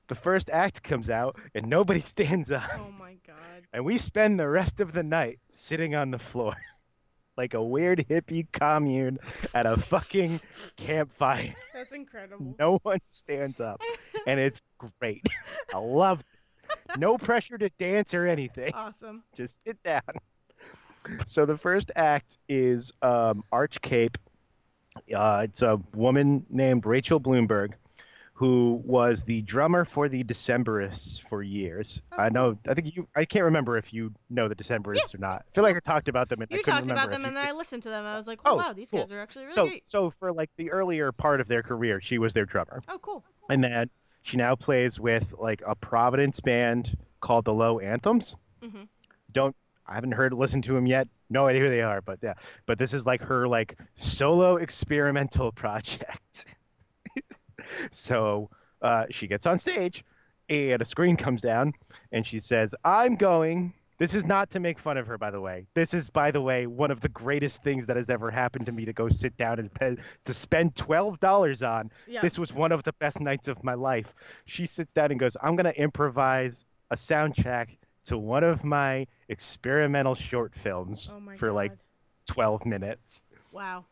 the 0.07 0.15
first 0.15 0.49
act 0.49 0.83
comes 0.83 1.09
out, 1.09 1.37
and 1.53 1.67
nobody 1.67 1.99
stands 2.01 2.51
up. 2.51 2.69
Oh 2.77 2.91
my 2.97 3.15
god. 3.25 3.35
And 3.73 3.85
we 3.85 3.97
spend 3.97 4.39
the 4.39 4.47
rest 4.47 4.79
of 4.79 4.93
the 4.93 5.03
night 5.03 5.39
sitting 5.51 5.95
on 5.95 6.11
the 6.11 6.19
floor 6.19 6.55
like 7.37 7.53
a 7.53 7.63
weird 7.63 8.05
hippie 8.09 8.47
commune 8.53 9.17
at 9.53 9.65
a 9.65 9.77
fucking 9.77 10.39
campfire. 10.77 11.53
That's 11.73 11.91
incredible. 11.91 12.55
No 12.57 12.79
one 12.83 12.99
stands 13.11 13.59
up. 13.59 13.81
And 14.25 14.39
it's 14.39 14.61
great. 14.99 15.27
I 15.73 15.77
love 15.77 16.21
it. 16.21 16.97
No 16.97 17.17
pressure 17.17 17.57
to 17.57 17.69
dance 17.77 18.13
or 18.13 18.25
anything. 18.25 18.73
Awesome. 18.73 19.23
Just 19.35 19.63
sit 19.63 19.81
down. 19.83 20.01
So 21.25 21.45
the 21.45 21.57
first 21.57 21.91
act 21.95 22.37
is 22.49 22.91
um, 23.01 23.43
Arch 23.51 23.81
Cape. 23.81 24.17
Uh, 25.13 25.41
it's 25.43 25.61
a 25.61 25.79
woman 25.93 26.45
named 26.49 26.85
Rachel 26.85 27.19
Blumberg, 27.19 27.73
who 28.37 28.81
was 28.83 29.23
the 29.23 29.41
drummer 29.43 29.85
for 29.85 30.09
the 30.09 30.21
Decemberists 30.23 31.21
for 31.21 31.41
years. 31.41 32.01
Oh, 32.11 32.17
I 32.17 32.27
know. 32.29 32.57
I 32.67 32.73
think 32.73 32.93
you. 32.95 33.07
I 33.15 33.23
can't 33.23 33.45
remember 33.45 33.77
if 33.77 33.93
you 33.93 34.13
know 34.29 34.49
the 34.49 34.55
Decemberists 34.55 35.15
or 35.15 35.19
not. 35.19 35.45
I 35.49 35.55
feel 35.55 35.63
like 35.63 35.75
I 35.75 35.79
talked 35.79 36.09
about 36.09 36.27
them. 36.27 36.41
And 36.41 36.51
You 36.51 36.57
couldn't 36.57 36.73
talked 36.87 36.89
about 36.91 37.11
them 37.11 37.23
and 37.23 37.35
then 37.35 37.47
I 37.47 37.53
listened 37.53 37.83
to 37.83 37.89
them. 37.89 38.05
I 38.05 38.15
was 38.17 38.27
like, 38.27 38.39
oh, 38.45 38.51
Oh, 38.51 38.55
wow, 38.57 38.73
these 38.73 38.91
cool. 38.91 38.99
guys 38.99 39.11
are 39.13 39.21
actually 39.21 39.45
really 39.45 39.55
So, 39.55 39.65
great. 39.67 39.83
so 39.87 40.13
for 40.19 40.33
like 40.33 40.49
the 40.57 40.69
earlier 40.71 41.11
part 41.13 41.39
of 41.39 41.47
their 41.47 41.63
career, 41.63 42.01
she 42.01 42.17
was 42.17 42.33
their 42.33 42.45
drummer, 42.45 42.83
Oh, 42.89 42.97
cool. 42.99 43.23
and 43.49 43.63
then 43.63 43.89
she 44.23 44.35
now 44.37 44.53
plays 44.55 44.99
with 44.99 45.33
like 45.37 45.61
a 45.65 45.73
Providence 45.75 46.41
band 46.41 46.97
called 47.21 47.45
the 47.45 47.53
Low 47.53 47.79
Anthems. 47.79 48.35
Mm-hmm. 48.61 48.83
Don't 49.31 49.55
I 49.87 49.93
haven't 49.95 50.11
heard 50.13 50.33
listened 50.33 50.63
to 50.65 50.73
them 50.73 50.87
yet. 50.87 51.07
No 51.29 51.47
idea 51.47 51.61
who 51.61 51.69
they 51.69 51.81
are, 51.83 52.01
but 52.01 52.19
yeah. 52.21 52.33
But 52.65 52.79
this 52.79 52.93
is 52.93 53.05
like 53.05 53.21
her 53.21 53.47
like 53.47 53.77
solo 53.95 54.57
experimental 54.57 55.51
project. 55.63 56.45
So 57.91 58.49
uh, 58.81 59.05
she 59.09 59.27
gets 59.27 59.45
on 59.45 59.57
stage, 59.57 60.03
and 60.49 60.81
a 60.81 60.85
screen 60.85 61.17
comes 61.17 61.41
down, 61.41 61.73
and 62.11 62.25
she 62.25 62.39
says, 62.39 62.75
"I'm 62.83 63.15
going." 63.15 63.73
This 63.97 64.13
is 64.13 64.25
not 64.25 64.49
to 64.49 64.59
make 64.59 64.77
fun 64.77 64.97
of 64.97 65.07
her, 65.07 65.17
by 65.17 65.31
the 65.31 65.39
way. 65.39 65.67
This 65.73 65.93
is, 65.93 66.09
by 66.09 66.29
the 66.29 66.41
way, 66.41 66.67
one 66.67 66.91
of 66.91 66.99
the 66.99 67.07
greatest 67.07 67.63
things 67.63 67.85
that 67.85 67.95
has 67.95 68.09
ever 68.09 68.29
happened 68.29 68.65
to 68.65 68.73
me 68.73 68.83
to 68.83 68.91
go 68.91 69.07
sit 69.07 69.37
down 69.37 69.57
and 69.57 69.73
pay, 69.73 69.95
to 70.25 70.33
spend 70.33 70.75
twelve 70.75 71.17
dollars 71.21 71.63
on 71.63 71.89
Yeah. 72.05 72.19
this 72.19 72.37
was 72.37 72.51
one 72.51 72.73
of 72.73 72.83
the 72.83 72.91
best 72.99 73.21
nights 73.21 73.47
of 73.47 73.63
my 73.63 73.73
life. 73.73 74.13
She 74.47 74.67
sits 74.67 74.91
down 74.91 75.11
and 75.11 75.19
goes, 75.19 75.37
I'm 75.41 75.55
going 75.55 75.73
to 75.73 75.81
improvise 75.81 76.65
a 76.91 76.97
soundtrack 76.97 77.77
to 78.07 78.17
one 78.17 78.43
of 78.43 78.65
my 78.65 79.07
experimental 79.29 80.13
short 80.13 80.53
films 80.61 81.09
oh 81.13 81.21
for 81.37 81.47
god. 81.47 81.55
like 81.55 81.71
12 82.27 82.65
minutes. 82.65 83.21
Wow. 83.53 83.85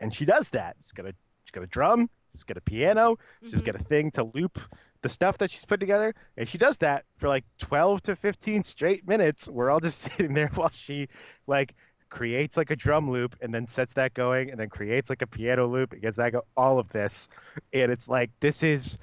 And 0.00 0.14
she 0.14 0.24
does 0.24 0.48
that. 0.48 0.76
She's 0.82 0.92
got 0.92 1.04
a, 1.04 1.12
she's 1.44 1.50
got 1.52 1.62
a 1.62 1.66
drum, 1.66 2.08
she's 2.32 2.44
got 2.44 2.56
a 2.56 2.60
piano, 2.60 3.18
she's 3.42 3.54
Mhm. 3.54 3.64
got 3.64 3.74
a 3.76 3.84
thing 3.84 4.10
to 4.12 4.24
loop 4.24 4.58
the 5.02 5.08
stuff 5.08 5.38
that 5.38 5.50
she's 5.50 5.64
put 5.64 5.80
together. 5.80 6.14
And 6.36 6.46
she 6.48 6.58
does 6.58 6.76
that 6.78 7.04
for 7.16 7.28
like 7.28 7.44
12 7.58 8.02
to 8.04 8.16
15 8.16 8.62
straight 8.64 9.06
minutes. 9.08 9.48
We're 9.48 9.70
all 9.70 9.80
just 9.80 9.98
sitting 10.18 10.34
there 10.34 10.48
while 10.54 10.70
she 10.70 11.08
like 11.46 11.74
creates 12.10 12.56
like 12.56 12.70
a 12.70 12.76
drum 12.76 13.10
loop 13.10 13.36
and 13.40 13.54
then 13.54 13.68
sets 13.68 13.94
that 13.94 14.12
going 14.14 14.50
and 14.50 14.58
then 14.58 14.68
creates 14.68 15.08
like 15.08 15.22
a 15.22 15.26
piano 15.26 15.66
loop 15.68 15.92
and 15.92 16.02
gets 16.02 16.16
that 16.16 16.32
go 16.32 16.42
all 16.56 16.78
of 16.80 16.88
this 16.90 17.28
and 17.72 17.92
it's 17.92 18.08
like 18.08 18.30
this 18.40 18.64
is 18.64 18.98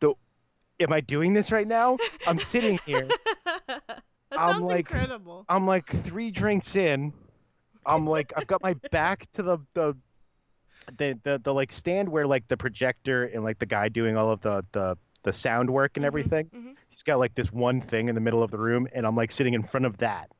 the 0.00 0.14
am 0.80 0.94
i 0.94 1.00
doing 1.02 1.34
this 1.34 1.52
right 1.52 1.68
now 1.68 1.98
i'm 2.26 2.38
sitting 2.38 2.78
here 2.86 3.06
that 3.66 4.02
I'm 4.32 4.50
sounds 4.52 4.60
like- 4.62 4.90
incredible. 4.90 5.44
i'm 5.46 5.66
like 5.66 5.86
three 6.04 6.30
drinks 6.30 6.74
in 6.74 7.12
i'm 7.84 8.06
like 8.06 8.32
i've 8.34 8.46
got 8.46 8.62
my 8.62 8.76
back 8.90 9.30
to 9.34 9.42
the 9.42 9.58
the 9.74 9.94
the, 10.98 11.18
the, 11.22 11.40
the 11.42 11.52
like 11.54 11.72
stand 11.72 12.08
where 12.08 12.26
like 12.26 12.46
the 12.48 12.56
projector 12.56 13.24
and 13.24 13.44
like 13.44 13.58
the 13.58 13.66
guy 13.66 13.88
doing 13.88 14.16
all 14.16 14.30
of 14.30 14.40
the 14.40 14.64
the 14.72 14.96
the 15.24 15.32
sound 15.32 15.70
work 15.70 15.96
and 15.96 16.04
Mhm, 16.04 16.06
everything 16.06 16.50
mhm. 16.54 16.74
he's 16.88 17.02
got 17.02 17.18
like 17.18 17.34
this 17.34 17.52
one 17.52 17.80
thing 17.80 18.08
in 18.08 18.14
the 18.14 18.20
middle 18.20 18.42
of 18.42 18.50
the 18.50 18.58
room 18.58 18.86
and 18.92 19.06
i'm 19.06 19.14
like 19.16 19.30
sitting 19.30 19.54
in 19.54 19.62
front 19.62 19.86
of 19.86 19.96
that. 19.98 20.30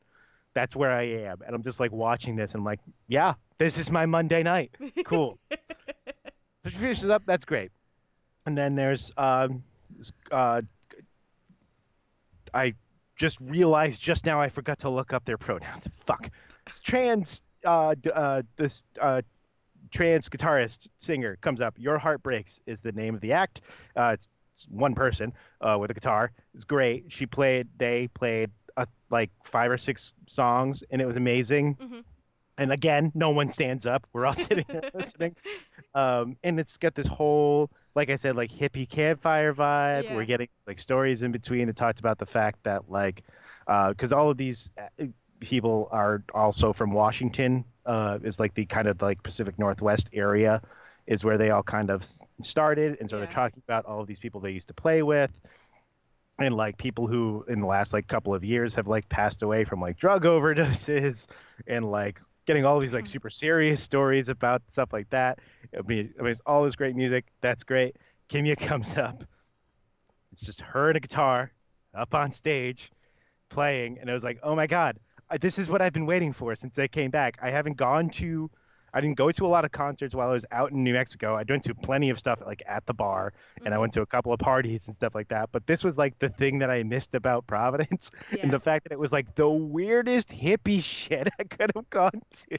That's 0.55 0.75
where 0.77 0.91
i 0.91 1.03
am 1.03 1.39
and 1.47 1.55
i'm 1.55 1.63
just 1.63 1.81
like 1.81 1.93
watching 1.93 2.37
this 2.37 2.53
and 2.53 2.61
i'm 2.61 2.65
like 2.65 2.81
yeah 3.09 3.35
this 3.59 3.79
is 3.79 3.91
my 3.91 4.07
monday 4.07 4.43
night. 4.43 4.73
Cool. 5.05 5.39
So 6.65 6.71
she 6.71 6.77
finishes 6.79 7.09
up 7.09 7.23
that's 7.27 7.45
great. 7.45 7.73
And 8.47 8.57
then 8.57 8.75
there's 8.75 9.13
um 9.17 9.63
uh 10.31 10.63
i 12.55 12.75
just 13.17 13.39
realized 13.41 14.01
just 14.01 14.25
now 14.27 14.41
i 14.41 14.49
forgot 14.49 14.79
to 14.81 14.89
look 14.91 15.13
up 15.13 15.25
their 15.25 15.39
pronouns. 15.39 15.87
Fuck. 16.07 16.31
It's 16.67 16.81
trans 16.81 17.43
uh 17.65 17.95
d- 18.01 18.11
uh 18.15 18.43
this 18.57 18.85
uh 19.01 19.23
trans 19.93 20.29
guitarist 20.29 20.89
singer 20.97 21.37
comes 21.43 21.61
up 21.61 21.75
your 21.79 21.99
heart 21.99 22.23
breaks 22.23 22.61
is 22.67 22.81
the 22.81 22.93
name 22.93 23.15
of 23.15 23.21
the 23.21 23.33
act 23.33 23.61
uh 23.97 24.11
it's, 24.15 24.29
it's 24.55 24.65
one 24.69 24.95
person 24.95 25.33
uh 25.61 25.77
with 25.79 25.91
a 25.91 25.95
guitar 25.95 26.33
it's 26.55 26.65
great 26.65 27.05
she 27.09 27.27
played 27.27 27.69
they 27.79 28.09
played 28.15 28.51
uh, 28.77 28.87
like 29.11 29.31
five 29.45 29.71
or 29.71 29.79
six 29.79 30.15
songs 30.27 30.83
and 30.91 31.01
it 31.03 31.07
was 31.07 31.17
amazing 31.17 31.77
Mhm. 31.77 32.03
and 32.59 32.73
again 32.73 33.13
no 33.15 33.31
one 33.31 33.53
stands 33.53 33.85
up 33.87 34.07
we're 34.13 34.25
all 34.27 34.35
sitting 34.49 34.65
there 34.69 34.91
listening 34.95 35.37
um, 35.95 36.37
and 36.43 36.59
it's 36.59 36.77
got 36.79 36.95
this 36.95 37.07
whole 37.07 37.71
like 37.95 38.09
I 38.09 38.17
said, 38.17 38.37
like 38.37 38.51
hippie 38.51 38.89
campfire 38.89 39.53
vibe. 39.53 40.05
Yeah. 40.05 40.15
We're 40.17 40.25
getting 40.25 40.49
like 40.67 40.79
stories 40.79 41.21
in 41.21 41.31
between. 41.31 41.69
It 41.69 41.77
talked 41.77 41.99
about 42.01 42.17
the 42.19 42.25
fact 42.25 42.61
that 42.63 42.91
like, 42.91 43.23
because 43.67 44.13
all 44.15 44.31
of 44.31 44.39
these 44.39 44.71
uh, 44.79 45.05
people 45.41 45.91
are 45.93 46.25
also 46.33 46.73
from 46.73 46.93
Washington. 46.93 47.67
Uh, 47.85 48.19
is 48.23 48.39
like 48.39 48.55
the 48.55 48.65
kind 48.67 48.87
of 48.87 49.03
like 49.03 49.23
Pacific 49.23 49.59
Northwest 49.59 50.09
area, 50.13 50.63
is 51.07 51.25
where 51.25 51.37
they 51.37 51.51
all 51.51 51.63
kind 51.65 51.91
of 51.91 52.05
started, 52.43 52.97
and 53.01 53.11
so 53.11 53.17
Yeah. 53.17 53.25
they're 53.25 53.35
talking 53.35 53.63
about 53.67 53.85
all 53.87 54.01
of 54.01 54.07
these 54.07 54.21
people 54.21 54.41
they 54.41 54.53
used 54.53 54.69
to 54.69 54.75
play 54.75 55.03
with. 55.03 55.31
And 56.39 56.55
like 56.55 56.77
people 56.79 57.07
who 57.07 57.45
in 57.49 57.61
the 57.61 57.67
last 57.67 57.93
like 57.93 58.09
couple 58.09 58.35
of 58.35 58.43
years 58.45 58.75
have 58.75 58.87
like 58.89 59.09
passed 59.09 59.43
away 59.43 59.65
from 59.65 59.81
like 59.81 59.97
drug 59.97 60.23
overdoses 60.35 61.27
and 61.67 61.91
like 61.91 62.21
getting 62.47 62.65
all 62.65 62.81
these 62.81 62.93
like 62.93 63.05
Mhm. 63.05 63.09
super 63.09 63.31
serious 63.31 63.83
stories 63.83 64.29
about 64.29 64.63
stuff 64.71 64.93
like 64.93 65.09
that. 65.11 65.39
I 65.77 65.83
mean, 65.83 66.13
I 66.19 66.23
mean, 66.23 66.31
it's 66.33 66.41
all 66.47 66.65
this 66.65 66.75
great 66.75 66.97
music. 66.97 67.27
That's 67.43 67.63
great. 67.65 67.97
Kimya 68.29 68.57
comes 68.69 68.97
up. 68.97 69.25
It's 70.33 70.43
just 70.43 70.61
her 70.61 70.89
and 70.89 70.97
a 70.97 71.01
guitar 71.01 71.53
up 71.95 72.15
on 72.15 72.33
stage 72.33 72.91
playing. 73.51 73.99
And 74.01 74.11
I 74.11 74.15
was 74.15 74.25
like, 74.25 74.39
oh 74.43 74.57
my 74.57 74.67
God, 74.67 74.99
this 75.41 75.59
is 75.59 75.69
what 75.69 75.81
I've 75.83 75.93
been 75.93 76.07
waiting 76.07 76.33
for 76.33 76.55
since 76.55 76.79
I 76.79 76.87
came 76.89 77.11
back. 77.11 77.39
I 77.43 77.51
haven't 77.51 77.77
gone 77.77 78.11
to, 78.11 78.51
I 78.95 79.01
didn't 79.01 79.17
go 79.17 79.31
to 79.33 79.47
a 79.47 79.49
lot 79.49 79.65
of 79.65 79.73
concerts 79.73 80.15
while 80.15 80.29
I 80.29 80.33
was 80.33 80.45
out 80.53 80.73
in 80.73 80.85
New 80.85 80.93
Mexico. 80.93 81.35
I 81.35 81.45
went 81.49 81.65
to 81.65 81.75
plenty 81.75 82.11
of 82.11 82.19
stuff 82.19 82.41
like 82.45 82.63
at 82.67 82.85
the 82.87 82.93
bar 82.95 83.33
and 83.65 83.73
I 83.73 83.77
Mhm. 83.77 83.81
went 83.81 83.93
to 83.95 84.03
a 84.03 84.07
couple 84.07 84.33
of 84.33 84.39
parties 84.41 84.87
and 84.89 84.97
stuff 84.97 85.15
like 85.15 85.29
that. 85.29 85.51
But 85.53 85.67
this 85.67 85.83
was 85.85 85.97
like 85.97 86.19
the 86.19 86.29
thing 86.29 86.59
that 86.59 86.71
I 86.71 86.83
missed 86.83 87.15
about 87.15 87.47
Providence 87.47 88.11
Yeah. 88.33 88.41
and 88.43 88.53
the 88.53 88.61
fact 88.61 88.85
that 88.85 88.93
it 88.93 88.99
was 88.99 89.13
like 89.13 89.35
the 89.35 89.49
weirdest 89.49 90.29
hippie 90.31 90.83
shit 90.85 91.29
I 91.39 91.45
could 91.45 91.73
have 91.75 91.89
gone 91.91 92.21
to. 92.49 92.59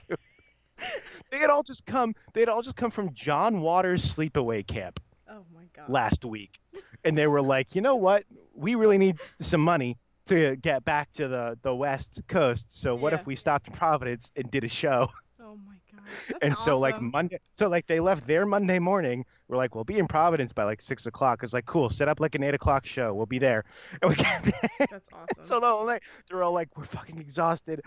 they 1.32 1.38
had 1.38 1.50
all 1.50 1.64
just 1.64 1.86
come. 1.86 2.16
They 2.34 2.40
had 2.42 2.50
all 2.50 2.62
just 2.64 2.76
come 2.76 2.92
from 2.92 3.14
John 3.14 3.62
Waters' 3.62 4.04
sleepaway 4.14 4.66
camp 4.66 5.00
oh 5.30 5.46
my 5.54 5.66
god. 5.76 5.90
last 5.90 6.26
week, 6.26 6.58
and 7.04 7.16
they 7.18 7.28
were 7.28 7.42
like, 7.44 7.76
you 7.76 7.82
know 7.82 7.96
what? 7.96 8.24
We 8.56 8.74
really 8.76 8.98
need 8.98 9.18
some 9.40 9.62
money 9.62 9.98
to 10.28 10.56
get 10.58 10.84
back 10.86 11.12
to 11.14 11.28
the 11.28 11.58
the 11.62 11.74
West 11.76 12.22
Coast. 12.28 12.68
So 12.70 12.96
what 12.96 13.14
Yeah. 13.14 13.20
if 13.20 13.26
we 13.26 13.36
stopped 13.36 13.68
in 13.68 13.74
Providence 13.74 14.32
and 14.36 14.50
did 14.52 14.64
a 14.64 14.70
show? 14.70 15.10
oh 15.42 15.58
my 15.68 15.76
god. 15.92 16.06
That's 16.30 16.40
and 16.42 16.58
so 16.58 16.80
like. 16.80 17.00
Monday, 17.02 17.40
so 17.58 17.68
like 17.70 17.88
they 17.88 18.00
left 18.00 18.26
there 18.28 18.46
Monday 18.46 18.80
morning. 18.80 19.26
We're 19.48 19.58
like, 19.58 19.76
we'll 19.76 19.84
be 19.84 20.00
in 20.00 20.08
Providence 20.08 20.52
by 20.54 20.64
like 20.64 20.82
six 20.82 21.06
o'clock. 21.06 21.44
It's 21.44 21.54
like 21.54 21.66
cool. 21.66 21.90
Set 21.90 22.08
up 22.08 22.20
like 22.20 22.34
an 22.36 22.44
eight 22.44 22.54
o'clock 22.56 22.86
show. 22.86 23.14
We'll 23.14 23.26
be 23.26 23.40
there. 23.40 23.64
And 24.02 24.10
we 24.10 24.16
get 24.16 24.44
there. 24.44 24.88
That's 24.90 25.10
awesome. 25.14 25.46
So 25.46 25.60
the 25.60 25.68
whole 25.68 25.86
night, 25.86 26.02
they're 26.30 26.42
all 26.44 26.54
like, 26.54 26.70
"We're 26.78 26.86
fucking 26.86 27.20
exhausted. 27.20 27.82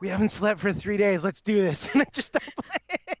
We 0.00 0.08
haven't 0.08 0.30
slept 0.30 0.60
for 0.60 0.72
three 0.72 0.96
days. 0.96 1.22
Let's 1.22 1.40
do 1.42 1.62
this." 1.62 1.86
And 1.92 2.00
they 2.02 2.06
just 2.12 2.28
start 2.28 2.44
playing. 2.44 3.16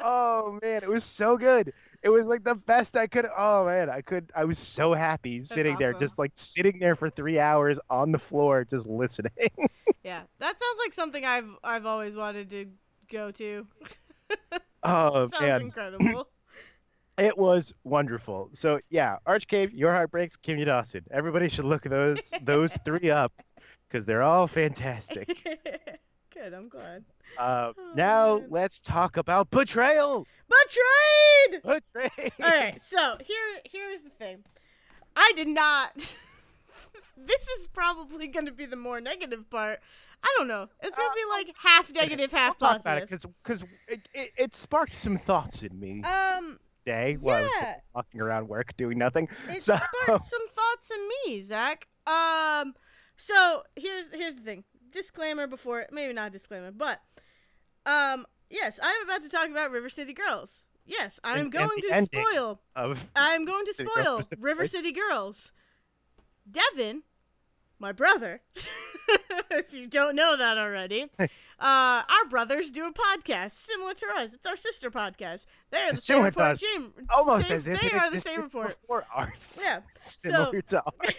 oh 0.00 0.58
man, 0.62 0.82
it 0.82 0.88
was 0.88 1.04
so 1.04 1.36
good. 1.36 1.72
It 2.02 2.08
was 2.08 2.26
like 2.26 2.44
the 2.44 2.54
best 2.54 2.96
I 2.96 3.06
could. 3.06 3.26
Oh 3.36 3.66
man, 3.66 3.90
I 3.90 4.00
could. 4.00 4.30
I 4.34 4.44
was 4.44 4.58
so 4.58 4.94
happy 4.94 5.42
sitting 5.42 5.76
there, 5.78 5.92
just 5.92 6.18
like 6.18 6.30
sitting 6.34 6.78
there 6.78 6.96
for 6.96 7.10
three 7.10 7.38
hours 7.38 7.78
on 7.90 8.12
the 8.12 8.18
floor, 8.18 8.64
just 8.64 8.86
listening. 8.86 9.32
yeah, 10.04 10.22
that 10.38 10.58
sounds 10.58 10.78
like 10.84 10.94
something 10.94 11.24
I've 11.24 11.48
I've 11.62 11.86
always 11.86 12.16
wanted 12.16 12.50
to 12.50 12.66
go 13.10 13.30
to. 13.32 13.66
oh 14.82 15.28
sounds 15.28 15.40
man, 15.40 15.60
incredible. 15.62 16.28
it 17.18 17.36
was 17.36 17.72
wonderful. 17.84 18.50
So 18.52 18.80
yeah, 18.90 19.16
Arch 19.26 19.46
Cape, 19.46 19.70
Your 19.72 19.92
Heart 19.92 20.10
Breaks, 20.10 20.36
Kimya 20.36 20.66
Dawson. 20.66 21.04
Everybody 21.10 21.48
should 21.48 21.64
look 21.64 21.82
those 21.82 22.20
those 22.42 22.72
three 22.84 23.10
up 23.10 23.32
because 23.88 24.04
they're 24.04 24.22
all 24.22 24.46
fantastic. 24.46 25.28
Good, 26.36 26.52
I'm 26.52 26.68
glad. 26.68 27.04
Uh, 27.38 27.72
Oh, 27.78 27.92
now 27.94 28.38
man. 28.38 28.48
let's 28.50 28.78
talk 28.80 29.16
about 29.16 29.50
betrayal. 29.50 30.26
Betrayed. 30.48 31.62
Betrayal. 31.62 32.30
All 32.42 32.50
right, 32.50 32.82
so 32.82 33.16
here 33.24 33.60
here's 33.64 34.02
the 34.02 34.10
thing. 34.10 34.44
I 35.16 35.32
did 35.34 35.48
not. 35.48 35.92
this 37.16 37.48
is 37.58 37.66
probably 37.72 38.28
going 38.28 38.46
to 38.46 38.52
be 38.52 38.66
the 38.66 38.76
more 38.76 39.00
negative 39.00 39.48
part. 39.50 39.80
I 40.22 40.34
don't 40.38 40.48
know. 40.48 40.68
It's 40.82 40.96
going 40.96 41.08
to 41.08 41.14
be 41.14 41.30
like 41.46 41.56
half 41.62 41.90
negative, 41.92 42.32
half 42.32 42.58
talk 42.58 42.80
about 42.80 42.98
it 42.98 43.08
positive. 43.10 43.30
because 43.42 43.62
it, 43.88 44.00
it, 44.12 44.30
it 44.36 44.54
sparked 44.54 44.94
some 44.94 45.18
thoughts 45.18 45.62
in 45.62 45.78
me 45.78 46.02
Um, 46.02 46.58
Day 46.84 47.16
while 47.20 47.36
I 47.36 47.40
was 47.42 47.50
yeah. 47.60 47.74
walking 47.94 48.20
around 48.20 48.48
work 48.48 48.76
doing 48.76 48.98
nothing. 48.98 49.28
it 49.48 49.62
So- 49.62 49.76
sparked 49.76 50.24
some 50.24 50.48
thoughts 50.48 50.90
in 50.90 51.08
me, 51.32 51.42
Zach. 51.42 51.86
Um, 52.06 52.74
so 53.16 53.62
here's 53.74 54.10
here's 54.12 54.34
the 54.36 54.42
thing. 54.42 54.64
Disclaimer 54.92 55.46
before, 55.46 55.86
maybe 55.90 56.12
not 56.12 56.32
disclaimer, 56.32 56.70
but 56.70 57.00
um, 57.84 58.26
yes, 58.50 58.78
I'm 58.82 59.04
about 59.04 59.22
to 59.22 59.28
talk 59.28 59.48
about 59.48 59.70
River 59.70 59.88
City 59.88 60.12
Girls. 60.12 60.64
Yes, 60.84 61.18
I'm 61.24 61.32
And- 61.34 61.40
and 61.42 61.52
going 61.52 61.80
the 61.82 61.88
to 61.88 62.04
spoil. 62.04 62.60
I'm 63.16 63.44
going 63.44 63.64
to 63.66 63.74
spoil. 63.74 64.20
River 64.38 64.66
City 64.66 64.92
Girls. 64.92 65.52
Devin, 66.50 67.02
my 67.78 67.90
brother, 67.92 68.40
if 69.50 69.74
you 69.74 69.88
don't 69.88 70.14
know 70.14 70.36
that 70.36 70.56
already, 70.58 71.06
uh, 71.18 71.28
our 71.58 72.24
brothers 72.30 72.70
do 72.70 72.86
a 72.86 72.92
podcast 72.92 73.50
similar 73.52 73.94
to 73.94 74.06
us. 74.16 74.32
It's 74.32 74.46
our 74.46 74.56
sister 74.56 74.90
podcast. 74.90 75.46
They're 75.70 75.90
the 75.92 75.96
same 75.98 76.22
report. 76.22 76.58
Jim, 76.60 76.92
almost 77.10 77.48
same, 77.48 77.56
as 77.56 77.66
if 77.66 77.80
they 77.80 77.90
are 77.90 78.10
the 78.10 78.20
same 78.20 78.42
report. 78.42 78.80
before 78.80 79.04
ours. 79.12 79.58
Yeah. 79.60 79.80
Similar 80.02 80.62
to 80.62 80.82
ours. 80.84 81.14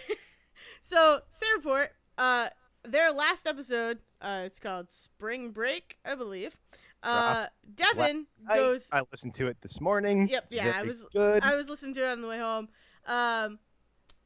So, 0.80 1.20
Same 1.30 1.56
Report, 1.56 1.92
uh, 2.16 2.48
their 2.90 3.12
last 3.12 3.46
episode, 3.46 3.98
uh, 4.20 4.42
it's 4.44 4.58
called 4.58 4.90
Spring 4.90 5.50
Break, 5.50 5.98
I 6.04 6.14
believe. 6.14 6.58
Uh, 7.02 7.46
Devin 7.74 8.26
I, 8.48 8.56
goes. 8.56 8.88
I 8.90 9.02
listened 9.12 9.34
to 9.36 9.46
it 9.46 9.58
this 9.60 9.80
morning. 9.80 10.26
Yep, 10.28 10.44
It's 10.44 10.52
yeah, 10.52 10.72
I 10.74 10.82
was- 10.82 11.06
good. 11.12 11.42
I 11.44 11.54
was 11.54 11.68
listening 11.68 11.94
to 11.94 12.04
it 12.04 12.10
on 12.10 12.22
the 12.22 12.28
way 12.28 12.38
home. 12.38 12.68
Um, 13.06 13.58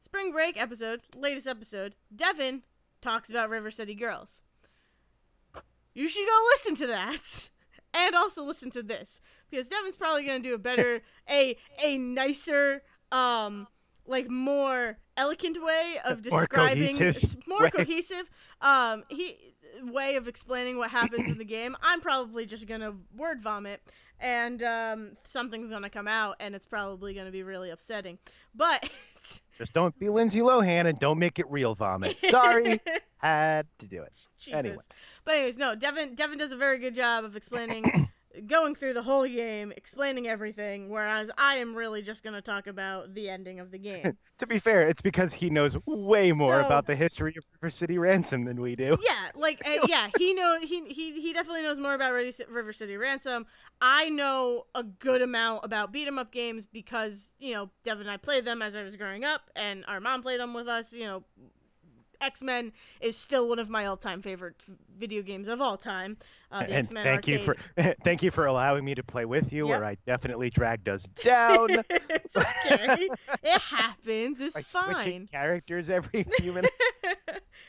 Spring 0.01 0.31
Break 0.31 0.59
episode, 0.61 1.01
latest 1.15 1.47
episode. 1.47 1.95
Devin 2.15 2.63
talks 3.01 3.29
about 3.29 3.49
River 3.49 3.69
City 3.71 3.93
Girls. 3.95 4.41
You 5.93 6.09
should 6.09 6.25
go 6.27 6.47
listen 6.53 6.75
to 6.75 6.87
that, 6.87 7.49
and 7.93 8.15
also 8.15 8.43
listen 8.43 8.69
to 8.71 8.81
this 8.83 9.21
because 9.49 9.67
Devin's 9.67 9.95
probably 9.95 10.25
gonna 10.25 10.39
do 10.39 10.55
a 10.55 10.57
better, 10.57 11.01
a 11.29 11.55
a 11.81 11.97
nicer, 11.99 12.81
um, 13.11 13.67
like 14.05 14.29
more 14.29 14.97
elegant 15.17 15.63
way 15.63 15.97
of 16.05 16.25
More 16.29 16.41
describing, 16.41 16.97
cohesive 16.97 17.47
more 17.47 17.69
cohesive. 17.69 18.29
Um, 18.61 19.03
he 19.09 19.37
way 19.81 20.15
of 20.15 20.27
explaining 20.27 20.77
what 20.77 20.91
happens 20.91 21.29
in 21.29 21.37
the 21.37 21.45
game. 21.45 21.75
I'm 21.81 22.01
probably 22.01 22.45
just 22.45 22.67
gonna 22.67 22.93
word 23.15 23.41
vomit 23.41 23.81
and 24.19 24.63
um, 24.63 25.11
something's 25.23 25.69
gonna 25.69 25.89
come 25.89 26.07
out, 26.07 26.37
and 26.39 26.55
it's 26.55 26.65
probably 26.65 27.13
gonna 27.13 27.31
be 27.31 27.43
really 27.43 27.69
upsetting. 27.69 28.17
But 28.55 28.89
Just 29.57 29.73
don't 29.73 29.97
be 29.99 30.09
Lindsay 30.09 30.39
Lohan 30.39 30.87
and 30.87 30.97
don't 30.99 31.19
make 31.19 31.37
it 31.37 31.45
real 31.49 31.75
vomit. 31.75 32.17
Sorry, 32.29 32.81
had 33.17 33.67
to 33.79 33.85
do 33.85 34.01
it. 34.01 34.27
Jesus. 34.37 34.53
Anyway. 34.53 34.83
But 35.25 35.35
anyways, 35.35 35.57
no, 35.57 35.75
Devin 35.75 36.15
Devin 36.15 36.37
does 36.37 36.51
a 36.51 36.57
very 36.57 36.79
good 36.79 36.95
job 36.95 37.23
of 37.23 37.35
explaining 37.35 38.09
going 38.47 38.75
through 38.75 38.93
the 38.93 39.01
whole 39.03 39.27
game, 39.27 39.71
explaining 39.75 40.27
everything, 40.27 40.89
whereas 40.89 41.29
I 41.37 41.55
am 41.55 41.75
really 41.75 42.01
just 42.01 42.23
gonna 42.23 42.41
talk 42.41 42.67
about 42.67 43.13
the 43.13 43.29
ending 43.29 43.59
of 43.59 43.71
the 43.71 43.77
game. 43.79 44.17
To 44.39 44.47
be 44.47 44.57
fair, 44.59 44.81
it's 44.81 45.01
because 45.01 45.31
he 45.31 45.49
knows 45.49 45.77
way 45.87 46.31
more 46.33 46.59
So- 46.59 46.65
about 46.65 46.85
the 46.87 46.95
history 46.95 47.33
of 47.37 47.45
River 47.61 47.69
City 47.69 47.97
Ransom 47.97 48.43
than 48.43 48.59
we 48.59 48.75
do. 48.75 48.97
yeah, 49.07 49.29
like 49.35 49.61
uh, 49.65 49.85
yeah, 49.87 50.09
he 50.17 50.33
know 50.33 50.59
he 50.59 50.85
he 50.91 51.21
he 51.21 51.31
definitely 51.31 51.61
knows 51.61 51.79
more 51.79 51.93
about 51.93 52.11
River 52.11 52.73
City 52.73 52.97
Ransom. 52.97 53.45
I 53.79 54.09
know 54.09 54.65
a 54.75 54.83
good 54.83 55.21
amount 55.21 55.63
about 55.63 55.93
beat 55.93 56.07
'em 56.07 56.17
up 56.17 56.31
games 56.31 56.65
because 56.65 57.31
you 57.39 57.53
know 57.53 57.69
Devin 57.85 58.01
and 58.01 58.11
I 58.11 58.17
played 58.17 58.43
them 58.43 58.61
as 58.61 58.75
I 58.75 58.81
was 58.83 58.97
growing 58.97 59.23
up, 59.23 59.49
and 59.55 59.85
our 59.87 60.01
mom 60.01 60.23
played 60.23 60.41
them 60.41 60.53
with 60.53 60.67
us. 60.67 60.91
You 60.91 61.05
know, 61.05 61.23
X 62.23 62.41
Men 62.41 62.71
is 63.01 63.17
still 63.17 63.47
one 63.49 63.59
of 63.59 63.69
my 63.69 63.85
all 63.85 63.97
time 63.97 64.21
favorite 64.21 64.55
video 64.97 65.21
games 65.21 65.47
of 65.47 65.61
all 65.61 65.77
time. 65.77 66.17
Uh, 66.51 66.59
the 66.59 66.65
and 66.65 66.73
X 66.73 66.91
Men 66.91 67.03
thank 67.03 67.27
you 67.27 67.39
for 67.39 67.55
thank 68.03 68.23
you 68.23 68.31
for 68.31 68.45
allowing 68.45 68.85
me 68.85 68.95
to 68.95 69.03
play 69.03 69.25
with 69.25 69.51
you, 69.51 69.67
Yep. 69.67 69.79
where 69.79 69.85
I 69.87 69.97
definitely 70.05 70.49
dragged 70.49 70.87
us 70.89 71.03
down 71.23 71.67
it's 72.09 72.35
okay. 72.37 73.09
it 73.43 73.61
happens. 73.61 74.39
It's 74.39 74.57
fine. 74.71 75.27
characters 75.31 75.89
every 75.89 76.23
few 76.39 76.53
minutes. 76.53 76.75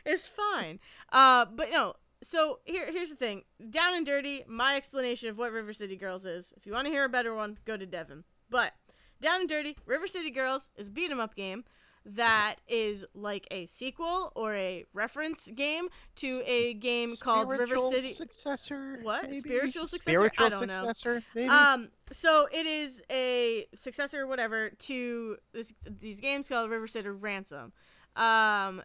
it's 0.04 0.26
fine. 0.26 0.78
Uh, 1.12 1.44
but 1.46 1.70
no. 1.70 1.94
So 2.22 2.60
here, 2.64 2.86
here's 2.90 3.10
the 3.10 3.16
thing. 3.16 3.42
Down 3.70 3.94
and 3.94 4.06
dirty. 4.06 4.44
My 4.48 4.76
explanation 4.76 5.28
of 5.28 5.36
what 5.36 5.52
River 5.52 5.74
City 5.74 5.94
Girls 5.96 6.24
is. 6.24 6.54
If 6.56 6.64
you 6.64 6.72
want 6.72 6.86
to 6.86 6.90
hear 6.90 7.04
a 7.04 7.08
better 7.08 7.34
one, 7.34 7.58
go 7.66 7.76
to 7.76 7.84
Devin. 7.84 8.24
But 8.48 8.72
Down 9.20 9.40
and 9.40 9.48
Dirty, 9.48 9.76
River 9.84 10.06
City 10.06 10.30
Girls 10.30 10.70
is 10.76 10.88
a 10.88 10.90
beat 10.90 11.10
'em 11.10 11.20
up 11.20 11.34
game 11.34 11.64
that 12.06 12.56
is 12.68 13.04
like 13.14 13.46
a 13.50 13.66
sequel 13.66 14.30
or 14.34 14.54
a 14.54 14.84
reference 14.92 15.48
game 15.54 15.88
to 16.16 16.42
a 16.44 16.74
game 16.74 17.14
called 17.18 17.48
River 17.48 17.78
City. 17.78 18.12
successor. 18.12 18.98
What? 19.02 19.24
maybe? 19.24 19.40
Spiritual 19.40 19.86
successor? 19.86 20.16
Spiritual 20.18 20.46
I 20.46 20.48
don't 20.50 20.68
know. 20.68 21.20
maybe. 21.34 21.48
Um, 21.48 21.88
so 22.12 22.46
it 22.52 22.66
is 22.66 23.02
a 23.10 23.66
successor, 23.74 24.26
whatever, 24.26 24.70
to 24.70 25.36
this, 25.52 25.72
these 26.00 26.20
games 26.20 26.48
called 26.48 26.70
River 26.70 26.86
City 26.86 27.08
Ransom. 27.08 27.72
Um, 28.16 28.82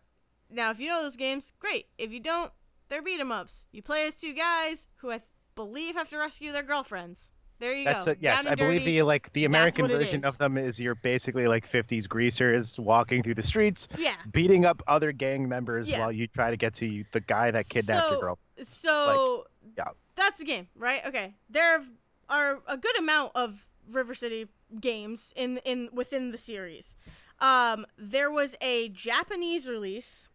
now 0.50 0.72
if 0.72 0.80
you 0.80 0.88
know 0.88 1.04
those 1.04 1.18
games, 1.18 1.54
great. 1.60 1.88
If 1.98 2.12
you 2.12 2.20
don't, 2.20 2.52
they're 2.88 3.02
beat 3.02 3.20
'em 3.20 3.32
ups. 3.32 3.66
You 3.72 3.82
play 3.82 4.08
as 4.08 4.16
two 4.16 4.34
guys 4.34 4.88
who 4.98 5.10
I 5.12 5.18
th- 5.18 5.30
believe 5.56 5.96
have 5.96 6.10
to 6.10 6.18
rescue 6.18 6.52
their 6.52 6.64
girlfriends. 6.64 7.32
There 7.60 7.74
you 7.74 7.84
That's 7.86 8.06
go. 8.06 8.12
a, 8.12 8.16
yes. 8.20 8.46
I 8.46 8.56
believe 8.56 8.82
dirty. 8.82 8.98
the 8.98 9.02
like 9.04 9.32
the 9.34 9.46
American 9.46 9.88
version 9.88 10.24
of 10.24 10.38
them 10.38 10.58
is 10.58 10.80
you're 10.80 10.96
basically 10.96 11.48
like 11.48 11.70
50s 11.70 12.08
greasers 12.08 12.80
walking 12.80 13.22
through 13.22 13.36
the 13.36 13.44
streets, 13.44 13.88
Yeah. 13.98 14.16
beating 14.32 14.64
up 14.66 14.82
other 14.88 15.12
gang 15.12 15.48
members 15.50 15.90
Yeah. 15.90 16.00
while 16.00 16.12
you 16.12 16.28
try 16.28 16.52
to 16.52 16.58
get 16.58 16.74
to 16.76 17.04
the 17.12 17.20
guy 17.20 17.52
that 17.52 17.68
kidnapped 17.68 18.06
So- 18.06 18.12
your 18.12 18.20
girl. 18.22 18.40
So 18.64 19.46
yeah. 19.78 19.90
that's 20.16 20.38
the 20.40 20.46
game, 20.46 20.68
right? 20.76 21.06
Okay. 21.06 21.36
There 21.50 21.84
are 22.30 22.62
a 22.68 22.78
good 22.78 22.98
amount 22.98 23.32
of 23.36 23.66
River 23.90 24.14
City 24.16 24.48
games 24.80 25.34
in 25.36 25.58
in 25.66 25.90
within 25.92 26.32
the 26.32 26.38
series. 26.38 26.96
Um, 27.40 27.86
there 27.98 28.30
was 28.32 28.56
a 28.62 28.90
Japanese 28.90 29.68
release 29.68 30.30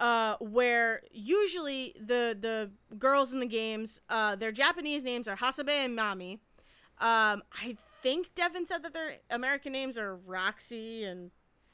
uh, 0.00 0.36
where 0.40 1.02
usually 1.12 1.94
the 2.00 2.36
the 2.40 2.70
girls 2.98 3.32
in 3.32 3.40
the 3.40 3.46
games, 3.46 4.00
uh, 4.08 4.34
their 4.36 4.52
Japanese 4.52 5.04
names 5.04 5.28
are 5.28 5.36
Hasebe 5.36 5.68
and 5.70 5.96
Mami. 5.98 6.38
Um, 7.00 7.42
I 7.52 7.76
think 8.02 8.34
Devin 8.34 8.66
said 8.66 8.82
that 8.82 8.92
their 8.92 9.16
American 9.30 9.72
names 9.72 9.98
are 9.98 10.14
Roxy 10.16 11.04
and 11.04 11.30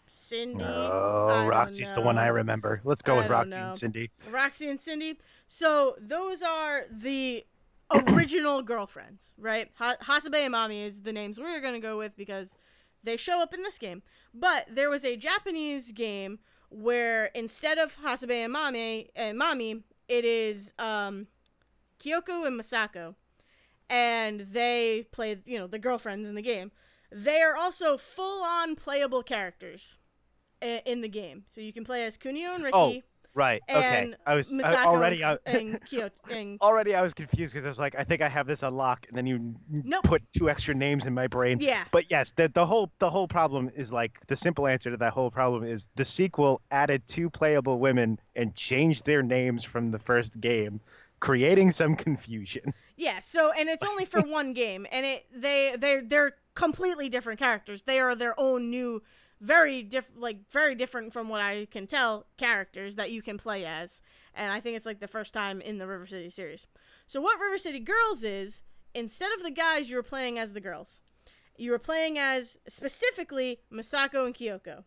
Cindy. 0.07 0.65
Oh, 0.65 1.47
Roxy's 1.47 1.93
the 1.93 2.01
one 2.01 2.19
I 2.19 2.29
remember. 2.29 2.81
Let's 2.85 3.03
go 3.03 3.15
I 3.15 3.19
with 3.19 3.29
Roxy 3.29 3.57
know. 3.57 3.69
and 3.69 3.77
Cindy. 3.77 4.11
Roxy 4.31 4.69
and 4.69 4.81
Cindy. 4.81 5.19
So 5.47 5.97
those 6.01 6.43
are 6.43 6.87
the 6.91 7.45
original 8.09 8.63
girlfriends, 8.63 9.35
right? 9.39 9.71
Ha- 9.77 9.97
Hasebe 10.03 10.35
and 10.35 10.55
Mami 10.55 10.85
is 10.85 11.03
the 11.03 11.13
names 11.13 11.39
we're 11.39 11.61
gonna 11.61 11.81
go 11.81 11.97
with 11.99 12.17
because 12.17 12.57
they 13.05 13.17
show 13.17 13.41
up 13.43 13.55
in 13.55 13.63
this 13.63 13.79
game. 13.79 14.03
But 14.35 14.67
there 14.71 14.91
was 14.91 15.05
a 15.05 15.17
Japanese 15.17 15.93
game 15.93 16.39
where 16.71 17.27
instead 17.27 17.79
of 17.79 17.97
Hasebe 18.05 18.31
and 18.33 18.55
Mami 18.55 19.09
and 19.17 19.41
Mami, 19.41 19.83
it 20.09 20.25
is 20.25 20.73
um, 20.79 21.27
Kyoko 22.01 22.47
and 22.47 22.61
Masako, 22.61 23.15
and 23.91 24.41
they 24.41 25.07
play 25.13 25.37
you 25.45 25.59
know 25.59 25.67
the 25.67 25.79
girlfriends 25.79 26.29
in 26.29 26.35
the 26.35 26.43
game. 26.43 26.71
They 27.13 27.41
are 27.43 27.57
also 27.57 27.97
full-on 27.99 28.77
playable 28.77 29.23
characters 29.25 29.99
i- 30.63 30.81
in 30.87 31.01
the 31.01 31.09
game, 31.09 31.45
so 31.49 31.61
you 31.61 31.73
can 31.73 31.85
play 31.85 32.05
as 32.05 32.17
Kunio 32.17 32.55
and 32.55 32.63
Ricky. 32.65 32.77
Oh, 32.77 33.03
Right. 33.33 33.63
Okay. 33.71 34.13
I 34.27 34.35
was 34.35 34.53
I- 34.61 34.85
already. 34.85 35.23
I, 35.23 35.35
uh, 35.35 35.37
and 35.47 35.81
Kyoto 35.87 36.13
and 36.29 36.59
already 36.63 36.97
I 36.97 37.03
was 37.03 37.15
confused 37.15 37.53
because 37.55 37.65
I 37.65 37.69
was 37.69 37.79
like, 37.79 37.95
I 37.97 38.03
think 38.03 38.23
I 38.23 38.29
have 38.29 38.45
this 38.49 38.65
unlocked, 38.65 39.07
and 39.09 39.17
then 39.17 39.25
you 39.25 39.55
Nope. 39.71 40.03
put 40.03 40.23
two 40.37 40.51
extra 40.51 40.75
names 40.75 41.07
in 41.07 41.15
my 41.15 41.29
brain. 41.29 41.59
yeah, 41.61 41.85
But 41.93 42.11
yes, 42.11 42.33
the 42.33 42.49
the 42.49 42.67
whole 42.67 42.91
the 42.99 43.09
whole 43.09 43.29
problem 43.29 43.71
is 43.77 43.93
like 43.93 44.19
the 44.27 44.35
simple 44.37 44.67
answer 44.67 44.91
to 44.91 44.97
that 44.97 45.13
whole 45.13 45.31
problem 45.31 45.63
is 45.65 45.87
the 45.95 46.05
sequel 46.05 46.61
added 46.73 47.07
two 47.07 47.31
playable 47.31 47.79
women 47.79 48.19
and 48.35 48.53
changed 48.57 49.07
their 49.07 49.23
names 49.23 49.63
from 49.63 49.93
the 49.93 50.01
first 50.01 50.41
game, 50.41 50.81
creating 51.21 51.71
some 51.71 51.95
confusion. 51.95 52.75
yeah. 52.97 53.21
So 53.21 53.53
and 53.53 53.69
it's 53.69 53.85
only 53.85 54.05
for 54.05 54.21
one 54.39 54.53
game, 54.53 54.87
and 54.91 55.07
it 55.07 55.27
they 55.35 55.75
they 55.79 56.01
they're 56.01 56.33
completely 56.55 57.09
different 57.09 57.39
characters. 57.39 57.83
They 57.83 58.01
are 58.01 58.15
their 58.17 58.39
own 58.39 58.71
new, 58.71 59.03
very 59.41 59.83
diff 59.83 60.09
like 60.17 60.51
very 60.51 60.75
different 60.75 61.13
from 61.13 61.29
what 61.29 61.41
I 61.41 61.67
can 61.71 61.87
tell 61.87 62.27
characters 62.37 62.97
that 62.97 63.11
you 63.13 63.23
can 63.23 63.39
play 63.39 63.65
as. 63.65 64.03
And 64.35 64.53
I 64.53 64.61
think 64.61 64.77
it's 64.77 64.87
like 64.87 65.01
the 65.01 65.09
first 65.09 65.33
time 65.35 65.61
in 65.61 65.79
the 65.79 65.87
River 65.87 66.07
City 66.07 66.31
series. 66.31 66.67
So 67.07 67.21
what 67.21 67.41
River 67.41 67.59
City 67.59 67.81
Girls 67.81 68.23
is 68.23 68.63
instead 68.95 69.31
of 69.37 69.43
the 69.43 69.51
guys 69.51 69.91
you 69.91 69.97
were 69.97 70.03
playing 70.03 70.39
as 70.39 70.53
the 70.53 70.61
girls, 70.61 71.01
you 71.57 71.71
were 71.73 71.79
playing 71.81 72.19
as 72.19 72.57
specifically 72.69 73.59
Masako 73.73 74.27
and 74.27 74.35
Kyoko. 74.35 74.85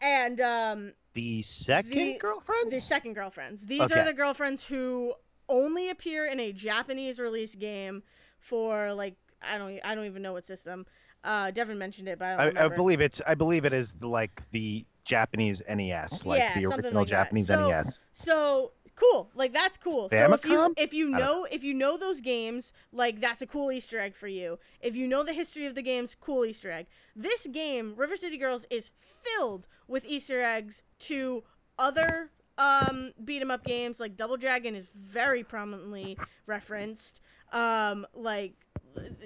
And 0.00 0.40
um, 0.40 0.92
The 1.14 1.40
second 1.42 1.92
The- 1.92 2.18
girlfriend. 2.18 2.72
the 2.72 2.80
second 2.80 3.14
girlfriends. 3.14 3.66
These 3.66 3.82
Okay. 3.82 4.00
are 4.00 4.04
the 4.04 4.12
girlfriends 4.12 4.66
who 4.66 5.14
only 5.48 5.90
appear 5.90 6.26
in 6.26 6.40
a 6.40 6.52
Japanese 6.52 7.18
release 7.18 7.54
game 7.54 8.02
for 8.38 8.92
like 8.94 9.14
I 9.42 9.58
don't 9.58 9.78
I 9.84 9.94
don't 9.94 10.06
even 10.06 10.22
know 10.22 10.32
what 10.32 10.46
system. 10.46 10.86
Uh, 11.22 11.50
Devin 11.50 11.78
mentioned 11.78 12.08
it, 12.08 12.18
but 12.18 12.38
I 12.38 12.44
don't 12.46 12.58
I, 12.58 12.64
I 12.66 12.68
believe 12.68 13.00
it's 13.00 13.20
I 13.26 13.34
believe 13.34 13.64
it 13.64 13.72
is 13.72 13.92
the, 13.92 14.08
like 14.08 14.42
the 14.50 14.84
Japanese 15.04 15.62
NES, 15.68 16.24
like 16.26 16.40
Yeah, 16.40 16.58
the 16.58 16.66
original 16.66 16.92
like. 17.02 17.08
Japanese 17.08 17.46
So- 17.48 17.68
NES. 17.68 18.00
So 18.12 18.72
cool, 18.94 19.30
like 19.34 19.52
that's 19.52 19.76
cool. 19.78 20.08
So 20.10 20.32
if 20.34 20.44
you 20.44 20.74
if 20.76 20.92
you 20.94 21.08
know 21.08 21.46
if 21.50 21.64
you 21.64 21.74
know 21.74 21.96
those 21.96 22.20
games, 22.20 22.72
like 22.92 23.20
that's 23.20 23.42
a 23.42 23.46
cool 23.46 23.72
Easter 23.72 23.98
egg 23.98 24.14
for 24.14 24.28
you. 24.28 24.58
If 24.80 24.96
you 24.96 25.06
know 25.06 25.24
the 25.24 25.32
history 25.32 25.66
of 25.66 25.74
the 25.74 25.82
games, 25.82 26.14
cool 26.18 26.44
Easter 26.44 26.70
egg. 26.70 26.86
This 27.16 27.46
game, 27.46 27.94
River 27.96 28.16
City 28.16 28.36
Girls, 28.38 28.66
is 28.70 28.90
filled 29.22 29.66
with 29.88 30.04
Easter 30.04 30.42
eggs 30.42 30.82
to 31.00 31.44
other 31.78 32.30
um 32.58 33.12
beat 33.24 33.42
'em 33.42 33.50
up 33.50 33.64
games. 33.64 33.98
Like 34.00 34.16
Double 34.16 34.36
Dragon 34.36 34.74
is 34.74 34.86
very 34.94 35.42
prominently 35.44 36.16
referenced. 36.46 37.20
Um, 37.52 38.06
like 38.14 38.54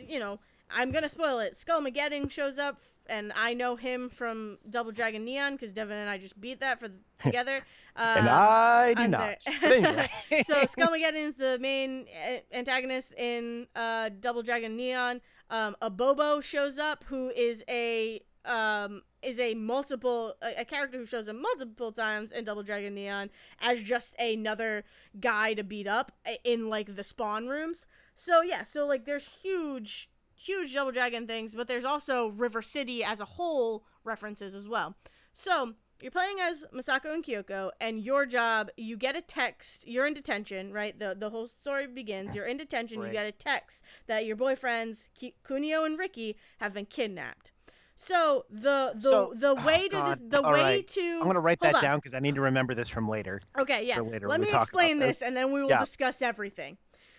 you 0.06 0.18
know, 0.18 0.40
I'm 0.70 0.90
gonna 0.90 1.08
spoil 1.08 1.38
it. 1.40 1.54
Skullmageddon 1.54 2.30
shows 2.30 2.58
up, 2.58 2.78
and 3.06 3.32
I 3.34 3.54
know 3.54 3.76
him 3.76 4.08
from 4.08 4.58
Double 4.68 4.92
Dragon 4.92 5.24
Neon 5.24 5.52
because 5.54 5.72
Devin 5.72 5.96
and 5.96 6.10
I 6.10 6.18
just 6.18 6.40
beat 6.40 6.60
that 6.60 6.78
for 6.80 6.88
together. 7.22 7.62
And 7.96 8.28
I 8.28 8.94
do 8.94 9.02
I'm 9.02 9.10
not. 9.10 9.36
anyway. 9.62 10.08
so 10.46 10.54
Skullmageddon 10.66 11.28
is 11.28 11.34
the 11.34 11.58
main 11.60 12.06
antagonist 12.52 13.12
in 13.16 13.66
uh, 13.74 14.10
Double 14.20 14.42
Dragon 14.42 14.76
Neon. 14.76 15.20
Um, 15.50 15.76
Abobo 15.82 16.42
shows 16.42 16.78
up, 16.78 17.04
who 17.08 17.30
is 17.30 17.64
a 17.68 18.20
um, 18.44 19.02
is 19.28 19.38
a 19.38 19.54
multiple 19.54 20.34
a, 20.42 20.62
a 20.62 20.64
character 20.64 20.98
who 20.98 21.06
shows 21.06 21.28
up 21.28 21.36
multiple 21.36 21.92
times 21.92 22.32
in 22.32 22.44
Double 22.44 22.62
Dragon 22.62 22.94
Neon 22.94 23.30
as 23.60 23.84
just 23.84 24.18
another 24.18 24.84
guy 25.20 25.54
to 25.54 25.62
beat 25.62 25.86
up 25.86 26.12
in 26.44 26.68
like 26.68 26.96
the 26.96 27.04
spawn 27.04 27.46
rooms. 27.46 27.86
So 28.16 28.40
yeah, 28.42 28.64
so 28.64 28.86
like 28.86 29.04
there's 29.04 29.28
huge 29.42 30.08
huge 30.34 30.74
Double 30.74 30.92
Dragon 30.92 31.26
things, 31.26 31.54
but 31.54 31.68
there's 31.68 31.84
also 31.84 32.28
River 32.28 32.62
City 32.62 33.04
as 33.04 33.20
a 33.20 33.24
whole 33.24 33.84
references 34.04 34.54
as 34.54 34.68
well. 34.68 34.94
So 35.32 35.74
you're 36.00 36.12
playing 36.12 36.36
as 36.40 36.64
Masako 36.72 37.12
and 37.12 37.24
Kyoko, 37.24 37.70
and 37.80 38.00
your 38.00 38.24
job, 38.24 38.70
you 38.76 38.96
get 38.96 39.16
a 39.16 39.20
text. 39.20 39.86
You're 39.86 40.06
in 40.06 40.14
detention, 40.14 40.72
right? 40.72 40.98
The 40.98 41.14
the 41.18 41.30
whole 41.30 41.46
story 41.46 41.86
begins. 41.86 42.34
You're 42.34 42.46
in 42.46 42.56
detention. 42.56 43.00
Right. 43.00 43.08
You 43.08 43.12
get 43.12 43.26
a 43.26 43.32
text 43.32 43.82
that 44.06 44.24
your 44.24 44.36
boyfriends 44.36 45.08
Kunio 45.44 45.84
and 45.84 45.98
Ricky 45.98 46.36
have 46.58 46.72
been 46.72 46.86
kidnapped. 46.86 47.52
So 48.00 48.44
the 48.48 48.92
the 48.94 49.10
So- 49.10 49.32
the 49.34 49.48
oh, 49.58 49.66
way 49.66 49.88
to 49.88 49.96
God. 49.96 50.30
the 50.30 50.40
All 50.40 50.52
way 50.52 50.62
right. 50.62 50.86
to 50.88 51.18
I'm 51.20 51.26
gonna 51.26 51.40
write 51.40 51.58
that 51.60 51.74
on. 51.74 51.82
down 51.82 51.98
because 51.98 52.14
I 52.14 52.20
need 52.20 52.36
to 52.36 52.40
remember 52.40 52.72
this 52.72 52.88
from 52.88 53.08
later. 53.08 53.40
Okay, 53.58 53.86
yeah. 53.88 53.98
later 53.98 54.28
Let 54.28 54.40
me 54.40 54.46
explain 54.52 55.00
this, 55.00 55.18
this. 55.18 55.26
and 55.26 55.36
then 55.36 55.50
we 55.50 55.60
will 55.62 55.68
Yeah. 55.68 55.80
discuss 55.80 56.22
everything. 56.22 56.78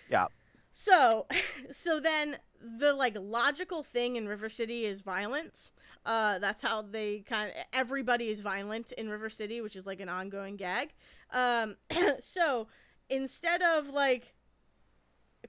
Yeah. 0.10 0.28
So, 0.72 1.28
so 1.74 2.00
then 2.00 2.38
the 2.62 2.94
like 2.94 3.18
logical 3.20 3.84
thing 3.84 4.16
in 4.16 4.26
River 4.30 4.48
City 4.48 4.86
is 4.86 5.02
violence. 5.02 5.72
Uh, 6.06 6.40
that's 6.40 6.62
how 6.62 6.82
they 6.82 7.20
kind 7.20 7.50
of 7.52 7.56
everybody 7.74 8.30
is 8.30 8.40
violent 8.40 8.94
in 8.94 9.10
River 9.10 9.30
City, 9.30 9.60
which 9.60 9.76
is 9.76 9.86
like 9.86 10.00
an 10.00 10.08
ongoing 10.08 10.56
gag. 10.56 10.94
Um, 11.32 11.76
so 12.22 12.68
instead 13.10 13.62
of 13.62 13.90
like 13.90 14.34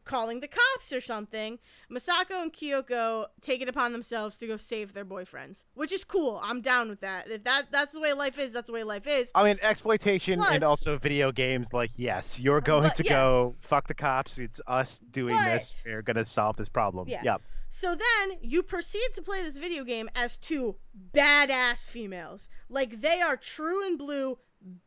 calling 0.04 0.40
the 0.40 0.48
cops 0.48 0.92
or 0.92 1.00
something, 1.00 1.58
Masako 1.90 2.42
and 2.42 2.52
Kyoko 2.52 3.26
take 3.40 3.60
it 3.60 3.68
upon 3.68 3.92
themselves 3.92 4.38
to 4.38 4.46
go 4.46 4.56
save 4.56 4.92
their 4.94 5.04
boyfriends, 5.04 5.64
which 5.74 5.92
is 5.92 6.04
cool. 6.04 6.40
I'm 6.42 6.60
down 6.60 6.88
with 6.88 7.00
that. 7.00 7.30
If 7.30 7.44
that 7.44 7.70
that's 7.70 7.92
the 7.92 8.00
way 8.00 8.12
life 8.12 8.38
is, 8.38 8.52
that's 8.52 8.66
the 8.68 8.72
way 8.72 8.82
life 8.84 9.06
is. 9.06 9.30
I 9.34 9.44
mean, 9.44 9.58
exploitation 9.62 10.38
Plus- 10.38 10.52
and 10.52 10.64
also 10.64 10.98
video 10.98 11.32
games. 11.32 11.72
Like, 11.72 11.90
yes, 11.96 12.38
you're 12.40 12.60
going 12.60 12.84
But- 12.84 12.96
to 12.96 13.04
yeah. 13.04 13.10
go 13.12 13.56
fuck 13.60 13.88
the 13.88 13.94
cops. 13.94 14.38
It's 14.38 14.60
us 14.66 14.98
doing 15.10 15.36
this. 15.36 15.82
We're 15.84 16.02
gonna 16.02 16.24
solve 16.24 16.56
this 16.56 16.68
problem. 16.68 17.08
Yeah. 17.08 17.22
Yep. 17.24 17.42
So 17.72 17.94
then 17.94 18.38
you 18.42 18.64
proceed 18.64 19.08
to 19.14 19.22
play 19.22 19.42
this 19.44 19.56
video 19.56 19.84
game 19.84 20.10
as 20.14 20.36
two 20.36 20.76
badass 21.14 21.88
females. 21.88 22.48
Like 22.68 23.00
they 23.00 23.20
are 23.20 23.36
true 23.36 23.86
and 23.86 23.96
blue 23.96 24.38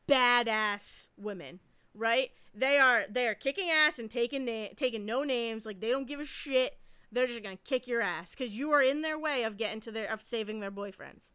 badass 0.07 1.07
women, 1.17 1.59
right? 1.95 2.32
They 2.53 2.78
are 2.78 3.06
they 3.10 3.28
are 3.28 3.36
kicking 3.36 3.70
ass 3.70 3.99
and 3.99 4.10
taking 4.10 4.45
na- 4.45 4.68
taking 4.76 5.06
no 5.06 5.24
names. 5.24 5.65
Like 5.65 5.80
they 5.80 5.90
don't 5.90 6.07
give 6.07 6.20
a 6.20 6.26
shit. 6.26 6.78
They're 7.11 7.28
just 7.28 7.44
gonna 7.44 7.57
kick 7.57 7.88
your 7.88 8.02
ass 8.02 8.36
because 8.36 8.57
you 8.57 8.72
are 8.72 8.82
in 8.82 9.02
their 9.02 9.18
way 9.20 9.44
of 9.44 9.57
getting 9.57 9.80
to 9.82 9.91
their 9.91 10.11
of 10.11 10.22
saving 10.22 10.60
their 10.60 10.72
boyfriends. 10.72 11.32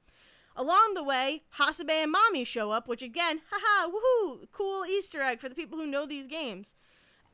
Along 0.56 0.94
the 0.94 1.04
way, 1.04 1.42
Hasebe 1.56 1.88
and 1.88 2.12
Mami 2.12 2.44
show 2.44 2.72
up, 2.72 2.88
which 2.88 3.00
again, 3.02 3.42
haha, 3.50 3.88
woohoo, 3.88 4.48
cool 4.50 4.84
Easter 4.84 5.22
egg 5.22 5.38
for 5.38 5.48
the 5.48 5.54
people 5.54 5.78
who 5.78 5.86
know 5.86 6.04
these 6.04 6.26
games. 6.26 6.74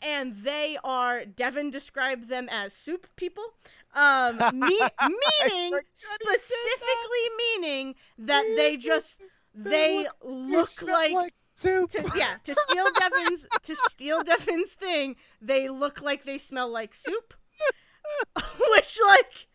And 0.02 0.36
they 0.38 0.76
are, 0.84 1.24
Devin 1.24 1.70
described 1.70 2.28
them 2.28 2.48
as 2.50 2.74
soup 2.74 3.06
people, 3.16 3.54
um, 3.94 4.36
me- 4.52 4.60
meaning, 4.60 5.72
said 5.94 6.18
that. 6.20 6.40
specifically 6.40 7.28
meaning 7.38 7.94
that 8.18 8.44
they 8.56 8.76
just, 8.76 9.22
they 9.54 10.00
You 10.00 10.08
look 10.30 10.68
smell 10.68 11.14
like, 11.14 11.34
soup. 11.54 11.90
to, 11.92 12.10
yeah, 12.16 12.36
to 12.44 12.54
steal 12.54 12.86
Devin's, 12.98 13.46
to 13.62 13.74
steal 13.88 14.22
Devin's 14.22 14.72
thing, 14.72 15.16
they 15.40 15.68
look 15.68 16.00
like 16.00 16.24
they 16.24 16.38
smell 16.38 16.68
like 16.68 16.94
soup. 16.94 17.34
Which, 18.70 18.98
like, 19.08 19.46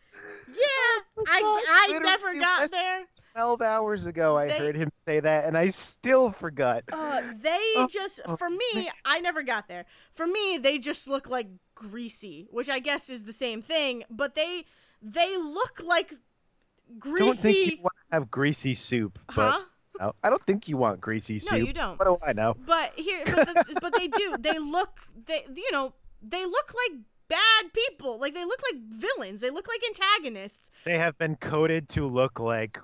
yeah, 0.48 1.22
I, 1.28 1.86
I 1.92 1.98
never 2.00 2.34
got 2.40 2.70
there. 2.70 3.04
12 3.34 3.62
hours 3.62 4.06
ago 4.06 4.36
I 4.36 4.48
They- 4.48 4.58
heard 4.58 4.76
him 4.76 4.90
say 5.06 5.20
that, 5.20 5.44
and 5.44 5.56
I 5.56 5.68
still 5.68 6.32
forgot. 6.32 6.82
Uh, 6.92 7.22
they 7.40 7.58
Oh, 7.76 7.86
just 7.88 8.20
oh, 8.26 8.36
for 8.36 8.50
me, 8.50 8.90
I 9.04 9.20
never 9.20 9.42
got 9.42 9.68
there. 9.68 9.86
For 10.14 10.26
me, 10.26 10.58
they 10.58 10.78
just 10.78 11.06
look 11.06 11.28
like 11.28 11.46
greasy, 11.74 12.48
which 12.50 12.68
I 12.68 12.80
guess 12.80 13.08
is 13.08 13.24
the 13.24 13.32
same 13.32 13.62
thing, 13.62 14.02
but 14.10 14.34
they 14.34 14.64
they 15.00 15.36
look 15.36 15.80
like 15.82 16.14
greasy. 16.98 17.24
Don't 17.24 17.38
think 17.38 17.70
you 17.72 17.82
want 17.82 17.94
to 18.10 18.14
have 18.16 18.30
greasy 18.30 18.74
soup, 18.74 19.18
but 19.28 19.50
huh? 19.52 19.64
No, 19.98 20.14
I 20.22 20.30
don't 20.30 20.44
think 20.46 20.68
you 20.68 20.76
want 20.76 21.00
greasy 21.00 21.38
soup. 21.38 21.52
No, 21.52 21.66
you 21.66 21.72
don't. 21.72 21.98
What 21.98 22.06
do 22.06 22.18
I 22.26 22.32
know? 22.32 22.56
But 22.66 22.92
here, 22.98 23.22
but, 23.24 23.46
the, 23.46 23.78
but 23.82 23.94
they 23.94 24.08
do. 24.08 24.36
They 24.38 24.58
look. 24.58 25.00
They 25.26 25.44
you 25.54 25.70
know 25.72 25.94
they 26.22 26.44
look 26.44 26.72
like 26.74 27.00
bad 27.28 27.72
people. 27.72 28.18
Like 28.18 28.34
they 28.34 28.44
look 28.44 28.60
like 28.72 28.82
villains. 28.90 29.40
They 29.40 29.50
look 29.50 29.66
like 29.68 29.80
antagonists. 29.88 30.70
They 30.84 30.98
have 30.98 31.18
been 31.18 31.36
coded 31.36 31.88
to 31.90 32.06
look 32.06 32.38
like 32.38 32.78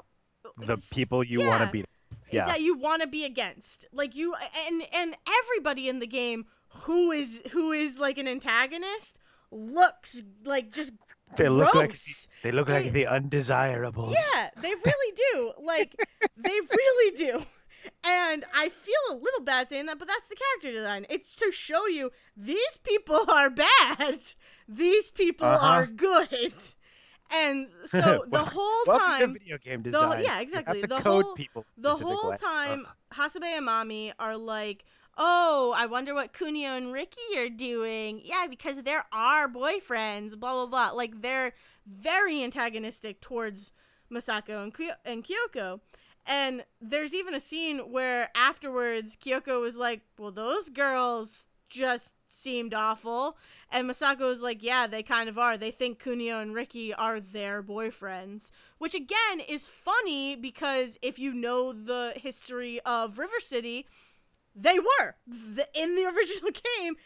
the 0.59 0.77
people 0.93 1.23
you 1.23 1.47
want 1.47 1.65
to 1.65 1.71
be. 1.71 1.85
Yeah. 2.31 2.47
that 2.47 2.61
you 2.61 2.77
want 2.77 3.03
to 3.03 3.09
be 3.09 3.25
against. 3.25 3.87
Like 3.93 4.17
you 4.17 4.35
and 4.67 4.83
and 4.93 5.17
everybody 5.45 5.89
in 5.89 6.01
the 6.01 6.07
game 6.07 6.47
who 6.69 7.13
is 7.13 7.43
who 7.53 7.73
is 7.73 7.99
like 7.99 8.19
an 8.19 8.27
antagonist 8.27 9.21
looks 9.51 10.23
like 10.45 10.73
just 10.73 10.93
They 11.37 11.49
look 11.49 11.75
like 11.75 11.97
they 12.43 12.53
look 12.53 12.69
They- 12.69 12.85
like 12.85 12.93
the 12.93 13.07
undesirables. 13.07 14.13
Yeah, 14.15 14.51
they 14.63 14.75
really 14.75 15.17
do. 15.33 15.53
Like 15.63 15.97
they 16.37 16.51
really 16.71 17.17
do. 17.17 17.45
And 18.05 18.45
I 18.55 18.69
feel 18.71 19.03
a 19.11 19.15
little 19.15 19.43
bad 19.45 19.69
saying 19.69 19.87
that, 19.87 19.99
but 19.99 20.09
that's 20.09 20.29
the 20.29 20.37
character 20.37 20.73
design. 20.73 21.07
It's 21.09 21.37
to 21.37 21.53
show 21.53 21.87
you 21.87 22.11
these 22.37 22.79
people 22.83 23.25
are 23.29 23.51
bad. 23.51 24.19
These 24.69 25.11
people 25.11 25.47
Uh-huh. 25.47 25.67
are 25.67 25.87
good. 25.87 26.53
And 27.33 27.69
so 27.91 28.25
the 28.29 28.45
whole 28.45 28.85
time 28.99 29.33
video 29.35 29.59
game 29.59 29.83
the- 29.83 29.91
yeah, 30.23 30.41
exactly. 30.41 30.81
have 30.81 30.89
to 30.91 30.97
The 30.97 31.03
code 31.03 31.25
whole- 31.25 31.35
people 31.35 31.67
the 31.77 31.95
whole 31.97 32.33
time 32.35 32.87
Ugh. 32.87 32.95
Hasebe 33.19 33.45
and 33.45 33.67
Mami 33.67 34.13
are 34.19 34.37
like, 34.37 34.85
"Oh, 35.17 35.73
I 35.77 35.87
wonder 35.87 36.15
what 36.15 36.33
Kunio 36.33 36.77
and 36.77 36.93
Ricky 36.93 37.37
are 37.39 37.49
doing." 37.49 38.21
Yeah, 38.25 38.47
because 38.49 38.83
they're 38.83 39.07
our 39.13 39.49
boyfriends. 39.49 40.39
Blah 40.39 40.55
blah 40.55 40.67
blah. 40.67 40.91
Like 40.91 41.23
they're 41.23 41.53
very 41.87 42.43
antagonistic 42.43 43.21
towards 43.21 43.73
Masako 44.11 44.63
and 44.63 44.75
Kyo- 44.75 45.01
and 45.05 45.25
Kyoko. 45.25 45.81
And 46.27 46.65
there's 46.81 47.15
even 47.15 47.35
a 47.35 47.41
scene 47.41 47.79
where 47.91 48.31
afterwards 48.35 49.17
Kyoko 49.17 49.61
was 49.61 49.77
like, 49.77 50.03
"Well, 50.19 50.33
those 50.33 50.69
girls 50.71 51.47
just 51.69 52.15
seemed 52.29 52.75
awful," 52.75 53.39
and 53.71 53.89
Masako 53.89 54.21
was 54.21 54.41
like, 54.41 54.63
"Yeah, 54.63 54.87
they 54.87 55.03
kind 55.03 55.29
of 55.29 55.39
are. 55.39 55.57
They 55.57 55.71
think 55.71 56.03
Kunio 56.03 56.41
and 56.43 56.55
Ricky 56.55 56.93
are 56.93 57.21
their 57.21 57.63
boyfriends." 57.63 58.51
Which 58.79 58.95
again 58.95 59.41
is 59.49 59.69
funny 59.69 60.37
because 60.37 60.99
if 61.03 61.19
you 61.19 61.33
know 61.33 61.73
the 61.73 62.13
history 62.17 62.81
of 62.81 63.19
River 63.19 63.41
City, 63.41 63.87
they 64.57 64.79
were 64.79 65.17
the, 65.27 65.69
in 65.75 65.95
the 65.95 66.05
original 66.17 66.51
game. 66.51 66.97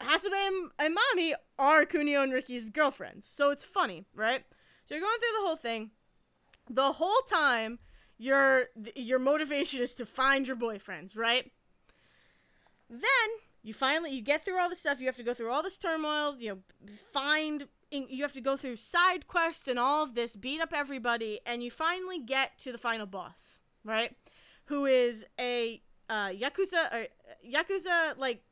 Hasebe 0.00 0.32
and, 0.78 0.96
Mami 0.96 1.32
are 1.58 1.86
Kunio 1.86 2.22
and 2.22 2.32
Ricky's 2.32 2.64
girlfriends, 2.64 3.26
so 3.26 3.50
it's 3.50 3.64
funny, 3.64 4.04
right? 4.14 4.44
So 4.84 4.94
you're 4.94 5.02
going 5.02 5.18
through 5.18 5.40
the 5.40 5.46
whole 5.46 5.56
thing. 5.56 5.90
The 6.68 6.92
whole 6.92 7.22
time, 7.28 7.78
your 8.18 8.66
your 8.96 9.18
motivation 9.18 9.80
is 9.80 9.94
to 9.96 10.06
find 10.06 10.46
your 10.46 10.56
boyfriends, 10.56 11.16
right? 11.16 11.50
Then 12.90 13.00
you 13.62 13.72
finally 13.72 14.10
you 14.10 14.22
get 14.22 14.44
through 14.44 14.58
all 14.58 14.68
the 14.68 14.76
stuff. 14.76 15.00
You 15.00 15.06
have 15.06 15.16
to 15.16 15.22
go 15.22 15.34
through 15.34 15.50
all 15.50 15.62
this 15.62 15.78
turmoil. 15.78 16.36
You 16.38 16.48
know, 16.50 16.58
find 17.12 17.68
you 17.90 18.22
have 18.22 18.32
to 18.32 18.40
go 18.40 18.56
through 18.56 18.76
side 18.76 19.28
quests 19.28 19.68
and 19.68 19.78
all 19.78 20.02
of 20.02 20.14
this, 20.14 20.34
beat 20.34 20.60
up 20.60 20.72
everybody, 20.74 21.40
and 21.44 21.62
you 21.62 21.70
finally 21.70 22.18
get 22.18 22.58
to 22.60 22.72
the 22.72 22.78
final 22.78 23.06
boss, 23.06 23.58
right? 23.84 24.16
Who 24.66 24.86
is 24.86 25.24
a 25.38 25.82
uh, 26.08 26.28
yakuza 26.28 26.92
or 26.92 27.06
yakuza 27.48 28.16
like 28.18 28.42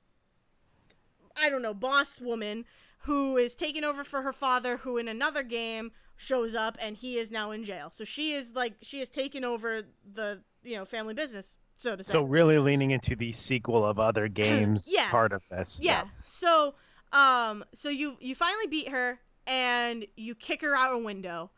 I 1.36 1.48
don't 1.48 1.62
know 1.62 1.74
boss 1.74 2.20
woman 2.20 2.64
who 3.04 3.36
is 3.36 3.54
taking 3.54 3.82
over 3.84 4.04
for 4.04 4.22
her 4.22 4.32
father, 4.32 4.78
who 4.78 4.98
in 4.98 5.08
another 5.08 5.42
game 5.42 5.92
shows 6.16 6.54
up 6.54 6.76
and 6.82 6.96
he 6.98 7.16
is 7.18 7.30
now 7.30 7.50
in 7.50 7.64
jail. 7.64 7.88
So 7.90 8.04
she 8.04 8.32
is 8.34 8.52
like 8.54 8.74
she 8.82 8.98
has 8.98 9.08
taken 9.08 9.44
over 9.44 9.82
the 10.12 10.42
you 10.62 10.76
know 10.76 10.84
family 10.84 11.14
business, 11.14 11.56
so 11.76 11.96
to 11.96 12.04
say. 12.04 12.12
So 12.12 12.22
really 12.22 12.58
leaning 12.58 12.90
into 12.90 13.16
the 13.16 13.32
sequel 13.32 13.84
of 13.86 13.98
other 13.98 14.28
games 14.42 14.88
Yeah. 14.92 15.10
part 15.10 15.32
of 15.32 15.42
this. 15.50 15.78
Yeah. 15.80 16.04
So, 16.24 16.74
um, 17.12 17.64
so 17.74 17.88
you 17.88 18.16
you 18.20 18.34
finally 18.34 18.66
beat 18.66 18.88
her 18.88 19.20
and 19.46 20.06
you 20.16 20.34
kick 20.34 20.60
her 20.60 20.74
out 20.76 20.94
a 20.94 20.98
window, 20.98 21.50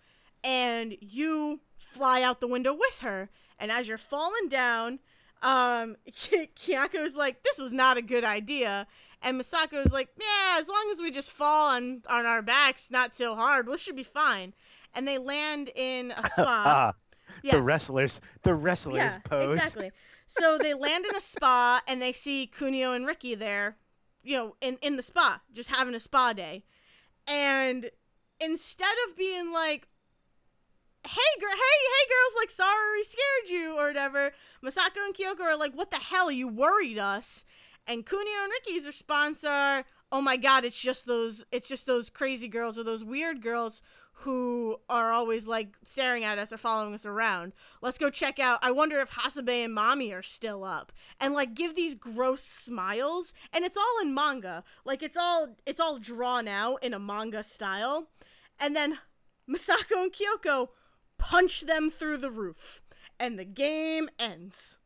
and 0.45 0.97
you 1.01 1.61
fly 1.77 2.23
out 2.23 2.41
the 2.41 2.47
window 2.47 2.73
with 2.73 3.01
her. 3.01 3.29
And 3.59 3.71
as 3.73 3.89
you're 3.89 3.99
falling 3.99 4.49
down, 4.49 5.01
um, 5.43 5.97
Kyoko's 6.11 7.15
like, 7.15 7.43
"This 7.43 7.59
was 7.59 7.73
not 7.73 7.97
a 7.97 8.03
good 8.03 8.25
idea," 8.25 8.87
and 9.23 9.41
Masako's 9.41 9.93
like, 9.93 10.09
"Yeah, 10.19 10.59
as 10.61 10.69
long 10.69 10.89
as 10.93 11.01
we 11.01 11.11
just 11.11 11.31
fall 11.33 11.71
on 11.75 12.03
on 12.09 12.27
our 12.27 12.43
backs, 12.43 12.91
not 12.91 13.15
so 13.15 13.35
hard, 13.35 13.69
we 13.69 13.77
should 13.79 13.97
be 13.97 14.03
fine." 14.03 14.55
And 14.95 15.07
they 15.09 15.19
land 15.19 15.71
in 15.75 16.13
a 16.13 16.29
spa. 16.29 16.63
ah, 16.67 16.93
Yes. 17.43 17.55
the 17.55 17.63
wrestlers, 17.63 18.21
the 18.43 18.55
wrestlers 18.55 18.97
Yeah, 18.97 19.19
pose. 19.25 19.55
exactly. 19.55 19.91
So 20.27 20.59
they 20.59 20.75
land 20.75 21.07
in 21.07 21.15
a 21.17 21.21
spa 21.21 21.81
and 21.89 22.01
they 22.01 22.13
see 22.13 22.49
Kunio 22.57 22.95
and 22.95 23.05
Ricky 23.07 23.35
there, 23.35 23.77
you 24.23 24.37
know, 24.37 24.57
in, 24.61 24.79
in 24.81 24.97
the 24.97 25.03
spa, 25.03 25.41
just 25.53 25.71
having 25.71 25.95
a 25.95 26.01
spa 26.01 26.33
day. 26.35 26.63
And 27.27 27.91
instead 28.39 28.95
of 29.09 29.17
being 29.17 29.53
like, 29.53 29.89
hey, 31.07 31.21
hey, 31.39 31.47
hey, 31.49 32.09
girls, 32.09 32.35
like, 32.39 32.51
sorry 32.51 33.03
scared 33.03 33.51
you 33.51 33.77
or 33.79 33.89
whatever, 33.89 34.33
Masako 34.65 35.05
and 35.05 35.15
Kyoko 35.15 35.41
are 35.43 35.59
like, 35.59 35.75
what 35.75 35.91
the 35.91 35.99
hell, 35.99 36.31
you 36.31 36.49
worried 36.49 36.99
us. 36.99 37.45
And 37.87 38.07
Kunio 38.07 38.45
and 38.45 38.53
Ricky's 38.53 38.87
response 38.87 39.43
are, 39.45 39.85
oh 40.13 40.21
my 40.21 40.37
god, 40.37 40.65
it's 40.65 40.81
just 40.81 41.07
those, 41.07 41.45
it's 41.51 41.69
just 41.69 41.87
those 41.87 42.11
crazy 42.11 42.47
girls 42.49 42.79
or 42.79 42.85
those 42.85 43.03
weird 43.03 43.43
girls 43.43 43.83
who 44.23 44.77
are 44.89 45.11
always 45.11 45.47
like 45.47 45.77
staring 45.85 46.23
at 46.23 46.39
us 46.39 46.53
or 46.53 46.57
following 46.57 46.95
us 46.95 47.05
around. 47.05 47.53
Let's 47.81 47.99
go 47.99 48.09
check 48.09 48.39
out. 48.39 48.61
I 48.63 48.71
wonder 48.71 49.01
if 49.01 49.11
Hasebe 49.11 49.65
and 49.65 49.77
Mami 49.77 50.17
are 50.17 50.23
still 50.23 50.65
up. 50.65 50.93
And 51.21 51.35
like 51.35 51.55
give 51.55 51.75
these 51.75 51.97
gross 51.97 52.43
smiles. 52.43 53.35
And 53.53 53.65
it's 53.65 53.77
all 53.77 54.01
in 54.01 54.15
manga. 54.15 54.63
Like 54.85 55.03
it's 55.03 55.17
all 55.17 55.57
it's 55.67 55.81
all 55.81 55.99
drawn 55.99 56.47
out 56.47 56.85
in 56.85 56.95
a 56.95 57.01
manga 57.01 57.43
style. 57.43 58.09
And 58.61 58.77
then 58.77 58.99
Masako 59.51 60.05
and 60.05 60.13
Kyoko 60.13 60.69
punch 61.23 61.63
them 61.63 61.91
through 61.91 62.19
the 62.19 62.31
roof. 62.31 62.83
And 63.19 63.39
the 63.39 63.45
game 63.45 64.09
ends. 64.19 64.79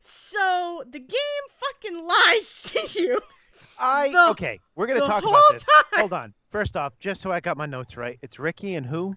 So 0.00 0.82
the 0.88 0.98
game 0.98 1.44
fucking 1.60 2.06
lies 2.06 2.62
to 2.92 2.98
you. 3.00 3.20
I 3.78 4.10
The- 4.10 4.28
okay. 4.30 4.60
We're 4.74 4.86
gonna 4.86 5.00
talk 5.00 5.22
about 5.22 5.42
this. 5.52 5.64
time. 5.64 6.00
Hold 6.00 6.12
on. 6.12 6.34
First 6.50 6.76
off, 6.76 6.98
just 6.98 7.20
so 7.20 7.30
I 7.32 7.40
got 7.40 7.56
my 7.56 7.66
notes 7.66 7.96
right, 7.96 8.18
it's 8.22 8.38
Ricky 8.38 8.74
and 8.74 8.86
who? 8.86 9.14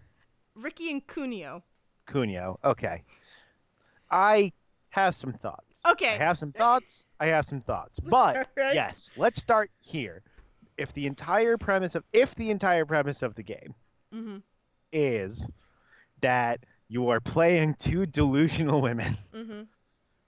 Ricky 0.56 0.92
and 0.92 1.06
Kunio. 1.06 1.62
Cunio. 2.08 2.58
Okay. 2.64 3.04
I 4.12 4.52
have 4.90 5.16
some 5.16 5.34
thoughts. 5.34 5.82
Okay. 5.90 6.16
I 6.16 6.18
have 6.18 6.38
some 6.38 6.52
thoughts. 6.58 7.06
I 7.20 7.28
have 7.28 7.46
some 7.46 7.62
thoughts. 7.62 8.00
But 8.00 8.48
Alright. 8.58 8.76
yes, 8.76 9.12
let's 9.16 9.42
start 9.42 9.72
here. 9.80 10.24
If 10.78 10.94
the 10.94 11.06
entire 11.08 11.58
premise 11.58 11.96
of 11.96 12.04
if 12.14 12.34
the 12.36 12.50
entire 12.50 12.86
premise 12.86 13.22
of 13.22 13.36
the 13.36 13.44
game 13.44 13.74
Mm-hmm. 14.14 14.38
is 14.92 15.46
that 16.22 16.66
you 16.88 17.10
are 17.10 17.20
playing 17.20 17.76
two 17.80 18.06
delusional 18.06 18.82
women, 18.82 19.18
Mm-hmm. 19.34 19.62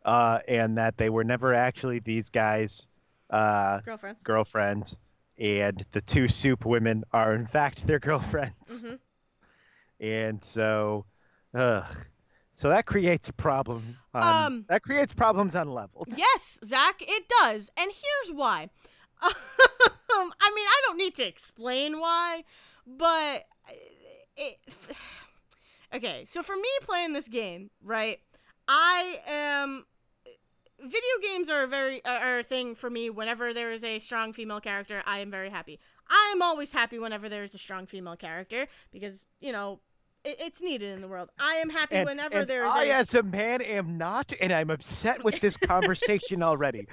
uh, 0.06 0.40
and 0.48 0.78
that 0.78 0.98
they 0.98 1.10
were 1.10 1.24
never 1.24 1.54
actually 1.54 2.00
these 2.00 2.30
guys' 2.30 2.88
uh, 3.30 3.80
Girlfriends. 3.82 4.24
girlfriends, 4.24 4.98
and 5.40 5.86
the 5.92 6.02
two 6.02 6.28
soup 6.28 6.66
women 6.66 7.04
are 7.14 7.34
in 7.34 7.48
fact 7.48 7.86
their 7.88 8.00
girlfriends. 8.00 8.54
Mm-hmm. 8.84 8.96
And 10.06 10.44
so, 10.44 11.06
ugh. 11.54 11.86
So 12.54 12.70
that 12.70 12.86
creates 12.86 13.30
a 13.30 13.34
problem. 13.34 13.98
On, 14.14 14.46
Um, 14.46 14.66
that 14.70 14.84
creates 14.84 15.14
problems 15.14 15.56
on 15.56 15.70
levels. 15.70 16.08
Yes, 16.16 16.60
Zach, 16.66 16.96
it 17.02 17.24
does. 17.42 17.70
And 17.78 17.92
here's 17.92 18.36
why. 18.38 18.70
Um, 20.14 20.34
I 20.42 20.52
mean, 20.54 20.66
I 20.68 20.82
don't 20.86 20.98
need 20.98 21.16
to 21.16 21.26
explain 21.26 21.98
why, 22.00 22.44
but 22.86 23.46
it. 24.36 24.58
Okay, 25.94 26.24
so 26.26 26.42
for 26.42 26.56
me 26.56 26.70
playing 26.84 27.14
this 27.14 27.28
game, 27.28 27.70
right? 27.84 28.20
I 28.68 29.20
am. 29.28 29.86
Video 30.80 31.02
games 31.22 31.50
are 31.50 31.64
a 31.64 31.68
very 31.68 32.04
are 32.06 32.40
a 32.40 32.44
thing 32.44 32.74
for 32.76 32.90
me. 32.90 33.10
Whenever 33.10 33.54
there 33.54 33.72
is 33.72 33.84
a 33.84 34.00
strong 34.00 34.34
female 34.34 34.60
character, 34.60 35.04
I 35.06 35.20
am 35.20 35.30
very 35.30 35.50
happy. 35.50 35.80
I 36.10 36.32
am 36.34 36.42
always 36.42 36.74
happy 36.74 36.98
whenever 36.98 37.30
there 37.30 37.44
is 37.44 37.54
a 37.54 37.60
strong 37.60 37.86
female 37.86 38.16
character 38.16 38.68
because 38.92 39.26
you 39.42 39.52
know 39.52 39.80
it, 40.24 40.38
it's 40.40 40.62
needed 40.62 40.94
in 40.94 41.02
the 41.02 41.08
world. 41.08 41.30
I 41.40 41.56
am 41.56 41.70
happy 41.70 41.96
And, 41.96 42.06
whenever 42.06 42.40
and 42.40 42.48
there 42.48 42.66
is 42.66 42.72
I, 42.74 42.86
a 42.86 42.94
as 42.94 43.14
a 43.14 43.24
man, 43.24 43.62
am 43.62 43.98
not, 43.98 44.34
and 44.40 44.52
I'm 44.52 44.70
upset 44.70 45.24
with 45.24 45.40
this 45.40 45.58
conversation 45.72 46.42
already. 46.42 46.88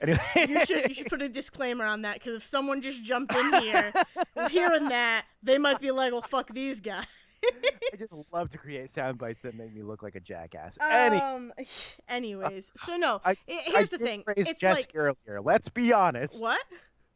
Anyway, 0.00 0.20
you 0.48 0.64
should 0.66 0.88
you 0.88 0.94
should 0.94 1.06
put 1.06 1.22
a 1.22 1.28
disclaimer 1.28 1.84
on 1.84 2.02
that 2.02 2.14
because 2.14 2.36
if 2.36 2.46
someone 2.46 2.82
just 2.82 3.02
jumped 3.02 3.34
in 3.34 3.62
here 3.62 3.92
hearing 4.50 4.88
that, 4.90 5.24
they 5.42 5.58
might 5.58 5.80
be 5.80 5.90
like, 5.90 6.12
"Well, 6.12 6.22
fuck 6.22 6.52
these 6.52 6.80
guys." 6.80 7.06
I 7.92 7.96
just 7.96 8.12
love 8.32 8.50
to 8.50 8.58
create 8.58 8.90
sound 8.90 9.18
bites 9.18 9.40
that 9.42 9.54
make 9.54 9.72
me 9.74 9.82
look 9.82 10.02
like 10.02 10.14
a 10.16 10.20
jackass. 10.20 10.76
Any, 10.80 11.18
um. 11.20 11.52
Anyways, 12.08 12.72
so 12.76 12.96
no. 12.96 13.20
I- 13.24 13.30
i- 13.30 13.36
I 13.48 13.62
here's 13.66 13.90
the 13.90 13.98
thing. 13.98 14.24
It's 14.36 14.60
Jesse 14.60 14.82
like 14.82 14.90
earlier. 14.94 15.40
Let's 15.42 15.68
be 15.68 15.92
honest. 15.92 16.42
what? 16.42 16.62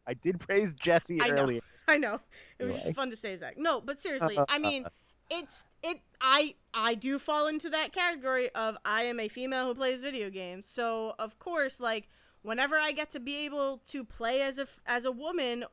I 0.06 0.14
did 0.14 0.40
praise 0.40 0.74
Jesse 0.74 1.20
I 1.20 1.28
know. 1.28 1.42
earlier. 1.42 1.60
I 1.86 1.96
know. 1.96 2.20
It 2.58 2.64
was 2.64 2.74
Anyway. 2.76 2.84
just 2.88 2.96
fun 2.96 3.10
to 3.10 3.16
say, 3.16 3.36
Zach. 3.36 3.56
No, 3.58 3.80
but 3.80 3.98
seriously, 4.00 4.38
I 4.48 4.58
mean, 4.58 4.86
it's 5.30 5.64
it. 5.82 6.00
I 6.20 6.54
I 6.74 6.94
do 6.94 7.18
fall 7.18 7.46
into 7.46 7.68
that 7.70 7.92
category 7.92 8.50
of 8.54 8.76
I 8.84 9.04
am 9.04 9.18
a 9.20 9.28
female 9.28 9.66
who 9.66 9.74
plays 9.74 10.02
video 10.02 10.30
games. 10.30 10.66
So 10.66 11.14
of 11.18 11.38
course, 11.38 11.80
like 11.80 12.08
whenever 12.42 12.76
I 12.76 12.92
get 12.92 13.10
to 13.12 13.20
be 13.20 13.44
able 13.44 13.78
to 13.88 14.04
play 14.04 14.42
as 14.42 14.58
a 14.58 14.66
as 14.86 15.04
a 15.04 15.12
woman, 15.12 15.64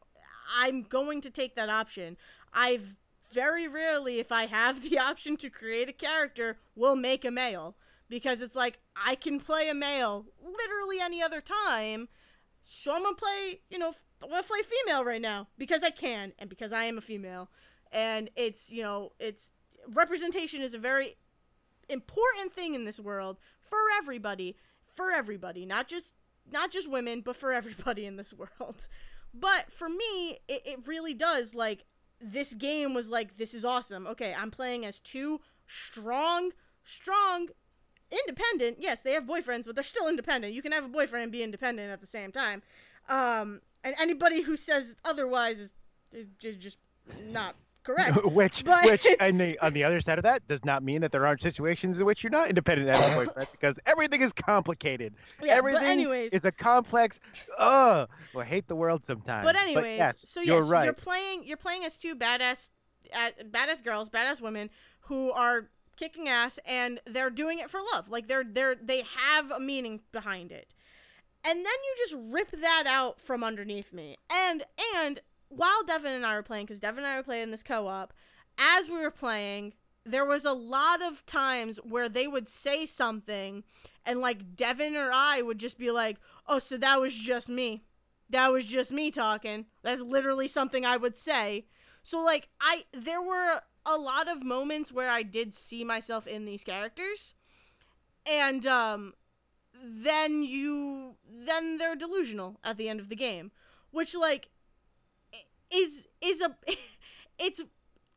I'm 0.58 0.84
going 0.84 1.22
to 1.22 1.30
take 1.30 1.56
that 1.56 1.70
option. 1.70 2.18
I've 2.54 2.96
very 3.36 3.68
rarely, 3.68 4.20
if 4.20 4.32
I 4.32 4.48
have 4.48 4.82
the 4.82 4.98
option 5.10 5.38
to 5.38 5.50
create 5.50 5.90
a 5.90 5.94
character, 5.94 6.58
will 6.76 6.96
make 6.96 7.24
a 7.24 7.30
male 7.30 7.76
because 8.10 8.42
it's 8.42 8.56
like 8.56 8.80
I 8.96 9.16
can 9.16 9.40
play 9.40 9.70
a 9.70 9.76
male 9.76 10.26
literally 10.42 10.98
any 11.02 11.22
other 11.22 11.42
time. 11.42 12.08
So 12.64 12.96
I'm 12.96 13.04
gonna 13.04 13.16
play, 13.16 13.60
you 13.70 13.78
know, 13.78 13.94
I 14.24 14.28
want 14.28 14.46
to 14.46 14.52
play 14.52 14.62
female 14.64 15.04
right 15.04 15.22
now 15.22 15.50
because 15.58 15.84
I 15.84 15.92
can 15.92 16.32
and 16.40 16.50
because 16.50 16.72
I 16.74 16.86
am 16.86 16.98
a 16.98 17.02
female. 17.02 17.50
And 17.92 18.30
it's, 18.36 18.72
you 18.72 18.82
know, 18.82 19.12
it's 19.20 19.52
representation 19.88 20.62
is 20.62 20.74
a 20.74 20.80
very 20.80 21.18
important 21.90 22.54
thing 22.54 22.74
in 22.74 22.86
this 22.86 23.00
world 23.00 23.38
for 23.62 23.78
everybody, 23.98 24.56
for 24.96 25.12
everybody, 25.12 25.66
not 25.66 25.88
just 25.88 26.14
not 26.52 26.72
just 26.72 26.90
women, 26.90 27.22
but 27.22 27.36
for 27.36 27.52
everybody 27.62 28.06
in 28.06 28.16
this 28.16 28.34
world. 28.34 28.88
But 29.34 29.72
for 29.72 29.90
me, 29.90 30.40
it, 30.48 30.62
it 30.66 30.80
really 30.88 31.14
does 31.14 31.54
like 31.54 31.84
this 32.32 32.54
game 32.54 32.94
was 32.94 33.10
like 33.10 33.38
this 33.38 33.54
is 33.54 33.64
awesome. 33.64 34.08
Okay, 34.08 34.34
I'm 34.38 34.52
playing 34.52 34.86
as 34.86 35.00
two 35.00 35.42
strong, 35.68 36.52
strong 36.84 37.50
independent. 38.12 38.78
Yes, 38.80 39.02
they 39.02 39.14
have 39.14 39.26
boyfriends, 39.26 39.66
but 39.66 39.76
they're 39.76 39.84
still 39.84 40.08
independent. 40.08 40.54
You 40.54 40.62
can 40.62 40.72
have 40.72 40.86
a 40.86 40.90
boyfriend 40.90 41.24
and 41.24 41.32
be 41.32 41.44
independent 41.44 41.92
at 41.92 42.02
the 42.02 42.08
same 42.08 42.32
time. 42.32 42.62
Um, 43.10 43.62
and 43.84 43.96
anybody 44.00 44.42
who 44.42 44.58
says 44.58 44.96
otherwise 45.06 45.60
is, 45.60 45.74
is 46.12 46.56
just 46.58 46.78
not 47.24 47.56
correct. 47.86 48.26
which, 48.32 48.64
But- 48.64 48.86
which, 48.86 49.08
and 49.20 49.40
the, 49.40 49.58
on 49.60 49.74
the 49.74 49.84
other 49.84 50.00
side 50.00 50.18
of 50.18 50.24
that, 50.24 50.48
does 50.48 50.66
not 50.66 50.84
mean 50.84 51.02
that 51.02 51.12
there 51.12 51.26
aren't 51.26 51.42
situations 51.42 52.00
in 52.00 52.06
which 52.06 52.24
you're 52.24 52.32
not 52.32 52.50
independent 52.50 52.90
as 52.90 53.00
a 53.00 53.16
boyfriend, 53.26 53.50
because 53.52 53.80
everything 53.86 54.22
is 54.22 54.34
complicated. 54.34 55.14
Yeah, 55.44 55.54
everything 55.54 55.82
but 55.82 55.88
anyways, 55.88 56.34
is 56.34 56.46
a 56.46 56.52
complex. 56.52 57.20
Ugh, 57.58 58.10
well, 58.34 58.44
I 58.44 58.46
hate 58.46 58.68
the 58.68 58.76
world 58.76 59.06
sometimes. 59.06 59.46
but 59.46 59.56
anyways, 59.56 59.98
yes, 59.98 60.26
so 60.28 60.42
yes, 60.42 60.48
you're 60.48 60.64
right. 60.64 60.86
you're 60.86 60.94
playing. 60.94 61.46
You're 61.46 61.58
playing 61.58 61.86
as 61.86 61.98
two 61.98 62.16
badass, 62.16 62.70
uh, 63.14 63.32
badass 63.50 63.84
girls, 63.84 64.10
badass 64.10 64.42
women 64.42 64.70
who 65.02 65.32
are 65.32 65.70
kicking 65.98 66.28
ass, 66.28 66.60
and 66.66 67.00
they're 67.06 67.30
doing 67.30 67.60
it 67.60 67.70
for 67.70 67.80
love. 67.94 68.10
Like 68.10 68.28
they're 68.28 68.44
they're 68.44 68.76
they 68.76 69.04
have 69.18 69.52
a 69.52 69.60
meaning 69.60 70.02
behind 70.12 70.52
it. 70.52 70.74
And 71.48 71.58
then 71.58 71.64
you 71.66 71.96
just 72.00 72.16
rip 72.18 72.52
that 72.60 72.86
out 72.88 73.22
from 73.22 73.44
underneath 73.44 73.94
me. 73.94 74.18
And 74.32 74.64
and 74.98 75.20
while 75.50 75.84
Devin 75.86 76.14
and 76.14 76.26
I 76.26 76.36
were 76.36 76.44
playing, 76.44 76.66
because 76.66 76.80
Devin 76.80 77.04
and 77.04 77.14
I 77.14 77.18
were 77.18 77.24
playing 77.24 77.52
this 77.52 77.64
co-op, 77.64 78.14
as 78.58 78.90
we 78.90 78.98
were 78.98 79.12
playing, 79.12 79.74
there 80.06 80.26
was 80.26 80.46
a 80.46 80.54
lot 80.54 81.02
of 81.02 81.26
times 81.26 81.78
where 81.78 82.08
they 82.10 82.28
would 82.28 82.48
say 82.48 82.86
something, 82.86 83.64
and 84.06 84.22
like 84.22 84.56
Devin 84.56 84.96
or 84.96 85.12
I 85.12 85.42
would 85.42 85.58
just 85.58 85.78
be 85.78 85.92
like, 85.92 86.18
"Oh, 86.48 86.60
so 86.60 86.78
that 86.78 87.00
was 87.00 87.18
just 87.18 87.50
me. 87.50 87.84
That 88.30 88.52
was 88.52 88.66
just 88.66 88.92
me 88.92 89.12
talking. 89.12 89.66
That's 89.84 90.02
literally 90.02 90.48
something 90.48 90.86
I 90.86 90.98
would 90.98 91.18
say." 91.18 91.66
So 92.04 92.24
like 92.24 92.50
I, 92.62 92.84
there 92.94 93.22
were 93.22 93.62
a 93.86 93.98
lot 93.98 94.28
of 94.28 94.44
moments 94.44 94.92
where 94.92 95.10
I 95.10 95.24
did 95.24 95.54
see 95.54 95.84
myself 95.84 96.28
in 96.28 96.46
these 96.46 96.64
characters, 96.64 97.34
and 98.30 98.66
um, 98.68 99.14
then 99.84 100.44
you 100.44 101.16
then 101.28 101.78
they're 101.78 101.96
delusional 101.96 102.60
at 102.64 102.78
the 102.78 102.90
end 102.90 103.00
of 103.00 103.10
the 103.10 103.16
game 103.16 103.52
which 103.96 104.14
like 104.14 104.50
is 105.76 106.08
is 106.22 106.42
a 106.42 106.56
it's 107.40 107.62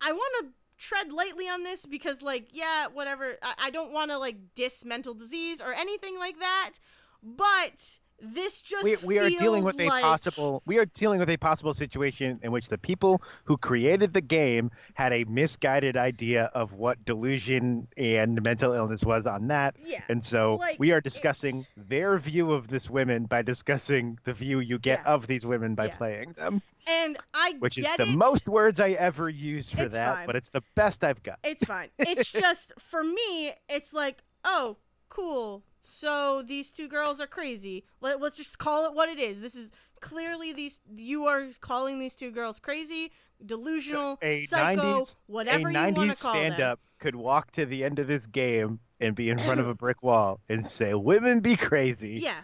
i 0.00 0.12
want 0.12 0.32
to 0.40 0.46
tread 0.78 1.12
lightly 1.12 1.46
on 1.48 1.64
this 1.64 1.86
because 1.86 2.22
like 2.22 2.48
yeah 2.52 2.86
whatever 2.92 3.36
i, 3.42 3.54
I 3.64 3.70
don't 3.70 3.92
want 3.92 4.10
to 4.12 4.18
like 4.18 4.36
diss 4.54 4.84
mental 4.84 5.12
disease 5.14 5.60
or 5.60 5.72
anything 5.72 6.16
like 6.18 6.38
that 6.38 6.74
but 7.22 7.98
this 8.20 8.62
just 8.62 8.82
we, 8.82 8.96
we 9.04 9.18
are 9.20 9.28
dealing 9.30 9.62
with 9.62 9.78
a 9.80 9.86
possible 9.88 10.60
we 10.66 10.78
are 10.78 10.84
dealing 10.86 11.20
with 11.20 11.30
a 11.30 11.36
possible 11.36 11.72
situation 11.72 12.40
in 12.42 12.50
which 12.50 12.68
the 12.68 12.78
people 12.78 13.22
who 13.44 13.56
created 13.56 14.12
the 14.12 14.20
game 14.20 14.72
had 14.94 15.12
a 15.12 15.22
misguided 15.24 15.96
idea 15.96 16.50
of 16.52 16.72
what 16.72 17.04
delusion 17.04 17.86
and 17.96 18.42
mental 18.42 18.72
illness 18.72 19.04
was 19.04 19.24
on 19.26 19.46
that 19.48 19.76
yeah 19.84 20.02
and 20.08 20.24
so 20.24 20.56
Like, 20.56 20.80
we 20.80 20.90
are 20.90 21.00
discussing 21.00 21.60
it's- 21.60 21.86
their 21.88 22.18
view 22.18 22.50
of 22.52 22.66
this 22.66 22.90
women 22.90 23.26
by 23.26 23.42
discussing 23.42 24.18
the 24.24 24.32
view 24.32 24.58
you 24.58 24.80
get 24.80 25.00
Yeah. 25.04 25.14
of 25.14 25.26
these 25.28 25.46
women 25.46 25.76
by 25.76 25.86
Yeah. 25.86 25.96
playing 25.96 26.32
them 26.32 26.60
and 26.88 27.16
i 27.34 27.54
which 27.58 27.76
is 27.78 27.86
the 27.96 28.02
it. 28.04 28.16
most 28.16 28.48
words 28.48 28.80
i 28.80 28.90
ever 28.90 29.28
used 29.28 29.74
for 29.74 29.84
It's 29.84 29.94
that 29.94 30.14
fine. 30.16 30.26
but 30.26 30.36
it's 30.36 30.48
the 30.48 30.62
best 30.74 31.04
i've 31.04 31.22
got 31.22 31.38
It's 31.44 31.64
fine. 31.64 31.88
It's 31.98 32.30
just 32.46 32.72
for 32.78 33.02
me, 33.04 33.52
it's 33.68 33.92
like, 33.92 34.22
oh, 34.44 34.76
cool. 35.08 35.62
So 35.80 36.42
these 36.42 36.72
two 36.72 36.88
girls 36.88 37.20
are 37.20 37.26
crazy. 37.26 37.84
Let, 38.00 38.20
let's 38.20 38.36
just 38.36 38.58
call 38.58 38.84
it 38.86 38.94
what 38.94 39.08
it 39.08 39.18
is. 39.18 39.40
This 39.40 39.54
is 39.54 39.70
clearly 40.00 40.52
these 40.52 40.80
you 40.96 41.26
are 41.26 41.46
calling 41.60 41.98
these 41.98 42.14
two 42.14 42.30
girls 42.30 42.58
crazy, 42.60 43.12
delusional, 43.44 44.18
a 44.22 44.44
psycho, 44.46 45.00
90s 45.00 45.14
whatever 45.26 45.70
you 45.70 45.78
want 45.78 45.96
to 45.96 46.16
call 46.22 46.32
stand 46.34 46.54
them. 46.54 46.70
up 46.72 46.80
could 46.98 47.14
walk 47.16 47.52
to 47.52 47.64
the 47.66 47.84
end 47.84 47.98
of 47.98 48.06
this 48.06 48.26
game 48.26 48.80
and 49.00 49.14
be 49.14 49.28
in 49.30 49.38
front 49.46 49.60
of 49.60 49.68
a 49.68 49.74
brick 49.74 50.02
wall 50.02 50.40
and 50.48 50.66
say 50.66 50.94
women 50.94 51.40
be 51.40 51.56
crazy 51.56 52.20
Yeah. 52.22 52.34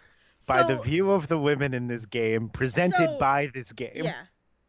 by 0.46 0.62
so, 0.62 0.68
the 0.68 0.76
view 0.82 1.10
of 1.10 1.26
the 1.28 1.38
women 1.38 1.74
in 1.74 1.88
this 1.88 2.06
game 2.06 2.48
presented 2.48 2.96
So- 3.10 3.18
by 3.18 3.50
this 3.52 3.72
game 3.72 3.90
Yeah. 4.04 4.14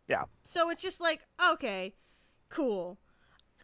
Yeah. 0.07 0.23
So 0.43 0.69
it's 0.69 0.81
just 0.83 1.01
like, 1.01 1.23
okay, 1.53 1.93
cool. 2.49 2.97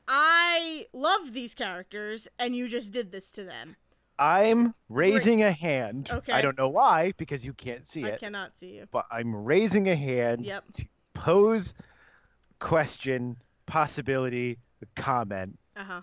I 0.08 0.88
love 0.94 1.34
these 1.34 1.54
characters, 1.54 2.28
and 2.40 2.56
you 2.56 2.68
just 2.68 2.92
did 2.92 3.12
this 3.12 3.30
to 3.32 3.44
them. 3.44 3.76
i'm 4.20 4.74
raising 4.90 5.42
a 5.42 5.52
hand 5.52 6.10
Okay. 6.12 6.34
i 6.34 6.42
don't 6.42 6.58
know 6.58 6.68
why 6.70 7.12
because 7.18 7.44
you 7.46 7.54
can't 7.54 7.86
see 7.88 8.04
I 8.06 8.10
it 8.10 8.14
I 8.16 8.18
cannot 8.18 8.56
see 8.58 8.76
you. 8.78 8.88
but 8.92 9.06
i'm 9.10 9.34
raising 9.34 9.88
a 9.90 9.96
hand 9.96 10.46
Yep. 10.46 10.64
to 10.74 10.86
pose 11.16 11.74
question 12.60 13.38
possibility 13.66 14.58
comment 14.96 15.58
Uh 15.76 15.84
huh. 15.84 16.02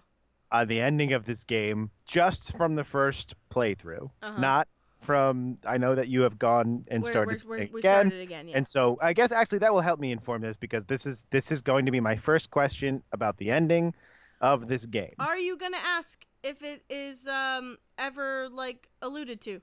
on 0.51 0.67
the 0.69 0.81
ending 0.81 1.13
of 1.13 1.27
this 1.27 1.45
game 1.45 1.91
just 2.07 2.57
from 2.57 2.75
the 2.75 2.85
first 2.85 3.35
playthrough 3.51 4.09
Uh-huh. 4.23 4.41
not 4.41 4.69
from 5.09 5.57
i 5.65 5.79
know 5.79 5.95
that 5.95 6.09
you 6.09 6.21
have 6.21 6.39
gone 6.39 6.85
and 6.89 7.03
We're, 7.03 7.09
started 7.09 7.43
we're, 7.45 7.57
we're, 7.57 7.79
again 7.79 8.09
started 8.09 8.21
again. 8.21 8.47
Yeah. 8.47 8.59
And 8.59 8.69
so 8.69 8.99
I 9.01 9.15
guess 9.15 9.33
actually 9.33 9.61
that 9.61 9.73
will 9.73 9.81
help 9.81 9.99
me 9.99 10.13
inform 10.13 10.43
this 10.43 10.55
because 10.55 10.85
this 10.85 11.07
is 11.07 11.25
this 11.31 11.51
is 11.51 11.63
going 11.63 11.87
to 11.87 11.93
be 11.93 11.99
my 11.99 12.15
first 12.15 12.51
question 12.51 13.03
about 13.13 13.39
the 13.39 13.51
ending 13.51 13.95
of 14.43 14.69
this 14.69 14.85
game. 14.85 15.15
Are 15.19 15.39
you 15.39 15.57
gonna 15.57 15.85
ask 15.99 16.27
if 16.43 16.63
it 16.63 16.83
is 16.91 17.27
um 17.27 17.79
ever 17.97 18.51
like 18.51 18.91
alluded 19.01 19.41
to? 19.49 19.63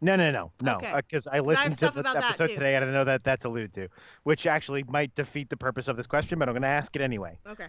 No, 0.00 0.16
no, 0.16 0.30
no, 0.30 0.50
no, 0.62 0.76
Okay. 0.76 0.92
because 0.96 1.26
I 1.26 1.40
listened 1.40 1.78
to 1.78 1.90
the 1.90 2.08
episode 2.08 2.48
today 2.48 2.74
and 2.76 2.84
I 2.84 2.90
know 2.90 3.04
that 3.04 3.22
that's 3.22 3.44
alluded 3.44 3.74
to, 3.74 3.88
which 4.24 4.46
actually 4.46 4.82
might 4.88 5.14
defeat 5.14 5.50
the 5.50 5.56
purpose 5.58 5.88
of 5.88 5.96
this 5.98 6.06
question, 6.06 6.38
but 6.38 6.48
I'm 6.48 6.54
going 6.54 6.62
to 6.62 6.68
ask 6.68 6.94
it 6.96 7.02
anyway. 7.02 7.38
Okay. 7.46 7.68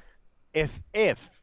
If 0.53 0.71
if 0.93 1.41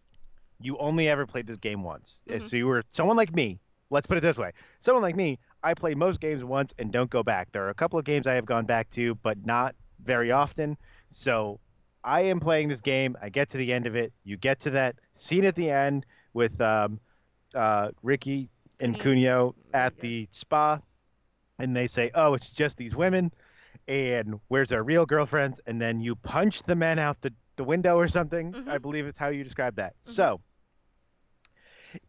you 0.61 0.79
only 0.79 1.09
ever 1.09 1.27
played 1.27 1.47
this 1.47 1.59
game 1.59 1.83
once, 1.83 2.23
if 2.27 2.43
Mhm. 2.43 2.49
so 2.49 2.57
you 2.57 2.67
were 2.67 2.83
someone 2.89 3.17
like 3.17 3.35
me, 3.35 3.61
let's 3.91 4.07
put 4.07 4.19
it 4.19 4.23
this 4.23 4.37
way, 4.37 4.53
someone 4.81 5.03
like 5.03 5.17
me, 5.17 5.39
I 5.65 5.75
play 5.75 5.95
most 5.95 6.21
games 6.21 6.45
once 6.45 6.75
and 6.79 6.93
don't 6.93 7.11
go 7.11 7.23
back. 7.23 7.51
There 7.53 7.65
are 7.65 7.71
a 7.71 7.75
couple 7.75 7.99
of 7.99 8.05
games 8.05 8.27
I 8.27 8.35
have 8.35 8.45
gone 8.45 8.67
back 8.67 8.91
to, 8.91 9.15
but 9.17 9.45
not 9.47 9.75
very 10.05 10.31
often. 10.31 10.77
So 11.11 11.59
I 12.05 12.21
am 12.23 12.39
playing 12.39 12.69
this 12.69 12.83
game. 12.83 13.17
I 13.23 13.31
get 13.31 13.49
to 13.51 13.57
the 13.57 13.73
end 13.73 13.87
of 13.87 13.97
it. 13.97 14.13
You 14.25 14.37
get 14.37 14.61
to 14.61 14.71
that 14.71 14.97
scene 15.15 15.45
at 15.45 15.55
the 15.55 15.71
end 15.71 16.05
with 16.35 16.61
um, 16.61 17.01
uh, 17.55 17.91
Ricky 18.03 18.51
and. 18.79 18.95
Kunio 18.99 19.55
at 19.73 19.99
the 19.99 20.29
spa, 20.31 20.79
and 21.59 21.75
they 21.75 21.87
say, 21.87 22.11
"Oh, 22.15 22.35
it's 22.35 22.53
just 22.53 22.77
these 22.77 22.95
women." 22.95 23.33
And 23.89 24.41
where's 24.49 24.73
our 24.73 24.83
real 24.83 25.07
girlfriends? 25.07 25.61
And 25.67 25.81
then 25.81 26.01
you 26.01 26.15
punch 26.17 26.63
the 26.63 26.77
men 26.77 26.99
out 26.99 27.21
the, 27.23 27.33
the 27.57 27.65
window 27.65 27.97
or 27.97 28.09
something. 28.09 28.55
I 28.55 28.79
Mhm. 28.79 28.83
believe 28.83 29.07
is 29.07 29.17
how 29.17 29.29
you 29.29 29.43
describe 29.45 29.77
that. 29.77 29.95
Mhm. 30.03 30.15
So, 30.15 30.41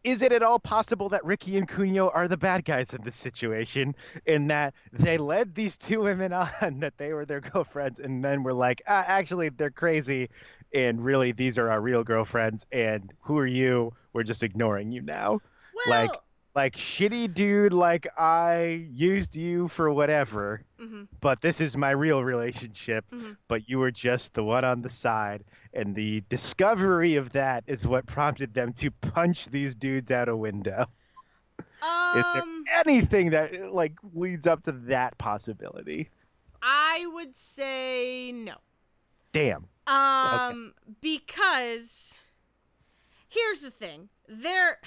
is 0.04 0.22
it 0.22 0.32
at 0.32 0.42
all 0.42 0.58
possible 0.58 1.08
that 1.10 1.24
Ricky 1.24 1.56
and 1.56 1.68
Kunio 1.68 2.10
are 2.14 2.28
the 2.28 2.36
bad 2.36 2.64
guys 2.64 2.94
in 2.94 3.02
this 3.02 3.16
situation 3.16 3.94
in 4.26 4.48
that 4.48 4.74
they 4.92 5.18
led 5.18 5.54
these 5.54 5.76
two 5.76 6.02
women 6.02 6.32
on 6.62 6.80
that 6.80 6.96
they 6.98 7.12
were 7.12 7.24
their 7.24 7.40
girlfriends 7.40 8.00
and 8.00 8.24
then 8.24 8.42
were 8.42 8.52
like, 8.52 8.82
ah, 8.86 9.04
actually, 9.06 9.48
they're 9.50 9.70
crazy. 9.70 10.30
And 10.74 11.04
really, 11.04 11.32
these 11.32 11.58
are 11.58 11.70
our 11.70 11.80
real 11.80 12.04
girlfriends. 12.04 12.66
And 12.72 13.12
who 13.20 13.38
are 13.38 13.46
you? 13.46 13.94
We're 14.12 14.24
just 14.24 14.42
ignoring 14.42 14.92
you 14.92 15.02
now. 15.02 15.40
Well, 15.74 16.02
Like, 16.02 16.10
like 16.56 16.74
shitty 16.76 17.32
dude 17.34 17.72
like 17.74 18.06
I 18.18 18.86
used 18.90 19.36
you 19.36 19.68
for 19.68 19.92
whatever, 19.92 20.62
hmm 20.80 21.04
but 21.20 21.40
this 21.42 21.60
is 21.60 21.76
my 21.76 21.90
real 21.90 22.24
relationship, 22.24 23.04
Mhm. 23.12 23.36
but 23.48 23.68
you 23.68 23.78
were 23.78 23.90
just 23.90 24.32
the 24.34 24.42
one 24.42 24.64
on 24.64 24.80
the 24.82 24.88
side 24.88 25.44
and 25.74 25.94
the 25.94 26.22
discovery 26.30 27.16
of 27.16 27.30
that 27.32 27.64
is 27.66 27.86
what 27.86 28.06
prompted 28.06 28.54
them 28.54 28.72
to 28.74 28.90
punch 28.90 29.46
these 29.46 29.74
dudes 29.74 30.10
out 30.10 30.28
a 30.28 30.36
window. 30.36 30.86
Is 31.58 32.24
there 32.32 32.42
Um, 32.42 32.64
anything 32.86 33.30
that 33.30 33.72
like 33.72 33.92
leads 34.14 34.46
up 34.46 34.62
to 34.64 34.72
that 34.72 35.16
possibility? 35.18 36.08
I 36.62 37.06
would 37.12 37.36
say 37.36 38.32
no. 38.32 38.56
Damn. 39.32 39.66
Um, 39.86 40.74
because 41.00 42.14
here's 43.28 43.60
the 43.60 43.70
thing. 43.70 44.08
There 44.26 44.80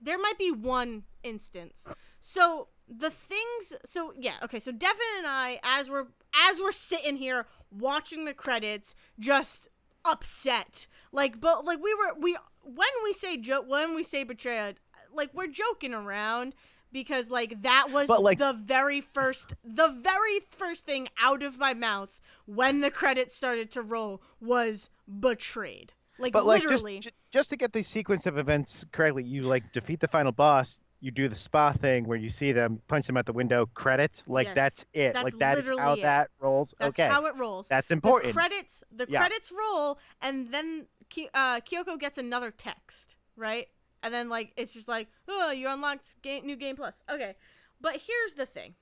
there 0.00 0.18
might 0.18 0.38
be 0.38 0.50
one 0.50 1.04
instance. 1.22 1.86
So 2.20 2.68
the 2.88 3.10
things 3.10 3.72
so 3.84 4.12
yeah, 4.18 4.34
okay, 4.42 4.60
so 4.60 4.72
Devin 4.72 5.00
and 5.18 5.26
I 5.26 5.60
as 5.62 5.88
we're 5.90 6.06
as 6.50 6.58
we're 6.60 6.72
sitting 6.72 7.16
here 7.16 7.46
watching 7.70 8.24
the 8.24 8.34
credits 8.34 8.94
just 9.18 9.68
upset. 10.04 10.86
Like 11.12 11.40
but 11.40 11.64
like 11.64 11.78
we 11.82 11.94
were 11.94 12.14
we 12.18 12.36
when 12.62 12.88
we 13.04 13.12
say 13.12 13.36
jo- 13.36 13.62
when 13.66 13.94
we 13.94 14.02
say 14.02 14.24
betrayal, 14.24 14.72
like 15.14 15.30
we're 15.34 15.46
joking 15.46 15.94
around 15.94 16.54
because 16.92 17.30
like 17.30 17.62
that 17.62 17.88
was 17.92 18.08
like- 18.22 18.38
the 18.38 18.52
very 18.52 19.00
first 19.00 19.54
the 19.62 19.88
very 19.88 20.40
first 20.50 20.84
thing 20.84 21.08
out 21.20 21.42
of 21.42 21.58
my 21.58 21.74
mouth 21.74 22.20
when 22.46 22.80
the 22.80 22.90
credits 22.90 23.36
started 23.36 23.70
to 23.72 23.82
roll 23.82 24.22
was 24.40 24.90
betrayed. 25.20 25.92
Like 26.20 26.32
But 26.32 26.46
like 26.46 26.62
just, 26.62 26.84
literally. 26.84 27.02
just 27.30 27.50
to 27.50 27.56
get 27.56 27.72
the 27.72 27.82
sequence 27.82 28.26
of 28.26 28.38
events 28.38 28.84
correctly, 28.92 29.24
you 29.24 29.42
like 29.42 29.72
defeat 29.72 30.00
the 30.00 30.08
final 30.08 30.32
boss, 30.32 30.78
you 31.00 31.10
do 31.10 31.28
the 31.28 31.34
spa 31.34 31.72
thing 31.72 32.06
where 32.06 32.18
you 32.18 32.28
see 32.28 32.52
them 32.52 32.80
punch 32.88 33.06
them 33.06 33.16
out 33.16 33.24
the 33.26 33.32
window, 33.32 33.66
credits, 33.74 34.22
like 34.26 34.46
Yes, 34.48 34.54
that's 34.54 34.86
it. 34.92 35.14
that's 35.14 35.24
like 35.24 35.38
that 35.38 35.58
is 35.58 35.64
how 35.64 35.70
literally 35.70 36.00
it. 36.00 36.02
that 36.02 36.30
rolls. 36.40 36.74
That's 36.78 36.98
okay. 36.98 37.08
how 37.08 37.24
it 37.26 37.34
rolls. 37.36 37.68
that's 37.68 37.90
important. 37.90 38.34
The 38.34 38.38
credits 38.40 38.84
the 38.94 39.06
Yeah. 39.08 39.18
credits 39.20 39.50
roll 39.50 39.98
and 40.20 40.52
then 40.52 40.86
uh, 41.34 41.60
Kyoko 41.60 41.98
gets 41.98 42.18
another 42.18 42.50
text, 42.50 43.16
right? 43.36 43.66
And 44.02 44.12
then 44.14 44.28
like 44.28 44.52
it's 44.56 44.72
just 44.72 44.88
like, 44.88 45.08
"Oh, 45.28 45.50
you 45.50 45.68
unlocked 45.68 46.20
game 46.22 46.46
new 46.46 46.56
game 46.56 46.76
plus." 46.76 47.02
Okay. 47.10 47.34
But 47.80 48.00
here's 48.06 48.34
the 48.34 48.46
thing. 48.46 48.74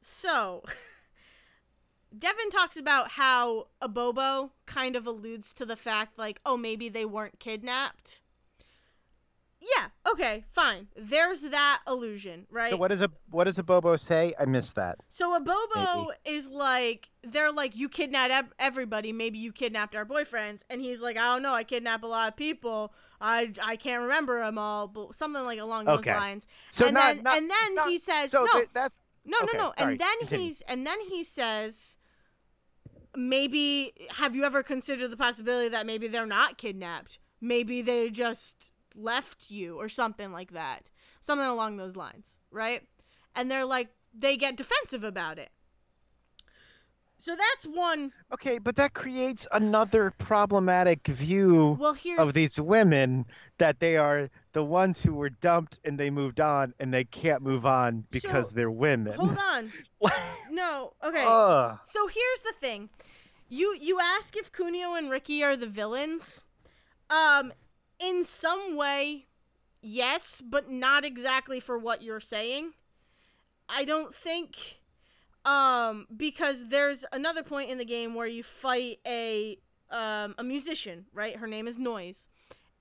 So, 0.00 0.62
Devin 2.18 2.50
talks 2.50 2.76
about 2.76 3.12
how 3.12 3.68
Abobo 3.82 4.50
kind 4.66 4.96
of 4.96 5.06
alludes 5.06 5.52
to 5.54 5.66
the 5.66 5.76
fact 5.76 6.18
like, 6.18 6.40
"Oh, 6.46 6.56
maybe 6.56 6.88
they 6.88 7.04
weren't 7.04 7.38
kidnapped." 7.40 8.22
Yeah, 9.76 9.86
okay, 10.12 10.44
fine. 10.52 10.88
There's 10.96 11.40
that 11.40 11.80
illusion, 11.88 12.46
right? 12.50 12.70
so 12.70 12.76
what 12.76 12.88
does 12.88 13.00
a 13.00 13.10
what 13.30 13.44
does 13.44 13.56
Abobo 13.56 13.98
say? 13.98 14.32
I 14.38 14.44
missed 14.44 14.76
that. 14.76 14.98
So 15.08 15.36
Abobo 15.40 16.10
is 16.24 16.46
like, 16.48 17.08
they're 17.22 17.50
like, 17.50 17.74
you 17.74 17.88
kidnapped 17.88 18.52
everybody. 18.60 19.12
Maybe 19.12 19.38
you 19.38 19.52
kidnapped 19.52 19.96
our 19.96 20.04
boyfriends. 20.04 20.62
And 20.70 20.80
he's 20.80 21.00
like, 21.00 21.16
I 21.16 21.32
don't 21.32 21.42
know. 21.42 21.52
I 21.54 21.64
kidnap 21.64 22.04
a 22.04 22.06
lot 22.06 22.28
of 22.28 22.36
people. 22.36 22.92
I, 23.20 23.52
I 23.60 23.74
can't 23.76 24.02
remember 24.02 24.38
them 24.40 24.56
all, 24.58 24.86
but 24.86 25.14
something 25.16 25.42
like 25.44 25.58
along 25.58 25.86
those 25.86 25.98
Okay. 26.00 26.14
lines. 26.14 26.46
So 26.70 26.86
and 26.86 26.94
not, 26.94 27.14
then 27.16 27.22
not- 27.24 27.36
and 27.38 27.50
then 27.50 27.74
not- 27.74 27.88
he 27.88 27.98
says, 27.98 28.30
so 28.30 28.44
no, 28.44 28.52
th- 28.52 28.68
that's 28.72 28.98
no, 29.24 29.38
okay, 29.42 29.56
no, 29.58 29.64
no. 29.64 29.74
And 29.78 29.98
then 29.98 30.18
continue. 30.20 30.44
he's 30.46 30.60
and 30.68 30.86
then 30.86 31.00
he 31.08 31.24
says, 31.24 31.96
maybe 33.16 33.92
have 34.10 34.34
you 34.34 34.44
ever 34.44 34.62
considered 34.62 35.08
the 35.08 35.16
possibility 35.16 35.68
that 35.68 35.86
maybe 35.86 36.08
they're 36.08 36.26
not 36.26 36.58
kidnapped? 36.58 37.18
Maybe 37.40 37.82
they 37.82 38.10
just 38.10 38.70
left 38.94 39.50
you 39.50 39.76
or 39.76 39.88
something 39.88 40.32
like 40.32 40.52
that. 40.52 40.90
Something 41.20 41.46
along 41.46 41.76
those 41.76 41.96
lines, 41.96 42.38
right? 42.50 42.82
And 43.34 43.50
they're 43.50 43.64
like 43.64 43.88
they 44.18 44.36
get 44.36 44.56
defensive 44.56 45.04
about 45.04 45.38
it. 45.38 45.50
So 47.18 47.34
that's 47.34 47.64
one. 47.64 48.12
okay, 48.32 48.58
but 48.58 48.76
that 48.76 48.92
creates 48.92 49.46
another 49.52 50.12
problematic 50.18 51.06
view 51.06 51.76
Well, 51.80 51.94
here's 51.94 52.20
of 52.20 52.34
these 52.34 52.60
women 52.60 53.24
that 53.58 53.80
they 53.80 53.96
are 53.96 54.28
the 54.52 54.62
ones 54.64 55.02
who 55.02 55.14
were 55.14 55.30
dumped 55.30 55.78
and 55.84 55.98
they 55.98 56.10
moved 56.10 56.40
on 56.40 56.74
and 56.78 56.92
they 56.92 57.04
can't 57.04 57.42
move 57.42 57.64
on 57.64 58.04
because 58.10 58.48
So, 58.48 58.54
they're 58.54 58.70
women. 58.70 59.14
Hold 59.14 59.38
on. 59.52 59.72
No. 60.50 60.94
Okay. 61.04 61.24
Ugh. 61.26 61.78
So 61.84 62.06
here's 62.06 62.40
the 62.42 62.54
thing. 62.60 62.88
You 63.48 63.76
you 63.80 63.98
ask 64.00 64.36
if 64.36 64.50
Kunio 64.52 64.96
and 64.96 65.10
Ricky 65.10 65.42
are 65.42 65.56
the 65.56 65.66
villains. 65.66 66.44
Um 67.10 67.52
in 67.98 68.24
some 68.24 68.76
way 68.76 69.26
yes, 69.82 70.42
but 70.44 70.70
not 70.70 71.04
exactly 71.04 71.60
for 71.60 71.78
what 71.78 72.02
you're 72.02 72.20
saying. 72.20 72.72
I 73.68 73.84
don't 73.84 74.14
think 74.14 74.80
um 75.44 76.06
because 76.16 76.68
there's 76.68 77.04
another 77.12 77.42
point 77.42 77.70
in 77.70 77.78
the 77.78 77.84
game 77.84 78.14
where 78.14 78.26
you 78.26 78.42
fight 78.42 78.98
a 79.06 79.58
um 79.90 80.34
a 80.38 80.44
musician, 80.44 81.06
right? 81.12 81.36
Her 81.36 81.46
name 81.46 81.68
is 81.68 81.78
Noise. 81.78 82.28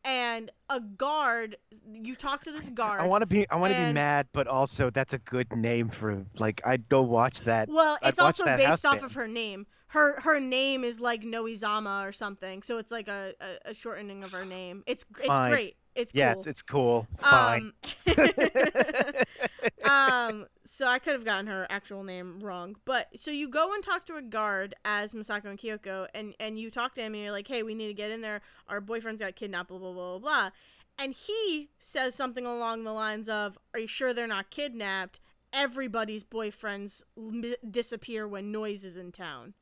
And 0.06 0.52
a 0.70 0.80
guard, 0.80 1.58
you 1.92 2.16
talk 2.16 2.44
to 2.44 2.52
this 2.52 2.70
guard. 2.70 3.02
I 3.02 3.08
want 3.08 3.24
to 3.24 3.26
be 3.26 3.50
I 3.50 3.56
want 3.56 3.74
to 3.74 3.88
be 3.88 3.92
mad, 3.92 4.28
but 4.34 4.48
also 4.48 4.92
that's 4.92 5.14
a 5.14 5.18
good 5.18 5.52
name 5.56 5.90
for 5.90 6.24
like 6.38 6.62
I'd 6.64 6.88
go 6.90 7.02
watch 7.02 7.42
that. 7.42 7.70
Well, 7.70 7.98
it's 8.04 8.20
also 8.20 8.46
based 8.46 8.86
off 8.86 8.96
band. 8.96 9.06
of 9.06 9.14
her 9.16 9.28
name. 9.28 9.66
Her 9.88 10.22
her 10.22 10.40
name 10.40 10.84
is 10.84 11.00
like 11.00 11.24
Noizama 11.24 12.08
or 12.08 12.12
something, 12.12 12.62
so 12.62 12.78
it's 12.78 12.92
like 12.92 13.08
a, 13.08 13.34
a, 13.42 13.72
a 13.72 13.74
shortening 13.74 14.24
of 14.24 14.32
her 14.32 14.46
name. 14.46 14.84
It's 14.86 15.06
it's 15.18 15.28
Fine. 15.28 15.52
great. 15.52 15.78
It's 15.96 16.14
yes, 16.14 16.44
cool. 16.44 16.50
it's 16.50 16.62
cool. 16.62 17.08
Fine. 17.18 17.72
Um, 18.06 18.16
um, 19.90 20.46
so 20.66 20.88
I 20.88 21.00
could 21.00 21.14
have 21.14 21.24
gotten 21.24 21.48
her 21.48 21.66
actual 21.70 22.04
name 22.04 22.40
wrong, 22.42 22.76
but 22.86 23.08
so 23.16 23.32
you 23.32 23.48
go 23.48 23.74
and 23.74 23.84
talk 23.84 24.06
to 24.08 24.16
a 24.16 24.22
guard 24.22 24.76
as 24.84 25.14
Masako 25.14 25.46
and 25.46 25.60
Kyoko, 25.60 26.08
and 26.14 26.36
and 26.40 26.60
you 26.60 26.70
talk 26.70 26.96
to 26.96 27.02
him, 27.02 27.14
and 27.14 27.24
you're 27.24 27.32
like, 27.32 27.48
"Hey, 27.48 27.64
we 27.64 27.74
need 27.74 27.88
to 27.88 27.94
get 27.94 28.12
in 28.12 28.22
there. 28.22 28.42
Our 28.68 28.82
boyfriends 28.82 29.20
got 29.20 29.36
kidnapped." 29.36 29.70
Blah 29.70 29.80
blah 29.80 29.94
blah 29.94 30.18
blah 30.18 30.20
blah. 30.20 30.50
And 30.98 31.14
he 31.14 31.70
says 31.78 32.16
something 32.16 32.46
along 32.46 32.84
the 32.84 32.94
lines 32.94 33.30
of, 33.30 33.58
"Are 33.74 33.80
you 33.80 33.88
sure 33.88 34.14
they're 34.14 34.28
not 34.28 34.50
kidnapped? 34.50 35.22
Everybody's 35.54 36.26
boyfriends 36.26 37.04
disappear 37.70 38.28
when 38.28 38.52
Noise 38.52 38.84
is 38.84 38.98
in 38.98 39.12
town." 39.12 39.54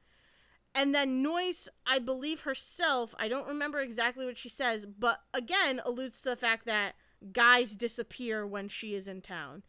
And 0.75 0.93
then 0.93 1.21
Noise, 1.21 1.69
I 1.85 1.99
believe 1.99 2.41
herself, 2.41 3.13
I 3.19 3.27
don't 3.27 3.47
remember 3.47 3.79
exactly 3.79 4.25
what 4.25 4.37
she 4.37 4.49
says, 4.49 4.85
but 4.85 5.21
again 5.33 5.81
alludes 5.85 6.21
to 6.21 6.29
the 6.29 6.35
fact 6.35 6.65
that 6.65 6.93
guys 7.31 7.75
disappear 7.75 8.45
when 8.45 8.67
she 8.67 8.95
is 8.95 9.07
in 9.07 9.21
town. 9.21 9.63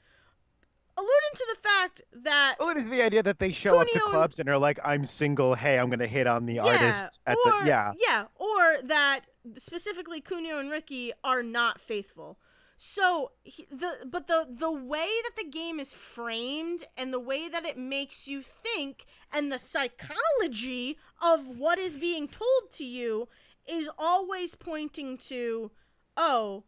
Alluding 0.96 1.34
to 1.34 1.56
the 1.56 1.68
fact 1.68 2.02
that 2.12 2.54
Alluding 2.60 2.84
to 2.84 2.90
the 2.90 3.02
idea 3.02 3.22
that 3.22 3.38
they 3.38 3.50
show 3.50 3.80
up 3.80 3.88
to 3.88 3.98
clubs 3.98 4.38
and 4.38 4.48
are 4.48 4.58
like, 4.58 4.78
"I'm 4.84 5.04
single. 5.04 5.54
Hey, 5.54 5.76
I'm 5.78 5.90
gonna 5.90 6.06
hit 6.06 6.28
on 6.28 6.46
the 6.46 6.54
yeah, 6.54 6.64
artists 6.64 7.20
at 7.26 7.36
or, 7.44 7.50
the 7.50 7.66
yeah." 7.66 7.92
yeah, 7.98 8.24
or 8.36 8.78
that 8.84 9.22
specifically 9.56 10.20
Kunio 10.20 10.60
and 10.60 10.70
Ricky 10.70 11.12
are 11.24 11.42
not 11.42 11.80
faithful. 11.80 12.38
So 12.86 13.32
he, 13.42 13.66
the 13.70 14.04
but 14.04 14.26
the 14.26 14.46
the 14.46 14.70
way 14.70 15.08
that 15.22 15.42
the 15.42 15.50
game 15.50 15.80
is 15.80 15.94
framed 15.94 16.84
and 16.98 17.14
the 17.14 17.18
way 17.18 17.48
that 17.48 17.64
it 17.64 17.78
makes 17.78 18.28
you 18.28 18.42
think 18.42 19.06
and 19.32 19.50
the 19.50 19.58
psychology 19.58 20.98
of 21.20 21.46
what 21.46 21.78
is 21.78 21.96
being 21.96 22.28
told 22.28 22.70
to 22.74 22.84
you 22.84 23.28
is 23.66 23.88
always 23.98 24.54
pointing 24.54 25.16
to 25.16 25.70
oh 26.18 26.64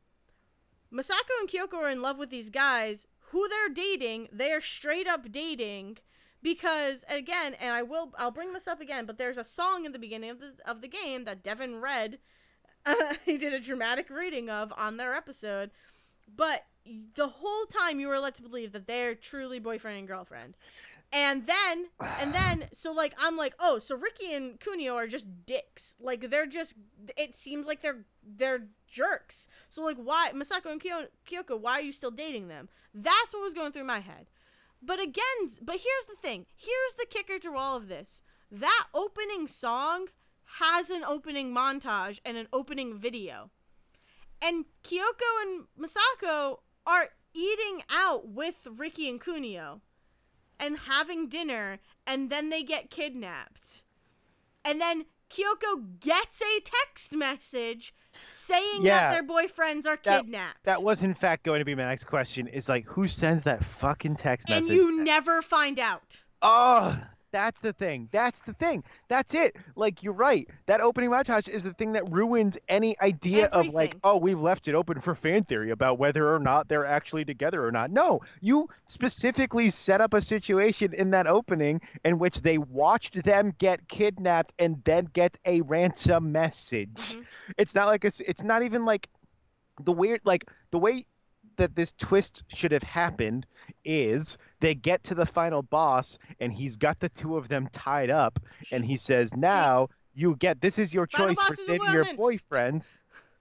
Masako 0.91 1.39
and 1.39 1.51
Kyoko 1.51 1.75
are 1.75 1.91
in 1.91 2.01
love 2.01 2.17
with 2.17 2.31
these 2.31 2.49
guys 2.49 3.07
who 3.31 3.47
they're 3.47 3.69
dating. 3.69 4.29
They 4.33 4.53
are 4.53 4.63
straight 4.63 5.07
up 5.07 5.31
dating 5.31 5.99
because 6.43 7.05
again 7.11 7.55
and 7.61 7.75
I 7.75 7.83
will 7.83 8.15
I'll 8.17 8.31
bring 8.31 8.55
this 8.55 8.67
up 8.67 8.81
again 8.81 9.05
but 9.05 9.19
there's 9.19 9.39
a 9.39 9.45
song 9.45 9.85
in 9.85 9.93
the 9.93 9.99
beginning 9.99 10.31
of 10.31 10.41
the 10.41 10.55
of 10.65 10.81
the 10.81 10.89
game 10.89 11.25
that 11.27 11.43
Devin 11.43 11.83
read 11.83 12.21
he 13.27 13.37
did 13.37 13.53
a 13.53 13.61
dramatic 13.61 14.09
reading 14.09 14.49
of 14.49 14.73
on 14.79 14.97
their 14.97 15.15
episode 15.15 15.71
but 16.35 16.67
the 17.15 17.29
whole 17.29 17.67
time 17.67 18.01
you 18.01 18.09
were 18.09 18.19
led 18.19 18.35
to 18.37 18.43
believe 18.43 18.73
that 18.73 18.87
they're 18.87 19.15
truly 19.15 19.59
boyfriend 19.59 19.99
and 19.99 20.09
girlfriend. 20.09 20.57
And 21.13 21.47
then 21.47 21.87
and 22.21 22.33
then 22.35 22.69
so 22.73 22.93
like 22.93 23.15
i'm 23.19 23.37
like 23.37 23.55
oh 23.61 23.79
so 23.79 23.97
ricky 23.97 24.35
and 24.35 24.59
kunio 24.59 24.95
are 24.95 25.07
just 25.07 25.27
dicks. 25.47 25.95
Like 26.01 26.31
they're 26.31 26.47
just 26.47 26.75
it 27.17 27.35
seems 27.35 27.67
like 27.67 27.83
they're 27.83 28.05
they're 28.25 28.67
jerks. 28.89 29.49
So 29.69 29.83
like 29.83 29.97
why 29.97 30.31
masako 30.35 30.73
and 30.73 30.81
Kyo- 30.81 31.09
kyoko 31.29 31.61
why 31.61 31.73
are 31.73 31.83
you 31.83 31.93
still 31.93 32.11
dating 32.11 32.49
them? 32.49 32.69
That's 32.95 33.33
what 33.33 33.43
was 33.43 33.55
going 33.55 33.73
through 33.73 33.85
my 33.85 34.01
head. 34.01 34.27
But 34.83 35.01
again 35.01 35.51
but 35.63 35.77
here's 35.77 36.07
the 36.09 36.17
thing. 36.21 36.47
Here's 36.55 36.95
the 36.99 37.07
kicker 37.09 37.39
to 37.41 37.57
all 37.57 37.77
of 37.77 37.89
this. 37.89 38.23
That 38.51 38.87
opening 38.95 39.49
song 39.49 40.09
has 40.61 40.91
an 40.91 41.03
opening 41.05 41.53
montage 41.53 42.21
and 42.25 42.37
an 42.37 42.47
opening 42.53 42.97
video 42.97 43.51
and 44.43 44.65
Kyoko 44.85 45.43
and 45.43 45.65
Masako 45.79 46.59
are 46.87 47.09
eating 47.35 47.83
out 47.91 48.29
with 48.29 48.55
Ricky 48.71 49.09
and 49.09 49.21
Kunio 49.21 49.81
and 50.59 50.79
having 50.79 51.29
dinner 51.29 51.79
and 52.07 52.31
then 52.31 52.51
they 52.51 52.63
get 52.63 52.91
kidnapped. 52.91 53.83
And 54.65 54.81
then 54.81 55.05
Kyoko 55.31 56.01
gets 56.01 56.41
a 56.41 56.61
text 56.61 57.15
message 57.15 57.93
saying 58.25 58.81
Yeah. 58.83 59.11
that 59.11 59.11
their 59.11 59.23
boyfriends 59.23 59.87
are 59.87 59.99
That- 60.05 60.23
kidnapped. 60.23 60.65
That 60.65 60.83
was 60.83 61.03
in 61.03 61.15
fact 61.15 61.43
going 61.45 61.59
to 61.59 61.65
be 61.65 61.75
my 61.75 61.85
next 61.85 62.05
question. 62.05 62.47
Is 62.49 62.69
like 62.69 62.85
who 62.87 63.07
sends 63.09 63.43
that 63.45 63.65
fucking 63.65 64.17
text 64.17 64.49
and 64.49 64.65
message? 64.65 64.75
you 64.77 65.03
never 65.03 65.43
find 65.43 65.79
out. 65.79 66.23
Oh, 66.43 66.97
that's 67.37 67.61
the 67.61 67.75
thing. 67.75 68.09
That's 68.13 68.41
the 68.41 68.55
thing. 68.55 68.83
That's 69.09 69.35
it. 69.35 69.57
Like 69.77 70.03
you're 70.03 70.15
right. 70.15 70.49
That 70.65 70.81
opening 70.81 71.11
montage 71.11 71.51
is 71.51 71.63
the 71.65 71.75
thing 71.75 71.93
that 71.93 72.11
ruins 72.11 72.57
any 72.67 72.99
idea 73.01 73.47
of 73.47 73.69
like, 73.69 73.99
oh, 74.03 74.17
we've 74.17 74.41
left 74.41 74.69
it 74.69 74.75
open 74.75 75.01
for 75.03 75.15
fan 75.15 75.45
theory 75.45 75.71
about 75.71 75.99
whether 75.99 76.35
or 76.35 76.39
not 76.39 76.67
they're 76.69 76.87
actually 76.87 77.27
together 77.27 77.63
or 77.67 77.71
not. 77.71 77.91
No, 77.91 78.21
you 78.41 78.71
specifically 78.87 79.69
set 79.69 80.01
up 80.01 80.15
a 80.15 80.23
situation 80.23 80.95
in 80.95 81.11
that 81.11 81.27
opening 81.27 81.83
in 82.07 82.19
which 82.19 82.41
they 82.41 82.57
watched 82.57 83.23
them 83.23 83.53
get 83.59 83.87
kidnapped 83.87 84.55
and 84.59 84.83
then 84.85 85.09
get 85.13 85.37
a 85.45 85.61
ransom 85.61 86.33
message. 86.33 87.17
Mhm. 87.17 87.27
It's 87.59 87.75
not 87.75 87.87
like 87.89 88.05
it's 88.07 88.21
it's 88.21 88.43
not 88.43 88.63
even 88.63 88.87
like 88.87 89.09
the 89.83 89.93
weird 89.93 90.23
like 90.25 90.47
the 90.71 90.79
way 90.79 91.05
that 91.57 91.75
this 91.75 91.93
twist 91.93 92.45
should 92.49 92.73
have 92.73 92.83
happened 92.83 93.47
is 93.85 94.39
they 94.61 94.75
get 94.75 95.05
to 95.05 95.15
the 95.15 95.27
final 95.27 95.63
boss 95.63 96.19
and 96.41 96.53
he's 96.53 96.77
got 96.77 96.99
the 97.01 97.09
two 97.11 97.37
of 97.37 97.49
them 97.49 97.69
tied 97.73 98.11
up 98.11 98.39
and 98.73 98.85
he 98.85 98.97
says 98.97 99.35
now 99.35 99.89
you 100.15 100.37
get 100.37 100.61
this 100.61 100.79
is 100.79 100.95
your 100.95 101.07
Final 101.07 101.29
choice 101.29 101.37
for 101.37 101.51
boss 101.53 101.59
is 101.59 101.69
a 101.69 101.73
saving 101.73 101.93
your 101.93 102.05
boyfriend 102.17 102.89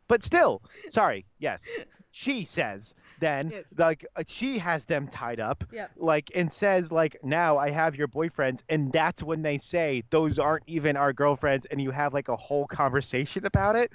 but 0.07 0.23
still 0.23 0.61
sorry 0.89 1.25
yes 1.39 1.65
she 2.11 2.45
says 2.45 2.93
then 3.19 3.49
Yes. 3.49 3.63
like 3.77 4.05
uh, 4.15 4.23
she 4.27 4.57
has 4.57 4.85
them 4.85 5.07
tied 5.07 5.39
up 5.39 5.63
Yep. 5.71 5.91
like 5.95 6.31
and 6.35 6.51
says 6.51 6.91
like 6.91 7.17
now 7.23 7.57
i 7.57 7.69
have 7.71 7.95
your 7.95 8.07
boyfriends 8.07 8.61
and 8.69 8.91
that's 8.91 9.23
when 9.23 9.41
they 9.41 9.57
say 9.57 10.03
those 10.09 10.37
aren't 10.37 10.63
even 10.67 10.95
our 10.97 11.13
girlfriends 11.13 11.65
and 11.71 11.81
you 11.81 11.91
have 11.91 12.13
like 12.13 12.27
a 12.27 12.35
whole 12.35 12.67
conversation 12.67 13.45
about 13.45 13.75
it 13.75 13.91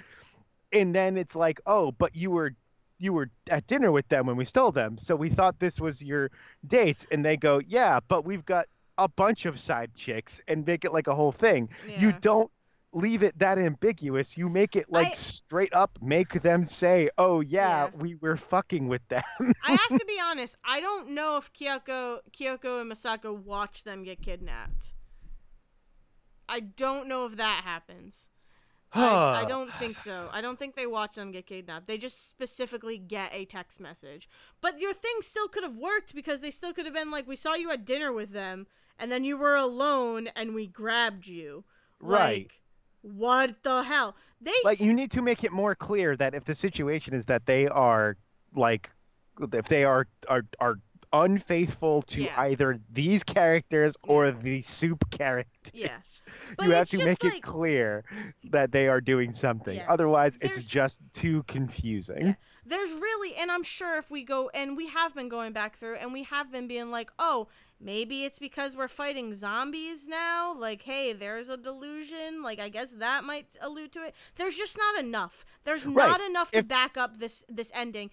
and 0.73 0.93
then 0.95 1.17
it's 1.17 1.35
like 1.35 1.61
oh 1.65 1.91
but 1.93 2.15
you 2.15 2.31
were 2.31 2.53
you 3.01 3.11
were 3.11 3.29
at 3.49 3.65
dinner 3.67 3.91
with 3.91 4.07
them 4.09 4.25
when 4.27 4.37
we 4.37 4.45
stole 4.45 4.71
them 4.71 4.97
so 4.97 5.15
we 5.15 5.27
thought 5.29 5.59
this 5.59 5.79
was 5.81 6.01
your 6.03 6.29
dates 6.67 7.05
and 7.11 7.25
they 7.25 7.35
go 7.35 7.59
yeah 7.67 7.99
but 8.07 8.23
we've 8.23 8.45
got 8.45 8.65
a 8.97 9.07
bunch 9.09 9.45
of 9.45 9.59
side 9.59 9.89
chicks 9.95 10.39
and 10.47 10.65
make 10.65 10.85
it 10.85 10.93
like 10.93 11.07
a 11.07 11.15
whole 11.15 11.31
thing 11.31 11.67
you 11.97 12.11
don't 12.21 12.51
leave 12.93 13.23
it 13.23 13.37
that 13.39 13.57
ambiguous 13.57 14.37
you 14.37 14.49
make 14.49 14.75
it 14.75 14.85
like 14.91 15.07
I- 15.07 15.13
straight 15.13 15.73
up 15.73 15.97
make 16.01 16.41
them 16.41 16.65
say 16.65 17.09
oh 17.17 17.39
yeah, 17.39 17.85
Yeah. 17.85 17.89
we 17.97 18.15
were 18.15 18.35
fucking 18.37 18.87
with 18.89 19.01
them 19.07 19.23
I 19.63 19.71
have 19.71 19.87
to 19.99 20.05
be 20.07 20.19
honest. 20.21 20.55
I 20.65 20.81
don't 20.81 21.11
know 21.11 21.37
if 21.37 21.51
Kyoko, 21.53 22.19
Kyoko 22.37 22.81
and 22.81 22.91
Masako 22.91 23.41
watch 23.41 23.85
them 23.85 24.03
get 24.03 24.21
kidnapped. 24.21 24.91
I 26.49 26.59
don't 26.59 27.07
know 27.07 27.25
if 27.25 27.37
that 27.37 27.61
happens. 27.63 28.29
I, 28.93 29.43
I 29.43 29.45
don't 29.47 29.71
think 29.73 29.97
so. 29.97 30.29
I 30.31 30.41
don't 30.41 30.59
think 30.59 30.75
they 30.75 30.87
watch 30.87 31.15
them 31.15 31.31
get 31.31 31.47
kidnapped. 31.47 31.87
They 31.87 31.97
just 31.97 32.29
specifically 32.29 32.97
get 32.97 33.33
a 33.33 33.45
text 33.45 33.79
message. 33.79 34.29
But 34.59 34.79
your 34.79 34.93
thing 34.93 35.19
still 35.21 35.47
could 35.47 35.63
have 35.63 35.77
worked 35.77 36.13
because 36.13 36.41
they 36.41 36.51
still 36.51 36.73
could 36.73 36.85
have 36.85 36.93
been 36.93 37.11
like, 37.11 37.27
"We 37.27 37.35
saw 37.35 37.55
you 37.55 37.71
at 37.71 37.85
dinner 37.85 38.11
with 38.11 38.31
them, 38.31 38.67
and 38.99 39.11
then 39.11 39.23
you 39.23 39.37
were 39.37 39.55
alone, 39.55 40.27
and 40.35 40.53
we 40.53 40.67
grabbed 40.67 41.27
you." 41.27 41.63
Right. 41.99 42.43
Like, 42.43 42.61
what 43.01 43.63
the 43.63 43.83
hell? 43.83 44.15
They 44.39 44.51
like 44.63 44.79
you 44.79 44.93
need 44.93 45.11
to 45.11 45.21
make 45.21 45.43
it 45.43 45.51
more 45.51 45.75
clear 45.75 46.15
that 46.17 46.33
if 46.33 46.45
the 46.45 46.55
situation 46.55 47.13
is 47.13 47.25
that 47.25 47.45
they 47.45 47.67
are 47.67 48.17
like 48.55 48.89
if 49.53 49.67
they 49.67 49.83
are 49.83 50.07
are 50.27 50.45
are 50.59 50.79
unfaithful 51.13 52.01
to 52.03 52.23
Yeah. 52.23 52.39
either 52.41 52.79
these 52.93 53.23
characters 53.23 53.95
or 54.03 54.31
the 54.31 54.61
soup 54.61 55.09
characters 55.11 55.71
Yeah. 55.73 55.97
But 56.57 56.65
you 56.67 56.71
have 56.73 56.89
to 56.89 56.97
make 57.03 57.23
like- 57.23 57.35
it 57.35 57.41
clear 57.43 58.03
that 58.51 58.71
they 58.71 58.87
are 58.87 59.01
doing 59.01 59.31
something 59.31 59.79
otherwise 59.87 60.37
it's 60.41 60.65
just 60.65 61.01
too 61.13 61.43
confusing. 61.47 62.35
There's 62.65 62.91
really 62.91 63.35
and 63.35 63.51
i'm 63.51 63.63
sure 63.63 63.97
if 63.97 64.11
we 64.11 64.23
go 64.23 64.49
and 64.53 64.77
we 64.77 64.87
have 64.87 65.15
been 65.15 65.29
going 65.29 65.51
back 65.53 65.77
through 65.77 65.95
and 65.95 66.13
we 66.13 66.23
have 66.23 66.51
been 66.51 66.67
being 66.67 66.91
like 66.91 67.09
oh 67.17 67.47
maybe 67.79 68.23
it's 68.23 68.37
because 68.37 68.75
we're 68.75 68.87
fighting 68.87 69.33
zombies 69.33 70.07
now 70.07 70.53
like 70.55 70.83
hey 70.83 71.11
there's 71.13 71.49
a 71.49 71.57
delusion 71.57 72.43
like 72.43 72.59
i 72.59 72.69
guess 72.69 72.91
that 72.91 73.23
might 73.23 73.47
allude 73.61 73.91
to 73.91 74.03
it 74.05 74.13
there's 74.35 74.55
just 74.55 74.77
not 74.77 75.03
enough 75.03 75.43
there's 75.63 75.85
Right. 75.85 76.07
not 76.07 76.21
enough 76.21 76.51
to 76.51 76.59
If- 76.59 76.67
back 76.67 76.97
up 76.97 77.19
this 77.19 77.43
this 77.49 77.71
ending 77.73 78.11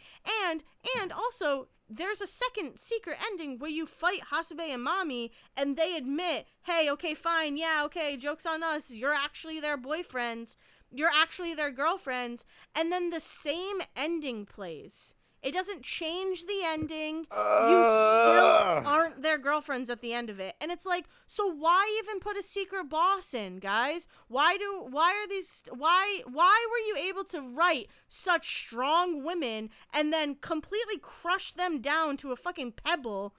and 0.48 0.64
and 0.98 1.12
also 1.12 1.68
there's 1.90 2.20
a 2.20 2.26
second 2.26 2.78
secret 2.78 3.16
ending 3.30 3.58
where 3.58 3.70
you 3.70 3.86
fight 3.86 4.20
Hasebe 4.30 4.60
and 4.60 4.86
Mami 4.86 5.30
and 5.56 5.74
they 5.74 5.96
admit, 5.96 6.46
hey, 6.64 6.90
okay, 6.90 7.14
fine, 7.14 7.56
yeah, 7.56 7.80
okay, 7.86 8.14
joke's 8.18 8.44
on 8.44 8.62
us. 8.62 8.90
You're 8.90 9.14
actually 9.14 9.58
their 9.58 9.78
boyfriends. 9.78 10.54
You're 10.90 11.10
actually 11.14 11.54
their 11.54 11.70
girlfriends. 11.70 12.44
And 12.74 12.90
then 12.92 13.10
the 13.10 13.20
same 13.20 13.80
ending 13.96 14.46
plays. 14.46 15.14
It 15.40 15.52
doesn't 15.52 15.82
change 15.82 16.46
the 16.46 16.62
ending. 16.64 17.18
You 17.18 17.24
still 17.26 18.48
ah. 18.50 18.82
aren't 18.84 19.22
their 19.22 19.38
girlfriends 19.38 19.88
at 19.88 20.00
the 20.00 20.12
end 20.12 20.30
of 20.30 20.40
it. 20.40 20.56
And 20.60 20.72
it's 20.72 20.84
like, 20.84 21.04
so 21.28 21.46
why 21.46 22.00
even 22.02 22.18
put 22.18 22.36
a 22.36 22.42
secret 22.42 22.88
boss 22.88 23.32
in, 23.32 23.60
guys? 23.60 24.08
Why 24.26 24.56
do 24.56 24.86
why 24.90 25.12
are 25.12 25.28
these 25.28 25.62
why 25.70 26.22
why 26.26 26.66
were 26.70 27.00
you 27.00 27.08
able 27.08 27.24
to 27.24 27.40
write 27.40 27.88
such 28.08 28.62
strong 28.62 29.24
women 29.24 29.70
and 29.94 30.12
then 30.12 30.34
completely 30.34 30.98
crush 31.00 31.52
them 31.52 31.80
down 31.80 32.16
to 32.18 32.32
a 32.32 32.36
fucking 32.36 32.72
pebble 32.72 33.36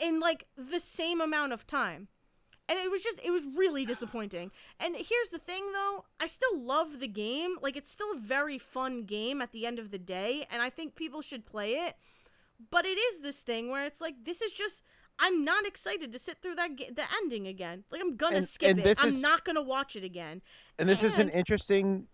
in 0.00 0.20
like 0.20 0.46
the 0.56 0.80
same 0.80 1.20
amount 1.20 1.52
of 1.52 1.66
time? 1.66 2.08
And 2.70 2.78
it 2.78 2.90
was 2.90 3.02
just 3.02 3.18
it 3.24 3.30
was 3.32 3.42
really 3.56 3.84
disappointing. 3.84 4.52
And 4.78 4.94
here's 4.94 5.28
the 5.32 5.38
thing 5.40 5.72
though, 5.72 6.04
I 6.20 6.26
still 6.26 6.56
love 6.58 7.00
the 7.00 7.08
game. 7.08 7.56
Like 7.60 7.76
it's 7.76 7.90
still 7.90 8.12
a 8.12 8.18
very 8.18 8.58
fun 8.58 9.02
game 9.04 9.42
at 9.42 9.50
the 9.50 9.66
end 9.66 9.78
of 9.80 9.90
the 9.90 9.98
day, 9.98 10.46
and 10.52 10.62
I 10.62 10.70
think 10.70 10.94
people 10.94 11.20
should 11.20 11.44
play 11.44 11.72
it. 11.72 11.96
But 12.70 12.84
it 12.86 12.96
is 12.98 13.20
this 13.22 13.40
thing 13.40 13.70
where 13.70 13.84
it's 13.86 14.00
like 14.00 14.24
this 14.24 14.40
is 14.40 14.52
just 14.52 14.82
I'm 15.18 15.44
not 15.44 15.66
excited 15.66 16.12
to 16.12 16.18
sit 16.18 16.38
through 16.42 16.54
that 16.54 16.76
ga- 16.76 16.90
the 16.94 17.02
ending 17.20 17.46
again. 17.48 17.82
Like 17.90 18.00
I'm 18.00 18.14
gonna 18.16 18.36
And- 18.36 18.48
skip 18.48 18.70
and 18.70 18.80
it. 18.80 18.98
I'm 19.02 19.08
is- 19.10 19.20
not 19.20 19.44
gonna 19.44 19.62
watch 19.62 19.96
it 19.96 20.04
again. 20.04 20.40
and 20.78 20.88
this 20.88 21.02
is 21.02 21.18
an 21.18 21.28
interesting 21.30 22.06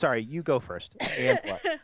sorry 0.00 0.22
you 0.22 0.42
go 0.42 0.60
first 0.60 0.96
and 1.18 1.40
what? 1.44 1.62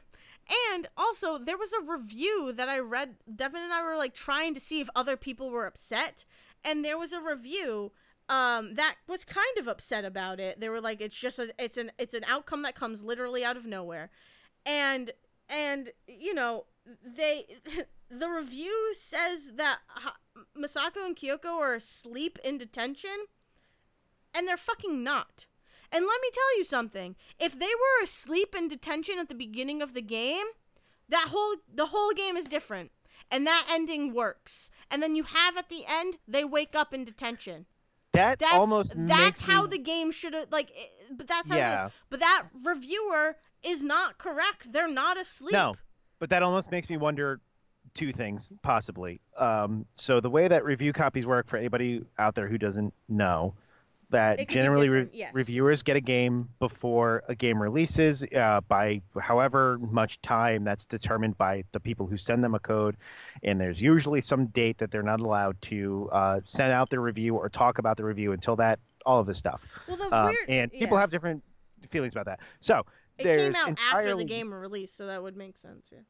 and 0.74 0.86
also, 0.96 1.38
there 1.38 1.56
was 1.56 1.72
a 1.72 1.80
review 1.90 2.52
that 2.54 2.68
I 2.68 2.78
read. 2.80 3.14
Devin 3.34 3.62
and 3.62 3.72
I 3.72 3.82
were 3.82 3.96
like 3.96 4.12
trying 4.14 4.52
to 4.54 4.60
see 4.60 4.80
if 4.80 4.90
other 4.94 5.16
people 5.16 5.48
were 5.50 5.66
upset, 5.66 6.24
and 6.64 6.84
there 6.84 6.98
was 6.98 7.12
a 7.12 7.20
review 7.20 7.92
um, 8.30 8.74
that 8.74 8.94
was 9.08 9.24
kind 9.24 9.58
of 9.58 9.66
upset 9.66 10.04
about 10.04 10.38
it. 10.38 10.60
They 10.60 10.68
were 10.68 10.80
like, 10.80 11.00
"It's 11.00 11.18
just 11.18 11.38
a, 11.38 11.52
it's 11.58 11.76
an, 11.76 11.90
it's 11.98 12.14
an 12.14 12.24
outcome 12.26 12.62
that 12.62 12.76
comes 12.76 13.02
literally 13.02 13.44
out 13.44 13.56
of 13.56 13.66
nowhere," 13.66 14.10
and 14.64 15.10
and 15.48 15.90
you 16.06 16.32
know 16.32 16.66
they 17.04 17.44
the 18.10 18.28
review 18.28 18.94
says 18.96 19.52
that 19.56 19.80
Ha- 19.88 20.16
Misako 20.56 21.04
and 21.04 21.16
Kyoko 21.16 21.58
are 21.58 21.74
asleep 21.74 22.38
in 22.44 22.56
detention, 22.56 23.26
and 24.32 24.46
they're 24.46 24.56
fucking 24.56 25.02
not. 25.02 25.46
And 25.92 26.06
let 26.06 26.20
me 26.22 26.28
tell 26.32 26.58
you 26.58 26.64
something. 26.64 27.16
If 27.40 27.58
they 27.58 27.66
were 27.66 28.04
asleep 28.04 28.54
in 28.56 28.68
detention 28.68 29.18
at 29.18 29.28
the 29.28 29.34
beginning 29.34 29.82
of 29.82 29.92
the 29.92 30.02
game, 30.02 30.46
that 31.08 31.28
whole 31.30 31.56
the 31.72 31.86
whole 31.86 32.12
game 32.12 32.36
is 32.36 32.46
different. 32.46 32.92
And 33.28 33.44
that 33.46 33.66
ending 33.70 34.14
works. 34.14 34.70
And 34.90 35.02
then 35.02 35.14
you 35.16 35.24
have 35.24 35.56
at 35.56 35.68
the 35.68 35.82
end 35.88 36.18
they 36.28 36.44
wake 36.44 36.76
up 36.76 36.94
in 36.94 37.04
detention. 37.04 37.66
That 38.12 38.38
That's 38.40 38.54
almost 38.54 38.92
that's 38.96 39.40
how 39.40 39.62
me- 39.62 39.68
the 39.68 39.78
game 39.78 40.10
should 40.10 40.34
have 40.34 40.48
like 40.50 40.70
but 41.12 41.26
that's 41.28 41.48
how 41.48 41.56
it 41.56 41.58
Yeah. 41.60 41.86
is. 41.86 41.92
But 42.10 42.20
that 42.20 42.44
reviewer 42.64 43.36
is 43.62 43.82
not 43.82 44.18
correct. 44.18 44.72
They're 44.72 44.88
not 44.88 45.18
asleep. 45.18 45.52
No, 45.52 45.74
but 46.18 46.30
that 46.30 46.42
almost 46.42 46.70
makes 46.70 46.88
me 46.88 46.96
wonder 46.96 47.40
two 47.94 48.12
things, 48.12 48.50
possibly. 48.62 49.20
Um, 49.36 49.84
so 49.92 50.20
the 50.20 50.30
way 50.30 50.48
that 50.48 50.64
review 50.64 50.92
copies 50.92 51.26
work 51.26 51.48
for 51.48 51.56
anybody 51.56 52.04
out 52.18 52.34
there 52.34 52.46
who 52.48 52.56
doesn't 52.58 52.94
know, 53.08 53.54
that 54.10 54.34
It 54.40 54.46
could 54.46 54.48
be 54.48 54.54
generally 54.54 54.88
re- 54.88 55.08
yes. 55.12 55.34
reviewers 55.34 55.82
get 55.82 55.96
a 55.96 56.00
game 56.00 56.48
before 56.58 57.22
a 57.28 57.34
game 57.34 57.60
releases 57.60 58.24
uh, 58.34 58.60
by 58.68 59.00
however 59.20 59.78
much 59.80 60.20
time 60.22 60.64
that's 60.64 60.84
determined 60.84 61.38
by 61.38 61.64
the 61.72 61.80
people 61.80 62.06
who 62.06 62.16
send 62.16 62.42
them 62.44 62.54
a 62.54 62.58
code, 62.58 62.96
and 63.42 63.60
there's 63.60 63.80
usually 63.80 64.20
some 64.20 64.46
date 64.46 64.78
that 64.78 64.90
they're 64.90 65.02
not 65.02 65.20
allowed 65.20 65.60
to 65.62 66.08
uh, 66.12 66.40
send 66.44 66.72
out 66.72 66.90
their 66.90 67.00
review 67.00 67.34
or 67.36 67.48
talk 67.48 67.78
about 67.78 67.96
the 67.96 68.04
review 68.04 68.32
until 68.32 68.56
that 68.56 68.78
all 69.06 69.20
of 69.20 69.26
this 69.26 69.38
stuff. 69.38 69.60
Well, 69.88 69.96
the 69.96 70.14
Um, 70.14 70.26
weird 70.26 70.48
and 70.48 70.72
people 70.72 70.96
yeah. 70.96 71.00
have 71.00 71.10
different 71.10 71.42
feelings 71.90 72.12
about 72.12 72.26
that. 72.26 72.40
So 72.60 72.84
it 73.18 73.24
came 73.24 73.54
out 73.56 73.78
after 73.92 74.14
the 74.16 74.24
game 74.24 74.52
released, 74.52 74.96
so 74.96 75.06
that 75.06 75.22
would 75.22 75.36
make 75.36 75.56
sense. 75.56 75.90
Yeah. 75.92 76.00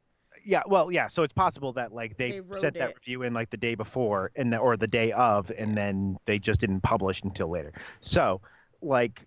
Yeah 0.44 0.62
well 0.66 0.90
yeah 0.90 1.08
so 1.08 1.22
it's 1.22 1.32
possible 1.32 1.72
that 1.72 1.92
like 1.92 2.16
they, 2.16 2.40
They 2.40 2.58
sent 2.58 2.74
that 2.74 2.90
it. 2.90 2.96
review 2.96 3.22
in 3.22 3.34
like 3.34 3.50
the 3.50 3.56
day 3.56 3.74
before 3.74 4.30
and 4.36 4.52
the, 4.52 4.58
or 4.58 4.76
the 4.76 4.86
day 4.86 5.12
of 5.12 5.50
and 5.56 5.76
then 5.76 6.16
they 6.26 6.38
just 6.38 6.60
didn't 6.60 6.82
publish 6.82 7.22
until 7.22 7.48
later 7.50 7.72
so 8.00 8.40
like 8.82 9.26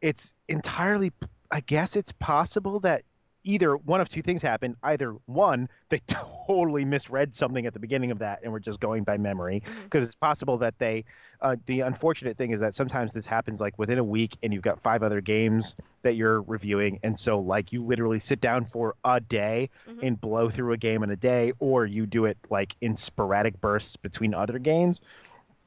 it's 0.00 0.34
entirely 0.48 1.12
i 1.50 1.60
guess 1.60 1.96
it's 1.96 2.12
possible 2.12 2.80
that 2.80 3.02
either 3.44 3.76
one 3.76 4.00
of 4.00 4.08
two 4.08 4.22
things 4.22 4.42
happen. 4.42 4.76
Either 4.82 5.16
one, 5.26 5.68
they 5.88 5.98
totally 6.06 6.84
misread 6.84 7.34
something 7.34 7.66
at 7.66 7.72
the 7.72 7.80
beginning 7.80 8.10
of 8.10 8.18
that 8.20 8.40
and 8.42 8.52
were 8.52 8.60
just 8.60 8.80
going 8.80 9.04
by 9.04 9.16
memory. 9.16 9.62
Because 9.84 10.04
it's 10.04 10.14
possible 10.14 10.58
that 10.58 10.78
they, 10.78 11.04
uh, 11.40 11.56
the 11.66 11.80
unfortunate 11.80 12.36
thing 12.36 12.52
is 12.52 12.60
that 12.60 12.74
sometimes 12.74 13.12
this 13.12 13.26
happens 13.26 13.60
like 13.60 13.78
within 13.78 13.98
a 13.98 14.04
week 14.04 14.36
and 14.42 14.52
you've 14.52 14.62
got 14.62 14.80
five 14.82 15.02
other 15.02 15.20
games 15.20 15.74
that 16.02 16.14
you're 16.14 16.42
reviewing. 16.42 16.98
And 17.02 17.18
so, 17.18 17.38
like, 17.40 17.72
you 17.72 17.82
literally 17.84 18.20
sit 18.20 18.40
down 18.40 18.64
for 18.64 18.94
a 19.04 19.20
day 19.20 19.70
Mhm. 19.88 19.98
and 20.02 20.20
blow 20.20 20.48
through 20.50 20.72
a 20.72 20.76
game 20.76 21.02
in 21.02 21.10
a 21.10 21.16
day, 21.16 21.52
or 21.58 21.86
you 21.86 22.06
do 22.06 22.24
it 22.26 22.38
like 22.50 22.76
in 22.80 22.96
sporadic 22.96 23.60
bursts 23.60 23.96
between 23.96 24.34
other 24.34 24.58
games. 24.58 25.00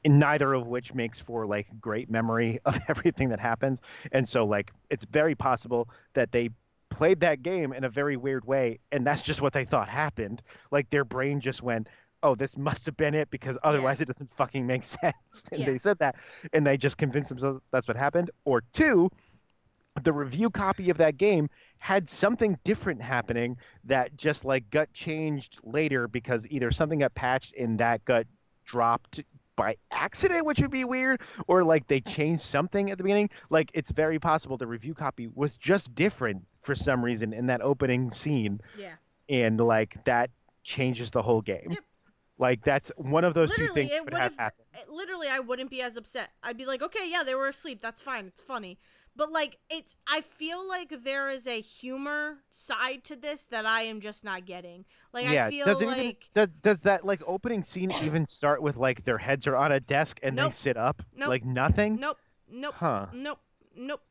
And 0.04 0.20
neither 0.20 0.52
of 0.54 0.66
which 0.66 0.94
makes 0.94 1.20
for 1.20 1.46
like 1.46 1.66
great 1.80 2.08
memory 2.08 2.60
of 2.64 2.78
everything 2.88 3.30
that 3.30 3.40
happens. 3.40 3.80
And 4.12 4.28
so, 4.28 4.44
like, 4.44 4.70
it's 4.88 5.04
very 5.04 5.34
possible 5.34 5.88
that 6.14 6.32
they 6.32 6.50
played 6.96 7.20
that 7.20 7.42
game 7.42 7.72
in 7.72 7.84
a 7.84 7.90
very 7.90 8.16
weird 8.16 8.44
way, 8.46 8.78
and 8.92 9.06
that's 9.06 9.20
just 9.22 9.40
what 9.42 9.52
they 9.52 9.64
thought 9.64 9.88
happened. 9.88 10.42
Like, 10.70 10.88
their 10.90 11.04
brain 11.04 11.40
just 11.40 11.62
went, 11.62 11.88
"Oh, 12.22 12.34
this 12.34 12.56
must 12.56 12.86
have 12.86 12.96
been 12.96 13.14
it," 13.14 13.30
because 13.30 13.58
otherwise 13.62 14.00
it 14.00 14.06
doesn't 14.06 14.30
fucking 14.36 14.66
make 14.66 14.82
sense. 15.02 15.44
And 15.52 15.60
Yeah. 15.60 15.66
they 15.66 15.78
said 15.78 15.98
that, 15.98 16.16
and 16.52 16.66
they 16.66 16.76
just 16.76 16.96
convinced 16.98 17.28
themselves 17.28 17.60
that's 17.70 17.86
what 17.88 17.96
happened. 17.96 18.30
Or 18.44 18.62
two, 18.72 19.10
the 20.02 20.12
review 20.12 20.50
copy 20.50 20.90
of 20.90 20.98
that 20.98 21.16
game 21.16 21.48
had 21.78 22.08
something 22.08 22.58
different 22.64 23.02
happening 23.02 23.56
that 23.84 24.16
just 24.16 24.44
like 24.44 24.68
got 24.70 24.92
changed 24.92 25.58
later 25.64 26.08
because 26.08 26.46
either 26.48 26.70
something 26.70 26.98
got 27.00 27.14
patched 27.14 27.54
and 27.56 27.78
that 27.80 28.04
got 28.04 28.26
dropped 28.64 29.20
by 29.56 29.76
accident, 29.90 30.44
which 30.46 30.60
would 30.60 30.70
be 30.70 30.84
weird, 30.84 31.20
or 31.48 31.64
like 31.64 31.86
they 31.88 32.00
changed 32.00 32.42
something 32.42 32.90
at 32.90 32.98
the 32.98 33.04
beginning. 33.04 33.30
Like 33.50 33.70
it's 33.74 33.90
very 33.90 34.18
possible 34.18 34.56
the 34.56 34.66
review 34.66 34.94
copy 34.94 35.28
was 35.34 35.56
just 35.56 35.94
different 35.94 36.46
for 36.62 36.74
some 36.74 37.02
reason 37.04 37.32
in 37.32 37.46
that 37.46 37.62
opening 37.62 38.10
scene, 38.10 38.60
Yeah. 38.78 38.94
and 39.28 39.58
like 39.58 40.04
that 40.04 40.30
changes 40.62 41.10
the 41.10 41.22
whole 41.22 41.40
game. 41.40 41.68
Yep. 41.70 41.78
Like 42.38 42.62
that's 42.64 42.92
one 42.98 43.24
of 43.24 43.32
those 43.32 43.54
two 43.56 43.68
things 43.68 43.90
it 43.90 44.04
would 44.04 44.12
have 44.12 44.36
happened. 44.36 44.66
it- 44.74 44.90
literally 44.90 45.28
I 45.28 45.40
wouldn't 45.40 45.70
be 45.70 45.80
as 45.80 45.96
upset. 45.96 46.30
I'd 46.42 46.58
be 46.58 46.66
like, 46.66 46.82
okay, 46.82 47.10
yeah, 47.10 47.22
they 47.24 47.34
were 47.34 47.48
asleep. 47.48 47.80
That's 47.80 48.02
fine. 48.02 48.26
It's 48.26 48.42
funny. 48.42 48.78
But 49.16 49.32
like, 49.32 49.56
it's 49.70 49.96
I 50.06 50.20
feel 50.20 50.68
like 50.68 50.92
there 51.02 51.28
is 51.30 51.46
a 51.46 51.60
humor 51.60 52.38
side 52.50 53.02
to 53.04 53.16
this 53.16 53.46
that 53.46 53.64
I 53.64 53.82
am 53.82 54.00
just 54.00 54.22
not 54.24 54.44
getting. 54.44 54.84
Like 55.12 55.24
yeah, 55.28 55.46
I 55.46 55.50
feel 55.50 55.64
does 55.66 55.80
like 55.82 55.98
even 55.98 56.16
does, 56.34 56.48
does 56.62 56.80
that 56.82 57.04
like 57.06 57.22
opening 57.26 57.62
scene 57.62 57.90
even 58.02 58.26
start 58.26 58.60
with 58.60 58.76
like 58.76 59.04
their 59.04 59.18
heads 59.18 59.46
are 59.46 59.56
on 59.56 59.72
a 59.72 59.80
desk 59.80 60.20
and 60.22 60.36
Nope. 60.36 60.50
they 60.50 60.54
sit 60.56 60.76
up? 60.76 61.02
Nope. 61.14 61.30
Like 61.30 61.44
nothing? 61.46 61.96
nope, 61.96 62.18
nope, 62.50 62.74
Huh. 62.76 63.06
nope, 63.14 63.40
nope. 63.74 64.02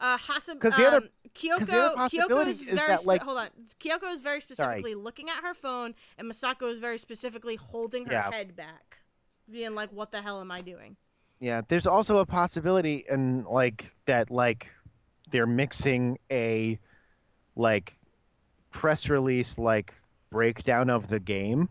Uh, 0.00 0.18
Hasab, 0.18 0.60
'Cause 0.60 0.74
the 0.76 0.86
other- 0.86 0.96
um, 0.98 1.08
Kyoko, 1.34 1.66
the 1.66 1.72
other 1.72 1.88
Kyoko 1.90 1.94
possibility 1.96 2.50
is 2.50 2.60
is 2.62 2.66
very 2.74 2.88
that, 2.88 3.00
spe- 3.00 3.06
like- 3.06 3.22
hold 3.22 3.38
on. 3.38 3.48
Kyoko 3.80 4.12
is 4.12 4.20
very 4.22 4.40
specifically 4.42 4.94
looking 4.94 5.28
at 5.30 5.42
her 5.42 5.54
phone, 5.54 5.94
and 6.18 6.30
Misako 6.30 6.70
is 6.70 6.78
very 6.80 6.98
specifically 6.98 7.56
holding 7.56 8.04
her 8.06 8.12
Yeah. 8.12 8.30
head 8.30 8.54
back, 8.56 9.00
being 9.50 9.74
like, 9.74 9.90
"What 9.92 10.10
the 10.12 10.20
hell 10.22 10.40
am 10.40 10.50
I 10.50 10.60
doing?" 10.62 10.96
Yeah, 11.40 11.60
there's 11.68 11.86
also 11.86 12.18
a 12.18 12.26
possibility 12.26 13.04
and 13.10 13.44
like 13.46 13.92
that 14.06 14.30
like 14.30 14.68
they're 15.30 15.46
mixing 15.46 16.18
a 16.30 16.78
like 17.56 17.94
press 18.70 19.08
release 19.08 19.58
like 19.58 19.92
breakdown 20.30 20.88
of 20.90 21.08
the 21.08 21.20
game 21.20 21.68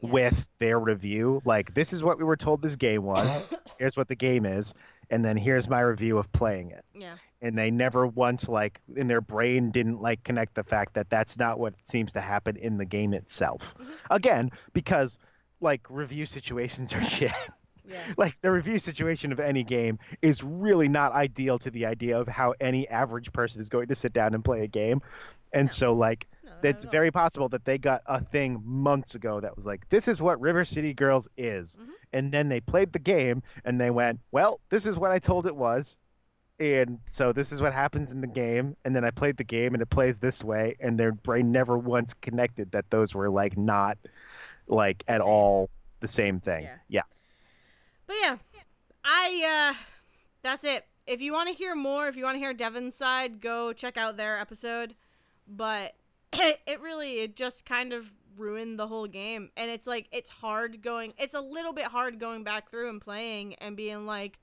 Yeah. 0.00 0.10
with 0.10 0.48
their 0.58 0.78
review. 0.78 1.42
Like 1.44 1.74
this 1.74 1.92
is 1.92 2.02
what 2.02 2.18
we 2.18 2.24
were 2.24 2.36
told 2.36 2.62
this 2.62 2.76
game 2.76 3.02
was. 3.02 3.42
here's 3.78 3.96
what 3.96 4.06
the 4.08 4.14
game 4.14 4.46
is, 4.46 4.72
and 5.10 5.24
then 5.24 5.36
here's 5.36 5.68
my 5.68 5.80
review 5.80 6.18
of 6.18 6.30
playing 6.32 6.70
it. 6.70 6.84
Yeah. 6.94 7.16
And 7.42 7.58
they 7.58 7.70
never 7.70 8.06
once 8.06 8.48
like 8.48 8.80
in 8.96 9.06
their 9.08 9.20
brain 9.20 9.70
didn't 9.70 10.00
like 10.00 10.22
connect 10.22 10.54
the 10.54 10.62
fact 10.64 10.94
that 10.94 11.10
that's 11.10 11.36
not 11.36 11.58
what 11.58 11.74
seems 11.90 12.12
to 12.12 12.20
happen 12.20 12.56
in 12.56 12.78
the 12.78 12.84
game 12.84 13.12
itself. 13.12 13.74
Mhm. 13.78 13.86
Again, 14.10 14.50
because 14.72 15.18
like 15.60 15.82
review 15.90 16.26
situations 16.26 16.92
are 16.92 17.02
shit 17.04 17.32
Yeah. 17.84 18.00
like 18.16 18.36
the 18.40 18.50
review 18.50 18.78
situation 18.78 19.32
of 19.32 19.40
any 19.40 19.62
game 19.64 19.98
is 20.22 20.42
really 20.42 20.88
not 20.88 21.12
ideal 21.12 21.58
to 21.60 21.70
the 21.70 21.86
idea 21.86 22.18
of 22.18 22.28
how 22.28 22.54
any 22.60 22.88
average 22.88 23.32
person 23.32 23.60
is 23.60 23.68
going 23.68 23.88
to 23.88 23.94
sit 23.94 24.12
down 24.12 24.34
and 24.34 24.44
play 24.44 24.62
a 24.64 24.68
game. 24.68 25.02
And 25.52 25.72
so 25.72 25.92
like 25.92 26.26
No, 26.44 26.50
it's 26.62 26.84
very 26.84 27.10
possible 27.10 27.48
that 27.50 27.64
they 27.64 27.78
got 27.78 28.02
a 28.06 28.20
thing 28.20 28.60
months 28.64 29.14
ago 29.14 29.40
that 29.40 29.54
was 29.54 29.66
like 29.66 29.88
this 29.90 30.08
is 30.08 30.20
what 30.20 30.40
river 30.40 30.64
city 30.64 30.94
girls 30.94 31.28
is. 31.36 31.76
Mhm. 31.80 31.88
and 32.12 32.32
then 32.32 32.48
they 32.48 32.60
played 32.60 32.92
the 32.92 32.98
game 32.98 33.42
and 33.64 33.80
they 33.80 33.90
went 33.90 34.20
well 34.32 34.60
this 34.70 34.86
is 34.86 34.98
what 34.98 35.10
i 35.10 35.18
told 35.18 35.46
it 35.46 35.54
was. 35.56 35.98
And 36.60 37.00
so 37.10 37.32
this 37.32 37.50
is 37.52 37.60
what 37.60 37.72
happens 37.72 38.12
in 38.12 38.20
the 38.20 38.28
game. 38.28 38.76
And 38.84 38.94
then 38.94 39.04
i 39.04 39.10
played 39.10 39.36
the 39.36 39.44
game 39.44 39.74
and 39.74 39.82
it 39.82 39.90
plays 39.90 40.18
this 40.18 40.42
way. 40.44 40.76
And 40.80 40.98
their 40.98 41.12
brain 41.12 41.52
never 41.52 41.76
once 41.76 42.14
connected 42.14 42.70
that 42.72 42.88
those 42.90 43.14
were 43.14 43.28
like 43.28 43.56
not 43.58 43.98
like 44.68 45.02
at 45.08 45.20
Same. 45.20 45.28
all 45.28 45.70
the 46.00 46.08
same 46.08 46.40
thing. 46.40 46.64
Yeah. 46.64 46.76
yeah 46.88 47.02
But 48.06 48.16
yeah, 48.22 48.36
I 49.04 49.74
uh 49.74 49.84
that's 50.42 50.64
it. 50.64 50.86
If 51.06 51.20
you 51.20 51.32
want 51.32 51.48
to 51.48 51.54
hear 51.54 51.74
more, 51.74 52.08
if 52.08 52.16
you 52.16 52.24
want 52.24 52.36
to 52.36 52.38
hear 52.38 52.54
Devin's 52.54 52.94
side, 52.94 53.40
go 53.40 53.72
check 53.72 53.96
out 53.96 54.16
their 54.16 54.38
episode. 54.38 54.94
But 55.46 55.94
it 56.32 56.80
really 56.80 57.20
it 57.20 57.36
just 57.36 57.64
kind 57.64 57.92
of 57.92 58.06
ruined 58.36 58.78
the 58.80 58.88
whole 58.88 59.06
game 59.06 59.48
and 59.56 59.70
it's 59.70 59.86
like 59.86 60.08
it's 60.10 60.28
hard 60.28 60.82
going 60.82 61.14
it's 61.18 61.34
a 61.34 61.40
little 61.40 61.72
bit 61.72 61.84
hard 61.84 62.18
going 62.18 62.42
back 62.42 62.68
through 62.68 62.90
and 62.90 63.00
playing 63.00 63.54
and 63.56 63.76
being 63.76 64.06
like 64.06 64.40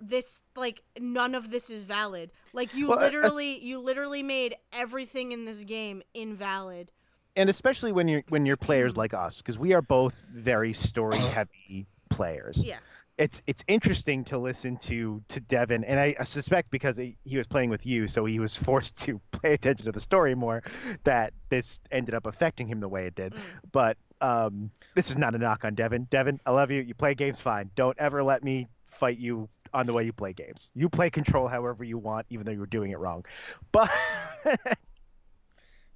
this 0.00 0.42
like 0.56 0.82
none 0.98 1.34
of 1.36 1.50
this 1.50 1.70
is 1.70 1.84
valid. 1.84 2.32
Like 2.52 2.74
you 2.74 2.88
Well, 2.88 2.98
uh, 2.98 3.02
literally 3.02 3.58
you 3.64 3.78
literally 3.78 4.22
made 4.24 4.56
everything 4.72 5.30
in 5.32 5.44
this 5.44 5.60
game 5.60 6.02
invalid. 6.12 6.90
and 7.36 7.48
especially 7.48 7.92
when 7.92 8.08
you're 8.08 8.24
when 8.28 8.44
you're 8.46 8.56
players 8.56 8.96
like 8.96 9.14
us 9.14 9.38
because 9.40 9.58
we 9.58 9.72
are 9.74 9.82
both 9.82 10.14
very 10.32 10.72
story 10.72 11.18
heavy 11.18 11.86
players. 12.16 12.56
Yeah. 12.58 12.78
it's 13.16 13.42
it's 13.46 13.62
interesting 13.68 14.24
to 14.24 14.38
listen 14.38 14.76
to 14.76 15.22
to 15.28 15.38
devin 15.40 15.84
and 15.84 16.00
i, 16.00 16.16
I 16.18 16.24
suspect 16.24 16.68
because 16.70 16.96
he, 16.96 17.16
he 17.24 17.36
was 17.38 17.46
playing 17.46 17.70
with 17.70 17.86
you 17.86 18.08
so 18.08 18.24
he 18.24 18.40
was 18.40 18.56
forced 18.68 19.00
to 19.02 19.20
pay 19.42 19.52
attention 19.54 19.86
to 19.86 19.92
the 19.92 20.00
story 20.00 20.34
more 20.34 20.62
that 21.04 21.32
this 21.48 21.80
ended 21.92 22.14
up 22.14 22.26
affecting 22.26 22.66
him 22.66 22.80
the 22.80 22.88
way 22.88 23.06
it 23.06 23.14
did. 23.14 23.32
Mm. 23.34 23.38
but 23.70 23.96
um 24.20 24.70
this 24.96 25.10
is 25.10 25.16
not 25.16 25.34
a 25.34 25.38
knock 25.38 25.64
on 25.64 25.74
devin. 25.74 26.06
Devin 26.10 26.40
i 26.46 26.50
love 26.50 26.70
you. 26.70 26.80
You 26.80 26.94
play 26.94 27.14
games 27.14 27.38
fine. 27.40 27.70
Don't 27.76 27.98
ever 27.98 28.22
let 28.22 28.42
me 28.42 28.66
fight 28.88 29.18
you 29.18 29.48
on 29.72 29.86
the 29.86 29.92
way 29.92 30.04
you 30.04 30.12
play 30.12 30.32
games. 30.32 30.70
You 30.74 30.88
play 30.88 31.10
control 31.10 31.46
however 31.48 31.82
you 31.84 31.98
want 31.98 32.26
even 32.30 32.46
though 32.46 32.52
you're 32.52 32.66
doing 32.78 32.90
it 32.92 32.98
wrong. 32.98 33.24
But 33.72 33.90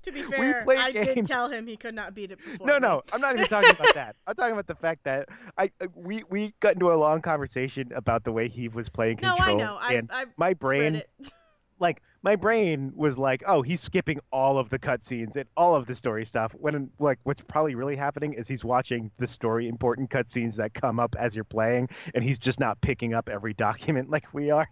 To 0.09 0.15
be 0.15 0.23
We 0.23 0.31
fair, 0.31 0.65
I 0.71 0.91
did 0.91 1.27
tell 1.27 1.51
him 1.51 1.67
he 1.67 1.77
could 1.77 1.95
not 1.95 2.15
beat 2.15 2.31
it 2.31 2.39
before. 2.43 2.67
No, 2.67 2.79
no, 2.79 3.03
I'm 3.13 3.21
not 3.21 3.35
even 3.35 3.47
talking 3.47 3.73
about 3.73 3.95
that. 3.95 4.17
I'm 4.27 4.35
talking 4.35 4.53
about 4.53 4.67
the 4.67 4.75
fact 4.75 5.05
that 5.05 5.29
I 5.59 5.71
we 5.95 6.25
we 6.31 6.55
got 6.61 6.73
into 6.73 6.91
a 6.91 6.97
long 6.97 7.21
conversation 7.21 7.93
about 7.95 8.25
the 8.25 8.33
way 8.33 8.49
he 8.49 8.69
was 8.69 8.89
playing 8.89 9.19
No, 9.21 9.37
control. 9.37 9.61
I 9.61 9.63
know. 9.63 9.79
I, 9.79 9.93
and 9.95 10.11
I 10.11 10.25
my 10.39 10.55
brain, 10.55 11.03
like 11.79 12.01
my 12.23 12.37
brain, 12.37 12.95
was 12.97 13.19
like, 13.19 13.43
oh, 13.47 13.61
he's 13.61 13.83
skipping 13.83 14.19
all 14.33 14.59
of 14.59 14.71
the 14.71 14.79
cutscenes 14.79 15.37
and 15.37 15.45
all 15.59 15.77
of 15.77 15.87
the 15.87 15.95
story 15.95 16.25
stuff. 16.25 16.55
When 16.55 16.91
like 16.99 17.19
what's 17.25 17.43
probably 17.43 17.75
really 17.75 17.97
happening 17.97 18.33
is 18.33 18.49
he's 18.49 18.65
watching 18.65 19.11
the 19.19 19.27
story 19.27 19.69
important 19.69 20.09
cutscenes 20.09 20.57
that 20.57 20.73
come 20.73 20.99
up 20.99 21.17
as 21.19 21.35
you're 21.35 21.45
playing, 21.45 21.91
and 22.15 22.25
he's 22.25 22.39
just 22.39 22.59
not 22.59 22.81
picking 22.81 23.13
up 23.13 23.29
every 23.29 23.53
document 23.53 24.09
like 24.15 24.33
we 24.33 24.51
are. 24.51 24.69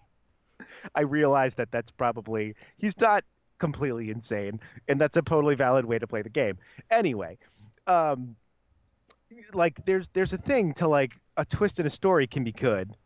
I 0.94 1.02
realize 1.02 1.56
that 1.56 1.70
that's 1.70 1.90
probably 1.90 2.54
he's 2.78 2.98
not 2.98 3.22
completely 3.58 4.10
insane, 4.10 4.60
and 4.88 5.00
that's 5.00 5.16
a 5.16 5.22
totally 5.22 5.54
valid 5.54 5.84
way 5.84 5.98
to 5.98 6.06
play 6.06 6.22
the 6.22 6.28
game. 6.28 6.58
Anyway, 6.90 7.38
um, 7.86 8.36
like 9.52 9.84
there's 9.86 10.08
there's 10.12 10.32
a 10.32 10.38
thing 10.38 10.74
to 10.74 10.88
like 10.88 11.12
a 11.36 11.44
twist 11.44 11.80
in 11.80 11.86
a 11.86 11.90
story 11.90 12.26
can 12.26 12.44
be 12.44 12.52
good 12.52 12.96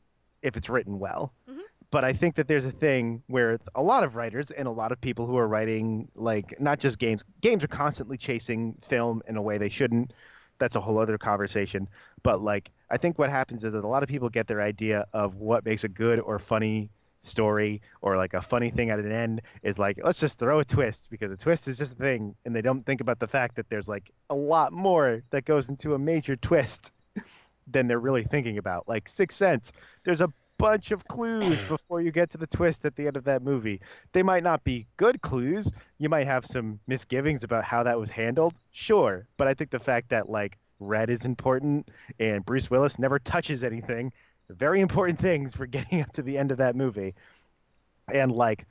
if 0.43 0.57
it's 0.57 0.69
written 0.69 0.99
well. 0.99 1.33
Mhm. 1.49 1.61
But 1.91 2.05
I 2.05 2.13
think 2.13 2.37
that 2.37 2.47
there's 2.47 2.65
a 2.65 2.71
thing 2.71 3.23
where 3.27 3.59
a 3.75 3.83
lot 3.83 4.05
of 4.05 4.15
writers 4.15 4.51
and 4.53 4.69
a 4.69 4.71
lot 4.71 4.93
of 4.93 5.01
people 5.01 5.27
who 5.27 5.37
are 5.37 5.49
writing 5.49 6.09
like 6.15 6.61
not 6.61 6.79
just 6.79 6.99
games, 6.99 7.25
games 7.41 7.65
are 7.65 7.69
constantly 7.69 8.17
chasing 8.17 8.75
film 8.83 9.23
in 9.27 9.37
a 9.37 9.43
way 9.43 9.59
they 9.59 9.69
shouldn't. 9.69 10.13
That's 10.59 10.77
a 10.77 10.81
whole 10.81 10.99
other 10.99 11.19
conversation. 11.19 11.89
But 12.23 12.43
like 12.43 12.71
I 12.91 12.97
think 12.97 13.19
what 13.19 13.31
happens 13.31 13.65
is 13.65 13.73
that 13.73 13.85
a 13.85 13.89
lot 13.89 14.03
of 14.03 14.09
people 14.09 14.29
get 14.29 14.47
their 14.47 14.61
idea 14.61 15.07
of 15.13 15.39
what 15.39 15.65
makes 15.65 15.85
a 15.85 15.89
good 15.89 16.21
or 16.21 16.39
funny 16.39 16.91
story 17.23 17.81
or 18.01 18.17
like 18.17 18.35
a 18.35 18.41
funny 18.43 18.71
thing 18.71 18.91
at 18.91 18.99
an 18.99 19.13
end 19.13 19.43
is 19.63 19.79
like 19.79 19.99
let's 20.03 20.21
just 20.21 20.39
throw 20.39 20.61
a 20.61 20.65
twist 20.65 21.11
because 21.11 21.31
a 21.31 21.37
twist 21.37 21.69
is 21.69 21.77
just 21.77 21.93
a 21.93 21.97
thing 21.97 22.35
and 22.45 22.55
they 22.55 22.63
don't 22.63 22.85
think 22.87 23.01
about 23.01 23.19
the 23.19 23.27
fact 23.27 23.57
that 23.57 23.69
there's 23.69 23.89
like 23.89 24.11
a 24.31 24.35
lot 24.35 24.73
more 24.73 25.23
that 25.31 25.45
goes 25.45 25.69
into 25.69 25.95
a 25.95 25.99
major 25.99 26.37
twist 26.37 26.93
than 27.67 27.87
they're 27.87 28.01
really 28.01 28.25
thinking 28.25 28.59
about. 28.59 28.89
Like 28.89 29.09
six 29.09 29.37
sense 29.37 29.73
there's 30.05 30.21
a 30.21 30.33
bunch 30.59 30.91
of 30.91 31.07
clues 31.09 31.61
before 31.69 32.01
you 32.01 32.11
get 32.11 32.31
to 32.31 32.39
the 32.39 32.47
twist 32.47 32.85
at 32.85 32.97
the 32.97 33.07
end 33.07 33.17
of 33.17 33.25
that 33.25 33.43
movie. 33.43 33.81
They 34.13 34.23
might 34.23 34.43
not 34.43 34.63
be 34.65 34.87
good 34.97 35.21
clues. 35.23 35.71
You 35.99 36.09
might 36.09 36.27
have 36.27 36.45
some 36.47 36.81
misgivings 36.87 37.45
about 37.45 37.65
how 37.65 37.83
that 37.83 37.99
was 37.99 38.11
handled 38.11 38.55
sure 38.73 39.27
but 39.37 39.49
i 39.49 39.55
think 39.55 39.71
the 39.71 39.79
fact 39.79 40.09
that 40.09 40.31
like 40.31 40.57
red 40.79 41.11
is 41.11 41.25
important 41.25 41.89
and 42.19 42.45
bruce 42.45 42.71
willis 42.71 42.99
never 42.99 43.19
touches 43.19 43.63
anything 43.65 44.13
very 44.55 44.81
important 44.81 45.19
things 45.19 45.55
for 45.55 45.67
getting 45.77 46.01
up 46.01 46.13
to 46.15 46.23
the 46.23 46.39
end 46.39 46.51
of 46.51 46.59
that 46.59 46.77
movie. 46.77 47.15
And 48.13 48.33
like 48.33 48.67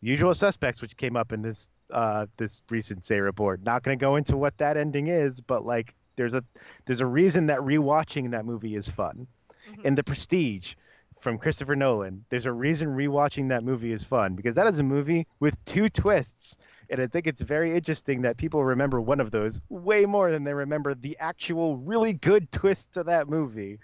usual 0.00 0.34
suspects, 0.34 0.82
which 0.82 0.96
came 0.96 1.16
up 1.16 1.32
in 1.32 1.42
this 1.42 1.68
uh, 1.90 2.26
this 2.36 2.60
recent 2.70 3.04
Say 3.04 3.20
report. 3.20 3.62
Not 3.64 3.82
going 3.82 3.98
to 3.98 4.02
go 4.02 4.16
into 4.16 4.36
what 4.36 4.56
that 4.58 4.76
ending 4.76 5.08
is, 5.08 5.40
but 5.40 5.64
like 5.66 5.94
there's 6.16 6.34
a 6.34 6.44
there's 6.86 7.00
a 7.00 7.06
reason 7.06 7.46
that 7.46 7.60
rewatching 7.60 8.30
that 8.32 8.44
movie 8.44 8.76
is 8.76 8.88
fun. 8.88 9.26
Mhm. 9.70 9.84
And 9.84 9.98
The 9.98 10.04
Prestige 10.04 10.74
from 11.20 11.38
Christopher 11.38 11.76
Nolan, 11.76 12.24
there's 12.30 12.46
a 12.46 12.52
reason 12.52 12.88
rewatching 12.88 13.48
that 13.50 13.62
movie 13.62 13.92
is 13.92 14.02
fun 14.02 14.34
because 14.34 14.54
that 14.54 14.66
is 14.66 14.78
a 14.78 14.82
movie 14.82 15.26
with 15.38 15.62
two 15.64 15.88
twists. 15.88 16.56
And 16.88 17.00
I 17.00 17.06
think 17.06 17.26
it's 17.26 17.42
very 17.42 17.76
interesting 17.76 18.22
that 18.22 18.36
people 18.36 18.64
remember 18.64 19.00
one 19.00 19.20
of 19.20 19.30
those 19.30 19.60
way 19.68 20.06
more 20.06 20.32
than 20.32 20.42
they 20.44 20.54
remember 20.54 20.94
the 20.94 21.16
actual 21.20 21.76
really 21.76 22.12
good 22.14 22.50
twist 22.50 22.92
to 22.94 23.04
that 23.04 23.28
movie. 23.28 23.78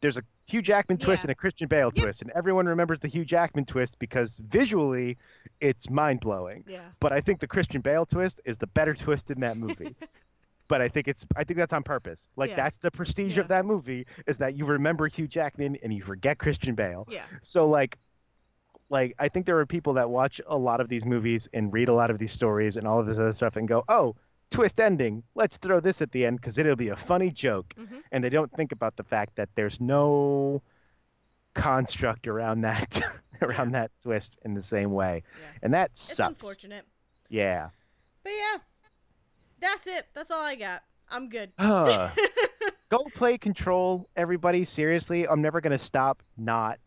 There's 0.00 0.16
a 0.18 0.24
Hugh 0.46 0.62
Jackman 0.62 0.98
twist 0.98 1.22
Yeah. 1.22 1.28
and 1.28 1.30
a 1.30 1.34
Christian 1.34 1.68
Bale 1.68 1.90
Yep. 1.94 2.02
twist, 2.04 2.22
and 2.22 2.30
everyone 2.32 2.66
remembers 2.66 3.00
the 3.00 3.08
Hugh 3.08 3.24
Jackman 3.24 3.64
twist 3.64 3.98
because 3.98 4.38
visually 4.38 5.16
it's 5.60 5.88
mind 5.88 6.20
blowing. 6.20 6.64
Yeah. 6.66 6.80
But 7.00 7.12
I 7.12 7.20
think 7.20 7.40
the 7.40 7.46
Christian 7.46 7.80
Bale 7.80 8.04
twist 8.06 8.40
is 8.44 8.56
the 8.58 8.66
better 8.66 8.94
twist 8.94 9.30
in 9.30 9.40
that 9.40 9.56
movie. 9.56 9.94
but 10.68 10.80
I 10.80 10.88
think 10.88 11.06
it's 11.08 11.24
I 11.36 11.44
think 11.44 11.58
that's 11.58 11.72
on 11.72 11.82
purpose. 11.82 12.28
Like 12.36 12.50
Yeah. 12.50 12.56
that's 12.56 12.78
the 12.78 12.90
prestige 12.90 13.36
Yeah. 13.36 13.42
of 13.42 13.48
that 13.48 13.64
movie 13.66 14.06
is 14.26 14.38
that 14.38 14.56
you 14.56 14.64
remember 14.66 15.06
Hugh 15.06 15.28
Jackman 15.28 15.76
and 15.82 15.92
you 15.92 16.02
forget 16.02 16.38
Christian 16.38 16.74
Bale. 16.74 17.06
Yeah. 17.10 17.24
So 17.42 17.68
like 17.68 17.98
like 18.90 19.14
I 19.18 19.28
think 19.28 19.46
there 19.46 19.58
are 19.58 19.66
people 19.66 19.94
that 19.94 20.10
watch 20.10 20.40
a 20.46 20.56
lot 20.56 20.80
of 20.80 20.88
these 20.88 21.04
movies 21.04 21.48
and 21.54 21.72
read 21.72 21.88
a 21.88 21.94
lot 21.94 22.10
of 22.10 22.18
these 22.18 22.32
stories 22.32 22.76
and 22.76 22.86
all 22.86 22.98
of 23.00 23.06
this 23.06 23.18
other 23.18 23.32
stuff 23.32 23.56
and 23.56 23.66
go, 23.68 23.84
"Oh, 23.88 24.16
twist 24.52 24.80
ending. 24.80 25.22
Let's 25.34 25.56
throw 25.56 25.80
this 25.80 26.02
at 26.02 26.12
the 26.12 26.24
end 26.24 26.40
cuz 26.42 26.58
it'll 26.58 26.76
be 26.76 26.88
a 26.88 26.96
funny 26.96 27.30
joke." 27.30 27.74
hmm 27.76 28.00
And 28.10 28.22
they 28.22 28.28
don't 28.28 28.52
think 28.52 28.72
about 28.72 28.96
the 28.96 29.04
fact 29.04 29.36
that 29.36 29.48
there's 29.54 29.80
no 29.80 30.62
construct 31.54 32.26
around 32.26 32.62
that 32.62 33.02
around 33.42 33.72
that 33.72 33.90
twist 34.02 34.38
in 34.44 34.54
the 34.54 34.62
same 34.62 34.92
way. 34.92 35.22
Yeah. 35.40 35.46
And 35.62 35.74
that 35.74 35.96
sucks. 35.96 36.10
It's 36.12 36.20
unfortunate. 36.20 36.84
Yeah. 37.28 37.70
But 38.22 38.32
yeah. 38.32 38.58
That's 39.60 39.86
it. 39.86 40.06
That's 40.14 40.30
all 40.30 40.42
I 40.42 40.56
got. 40.56 40.82
I'm 41.10 41.28
good. 41.28 41.52
Huh. 41.58 42.10
go 42.92 43.04
play 43.14 43.38
control 43.38 44.06
everybody 44.16 44.66
seriously 44.66 45.26
i'm 45.26 45.40
never 45.40 45.62
going 45.62 45.76
to 45.76 45.82
stop 45.82 46.22
not 46.36 46.78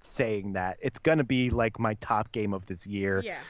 saying 0.00 0.54
that 0.54 0.78
it's 0.80 0.98
going 0.98 1.18
to 1.18 1.24
be 1.24 1.50
like 1.50 1.78
my 1.78 1.92
top 2.00 2.32
game 2.32 2.54
of 2.54 2.64
this 2.64 2.86
year 2.86 3.20
yeah. 3.22 3.40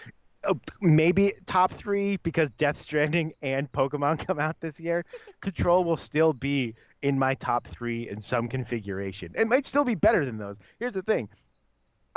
Uh, 0.46 0.54
maybe 0.80 1.32
top 1.46 1.72
three 1.72 2.16
because 2.18 2.50
death 2.50 2.80
stranding 2.80 3.32
and 3.42 3.70
pokemon 3.72 4.18
come 4.26 4.38
out 4.38 4.60
this 4.60 4.78
year. 4.80 5.04
Control 5.40 5.84
will 5.84 5.96
still 5.96 6.32
be 6.32 6.74
in 7.02 7.18
my 7.18 7.34
top 7.34 7.66
three 7.68 8.08
in 8.08 8.20
some 8.20 8.48
configuration. 8.48 9.32
It 9.34 9.46
might 9.46 9.66
still 9.66 9.84
be 9.84 9.94
better 9.94 10.24
than 10.24 10.38
those. 10.38 10.58
Here's 10.78 10.94
the 10.94 11.02
thing. 11.02 11.28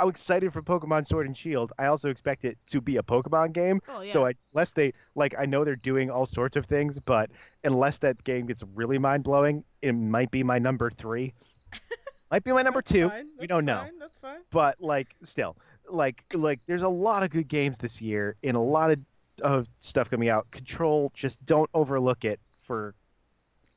I'm 0.00 0.08
excited 0.08 0.52
for 0.52 0.62
pokemon 0.62 1.06
sword 1.06 1.26
and 1.26 1.36
shield. 1.36 1.72
I 1.78 1.86
also 1.86 2.08
expect 2.08 2.44
it 2.44 2.56
to 2.68 2.80
be 2.80 2.98
a 2.98 3.02
pokemon 3.02 3.52
game. 3.52 3.80
Oh 3.88 4.00
yeah. 4.00 4.12
so 4.12 4.26
I, 4.26 4.34
unless 4.54 4.72
they 4.72 4.92
like, 5.16 5.34
I 5.38 5.44
know 5.44 5.64
they're 5.64 5.74
doing 5.76 6.08
all 6.10 6.24
sorts 6.24 6.56
of 6.56 6.66
things, 6.66 6.98
but 7.00 7.30
unless 7.64 7.98
that 7.98 8.22
game 8.24 8.46
gets 8.46 8.62
really 8.74 8.98
mind 8.98 9.24
blowing, 9.24 9.64
it 9.82 9.92
might 9.92 10.30
be 10.30 10.42
my 10.44 10.58
number 10.58 10.88
three. 10.90 11.34
might 12.30 12.44
be 12.44 12.52
my 12.52 12.62
number 12.62 12.80
two. 12.80 13.08
fine, 13.08 13.26
We 13.40 13.46
that's 13.46 13.48
don't 13.48 13.64
know, 13.64 13.86
That's 13.98 14.18
fine. 14.18 14.38
but 14.52 14.80
like, 14.80 15.08
still, 15.24 15.56
like, 15.90 16.22
like, 16.34 16.60
there's 16.66 16.82
a 16.82 16.88
lot 16.88 17.22
of 17.22 17.30
good 17.30 17.48
games 17.48 17.78
this 17.78 18.00
year 18.00 18.36
and 18.42 18.56
a 18.56 18.60
lot 18.60 18.90
of 18.90 18.98
of 19.42 19.68
stuff 19.78 20.10
coming 20.10 20.28
out. 20.28 20.50
Control, 20.50 21.12
just 21.14 21.44
don't 21.46 21.70
overlook 21.74 22.24
it 22.24 22.40
for. 22.64 22.94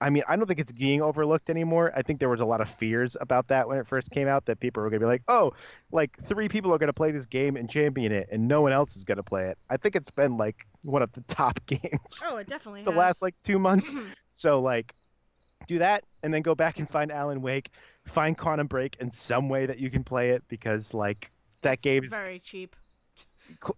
I 0.04 0.10
mean, 0.10 0.24
I 0.28 0.36
don't 0.36 0.48
think 0.48 0.60
it's 0.60 0.72
being 0.72 1.04
overlooked 1.04 1.52
anymore. 1.52 1.94
I 1.96 2.02
think 2.02 2.20
there 2.20 2.30
was 2.30 2.40
a 2.42 2.46
lot 2.46 2.60
of 2.60 2.68
fears 2.68 3.16
about 3.22 3.50
that 3.50 3.68
when 3.68 3.78
it 3.78 3.86
first 3.86 4.10
came 4.10 4.28
out 4.28 4.46
that 4.46 4.60
people 4.60 4.82
were 4.82 4.90
going 4.90 5.00
to 5.00 5.06
be 5.06 5.08
like, 5.08 5.22
"Oh, 5.28 5.54
like 5.92 6.18
three 6.26 6.50
people 6.50 6.74
are 6.74 6.80
going 6.80 6.88
to 6.88 6.94
play 6.94 7.12
this 7.12 7.28
game 7.28 7.56
and 7.56 7.70
champion 7.70 8.12
it, 8.12 8.28
and 8.32 8.48
no 8.48 8.62
one 8.62 8.72
else 8.72 8.96
is 8.96 9.04
going 9.04 9.18
to 9.18 9.24
play 9.24 9.46
it." 9.50 9.60
I 9.70 9.78
think 9.78 9.96
it's 9.96 10.10
been 10.10 10.38
like 10.38 10.66
one 10.82 11.04
of 11.04 11.12
the 11.12 11.22
top 11.28 11.64
games 11.68 12.20
Oh, 12.26 12.38
it 12.38 12.48
definitely 12.48 12.84
the 12.84 12.92
has. 12.92 12.98
last 12.98 13.22
like 13.22 13.36
two 13.44 13.60
months. 13.60 13.94
Mm-hmm. 13.94 14.08
So 14.34 14.60
like, 14.60 14.96
do 15.68 15.78
that 15.78 16.04
and 16.24 16.34
then 16.34 16.42
go 16.42 16.56
back 16.56 16.80
and 16.80 16.90
find 16.90 17.12
Alan 17.12 17.44
Wake, 17.44 17.70
find 18.08 18.36
Quantum 18.36 18.66
Break 18.66 18.96
in 19.00 19.12
some 19.12 19.48
way 19.50 19.68
that 19.68 19.78
you 19.78 19.92
can 19.92 20.04
play 20.04 20.32
it 20.32 20.44
because 20.48 20.96
like 20.96 21.30
that 21.62 21.74
It's 21.74 21.82
game 21.84 22.04
is 22.04 22.10
very 22.10 22.40
cheap 22.40 22.76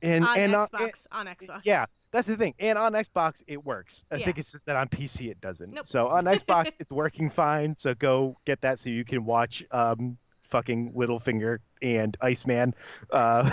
and 0.02 0.24
on 0.26 0.38
and 0.38 0.56
uh, 0.56 0.68
Xbox. 0.72 1.08
on 1.12 1.26
Xbox. 1.28 1.62
yeah, 1.64 1.86
that's 2.12 2.28
the 2.28 2.38
thing. 2.38 2.54
And 2.60 2.78
on 2.78 2.94
Xbox, 2.94 3.42
it 3.48 3.64
works. 3.66 4.04
I 4.12 4.16
Yeah. 4.18 4.26
think 4.26 4.38
it's 4.38 4.52
just 4.52 4.66
that 4.68 4.76
on 4.76 4.88
PC 4.88 5.30
it 5.32 5.42
doesn't. 5.42 5.74
Nope. 5.74 5.86
So 5.86 6.08
on 6.10 6.26
Xbox, 6.26 6.72
it's 6.80 6.92
working 6.92 7.30
fine. 7.30 7.76
So 7.78 7.94
go 7.96 8.36
get 8.46 8.62
that 8.62 8.78
so 8.80 8.90
you 8.92 9.04
can 9.04 9.26
watch 9.26 9.64
um, 9.72 10.18
fucking 10.50 10.94
Littlefinger 10.94 11.58
and 11.82 12.16
Iceman 12.22 12.76
uh, 13.12 13.50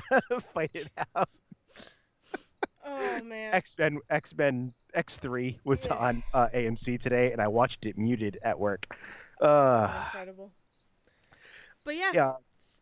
fight 0.54 0.70
it 0.74 0.88
out. 1.16 1.28
Oh 2.86 3.20
man. 3.24 3.54
X 3.54 3.74
Men 3.78 3.98
X 4.10 4.34
Men 4.36 4.72
X 4.92 5.16
three 5.16 5.58
was 5.64 5.86
Yeah. 5.86 5.94
on 5.94 6.22
uh, 6.34 6.48
AMC 6.54 7.00
today, 7.00 7.32
and 7.32 7.40
I 7.40 7.48
watched 7.48 7.86
it 7.86 7.96
muted 7.98 8.38
at 8.42 8.58
work. 8.58 8.94
Oh, 9.40 9.46
Uh, 9.48 10.02
incredible. 10.06 10.52
But 11.84 11.96
yeah. 11.96 12.10
yeah. 12.14 12.32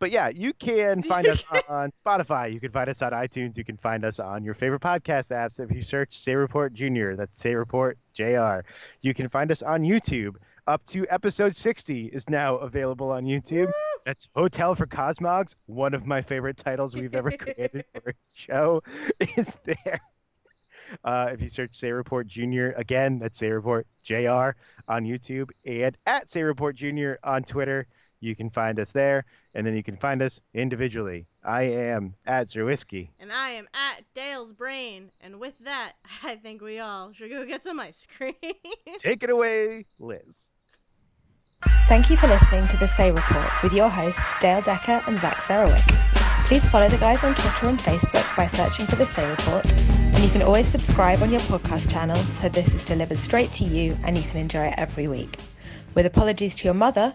But 0.02 0.10
yeah, 0.10 0.30
you 0.30 0.52
can 0.52 1.00
find 1.04 1.28
us 1.28 1.44
on 1.68 1.92
Spotify. 2.04 2.52
You 2.52 2.58
can 2.58 2.72
find 2.72 2.88
us 2.88 3.02
on 3.02 3.12
iTunes. 3.12 3.56
You 3.56 3.62
can 3.62 3.76
find 3.76 4.04
us 4.04 4.18
on 4.18 4.42
your 4.42 4.54
favorite 4.54 4.82
podcast 4.82 5.30
apps 5.30 5.60
if 5.60 5.70
you 5.70 5.80
search 5.80 6.18
Say 6.18 6.34
Report 6.34 6.74
Junior. 6.74 7.14
That's 7.14 7.40
Say 7.40 7.54
Report 7.54 7.96
JR. 8.12 8.62
You 9.02 9.14
can 9.14 9.28
find 9.28 9.52
us 9.52 9.62
on 9.62 9.82
YouTube. 9.82 10.34
Up 10.66 10.84
to 10.86 11.06
episode 11.08 11.54
60 11.54 12.06
is 12.06 12.28
now 12.28 12.56
available 12.56 13.12
on 13.12 13.26
YouTube. 13.26 13.70
That's 14.04 14.26
Hotel 14.34 14.74
for 14.74 14.86
Cosmogs, 14.86 15.54
one 15.66 15.94
of 15.94 16.04
my 16.04 16.20
favorite 16.20 16.56
titles 16.56 16.96
we've 16.96 17.14
ever 17.14 17.30
created 17.38 17.84
for 17.92 18.10
a 18.10 18.14
show, 18.34 18.82
is 19.20 19.46
there. 19.64 20.00
Uh, 21.04 21.30
if 21.32 21.40
you 21.40 21.48
search 21.48 21.78
Say 21.78 21.92
Report 21.92 22.26
Junior, 22.26 22.72
again, 22.76 23.18
that's 23.18 23.38
Say 23.38 23.50
Report 23.50 23.86
JR 24.02 24.50
on 24.88 25.04
YouTube 25.04 25.50
and 25.64 25.96
at 26.06 26.28
Say 26.28 26.42
Report 26.42 26.74
Junior 26.74 27.20
on 27.22 27.44
Twitter. 27.44 27.86
You 28.22 28.36
can 28.36 28.50
find 28.50 28.78
us 28.78 28.92
there, 28.92 29.24
and 29.52 29.66
then 29.66 29.74
you 29.74 29.82
can 29.82 29.96
find 29.96 30.22
us 30.22 30.40
individually. 30.54 31.26
I 31.44 31.62
am 31.62 32.14
at 32.24 32.50
Zerwisky. 32.50 33.08
And 33.18 33.32
I 33.32 33.50
am 33.50 33.66
at 33.74 34.04
Dale's 34.14 34.52
Brain. 34.52 35.10
And 35.20 35.40
with 35.40 35.58
that, 35.64 35.94
I 36.22 36.36
think 36.36 36.62
we 36.62 36.78
all 36.78 37.12
should 37.12 37.30
go 37.30 37.44
get 37.44 37.64
some 37.64 37.80
ice 37.80 38.06
cream. 38.16 38.34
Take 38.98 39.24
it 39.24 39.30
away, 39.30 39.86
Liz. 39.98 40.50
Thank 41.88 42.10
you 42.10 42.16
for 42.16 42.28
listening 42.28 42.68
to 42.68 42.76
The 42.76 42.86
Say 42.86 43.10
Report 43.10 43.50
with 43.60 43.72
your 43.72 43.88
hosts 43.88 44.22
Dale 44.40 44.62
Decker 44.62 45.02
and 45.08 45.18
Zach 45.18 45.38
Sarowik. 45.38 45.84
Please 46.46 46.64
follow 46.70 46.88
the 46.88 46.98
guys 46.98 47.24
on 47.24 47.34
Twitter 47.34 47.66
and 47.66 47.78
Facebook 47.78 48.36
by 48.36 48.46
searching 48.46 48.86
for 48.86 48.94
The 48.94 49.06
Say 49.06 49.28
Report, 49.28 49.64
and 49.72 50.22
you 50.22 50.30
can 50.30 50.42
always 50.42 50.68
subscribe 50.68 51.22
on 51.22 51.30
your 51.32 51.40
podcast 51.40 51.90
channel 51.90 52.16
so 52.16 52.48
this 52.48 52.72
is 52.72 52.84
delivered 52.84 53.18
straight 53.18 53.50
to 53.54 53.64
you 53.64 53.96
and 54.04 54.16
you 54.16 54.22
can 54.22 54.40
enjoy 54.40 54.66
it 54.66 54.74
every 54.76 55.08
week. 55.08 55.38
With 55.96 56.06
apologies 56.06 56.54
to 56.56 56.64
your 56.64 56.74
mother, 56.74 57.14